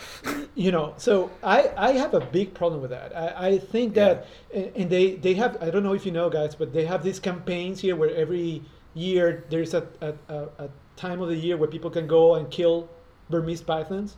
you 0.54 0.72
know. 0.72 0.94
So 0.98 1.32
I 1.44 1.72
I 1.76 1.92
have 1.94 2.14
a 2.14 2.22
big 2.22 2.54
problem 2.54 2.82
with 2.82 2.92
that. 2.92 3.16
I, 3.16 3.48
I 3.48 3.58
think 3.58 3.96
that 3.96 4.28
and 4.54 4.72
and 4.76 4.90
they 4.90 5.16
they 5.16 5.34
have 5.36 5.62
I 5.62 5.70
don't 5.70 5.84
know 5.84 5.94
if 5.94 6.06
you 6.06 6.12
know 6.12 6.30
guys, 6.30 6.56
but 6.56 6.74
they 6.74 6.86
have 6.86 7.04
these 7.04 7.20
campaigns 7.20 7.80
here 7.82 7.96
where 7.96 8.14
every 8.16 8.62
year 8.94 9.46
there's 9.50 9.74
a 9.74 9.88
a, 10.02 10.14
a, 10.30 10.66
a 10.66 10.70
time 10.96 11.22
of 11.22 11.30
the 11.30 11.36
year 11.36 11.58
where 11.58 11.70
people 11.70 11.90
can 11.90 12.08
go 12.08 12.36
and 12.36 12.50
kill 12.52 12.90
Burmese 13.30 13.62
pythons. 13.62 14.18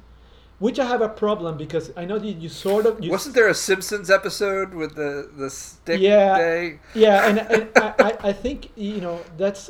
Which 0.59 0.79
I 0.79 0.85
have 0.87 1.01
a 1.01 1.09
problem 1.09 1.55
because 1.55 1.91
I 1.95 2.05
know 2.05 2.17
that 2.17 2.27
you 2.27 2.49
sort 2.49 2.87
of 2.87 3.03
you 3.03 3.11
Wasn't 3.11 3.35
there 3.35 3.47
a 3.47 3.53
Simpsons 3.53 4.09
episode 4.09 4.73
with 4.73 4.95
the 4.95 5.29
the 5.37 5.49
stick 5.49 6.01
Yeah. 6.01 6.37
day? 6.37 6.79
yeah 6.93 7.27
and, 7.29 7.39
and 7.39 7.69
I, 7.75 7.93
I, 7.99 8.17
I 8.29 8.33
think 8.33 8.71
you 8.75 9.01
know 9.01 9.23
that's 9.37 9.69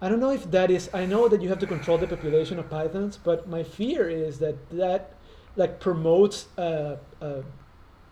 i 0.00 0.08
don't 0.08 0.20
know 0.20 0.30
if 0.30 0.50
that 0.50 0.70
is 0.70 0.88
i 0.94 1.04
know 1.06 1.28
that 1.28 1.42
you 1.42 1.48
have 1.48 1.58
to 1.58 1.66
control 1.66 1.98
the 1.98 2.06
population 2.06 2.58
of 2.58 2.68
pythons 2.70 3.16
but 3.16 3.48
my 3.48 3.62
fear 3.62 4.08
is 4.08 4.38
that 4.38 4.56
that 4.70 5.12
like 5.56 5.80
promotes 5.80 6.46
uh, 6.56 6.96
uh, 7.20 7.42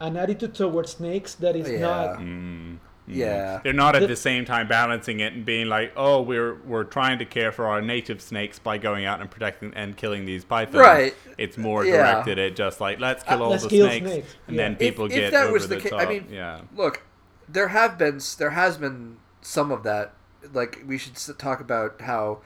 an 0.01 0.17
attitude 0.17 0.55
towards 0.55 0.93
snakes 0.93 1.35
that 1.37 1.55
is 1.57 1.69
Yeah. 1.71 1.79
not 1.79 2.19
Mm, 2.19 2.79
mm. 3.09 3.15
Yeah. 3.15 3.61
They're 3.63 3.73
not 3.73 3.95
at 3.97 4.01
The- 4.03 4.09
the 4.09 4.17
same 4.17 4.45
time 4.45 4.67
balancing 4.69 5.21
it 5.21 5.33
and 5.33 5.45
being 5.45 5.69
like, 5.69 5.93
"Oh, 5.97 6.23
we're 6.23 6.55
we're 6.65 6.85
trying 6.85 7.19
to 7.21 7.25
care 7.25 7.53
for 7.53 7.67
our 7.67 7.81
native 7.81 8.21
snakes 8.21 8.59
by 8.59 8.79
going 8.79 9.05
out 9.05 9.21
and 9.21 9.31
protecting 9.31 9.73
and 9.75 9.97
killing 9.97 10.25
these 10.27 10.45
pythons." 10.45 10.77
Right. 10.77 11.15
It's 11.39 11.57
more 11.57 11.85
Yeah. 11.85 12.13
directed 12.13 12.39
at 12.39 12.57
just 12.57 12.81
like, 12.81 12.99
"Let's 13.01 13.23
kill 13.23 13.43
Uh, 13.43 13.45
all 13.45 13.51
let's 13.51 13.63
the 13.65 13.69
kill 13.69 13.87
snakes," 13.89 14.07
snakes. 14.07 14.35
and 14.49 14.57
Yeah. 14.57 14.63
then 14.63 14.73
If- 14.73 14.79
people 14.79 15.05
if 15.07 15.13
get 15.13 15.33
that 15.33 15.45
over 15.45 15.53
was 15.53 15.69
the, 15.69 15.77
the 15.77 15.81
ca- 15.83 15.89
top. 15.91 16.01
I 16.01 16.07
mean, 16.07 16.27
yeah. 16.31 16.61
Look, 16.77 17.03
there 17.49 17.69
have 17.69 17.97
been 17.99 18.21
there 18.39 18.51
has 18.51 18.77
been 18.77 19.17
some 19.41 19.71
of 19.71 19.83
that. 19.85 20.13
Like 20.53 20.83
we 20.87 20.99
should 20.99 21.15
talk 21.39 21.61
about 21.61 22.01
how 22.03 22.39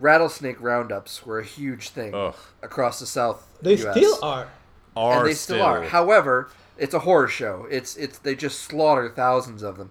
rattlesnake 0.00 0.56
roundups 0.60 1.24
were 1.24 1.38
a 1.38 1.44
huge 1.44 1.90
thing 1.90 2.14
Ugh. 2.14 2.34
across 2.62 3.00
the 3.00 3.06
South. 3.06 3.46
they 3.62 3.74
US. 3.76 3.96
still 3.96 4.18
are 4.22 4.48
Are 4.96 5.18
and 5.20 5.28
they 5.28 5.34
still, 5.34 5.62
are. 5.62 5.82
However, 5.84 6.50
it's 6.76 6.94
a 6.94 7.00
horror 7.00 7.28
show. 7.28 7.66
It's 7.70 7.96
it's 7.96 8.18
they 8.18 8.34
just 8.34 8.60
slaughter 8.60 9.08
thousands 9.08 9.62
of 9.62 9.76
them. 9.76 9.90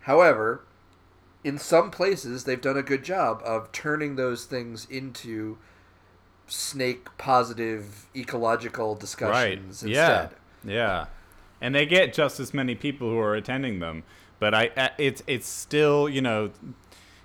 However, 0.00 0.62
in 1.44 1.58
some 1.58 1.90
places 1.90 2.44
they've 2.44 2.60
done 2.60 2.76
a 2.76 2.82
good 2.82 3.04
job 3.04 3.40
of 3.44 3.72
turning 3.72 4.16
those 4.16 4.44
things 4.44 4.86
into 4.90 5.58
snake 6.46 7.06
positive 7.18 8.06
ecological 8.16 8.92
right. 8.92 9.00
discussions 9.00 9.82
Yeah. 9.82 10.22
instead. 10.22 10.38
Yeah. 10.64 11.06
And 11.60 11.74
they 11.74 11.86
get 11.86 12.12
just 12.12 12.40
as 12.40 12.54
many 12.54 12.74
people 12.74 13.10
who 13.10 13.18
are 13.18 13.34
attending 13.34 13.80
them, 13.80 14.04
but 14.38 14.54
I 14.54 14.70
uh, 14.76 14.88
it's 14.98 15.22
it's 15.26 15.48
still 15.48 16.08
you 16.08 16.20
know. 16.20 16.50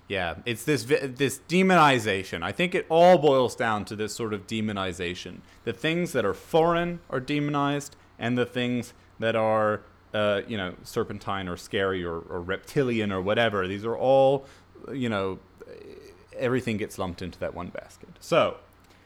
Yeah, 0.06 0.34
it's 0.44 0.64
this 0.64 0.84
this 0.84 1.40
demonization. 1.48 2.42
I 2.42 2.52
think 2.52 2.74
it 2.74 2.84
all 2.90 3.16
boils 3.16 3.56
down 3.56 3.86
to 3.86 3.96
this 3.96 4.14
sort 4.14 4.34
of 4.34 4.46
demonization. 4.46 5.38
The 5.64 5.72
things 5.72 6.12
that 6.12 6.26
are 6.26 6.34
foreign 6.34 7.00
are 7.08 7.20
demonized, 7.20 7.96
and 8.18 8.36
the 8.38 8.46
things 8.46 8.92
that 9.18 9.36
are, 9.36 9.82
uh, 10.12 10.42
you 10.46 10.56
know, 10.56 10.74
serpentine 10.82 11.48
or 11.48 11.56
scary 11.56 12.04
or, 12.04 12.18
or 12.18 12.40
reptilian 12.40 13.12
or 13.12 13.20
whatever. 13.20 13.66
These 13.66 13.84
are 13.84 13.96
all, 13.96 14.46
you 14.92 15.08
know, 15.08 15.38
everything 16.36 16.76
gets 16.76 16.98
lumped 16.98 17.22
into 17.22 17.38
that 17.40 17.54
one 17.54 17.68
basket. 17.68 18.08
So, 18.20 18.56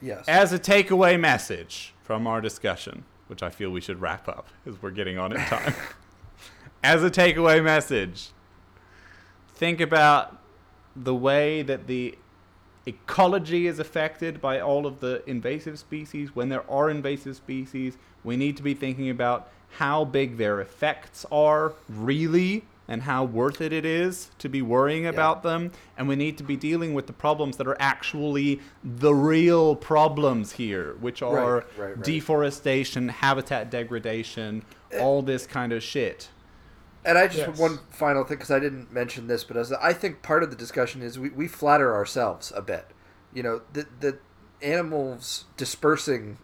Yes. 0.01 0.24
as 0.28 0.52
a 0.52 0.59
takeaway 0.59 1.18
message 1.18 1.93
from 2.05 2.26
our 2.26 2.40
discussion, 2.40 3.05
which 3.26 3.43
I 3.43 3.51
feel 3.51 3.70
we 3.70 3.80
should 3.80 4.01
wrap 4.01 4.28
up 4.28 4.48
because 4.64 4.80
we're 4.80 4.90
getting 4.90 5.18
on 5.18 5.32
in 5.32 5.40
time. 5.47 5.74
As 6.82 7.02
a 7.02 7.10
takeaway 7.10 7.62
message, 7.62 8.28
think 9.55 9.80
about 9.80 10.40
the 10.94 11.14
way 11.14 11.62
that 11.62 11.86
the 11.89 12.16
ecology 12.86 13.66
is 13.66 13.78
affected 13.78 14.40
by 14.40 14.60
all 14.60 14.86
of 14.86 15.01
the 15.01 15.22
invasive 15.28 15.78
species. 15.78 16.35
When 16.35 16.48
there 16.48 16.68
are 16.70 16.89
invasive 16.89 17.36
species, 17.36 17.98
we 18.24 18.36
need 18.36 18.57
to 18.57 18.62
be 18.62 18.74
thinking 18.74 19.11
about 19.11 19.51
how 19.77 20.05
big 20.05 20.36
their 20.36 20.61
effects 20.61 21.24
are 21.31 21.74
really 21.89 22.65
and 22.90 23.03
how 23.03 23.23
worth 23.23 23.61
it 23.61 23.70
it 23.70 23.85
is 23.85 24.31
to 24.39 24.49
be 24.49 24.62
worrying 24.62 25.07
about 25.07 25.43
them. 25.43 25.70
And 25.99 26.09
we 26.09 26.16
need 26.16 26.39
to 26.39 26.43
be 26.45 26.57
dealing 26.57 26.95
with 26.95 27.07
the 27.07 27.12
problems 27.12 27.59
that 27.59 27.66
are 27.66 27.77
actually 27.78 28.61
the 28.82 29.15
real 29.15 29.77
problems 29.77 30.53
here, 30.53 30.97
which 31.01 31.20
are 31.20 31.57
Right, 31.57 31.65
right, 31.77 31.97
right. 31.97 32.03
deforestation, 32.03 33.09
habitat 33.11 33.70
degradation, 33.70 34.65
eh. 34.90 35.01
all 35.01 35.20
this 35.20 35.47
kind 35.47 35.73
of 35.73 35.82
shit. 35.82 36.31
And 37.05 37.19
I 37.19 37.27
just 37.27 37.47
Yes. 37.47 37.59
one 37.59 37.78
final 37.90 38.24
thing 38.24 38.39
because 38.39 38.51
I 38.51 38.59
didn't 38.59 38.90
mention 38.93 39.27
this, 39.28 39.45
but 39.45 39.57
as 39.59 39.70
I 39.73 39.93
think 39.93 40.23
part 40.23 40.43
of 40.43 40.49
the 40.51 40.57
discussion 40.57 41.03
is 41.03 41.19
we, 41.19 41.28
we 41.28 41.47
flatter 41.47 41.95
ourselves 41.95 42.53
a 42.57 42.62
bit. 42.62 42.86
You 43.35 43.43
know, 43.43 43.61
the 43.73 43.86
the 44.01 44.19
animals 44.62 45.45
dispersing 45.57 46.39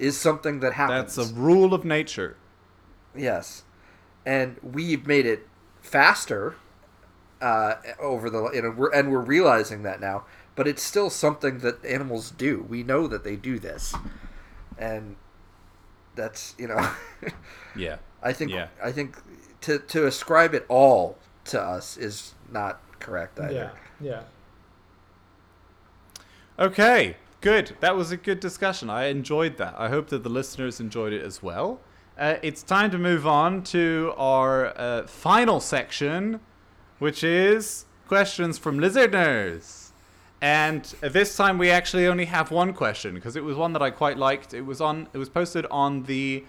is 0.00 0.18
something 0.18 0.60
that 0.60 0.72
happens. 0.74 1.14
That's 1.16 1.30
a 1.30 1.34
rule 1.34 1.74
of 1.74 1.84
nature. 1.84 2.36
Yes, 3.14 3.64
and 4.24 4.56
we've 4.62 5.06
made 5.06 5.26
it 5.26 5.46
faster 5.80 6.56
uh, 7.40 7.74
over 8.00 8.28
the 8.30 8.50
you 8.52 8.62
know 8.62 8.70
we're 8.76 8.92
and 8.92 9.10
we're 9.12 9.20
realizing 9.20 9.82
that 9.84 10.00
now. 10.00 10.24
But 10.56 10.66
it's 10.68 10.82
still 10.82 11.10
something 11.10 11.58
that 11.60 11.84
animals 11.84 12.30
do. 12.30 12.66
We 12.68 12.82
know 12.82 13.06
that 13.06 13.24
they 13.24 13.36
do 13.36 13.58
this, 13.58 13.94
and 14.78 15.16
that's 16.14 16.54
you 16.58 16.68
know. 16.68 16.90
Yeah. 17.76 17.98
I 18.22 18.32
think 18.32 18.50
Yeah. 18.50 18.66
I 18.82 18.90
think 18.92 19.16
to 19.62 19.78
to 19.78 20.06
ascribe 20.06 20.54
it 20.54 20.66
all 20.68 21.18
to 21.46 21.60
us 21.60 21.96
is 21.96 22.34
not 22.50 22.80
correct 22.98 23.38
Yeah, 23.38 23.44
either. 23.46 23.72
yeah. 24.00 24.22
Okay, 26.58 27.16
good. 27.40 27.76
That 27.80 27.96
was 27.96 28.12
a 28.12 28.16
good 28.16 28.40
discussion. 28.40 28.90
I 28.90 29.06
enjoyed 29.06 29.56
that. 29.58 29.74
I 29.78 29.88
hope 29.88 30.08
that 30.08 30.22
the 30.22 30.28
listeners 30.28 30.80
enjoyed 30.80 31.12
it 31.12 31.24
as 31.24 31.42
well. 31.42 31.80
Uh, 32.18 32.36
it's 32.42 32.62
time 32.62 32.90
to 32.90 32.98
move 32.98 33.26
on 33.26 33.62
to 33.62 34.12
our 34.16 34.78
uh, 34.78 35.06
final 35.06 35.58
section, 35.60 36.40
which 36.98 37.24
is 37.24 37.86
questions 38.08 38.58
from 38.58 38.78
listeners. 38.78 39.92
And 40.42 40.84
this 41.00 41.36
time 41.36 41.58
we 41.58 41.70
actually 41.70 42.06
only 42.06 42.26
have 42.26 42.50
one 42.50 42.72
question 42.72 43.14
because 43.14 43.36
it 43.36 43.44
was 43.44 43.56
one 43.56 43.72
that 43.74 43.82
I 43.82 43.90
quite 43.90 44.16
liked. 44.16 44.54
It 44.54 44.62
was 44.62 44.80
on. 44.80 45.08
It 45.12 45.18
was 45.18 45.28
posted 45.28 45.66
on 45.70 46.04
the 46.04 46.44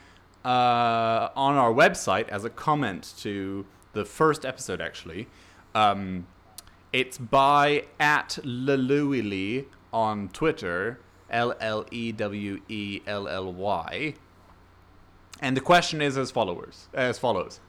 uh, 0.45 1.29
on 1.35 1.55
our 1.55 1.73
website 1.73 2.27
as 2.29 2.45
a 2.45 2.49
comment 2.49 3.13
to 3.19 3.65
the 3.93 4.05
first 4.05 4.45
episode. 4.45 4.79
Actually, 4.79 5.27
um, 5.75 6.25
it's 6.93 7.17
by 7.17 7.85
at 7.99 8.39
Llewelly 8.43 9.65
on 9.93 10.29
Twitter, 10.29 10.99
L 11.29 11.53
L 11.59 11.85
E 11.91 12.11
W 12.11 12.61
E 12.69 13.01
L 13.07 13.27
L 13.27 13.51
Y. 13.53 14.13
And 15.41 15.57
the 15.57 15.61
question 15.61 16.01
is 16.01 16.17
as 16.17 16.29
follows. 16.31 16.87
As 16.93 17.17
follows. 17.17 17.59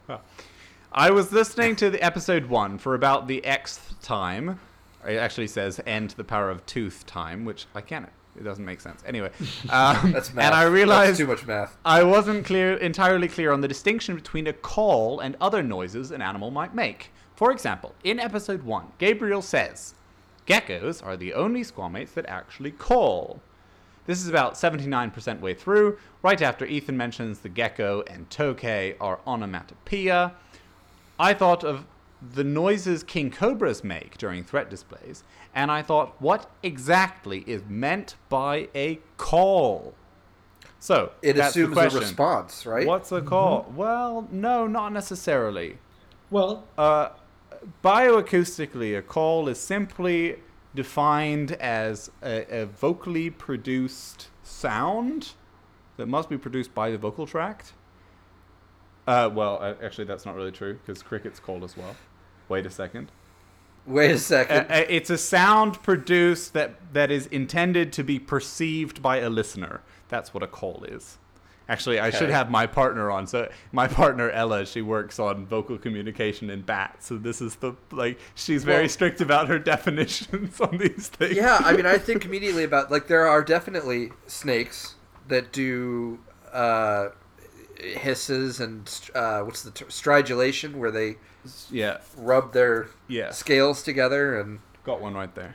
I 0.92 1.10
was 1.10 1.32
listening 1.32 1.74
to 1.76 1.88
the 1.88 2.02
episode 2.02 2.46
one 2.46 2.76
for 2.76 2.94
about 2.94 3.26
the 3.28 3.40
xth 3.42 4.00
time. 4.02 4.60
It 5.06 5.16
actually 5.16 5.46
says 5.46 5.80
n 5.86 6.06
to 6.08 6.16
the 6.16 6.24
power 6.24 6.50
of 6.50 6.64
tooth 6.66 7.06
time, 7.06 7.44
which 7.44 7.66
I 7.74 7.80
can't. 7.80 8.10
It 8.38 8.44
doesn't 8.44 8.64
make 8.64 8.80
sense. 8.80 9.02
Anyway, 9.06 9.30
um, 9.70 10.12
That's 10.12 10.32
math. 10.32 10.46
and 10.46 10.54
I 10.54 10.64
realized 10.64 11.10
That's 11.10 11.18
too 11.18 11.26
much 11.26 11.46
math. 11.46 11.76
I 11.84 12.02
wasn't 12.02 12.44
clear, 12.46 12.74
entirely 12.74 13.28
clear 13.28 13.52
on 13.52 13.60
the 13.60 13.68
distinction 13.68 14.14
between 14.14 14.46
a 14.46 14.52
call 14.52 15.20
and 15.20 15.36
other 15.40 15.62
noises 15.62 16.10
an 16.10 16.22
animal 16.22 16.50
might 16.50 16.74
make. 16.74 17.10
For 17.36 17.50
example, 17.52 17.94
in 18.04 18.20
episode 18.20 18.62
1, 18.62 18.92
Gabriel 18.98 19.42
says, 19.42 19.94
Geckos 20.46 21.04
are 21.04 21.16
the 21.16 21.34
only 21.34 21.62
squamates 21.62 22.14
that 22.14 22.26
actually 22.26 22.72
call. 22.72 23.40
This 24.06 24.20
is 24.20 24.28
about 24.28 24.54
79% 24.54 25.40
way 25.40 25.54
through, 25.54 25.98
right 26.22 26.42
after 26.42 26.66
Ethan 26.66 26.96
mentions 26.96 27.38
the 27.38 27.48
gecko 27.48 28.02
and 28.08 28.28
tokay 28.30 28.96
are 29.00 29.20
onomatopoeia. 29.26 30.32
I 31.20 31.34
thought 31.34 31.62
of 31.62 31.86
the 32.34 32.42
noises 32.44 33.04
king 33.04 33.30
cobras 33.30 33.84
make 33.84 34.18
during 34.18 34.42
threat 34.42 34.68
displays, 34.70 35.22
and 35.54 35.70
I 35.70 35.82
thought, 35.82 36.20
what 36.20 36.50
exactly 36.62 37.44
is 37.46 37.62
meant 37.68 38.16
by 38.28 38.68
a 38.74 38.98
call? 39.18 39.94
So, 40.80 41.12
It 41.22 41.36
that's 41.36 41.54
the 41.54 41.62
assumes 41.64 41.94
a 41.94 42.00
response, 42.00 42.66
right? 42.66 42.86
What's 42.86 43.12
a 43.12 43.22
call? 43.22 43.72
Well, 43.76 44.26
no, 44.32 44.66
not 44.66 44.92
necessarily. 44.92 45.78
Well, 46.30 46.64
Uh, 46.76 47.10
bioacoustically, 47.82 48.96
a 48.96 49.02
call 49.02 49.48
is 49.48 49.58
simply 49.58 50.36
defined 50.74 51.52
as 51.52 52.10
a, 52.22 52.62
a 52.62 52.66
vocally 52.66 53.30
produced 53.30 54.28
sound 54.42 55.32
that 55.96 56.06
must 56.06 56.28
be 56.28 56.38
produced 56.38 56.74
by 56.74 56.90
the 56.90 56.98
vocal 56.98 57.26
tract. 57.26 57.72
Uh, 59.06 59.28
well, 59.32 59.58
uh, 59.60 59.74
actually, 59.82 60.04
that's 60.04 60.24
not 60.24 60.34
really 60.34 60.52
true 60.52 60.74
because 60.74 61.02
crickets 61.02 61.40
call 61.40 61.64
as 61.64 61.76
well. 61.76 61.96
Wait 62.48 62.66
a 62.66 62.70
second. 62.70 63.10
Wait 63.84 64.12
a 64.12 64.18
second. 64.18 64.70
uh, 64.70 64.84
it's 64.88 65.10
a 65.10 65.18
sound 65.18 65.82
produced 65.82 66.52
that 66.52 66.76
that 66.92 67.10
is 67.10 67.26
intended 67.26 67.92
to 67.92 68.04
be 68.04 68.18
perceived 68.18 69.02
by 69.02 69.18
a 69.18 69.28
listener. 69.28 69.80
That's 70.08 70.32
what 70.32 70.42
a 70.42 70.46
call 70.46 70.84
is. 70.84 71.18
Actually, 71.72 71.98
I 72.00 72.10
should 72.10 72.30
have 72.30 72.50
my 72.50 72.66
partner 72.66 73.10
on. 73.10 73.26
So 73.26 73.50
my 73.72 73.88
partner 73.88 74.30
Ella, 74.30 74.66
she 74.66 74.82
works 74.82 75.18
on 75.18 75.46
vocal 75.46 75.78
communication 75.78 76.50
in 76.50 76.62
bats. 76.62 77.06
So 77.06 77.16
this 77.16 77.40
is 77.40 77.56
the 77.56 77.74
like 77.90 78.18
she's 78.34 78.62
very 78.64 78.82
Well- 78.82 78.88
strict 78.88 79.20
about 79.20 79.48
her 79.48 79.58
definitions 79.74 80.60
on 80.60 80.76
these 80.78 81.08
things. 81.08 81.34
yeah, 81.36 81.58
I 81.64 81.74
mean, 81.76 81.86
I 81.86 81.98
think 81.98 82.24
immediately 82.30 82.64
about 82.64 82.90
like 82.90 83.06
there 83.06 83.26
are 83.26 83.42
definitely 83.42 84.12
snakes 84.26 84.96
that 85.28 85.52
do 85.52 86.18
uh, 86.52 87.08
hisses 87.78 88.60
and 88.60 88.90
uh, 89.14 89.40
what's 89.40 89.62
the 89.62 89.70
ter- 89.70 89.86
stridulation 89.86 90.74
where 90.74 90.90
they 90.90 91.16
yeah, 91.70 91.98
rub 92.16 92.52
their 92.52 92.88
yeah. 93.08 93.30
scales 93.30 93.82
together 93.82 94.38
and 94.40 94.60
Got 94.84 95.00
one 95.00 95.14
right 95.14 95.34
there. 95.34 95.54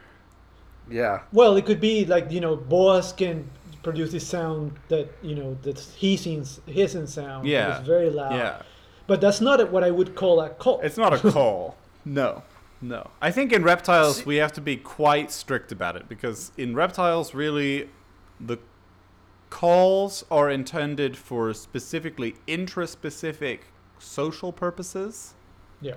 yeah. 0.90 1.22
well, 1.32 1.56
it 1.58 1.66
could 1.66 1.80
be 1.82 2.06
like 2.06 2.32
you 2.32 2.40
know, 2.42 2.56
boas 2.56 3.14
can 3.14 3.50
produce 3.88 4.12
this 4.12 4.28
sound 4.28 4.74
that 4.90 5.08
you 5.22 5.34
know 5.34 5.58
that's 5.64 5.94
hissing, 5.96 6.46
hissing 6.66 7.08
sound. 7.08 7.48
Yeah. 7.48 7.78
it's 7.78 7.88
very 7.88 8.10
loud. 8.10 8.34
Yeah, 8.34 8.62
But 9.08 9.22
that's 9.22 9.40
not 9.40 9.72
what 9.72 9.82
I 9.84 9.92
would 9.92 10.14
call 10.14 10.42
a 10.42 10.50
call. 10.50 10.82
it's 10.82 10.98
not 10.98 11.14
a 11.14 11.32
call. 11.32 11.78
no, 12.04 12.44
no. 12.82 13.12
I 13.22 13.32
think 13.32 13.54
in 13.54 13.64
reptiles 13.64 14.26
we 14.26 14.36
have 14.38 14.52
to 14.54 14.62
be 14.62 14.76
quite 14.76 15.32
strict 15.32 15.72
about 15.72 15.96
it 15.96 16.10
because 16.10 16.52
in 16.58 16.76
reptiles, 16.76 17.34
really, 17.34 17.90
the 18.42 18.58
calls 19.50 20.26
are 20.30 20.50
intended 20.52 21.16
for 21.16 21.54
specifically 21.54 22.36
intraspecific 22.46 23.60
social 24.00 24.52
purposes. 24.52 25.34
yeah. 25.82 25.94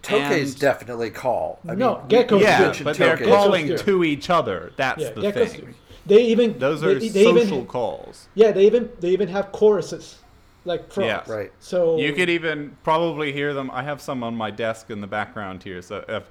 Tokays 0.00 0.52
And- 0.52 0.58
definitely 0.60 1.10
call. 1.10 1.58
I 1.68 1.74
No, 1.74 1.98
mean, 1.98 2.08
geckos 2.08 2.30
we 2.38 2.42
Yeah, 2.44 2.72
yeah, 2.72 2.82
but 2.84 2.96
they're 2.96 3.16
calling 3.18 3.76
to 3.76 4.04
each 4.04 4.30
other. 4.30 4.72
That's 4.76 5.02
Yeah, 5.02 5.10
the 5.10 5.20
geckos 5.20 5.48
thing. 5.48 5.60
do. 5.60 5.74
They 6.06 6.24
even 6.26 6.58
Those 6.58 6.82
are 6.82 6.94
they, 6.98 7.08
they 7.08 7.24
social 7.24 7.46
even, 7.58 7.66
calls. 7.66 8.28
Yeah, 8.34 8.52
they 8.52 8.66
even 8.66 8.90
they 9.00 9.10
even 9.10 9.28
have 9.28 9.52
choruses, 9.52 10.18
like 10.64 10.92
frogs. 10.92 11.06
Yeah. 11.28 11.32
Right. 11.32 11.52
So 11.60 11.96
You 11.98 12.12
could 12.12 12.28
even 12.28 12.76
probably 12.82 13.32
hear 13.32 13.54
them. 13.54 13.70
I 13.70 13.82
have 13.84 14.00
some 14.00 14.22
on 14.24 14.34
my 14.34 14.50
desk 14.50 14.90
in 14.90 15.00
the 15.00 15.06
background 15.06 15.62
here. 15.62 15.80
So 15.80 16.04
if, 16.08 16.24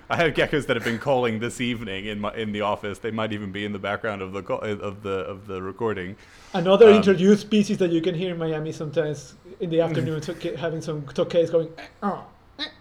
I 0.10 0.16
have 0.16 0.34
geckos 0.34 0.66
that 0.66 0.76
have 0.76 0.84
been 0.84 0.98
calling 0.98 1.38
this 1.40 1.60
evening 1.60 2.04
in 2.06 2.20
my 2.20 2.34
in 2.34 2.52
the 2.52 2.60
office. 2.60 2.98
They 2.98 3.10
might 3.10 3.32
even 3.32 3.50
be 3.50 3.64
in 3.64 3.72
the 3.72 3.78
background 3.78 4.20
of 4.20 4.32
the 4.32 4.42
call, 4.42 4.58
of 4.60 5.02
the 5.02 5.18
of 5.20 5.46
the 5.46 5.62
recording. 5.62 6.16
another 6.52 6.90
um, 6.90 6.96
introduced 6.96 7.40
species 7.42 7.78
that 7.78 7.90
you 7.90 8.02
can 8.02 8.14
hear 8.14 8.32
in 8.32 8.38
Miami 8.38 8.72
sometimes 8.72 9.34
in 9.60 9.70
the 9.70 9.80
afternoon, 9.80 10.20
toke- 10.20 10.56
having 10.56 10.82
some 10.82 11.02
tokays 11.02 11.50
going. 11.50 11.68
"Ah, 12.02 12.24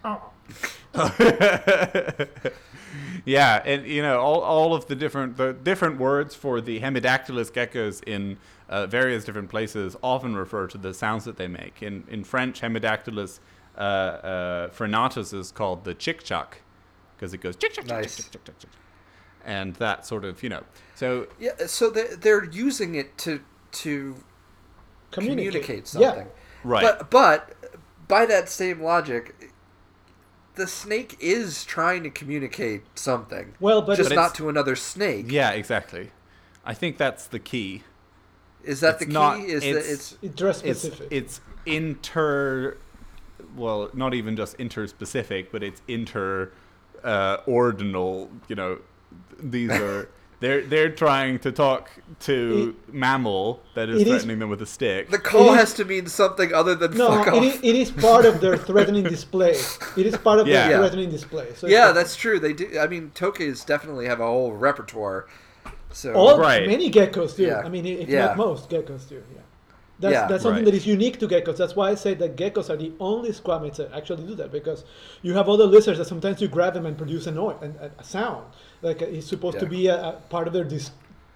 ah." 0.04 0.22
yeah, 3.26 3.61
and 3.65 3.85
you 3.85 4.02
know 4.02 4.19
all, 4.19 4.41
all 4.41 4.73
of 4.73 4.88
the 4.88 4.95
different 4.95 5.38
the 5.38 5.53
different 5.53 5.99
words 5.99 6.35
for 6.35 6.61
the 6.61 6.80
hemidactylus 6.80 7.52
geckos 7.52 8.03
in 8.06 8.38
uh, 8.69 8.88
various 8.88 9.23
different 9.26 9.49
places 9.49 9.95
often 10.02 10.35
refer 10.35 10.68
to 10.68 10.77
the 10.77 10.93
sounds 10.93 11.26
that 11.26 11.38
they 11.38 11.48
make. 11.48 11.81
In 11.84 12.03
in 12.10 12.23
French, 12.23 12.61
hemidactylus 12.61 13.39
uh, 13.77 13.80
uh, 13.81 14.69
frenatus 14.69 15.34
is 15.34 15.52
called 15.52 15.84
the 15.84 15.93
chick 15.93 16.23
chuck 16.23 16.57
because 17.15 17.34
it 17.34 17.39
goes 17.41 17.56
chick 17.56 17.73
chuck 17.73 17.85
chick 17.85 17.95
Nice. 17.98 18.15
chick 18.18 18.31
chick 18.31 18.43
chick 18.45 18.60
chick, 18.60 18.69
and 19.45 19.76
that 19.76 20.06
sort 20.06 20.26
of 20.26 20.41
you 20.43 20.49
know. 20.49 20.64
So 20.95 21.27
Yeah, 21.39 21.52
so 21.68 21.89
they're, 21.89 22.15
they're 22.15 22.45
using 22.45 22.95
it 22.95 23.18
to 23.19 23.41
to 23.84 24.23
Communicate. 25.11 25.53
communicate, 25.53 25.88
something. 25.88 26.27
right, 26.64 26.81
But 26.84 27.10
but 27.11 27.53
by 28.07 28.26
that 28.26 28.48
same 28.49 28.81
logic, 28.81 29.51
the 30.56 30.68
snake 30.68 31.18
is 31.19 31.64
trying 31.64 32.03
to 32.03 32.10
communicate 32.10 32.84
something. 32.95 33.53
Well, 33.60 33.82
but 33.82 33.98
just 33.98 34.10
But 34.10 34.15
not 34.15 34.36
to 34.36 34.49
another 34.49 34.76
snake. 34.76 35.26
yeah, 35.30 35.52
exactly. 35.52 36.11
I 36.65 36.73
think 36.73 36.98
that's 36.98 37.26
the 37.28 37.40
key. 37.40 37.84
Is 38.64 38.82
that 38.82 38.95
It's 38.95 38.99
the 38.99 39.06
key? 39.07 39.11
not- 39.14 39.40
is 39.40 39.64
it's- 39.64 40.10
that 40.11 40.23
it's 40.23 40.61
It's 40.64 40.84
it's 40.86 41.02
it's 41.10 41.41
inter 41.65 42.78
well 43.56 43.90
not 43.94 44.14
even 44.14 44.36
just 44.36 44.57
interspecific 44.57 45.48
but 45.52 45.61
it's 45.64 45.82
inter 45.88 46.52
uh, 47.03 47.38
ordinal 47.45 48.30
you 48.48 48.56
know 48.56 48.80
these 49.40 49.69
are 49.72 50.10
they're 50.42 50.62
they're 50.64 50.90
trying 50.90 51.40
to 51.40 51.52
talk 51.52 51.90
to 52.22 52.76
mammal 52.92 53.62
that 53.76 53.88
is 53.90 54.02
it 54.02 54.08
is- 54.08 54.14
threatening 54.14 54.40
them 54.40 54.50
with 54.50 54.62
a 54.62 54.66
stick. 54.66 55.10
The 55.10 55.18
call 55.18 55.54
is- 55.54 55.60
has 55.60 55.74
to 55.76 55.86
mean 55.86 56.08
something 56.08 56.54
other 56.54 56.76
than 56.76 56.98
No, 56.98 57.08
fuck 57.10 57.28
it 57.28 57.34
off. 57.34 57.44
is, 57.44 57.56
it 57.64 57.76
is 57.76 57.92
part 57.92 58.26
of 58.26 58.42
their 58.42 58.58
threatening 58.70 59.04
display. 59.04 59.52
It 59.98 60.06
is 60.06 60.18
part 60.18 60.40
of 60.40 60.48
Yeah. 60.48 60.64
their 60.68 60.72
Yeah. 60.72 60.78
threatening 60.80 61.10
display. 61.10 61.46
So 61.56 61.68
it's 61.68 61.72
yeah, 61.74 61.86
like- 61.86 61.96
that's 61.96 62.16
true. 62.16 62.40
They 62.40 62.54
do. 62.54 62.78
I 62.80 62.88
mean, 62.88 63.12
tokays 63.16 63.66
definitely 63.66 64.08
have 64.08 64.20
a 64.20 64.26
whole 64.26 64.52
repertoire. 64.52 65.28
So 65.92 66.14
all 66.14 66.40
Right. 66.40 66.68
many 66.68 66.90
geckos 66.92 67.36
do. 67.36 67.44
Yeah. 67.44 67.62
I 67.64 67.70
mean, 67.70 67.86
if 67.86 68.10
Yeah. 68.10 68.26
not 68.28 68.38
most 68.38 68.70
geckos 68.70 69.08
do. 69.08 69.16
Yeah. 69.16 69.42
That's, 70.00 70.14
Yeah. 70.14 70.28
that's 70.28 70.42
something 70.44 70.64
Right. 70.64 70.72
that 70.72 70.78
is 70.78 70.88
unique 70.88 71.20
to 71.20 71.28
geckos. 71.28 71.58
That's 71.58 71.76
why 71.76 71.92
I 71.92 71.96
say 71.96 72.16
that 72.16 72.36
geckos 72.36 72.72
are 72.72 72.76
the 72.78 72.92
only 73.00 73.30
squamates 73.32 73.76
that 73.76 73.92
actually 73.94 74.24
do 74.26 74.34
that 74.36 74.52
because 74.52 74.84
you 75.22 75.34
have 75.36 75.48
other 75.48 75.66
lizards 75.66 76.00
that 76.00 76.06
sometimes 76.08 76.42
you 76.42 76.48
grab 76.48 76.74
them 76.74 76.88
and 76.88 76.98
produce 76.98 77.28
a 77.28 77.32
noise 77.32 77.58
and 77.62 77.76
a, 77.76 77.92
a 78.00 78.04
sound. 78.04 78.46
Like 78.82 79.02
uh, 79.02 79.06
it's 79.06 79.28
supposed 79.28 79.60
to 79.60 79.66
be 79.66 79.88
a, 79.88 79.95
a 79.95 80.12
part 80.30 80.48
of 80.48 80.53
their 80.53 80.64
dis- 80.64 80.91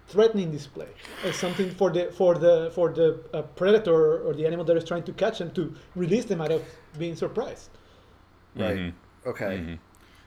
threatening 0.08 0.52
display. 0.52 0.88
It's 1.24 1.38
something 1.38 1.70
for 1.72 1.90
the 1.90 2.12
for 2.12 2.36
the 2.36 2.72
for 2.74 2.90
the 2.90 3.20
uh, 3.34 3.42
predator 3.44 4.20
or 4.28 4.34
the 4.34 4.46
animal 4.46 4.66
that 4.66 4.78
is 4.78 4.84
trying 4.84 5.04
to 5.04 5.14
catch 5.14 5.40
them 5.40 5.52
to 5.52 5.74
release 5.96 6.26
them 6.26 6.42
out 6.42 6.52
of 6.52 6.64
being 6.98 7.16
surprised. 7.16 7.70
right. 8.56 8.78
Mhm. 8.78 8.94
Okay. 9.26 9.46
Mhm. 9.58 9.80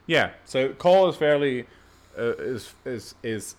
Yeah. 0.07 0.31
So 0.45 0.71
call 0.71 1.09
is 1.09 1.17
fairly 1.17 1.67
uh, 2.19 2.35
is 2.39 2.75
is 2.85 3.15
is 3.23 3.57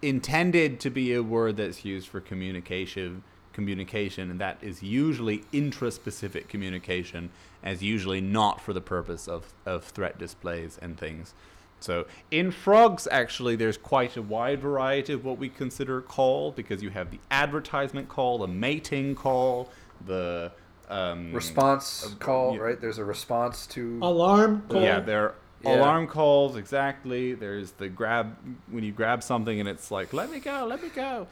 intended 0.00 0.80
to 0.80 0.90
be 0.90 1.12
a 1.14 1.22
word 1.22 1.56
that's 1.56 1.84
used 1.84 2.08
for 2.08 2.20
communication 2.20 3.22
communication 3.52 4.30
and 4.30 4.40
that 4.40 4.56
is 4.62 4.82
usually 4.82 5.44
intraspecific 5.52 6.48
communication 6.48 7.30
as 7.62 7.82
usually 7.82 8.20
not 8.20 8.60
for 8.60 8.72
the 8.72 8.80
purpose 8.80 9.28
of, 9.28 9.52
of 9.66 9.84
threat 9.84 10.18
displays 10.18 10.78
and 10.80 10.98
things 10.98 11.34
so 11.82 12.06
in 12.30 12.50
frogs 12.50 13.08
actually 13.10 13.56
there's 13.56 13.76
quite 13.76 14.16
a 14.16 14.22
wide 14.22 14.60
variety 14.60 15.12
of 15.12 15.24
what 15.24 15.38
we 15.38 15.48
consider 15.48 16.00
call 16.00 16.52
because 16.52 16.82
you 16.82 16.90
have 16.90 17.10
the 17.10 17.18
advertisement 17.30 18.08
call 18.08 18.38
the 18.38 18.46
mating 18.48 19.14
call 19.14 19.68
the 20.06 20.50
um, 20.88 21.32
Response 21.32 22.04
uh, 22.06 22.16
call. 22.18 22.54
yeah. 22.54 22.60
Right. 22.60 22.80
There's 22.80 22.98
a 22.98 23.04
response 23.04 23.66
to. 23.68 23.98
Alarm 24.02 24.64
call. 24.68 24.82
yeah, 24.82 25.00
there 25.00 25.22
are 25.24 25.34
Yeah. 25.62 25.76
alarm 25.76 26.06
calls 26.06 26.54
exactly. 26.56 27.32
There's 27.34 27.70
the 27.72 27.88
grab 27.88 28.36
when 28.70 28.84
you 28.84 28.92
grab 28.92 29.22
something 29.22 29.58
and 29.58 29.68
it's 29.68 29.90
like, 29.90 30.12
"Let 30.12 30.30
me 30.30 30.38
go, 30.38 30.66
let 30.68 30.82
me 30.82 30.90
go." 30.90 31.28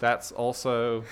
That's 0.00 0.32
also 0.32 1.04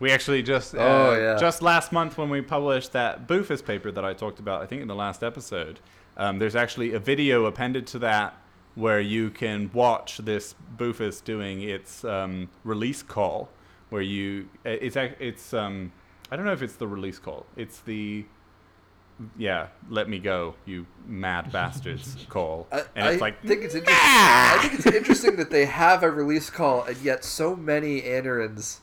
we 0.00 0.10
actually 0.10 0.42
just 0.42 0.74
uh, 0.74 0.78
Oh, 0.80 1.14
yeah. 1.18 1.36
just 1.38 1.62
last 1.62 1.92
month 1.92 2.18
when 2.18 2.28
we 2.28 2.42
published 2.42 2.92
that 2.92 3.26
Boophis 3.26 3.62
paper 3.64 3.90
that 3.92 4.04
I 4.04 4.12
talked 4.12 4.38
about, 4.40 4.60
I 4.60 4.66
think 4.66 4.82
in 4.82 4.88
the 4.88 4.94
last 4.96 5.22
episode. 5.22 5.78
Um, 6.16 6.38
there's 6.38 6.56
actually 6.56 6.92
a 6.92 6.98
video 6.98 7.46
appended 7.46 7.86
to 7.88 7.98
that 8.00 8.38
where 8.74 9.00
you 9.00 9.30
can 9.30 9.70
watch 9.72 10.18
this 10.18 10.54
Boophis 10.76 11.22
doing 11.22 11.62
its 11.62 12.04
um, 12.04 12.48
release 12.64 13.02
call, 13.02 13.48
where 13.90 14.02
you 14.02 14.48
it's 14.64 14.96
it's 14.96 15.54
um, 15.54 15.92
I 16.30 16.36
don't 16.36 16.44
know 16.44 16.52
if 16.52 16.62
it's 16.62 16.76
the 16.76 16.88
release 16.88 17.18
call. 17.18 17.46
It's 17.56 17.80
the 17.80 18.24
yeah, 19.38 19.68
let 19.88 20.08
me 20.08 20.18
go, 20.18 20.56
you 20.64 20.86
mad 21.06 21.52
bastards 21.52 22.16
call. 22.28 22.66
I, 22.72 22.82
and 22.96 23.08
I 23.08 23.16
like 23.16 23.40
think 23.42 23.62
it's 23.62 23.74
interesting. 23.74 23.96
I 23.96 24.58
think 24.60 24.74
it's 24.74 24.86
interesting 24.86 25.36
that 25.36 25.50
they 25.50 25.66
have 25.66 26.02
a 26.02 26.10
release 26.10 26.50
call, 26.50 26.82
and 26.82 26.96
yet 26.98 27.24
so 27.24 27.54
many 27.54 28.02
Anurans 28.02 28.78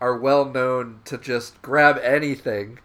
are 0.00 0.16
well 0.16 0.44
known 0.44 1.00
to 1.04 1.18
just 1.18 1.60
grab 1.62 1.98
anything. 2.02 2.78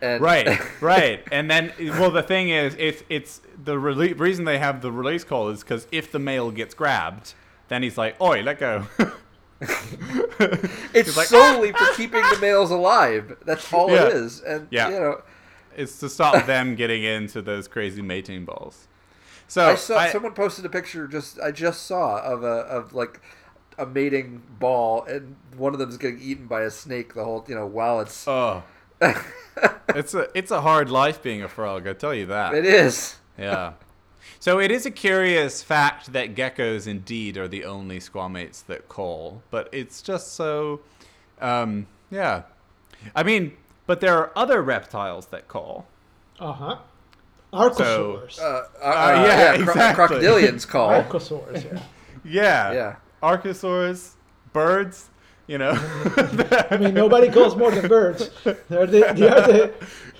And 0.00 0.22
right, 0.22 0.60
right. 0.80 1.24
And 1.32 1.50
then 1.50 1.72
well 1.78 2.10
the 2.10 2.22
thing 2.22 2.50
is 2.50 2.74
it's 2.78 3.02
it's 3.08 3.40
the 3.64 3.74
rele- 3.74 4.18
reason 4.18 4.44
they 4.44 4.58
have 4.58 4.80
the 4.80 4.92
release 4.92 5.24
call 5.24 5.48
is 5.48 5.64
cuz 5.64 5.86
if 5.90 6.12
the 6.12 6.18
male 6.18 6.50
gets 6.50 6.74
grabbed, 6.74 7.34
then 7.68 7.82
he's 7.82 7.98
like, 7.98 8.20
"Oi, 8.20 8.42
let 8.42 8.58
go." 8.60 8.86
it's 9.60 10.94
It's 10.94 11.16
like, 11.16 11.26
solely 11.26 11.72
for 11.72 11.78
ah! 11.80 11.94
keeping 11.96 12.22
the 12.22 12.38
males 12.40 12.70
alive. 12.70 13.36
That's 13.44 13.72
all 13.72 13.90
Yeah. 13.90 14.06
it 14.06 14.12
is. 14.14 14.40
And 14.40 14.68
Yeah. 14.70 14.88
you 14.90 15.00
know, 15.00 15.22
it's 15.76 15.98
to 16.00 16.08
stop 16.08 16.46
them 16.46 16.74
getting 16.82 17.02
into 17.02 17.42
those 17.42 17.68
crazy 17.68 18.02
mating 18.02 18.44
balls. 18.44 18.86
So 19.48 19.66
I 19.70 19.74
saw 19.74 19.98
I- 19.98 20.10
someone 20.10 20.32
posted 20.34 20.64
a 20.64 20.68
picture 20.68 21.06
just 21.06 21.40
I 21.40 21.50
just 21.50 21.86
saw 21.86 22.18
of 22.20 22.44
a 22.44 22.58
of 22.68 22.92
like 22.92 23.20
a 23.78 23.86
mating 23.86 24.42
ball, 24.58 25.04
and 25.04 25.36
one 25.56 25.72
of 25.72 25.78
them 25.78 25.88
is 25.88 25.96
getting 25.96 26.20
eaten 26.20 26.46
by 26.46 26.62
a 26.62 26.70
snake. 26.70 27.14
The 27.14 27.24
whole 27.24 27.44
you 27.48 27.54
know 27.54 27.66
while 27.66 28.00
it's 28.00 28.26
Oh. 28.28 28.62
It's 29.00 30.14
a 30.14 30.28
it's 30.34 30.50
a 30.50 30.60
hard 30.60 30.90
life 30.90 31.22
being 31.22 31.42
a 31.42 31.48
frog, 31.48 31.86
I 31.86 31.92
tell 31.92 32.14
you 32.14 32.26
that. 32.26 32.54
it 32.54 32.64
is. 32.64 33.16
Yeah. 33.38 33.72
So 34.40 34.60
it 34.60 34.70
is 34.70 34.86
a 34.86 34.90
curious 34.90 35.62
fact 35.64 36.12
that 36.12 36.34
geckos 36.36 36.86
indeed 36.86 37.36
are 37.36 37.48
the 37.48 37.64
only 37.64 37.98
squamates 37.98 38.64
that 38.66 38.88
call, 38.88 39.42
but 39.50 39.68
it's 39.72 40.00
just 40.00 40.34
so, 40.34 40.80
um, 41.40 41.86
yeah. 42.10 42.42
I 43.16 43.22
mean, 43.24 43.56
but 43.86 44.00
there 44.00 44.16
are 44.16 44.30
other 44.36 44.62
reptiles 44.62 45.26
that 45.26 45.48
call. 45.48 45.86
Uh 46.38 46.52
huh. 46.52 46.76
Archosaurs. 47.52 48.38
Uh, 48.38 48.42
uh, 48.44 48.64
Uh, 48.80 48.84
uh, 48.84 49.24
yeah, 49.26 49.26
yeah, 49.26 49.52
cro- 49.64 49.72
exactly. 49.72 50.16
crocodilians 50.18 50.68
call. 50.68 50.90
Archosaurs. 51.02 51.64
Yeah. 51.64 51.80
Yeah. 52.24 52.72
Yeah. 52.72 52.96
Archosaurs, 53.22 54.10
birds, 54.52 55.08
you 55.48 55.58
know. 55.58 55.72
I 56.70 56.76
mean, 56.78 56.94
nobody 56.94 57.28
calls 57.30 57.56
more 57.56 57.70
than 57.72 57.88
birds. 57.88 58.30
They're 58.44 58.86
the, 58.86 59.12
they 59.16 59.28
are 59.28 59.46
the 59.46 59.74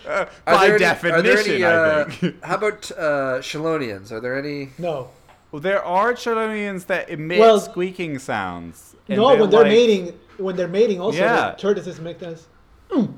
Uh, 0.06 0.24
Are 0.46 0.54
by 0.54 0.66
there 0.66 0.76
any- 0.76 0.78
definition, 0.78 1.18
are 1.18 1.22
there 1.22 1.38
any, 1.38 1.64
I 1.64 1.74
uh, 1.74 2.04
think. 2.08 2.42
how 2.44 2.54
about 2.56 2.90
uh, 2.92 3.38
Chelonians? 3.40 4.10
Are 4.10 4.20
there 4.20 4.36
any? 4.38 4.70
no. 4.78 5.10
well, 5.52 5.60
there 5.60 5.84
are 5.84 6.14
chelonians 6.14 6.86
that 6.86 7.10
emit 7.10 7.38
Well, 7.40 7.60
squeaking 7.60 8.18
sounds. 8.18 8.96
and 9.08 9.18
No, 9.18 9.36
when 9.36 9.50
they're 9.50 9.60
like- 9.60 9.68
mating, 9.68 10.18
when 10.38 10.56
they're 10.56 10.66
mating, 10.80 10.98
also 11.00 11.18
Yeah. 11.18 11.50
the 11.50 11.56
tortoises 11.58 12.00
make 12.00 12.18
this. 12.20 12.46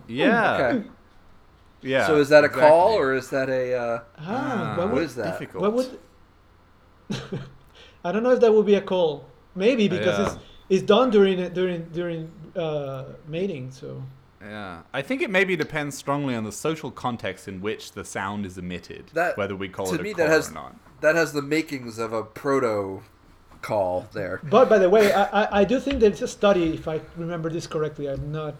Yeah. 0.08 0.56
Okay. 0.56 0.88
Yeah. 1.82 2.06
so 2.08 2.16
is 2.16 2.28
that 2.30 2.42
a 2.44 2.48
call 2.48 2.94
or 2.98 3.14
is 3.14 3.30
that 3.30 3.48
a? 3.48 3.74
Uh, 3.74 4.00
Ah, 4.18 4.74
what 4.76 4.86
what 4.88 4.94
would, 4.96 5.04
is 5.04 5.14
that? 5.14 5.38
Difficult. 5.38 5.62
what 5.62 5.72
would? 5.74 5.98
I 8.04 8.12
don't 8.12 8.22
know 8.22 8.30
if 8.32 8.40
that 8.40 8.52
would 8.52 8.66
be 8.66 8.74
a 8.74 8.80
call. 8.80 9.26
Maybe 9.54 9.86
because 9.88 10.18
Yeah. 10.18 10.26
it's 10.26 10.36
it's 10.70 10.82
done 10.82 11.10
during 11.10 11.52
during 11.52 11.84
during 11.92 12.30
uh, 12.56 13.04
mating. 13.28 13.70
So 13.72 14.02
Yeah, 14.40 14.82
I 14.94 15.02
think 15.02 15.20
it 15.20 15.30
maybe 15.30 15.54
depends 15.56 15.98
strongly 15.98 16.34
on 16.34 16.44
the 16.44 16.52
social 16.52 16.90
context 16.90 17.46
in 17.48 17.60
which 17.60 17.92
the 17.92 18.04
sound 18.04 18.46
is 18.46 18.56
emitted, 18.56 19.04
That- 19.12 19.36
whether 19.36 19.54
we 19.56 19.68
call 19.68 19.86
to 19.88 19.94
it 19.96 20.00
a 20.00 20.02
me, 20.02 20.14
call 20.14 20.24
that 20.24 20.30
has 20.32 20.50
or 20.50 20.54
not. 20.54 20.74
that 21.02 21.14
has 21.16 21.32
the 21.32 21.42
makings 21.42 21.98
of 21.98 22.12
a 22.14 22.22
proto 22.22 23.02
call 23.60 24.06
there. 24.14 24.40
But 24.44 24.70
by 24.70 24.78
the 24.78 24.88
way, 24.88 25.12
I, 25.12 25.24
I, 25.42 25.60
I 25.60 25.64
do 25.64 25.78
think 25.78 26.00
there's 26.00 26.22
a 26.22 26.28
study, 26.28 26.72
if 26.72 26.88
I 26.88 27.00
remember 27.16 27.50
this 27.50 27.66
correctly. 27.66 28.06
I'm 28.08 28.32
not, 28.32 28.54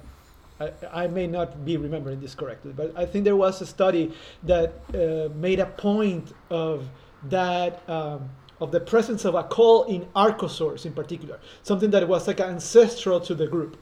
I, 0.61 0.73
I 0.93 1.07
may 1.07 1.27
not 1.27 1.65
be 1.65 1.78
remembering 1.78 2.20
this 2.20 2.35
correctly, 2.35 2.73
but 2.77 2.93
I 2.95 3.07
think 3.07 3.24
there 3.24 3.37
was 3.37 3.62
a 3.62 3.66
study 3.66 4.12
that 4.43 4.74
uh, 4.93 5.32
made 5.47 5.59
a 5.61 5.66
point 5.66 6.35
of 6.51 6.87
that 7.31 7.73
um, 7.89 8.28
of 8.61 8.70
the 8.73 8.81
presence 8.81 9.24
of 9.24 9.35
a 9.35 9.43
call 9.45 9.85
in 9.85 10.07
archosaurs 10.15 10.85
in 10.85 10.93
particular, 10.93 11.39
something 11.62 11.91
that 11.91 12.07
was 12.07 12.27
like 12.27 12.41
ancestral 12.41 13.20
to 13.20 13.35
the 13.35 13.47
group, 13.47 13.78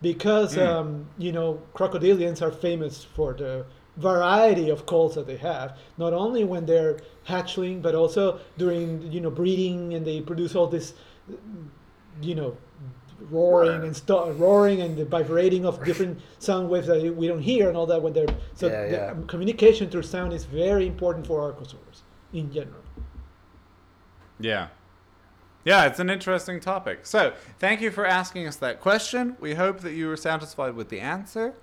because 0.00 0.56
um, 0.58 1.06
you 1.18 1.32
know 1.32 1.60
crocodilians 1.74 2.42
are 2.42 2.50
famous 2.50 3.04
for 3.04 3.34
the 3.34 3.64
variety 3.98 4.70
of 4.70 4.86
calls 4.86 5.14
that 5.14 5.26
they 5.26 5.36
have, 5.36 5.76
not 5.98 6.12
only 6.14 6.44
when 6.44 6.64
they're 6.64 6.98
hatchling, 7.28 7.82
but 7.82 7.94
also 7.94 8.40
during 8.56 9.10
you 9.12 9.20
know 9.20 9.30
breeding, 9.30 9.94
and 9.94 10.06
they 10.06 10.20
produce 10.20 10.54
all 10.54 10.66
this, 10.66 10.94
you 12.22 12.34
know, 12.34 12.56
roaring 13.30 13.82
and 13.82 14.40
roaring 14.40 14.80
and 14.80 14.96
the 14.96 15.04
vibrating 15.04 15.64
of 15.66 15.82
different 15.84 16.20
sound 16.38 16.68
waves 16.68 16.86
that 16.86 17.14
we 17.16 17.28
don't 17.28 17.42
hear 17.42 17.68
and 17.68 17.76
all 17.76 17.86
that 17.86 18.00
when 18.02 18.12
they're 18.12 18.34
so 18.54 18.68
Yeah, 18.68 18.86
yeah. 18.86 19.14
communication 19.26 19.90
through 19.90 20.02
sound 20.02 20.32
is 20.32 20.44
very 20.44 20.86
important 20.86 21.26
for 21.26 21.40
archosaurs 21.40 22.02
in 22.32 22.52
general. 22.52 22.81
Yeah. 24.42 24.68
Yeah, 25.64 25.86
it's 25.86 26.00
an 26.00 26.10
interesting 26.10 26.58
topic. 26.58 27.06
So, 27.06 27.34
thank 27.60 27.80
you 27.80 27.92
for 27.92 28.04
asking 28.04 28.48
us 28.48 28.56
that 28.56 28.80
question. 28.80 29.36
We 29.38 29.54
hope 29.54 29.80
that 29.80 29.92
you 29.92 30.08
were 30.08 30.16
satisfied 30.16 30.74
with 30.74 30.88
the 30.88 30.98
answer. 31.00 31.54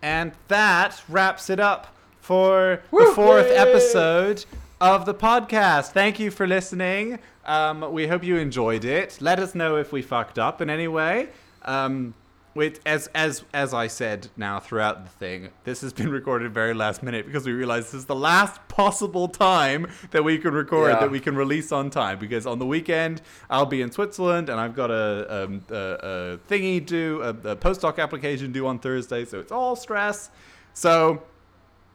And 0.00 0.32
that 0.48 1.02
wraps 1.08 1.50
it 1.50 1.60
up 1.60 1.94
for 2.20 2.82
the 2.90 3.12
fourth 3.14 3.48
Yay! 3.48 3.56
episode 3.56 4.46
of 4.80 5.04
the 5.04 5.12
podcast. 5.12 5.88
Thank 5.92 6.18
you 6.18 6.30
for 6.30 6.46
listening. 6.46 7.18
Um, 7.44 7.92
we 7.92 8.06
hope 8.06 8.24
you 8.24 8.36
enjoyed 8.36 8.86
it. 8.86 9.18
Let 9.20 9.38
us 9.38 9.54
know 9.54 9.76
if 9.76 9.92
we 9.92 10.00
fucked 10.00 10.38
up 10.38 10.62
in 10.62 10.70
any 10.70 10.88
way. 10.88 11.28
Um, 11.62 12.14
with, 12.54 12.80
as 12.84 13.06
as 13.14 13.44
as 13.54 13.72
I 13.72 13.86
said 13.86 14.28
now 14.36 14.58
throughout 14.58 15.04
the 15.04 15.10
thing, 15.10 15.50
this 15.64 15.80
has 15.82 15.92
been 15.92 16.10
recorded 16.10 16.52
very 16.52 16.74
last 16.74 17.02
minute 17.02 17.26
because 17.26 17.46
we 17.46 17.52
realized 17.52 17.88
this 17.88 17.94
is 17.94 18.06
the 18.06 18.14
last 18.14 18.60
possible 18.68 19.28
time 19.28 19.86
that 20.10 20.24
we 20.24 20.36
can 20.38 20.52
record 20.52 20.90
Yeah. 20.92 21.00
that 21.00 21.10
we 21.10 21.20
can 21.20 21.36
release 21.36 21.70
on 21.72 21.90
time. 21.90 22.18
Because 22.18 22.46
on 22.46 22.58
the 22.58 22.66
weekend 22.66 23.22
I'll 23.48 23.66
be 23.66 23.82
in 23.82 23.92
Switzerland 23.92 24.48
and 24.48 24.60
I've 24.60 24.74
got 24.74 24.90
a, 24.90 25.44
um, 25.44 25.62
a, 25.70 25.74
a 25.74 26.38
thingy 26.50 26.84
due, 26.84 27.22
a, 27.22 27.28
a 27.30 27.56
postdoc 27.56 27.98
application 27.98 28.50
due 28.52 28.66
on 28.66 28.78
Thursday, 28.80 29.24
so 29.24 29.38
it's 29.38 29.52
all 29.52 29.76
stress. 29.76 30.30
So 30.74 31.22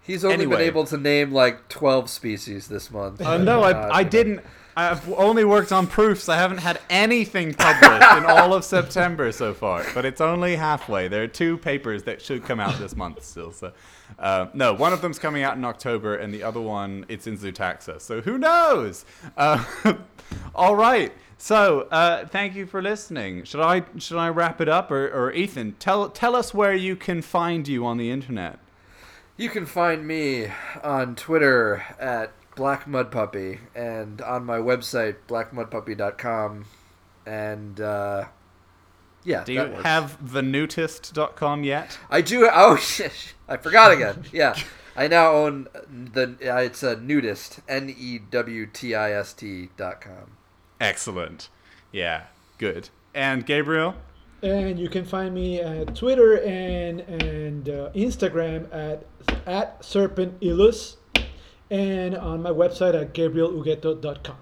He's 0.02 0.24
only 0.24 0.36
Anyway. 0.36 0.58
been 0.58 0.66
able 0.68 0.86
to 0.86 0.98
name 0.98 1.32
like 1.32 1.68
12 1.68 2.12
species 2.12 2.68
this 2.68 2.92
month. 2.92 3.22
Uh, 3.22 3.38
no, 3.38 3.64
I, 3.64 3.90
I 4.00 4.04
didn't. 4.04 4.42
I've 4.78 5.10
only 5.14 5.46
worked 5.46 5.72
on 5.72 5.88
proofs. 5.88 6.28
I 6.28 6.36
haven't 6.36 6.58
had 6.58 6.82
anything 6.90 7.54
published 7.54 8.18
in 8.18 8.26
all 8.26 8.54
of 8.54 8.64
September 8.76 9.32
so 9.32 9.54
far. 9.54 9.86
But 9.94 10.04
it's 10.04 10.20
only 10.20 10.58
halfway. 10.58 11.08
There 11.08 11.24
are 11.24 11.28
two 11.28 11.58
papers 11.58 12.04
that 12.04 12.22
should 12.22 12.44
come 12.44 12.60
out 12.60 12.78
this 12.78 12.96
month 12.96 13.24
still. 13.24 13.54
So, 13.54 13.72
uh, 14.20 14.48
no, 14.54 14.74
one 14.74 14.92
of 14.92 15.02
them's 15.02 15.18
coming 15.18 15.44
out 15.44 15.56
in 15.56 15.64
October, 15.64 16.16
and 16.16 16.34
the 16.34 16.44
other 16.44 16.60
one 16.60 17.06
it's 17.08 17.26
in 17.26 17.38
Zootaxa. 17.38 18.02
So 18.02 18.20
who 18.20 18.38
knows? 18.38 19.06
Uh, 19.38 19.64
all 20.56 20.76
right. 20.76 21.14
So 21.38 21.88
uh, 21.92 22.26
thank 22.28 22.56
you 22.56 22.66
for 22.66 22.82
listening. 22.82 23.44
Should 23.44 23.62
I 23.62 23.84
should 23.98 24.18
I 24.18 24.30
wrap 24.30 24.60
it 24.60 24.70
up, 24.70 24.92
or, 24.92 25.08
or 25.08 25.32
Ethan, 25.32 25.76
tell 25.80 26.10
tell 26.10 26.36
us 26.36 26.54
where 26.54 26.74
you 26.74 26.96
can 26.96 27.22
find 27.22 27.68
you 27.68 27.86
on 27.86 27.98
the 27.98 28.12
internet. 28.12 28.60
You 29.38 29.50
can 29.50 29.66
find 29.66 30.08
me 30.08 30.48
on 30.82 31.16
Twitter 31.16 31.84
at 32.00 32.32
Black 32.56 32.88
Mud 32.88 33.12
Puppy 33.12 33.60
and 33.76 34.22
on 34.22 34.46
my 34.46 34.58
website 34.58 35.16
blackmudpuppy.com 35.28 36.66
and 37.26 37.82
uh, 37.82 38.26
yeah, 39.24 39.44
Do 39.44 39.56
that 39.56 39.68
you 39.68 39.74
works. 39.74 39.84
have 39.84 40.18
thenewtist.com 40.24 41.64
yet? 41.64 41.98
I 42.10 42.22
do. 42.22 42.50
Oh 42.52 42.76
shit! 42.78 43.34
I 43.48 43.58
forgot 43.58 43.92
again. 43.92 44.24
Yeah, 44.32 44.56
I 44.96 45.08
now 45.08 45.32
own 45.32 45.68
the. 45.90 46.38
Uh, 46.46 46.58
it's 46.62 46.84
a 46.84 46.96
nudist. 46.96 47.60
N 47.68 47.94
e 47.98 48.20
w 48.20 48.68
t 48.68 48.94
i 48.96 49.12
s 49.12 49.34
t 49.34 49.70
dot 49.78 50.02
com. 50.02 50.38
Excellent. 50.80 51.50
Yeah, 51.92 52.26
good. 52.58 52.90
And 53.14 53.46
Gabriel? 53.46 53.96
And 54.44 54.78
you 54.78 54.90
can 54.90 55.06
find 55.06 55.34
me 55.34 55.60
at 55.60 55.96
Twitter 55.96 56.40
and 56.44 57.00
and 57.00 57.68
uh, 57.68 57.90
Instagram 57.96 58.68
at 58.72 59.06
at 59.48 59.84
Serpent 59.84 60.38
Illus, 60.42 60.98
and 61.76 62.16
on 62.16 62.42
my 62.42 62.52
website 62.52 63.00
at 63.00 63.14
gabrielugueto.com. 63.14 64.38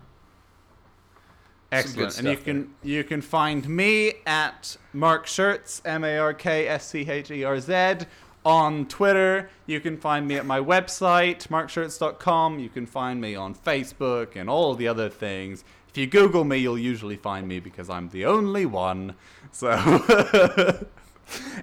Excellent. 1.72 2.20
And 2.20 2.28
you 2.28 2.34
stuff 2.36 2.46
can 2.46 2.74
you 2.84 3.04
can 3.04 3.22
find 3.22 3.68
me 3.68 4.14
at 4.28 4.78
Mark 4.94 5.26
Scherz, 5.26 5.82
M 5.84 6.04
A 6.04 6.18
R 6.20 6.34
K 6.34 6.68
S 6.68 6.88
C 6.88 7.10
H 7.10 7.32
E 7.32 7.44
R 7.44 7.60
Z 7.60 8.06
on 8.46 8.86
Twitter. 8.86 9.50
You 9.66 9.80
can 9.80 9.98
find 9.98 10.28
me 10.28 10.36
at 10.36 10.46
my 10.46 10.60
website, 10.60 11.48
markscherz.com. 11.48 12.60
You 12.60 12.70
can 12.70 12.86
find 12.86 13.20
me 13.20 13.34
on 13.34 13.56
Facebook 13.56 14.36
and 14.36 14.50
all 14.50 14.76
the 14.76 14.88
other 14.88 15.10
things. 15.10 15.64
If 15.90 15.98
you 15.98 16.06
Google 16.06 16.44
me, 16.44 16.58
you'll 16.58 16.78
usually 16.78 17.16
find 17.16 17.48
me 17.48 17.60
because 17.60 17.90
I'm 17.90 18.10
the 18.10 18.26
only 18.26 18.68
one. 18.68 19.16
So 19.52 19.72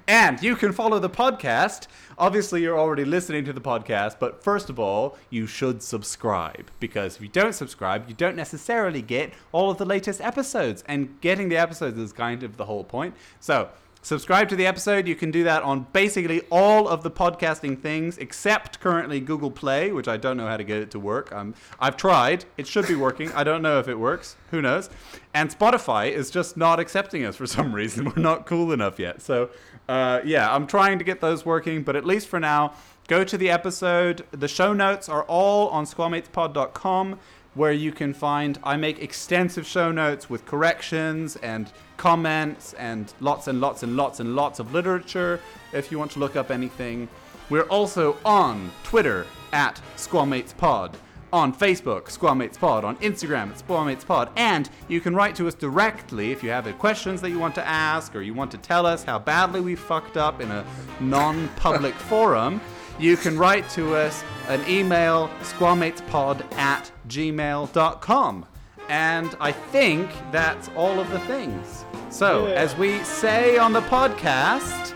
And 0.08 0.42
you 0.42 0.56
can 0.56 0.72
follow 0.72 0.98
the 0.98 1.10
podcast. 1.10 1.86
Obviously, 2.20 2.60
you're 2.60 2.78
already 2.78 3.06
listening 3.06 3.46
to 3.46 3.52
the 3.54 3.62
podcast, 3.62 4.16
but 4.20 4.44
first 4.44 4.68
of 4.68 4.78
all, 4.78 5.16
you 5.30 5.46
should 5.46 5.82
subscribe 5.82 6.70
because 6.78 7.16
if 7.16 7.22
you 7.22 7.28
don't 7.28 7.54
subscribe, 7.54 8.06
you 8.10 8.14
don't 8.14 8.36
necessarily 8.36 9.00
get 9.00 9.32
all 9.52 9.70
of 9.70 9.78
the 9.78 9.86
latest 9.86 10.20
episodes. 10.20 10.84
And 10.86 11.18
getting 11.22 11.48
the 11.48 11.56
episodes 11.56 11.98
is 11.98 12.12
kind 12.12 12.42
of 12.42 12.58
the 12.58 12.66
whole 12.66 12.84
point. 12.84 13.14
So, 13.40 13.70
subscribe 14.02 14.50
to 14.50 14.56
the 14.56 14.66
episode. 14.66 15.06
You 15.08 15.14
can 15.14 15.30
do 15.30 15.44
that 15.44 15.62
on 15.62 15.86
basically 15.94 16.42
all 16.50 16.88
of 16.88 17.02
the 17.02 17.10
podcasting 17.10 17.80
things 17.80 18.18
except 18.18 18.80
currently 18.80 19.20
Google 19.20 19.50
Play, 19.50 19.90
which 19.90 20.06
I 20.06 20.18
don't 20.18 20.36
know 20.36 20.46
how 20.46 20.58
to 20.58 20.64
get 20.64 20.78
it 20.78 20.90
to 20.90 21.00
work. 21.00 21.32
Um, 21.32 21.54
I've 21.78 21.96
tried. 21.96 22.44
It 22.58 22.66
should 22.66 22.86
be 22.86 22.96
working. 22.96 23.32
I 23.32 23.44
don't 23.44 23.62
know 23.62 23.78
if 23.78 23.88
it 23.88 23.98
works. 23.98 24.36
Who 24.50 24.60
knows? 24.60 24.90
And 25.32 25.48
Spotify 25.50 26.10
is 26.10 26.30
just 26.30 26.56
not 26.56 26.80
accepting 26.80 27.24
us 27.24 27.36
for 27.36 27.46
some 27.46 27.74
reason. 27.74 28.04
We're 28.16 28.22
not 28.22 28.44
cool 28.44 28.72
enough 28.72 28.98
yet. 28.98 29.22
So, 29.22 29.48
uh, 29.90 30.20
yeah, 30.24 30.54
I'm 30.54 30.68
trying 30.68 31.00
to 31.00 31.04
get 31.04 31.20
those 31.20 31.44
working, 31.44 31.82
but 31.82 31.96
at 31.96 32.04
least 32.04 32.28
for 32.28 32.38
now, 32.38 32.74
go 33.08 33.24
to 33.24 33.36
the 33.36 33.50
episode. 33.50 34.24
The 34.30 34.46
show 34.46 34.72
notes 34.72 35.08
are 35.08 35.24
all 35.24 35.66
on 35.70 35.84
squamatespod.com 35.84 37.18
where 37.54 37.72
you 37.72 37.90
can 37.90 38.14
find 38.14 38.56
I 38.62 38.76
make 38.76 39.02
extensive 39.02 39.66
show 39.66 39.90
notes 39.90 40.30
with 40.30 40.46
corrections 40.46 41.34
and 41.34 41.72
comments 41.96 42.72
and 42.74 43.12
lots 43.18 43.48
and 43.48 43.60
lots 43.60 43.82
and 43.82 43.96
lots 43.96 44.20
and 44.20 44.36
lots 44.36 44.60
of 44.60 44.72
literature 44.72 45.40
if 45.72 45.90
you 45.90 45.98
want 45.98 46.12
to 46.12 46.20
look 46.20 46.36
up 46.36 46.52
anything. 46.52 47.08
We're 47.48 47.62
also 47.62 48.16
on 48.24 48.70
Twitter 48.84 49.26
at 49.52 49.82
SquamatesPod, 49.96 50.94
on 51.32 51.52
Facebook, 51.54 52.04
SquamatesPod, 52.04 52.84
on 52.84 52.96
Instagram 52.96 53.50
at 53.50 53.58
SquamatesPod, 53.66 54.30
and 54.36 54.68
you 54.88 55.00
can 55.00 55.14
write 55.14 55.34
to 55.36 55.46
us 55.48 55.54
directly 55.54 56.32
if 56.32 56.42
you 56.42 56.50
have 56.50 56.66
questions 56.78 57.20
that 57.20 57.30
you 57.30 57.38
want 57.38 57.54
to 57.54 57.66
ask 57.66 58.14
or 58.16 58.22
you 58.22 58.34
want 58.34 58.50
to 58.50 58.58
tell 58.58 58.84
us 58.86 59.04
how 59.04 59.18
badly 59.18 59.60
we 59.60 59.74
fucked 59.74 60.16
up 60.16 60.40
in 60.40 60.50
a 60.50 60.64
non-public 61.00 61.94
forum. 62.10 62.60
You 62.98 63.16
can 63.16 63.38
write 63.38 63.68
to 63.70 63.94
us 63.96 64.22
an 64.48 64.62
email, 64.68 65.28
squamatespod 65.42 66.52
at 66.56 66.90
gmail.com. 67.08 68.46
And 68.88 69.36
I 69.40 69.52
think 69.52 70.10
that's 70.32 70.68
all 70.76 70.98
of 71.00 71.08
the 71.10 71.20
things. 71.20 71.84
So, 72.10 72.48
Yeah. 72.48 72.54
as 72.54 72.76
we 72.76 73.02
say 73.04 73.56
on 73.56 73.72
the 73.72 73.82
podcast, 73.82 74.92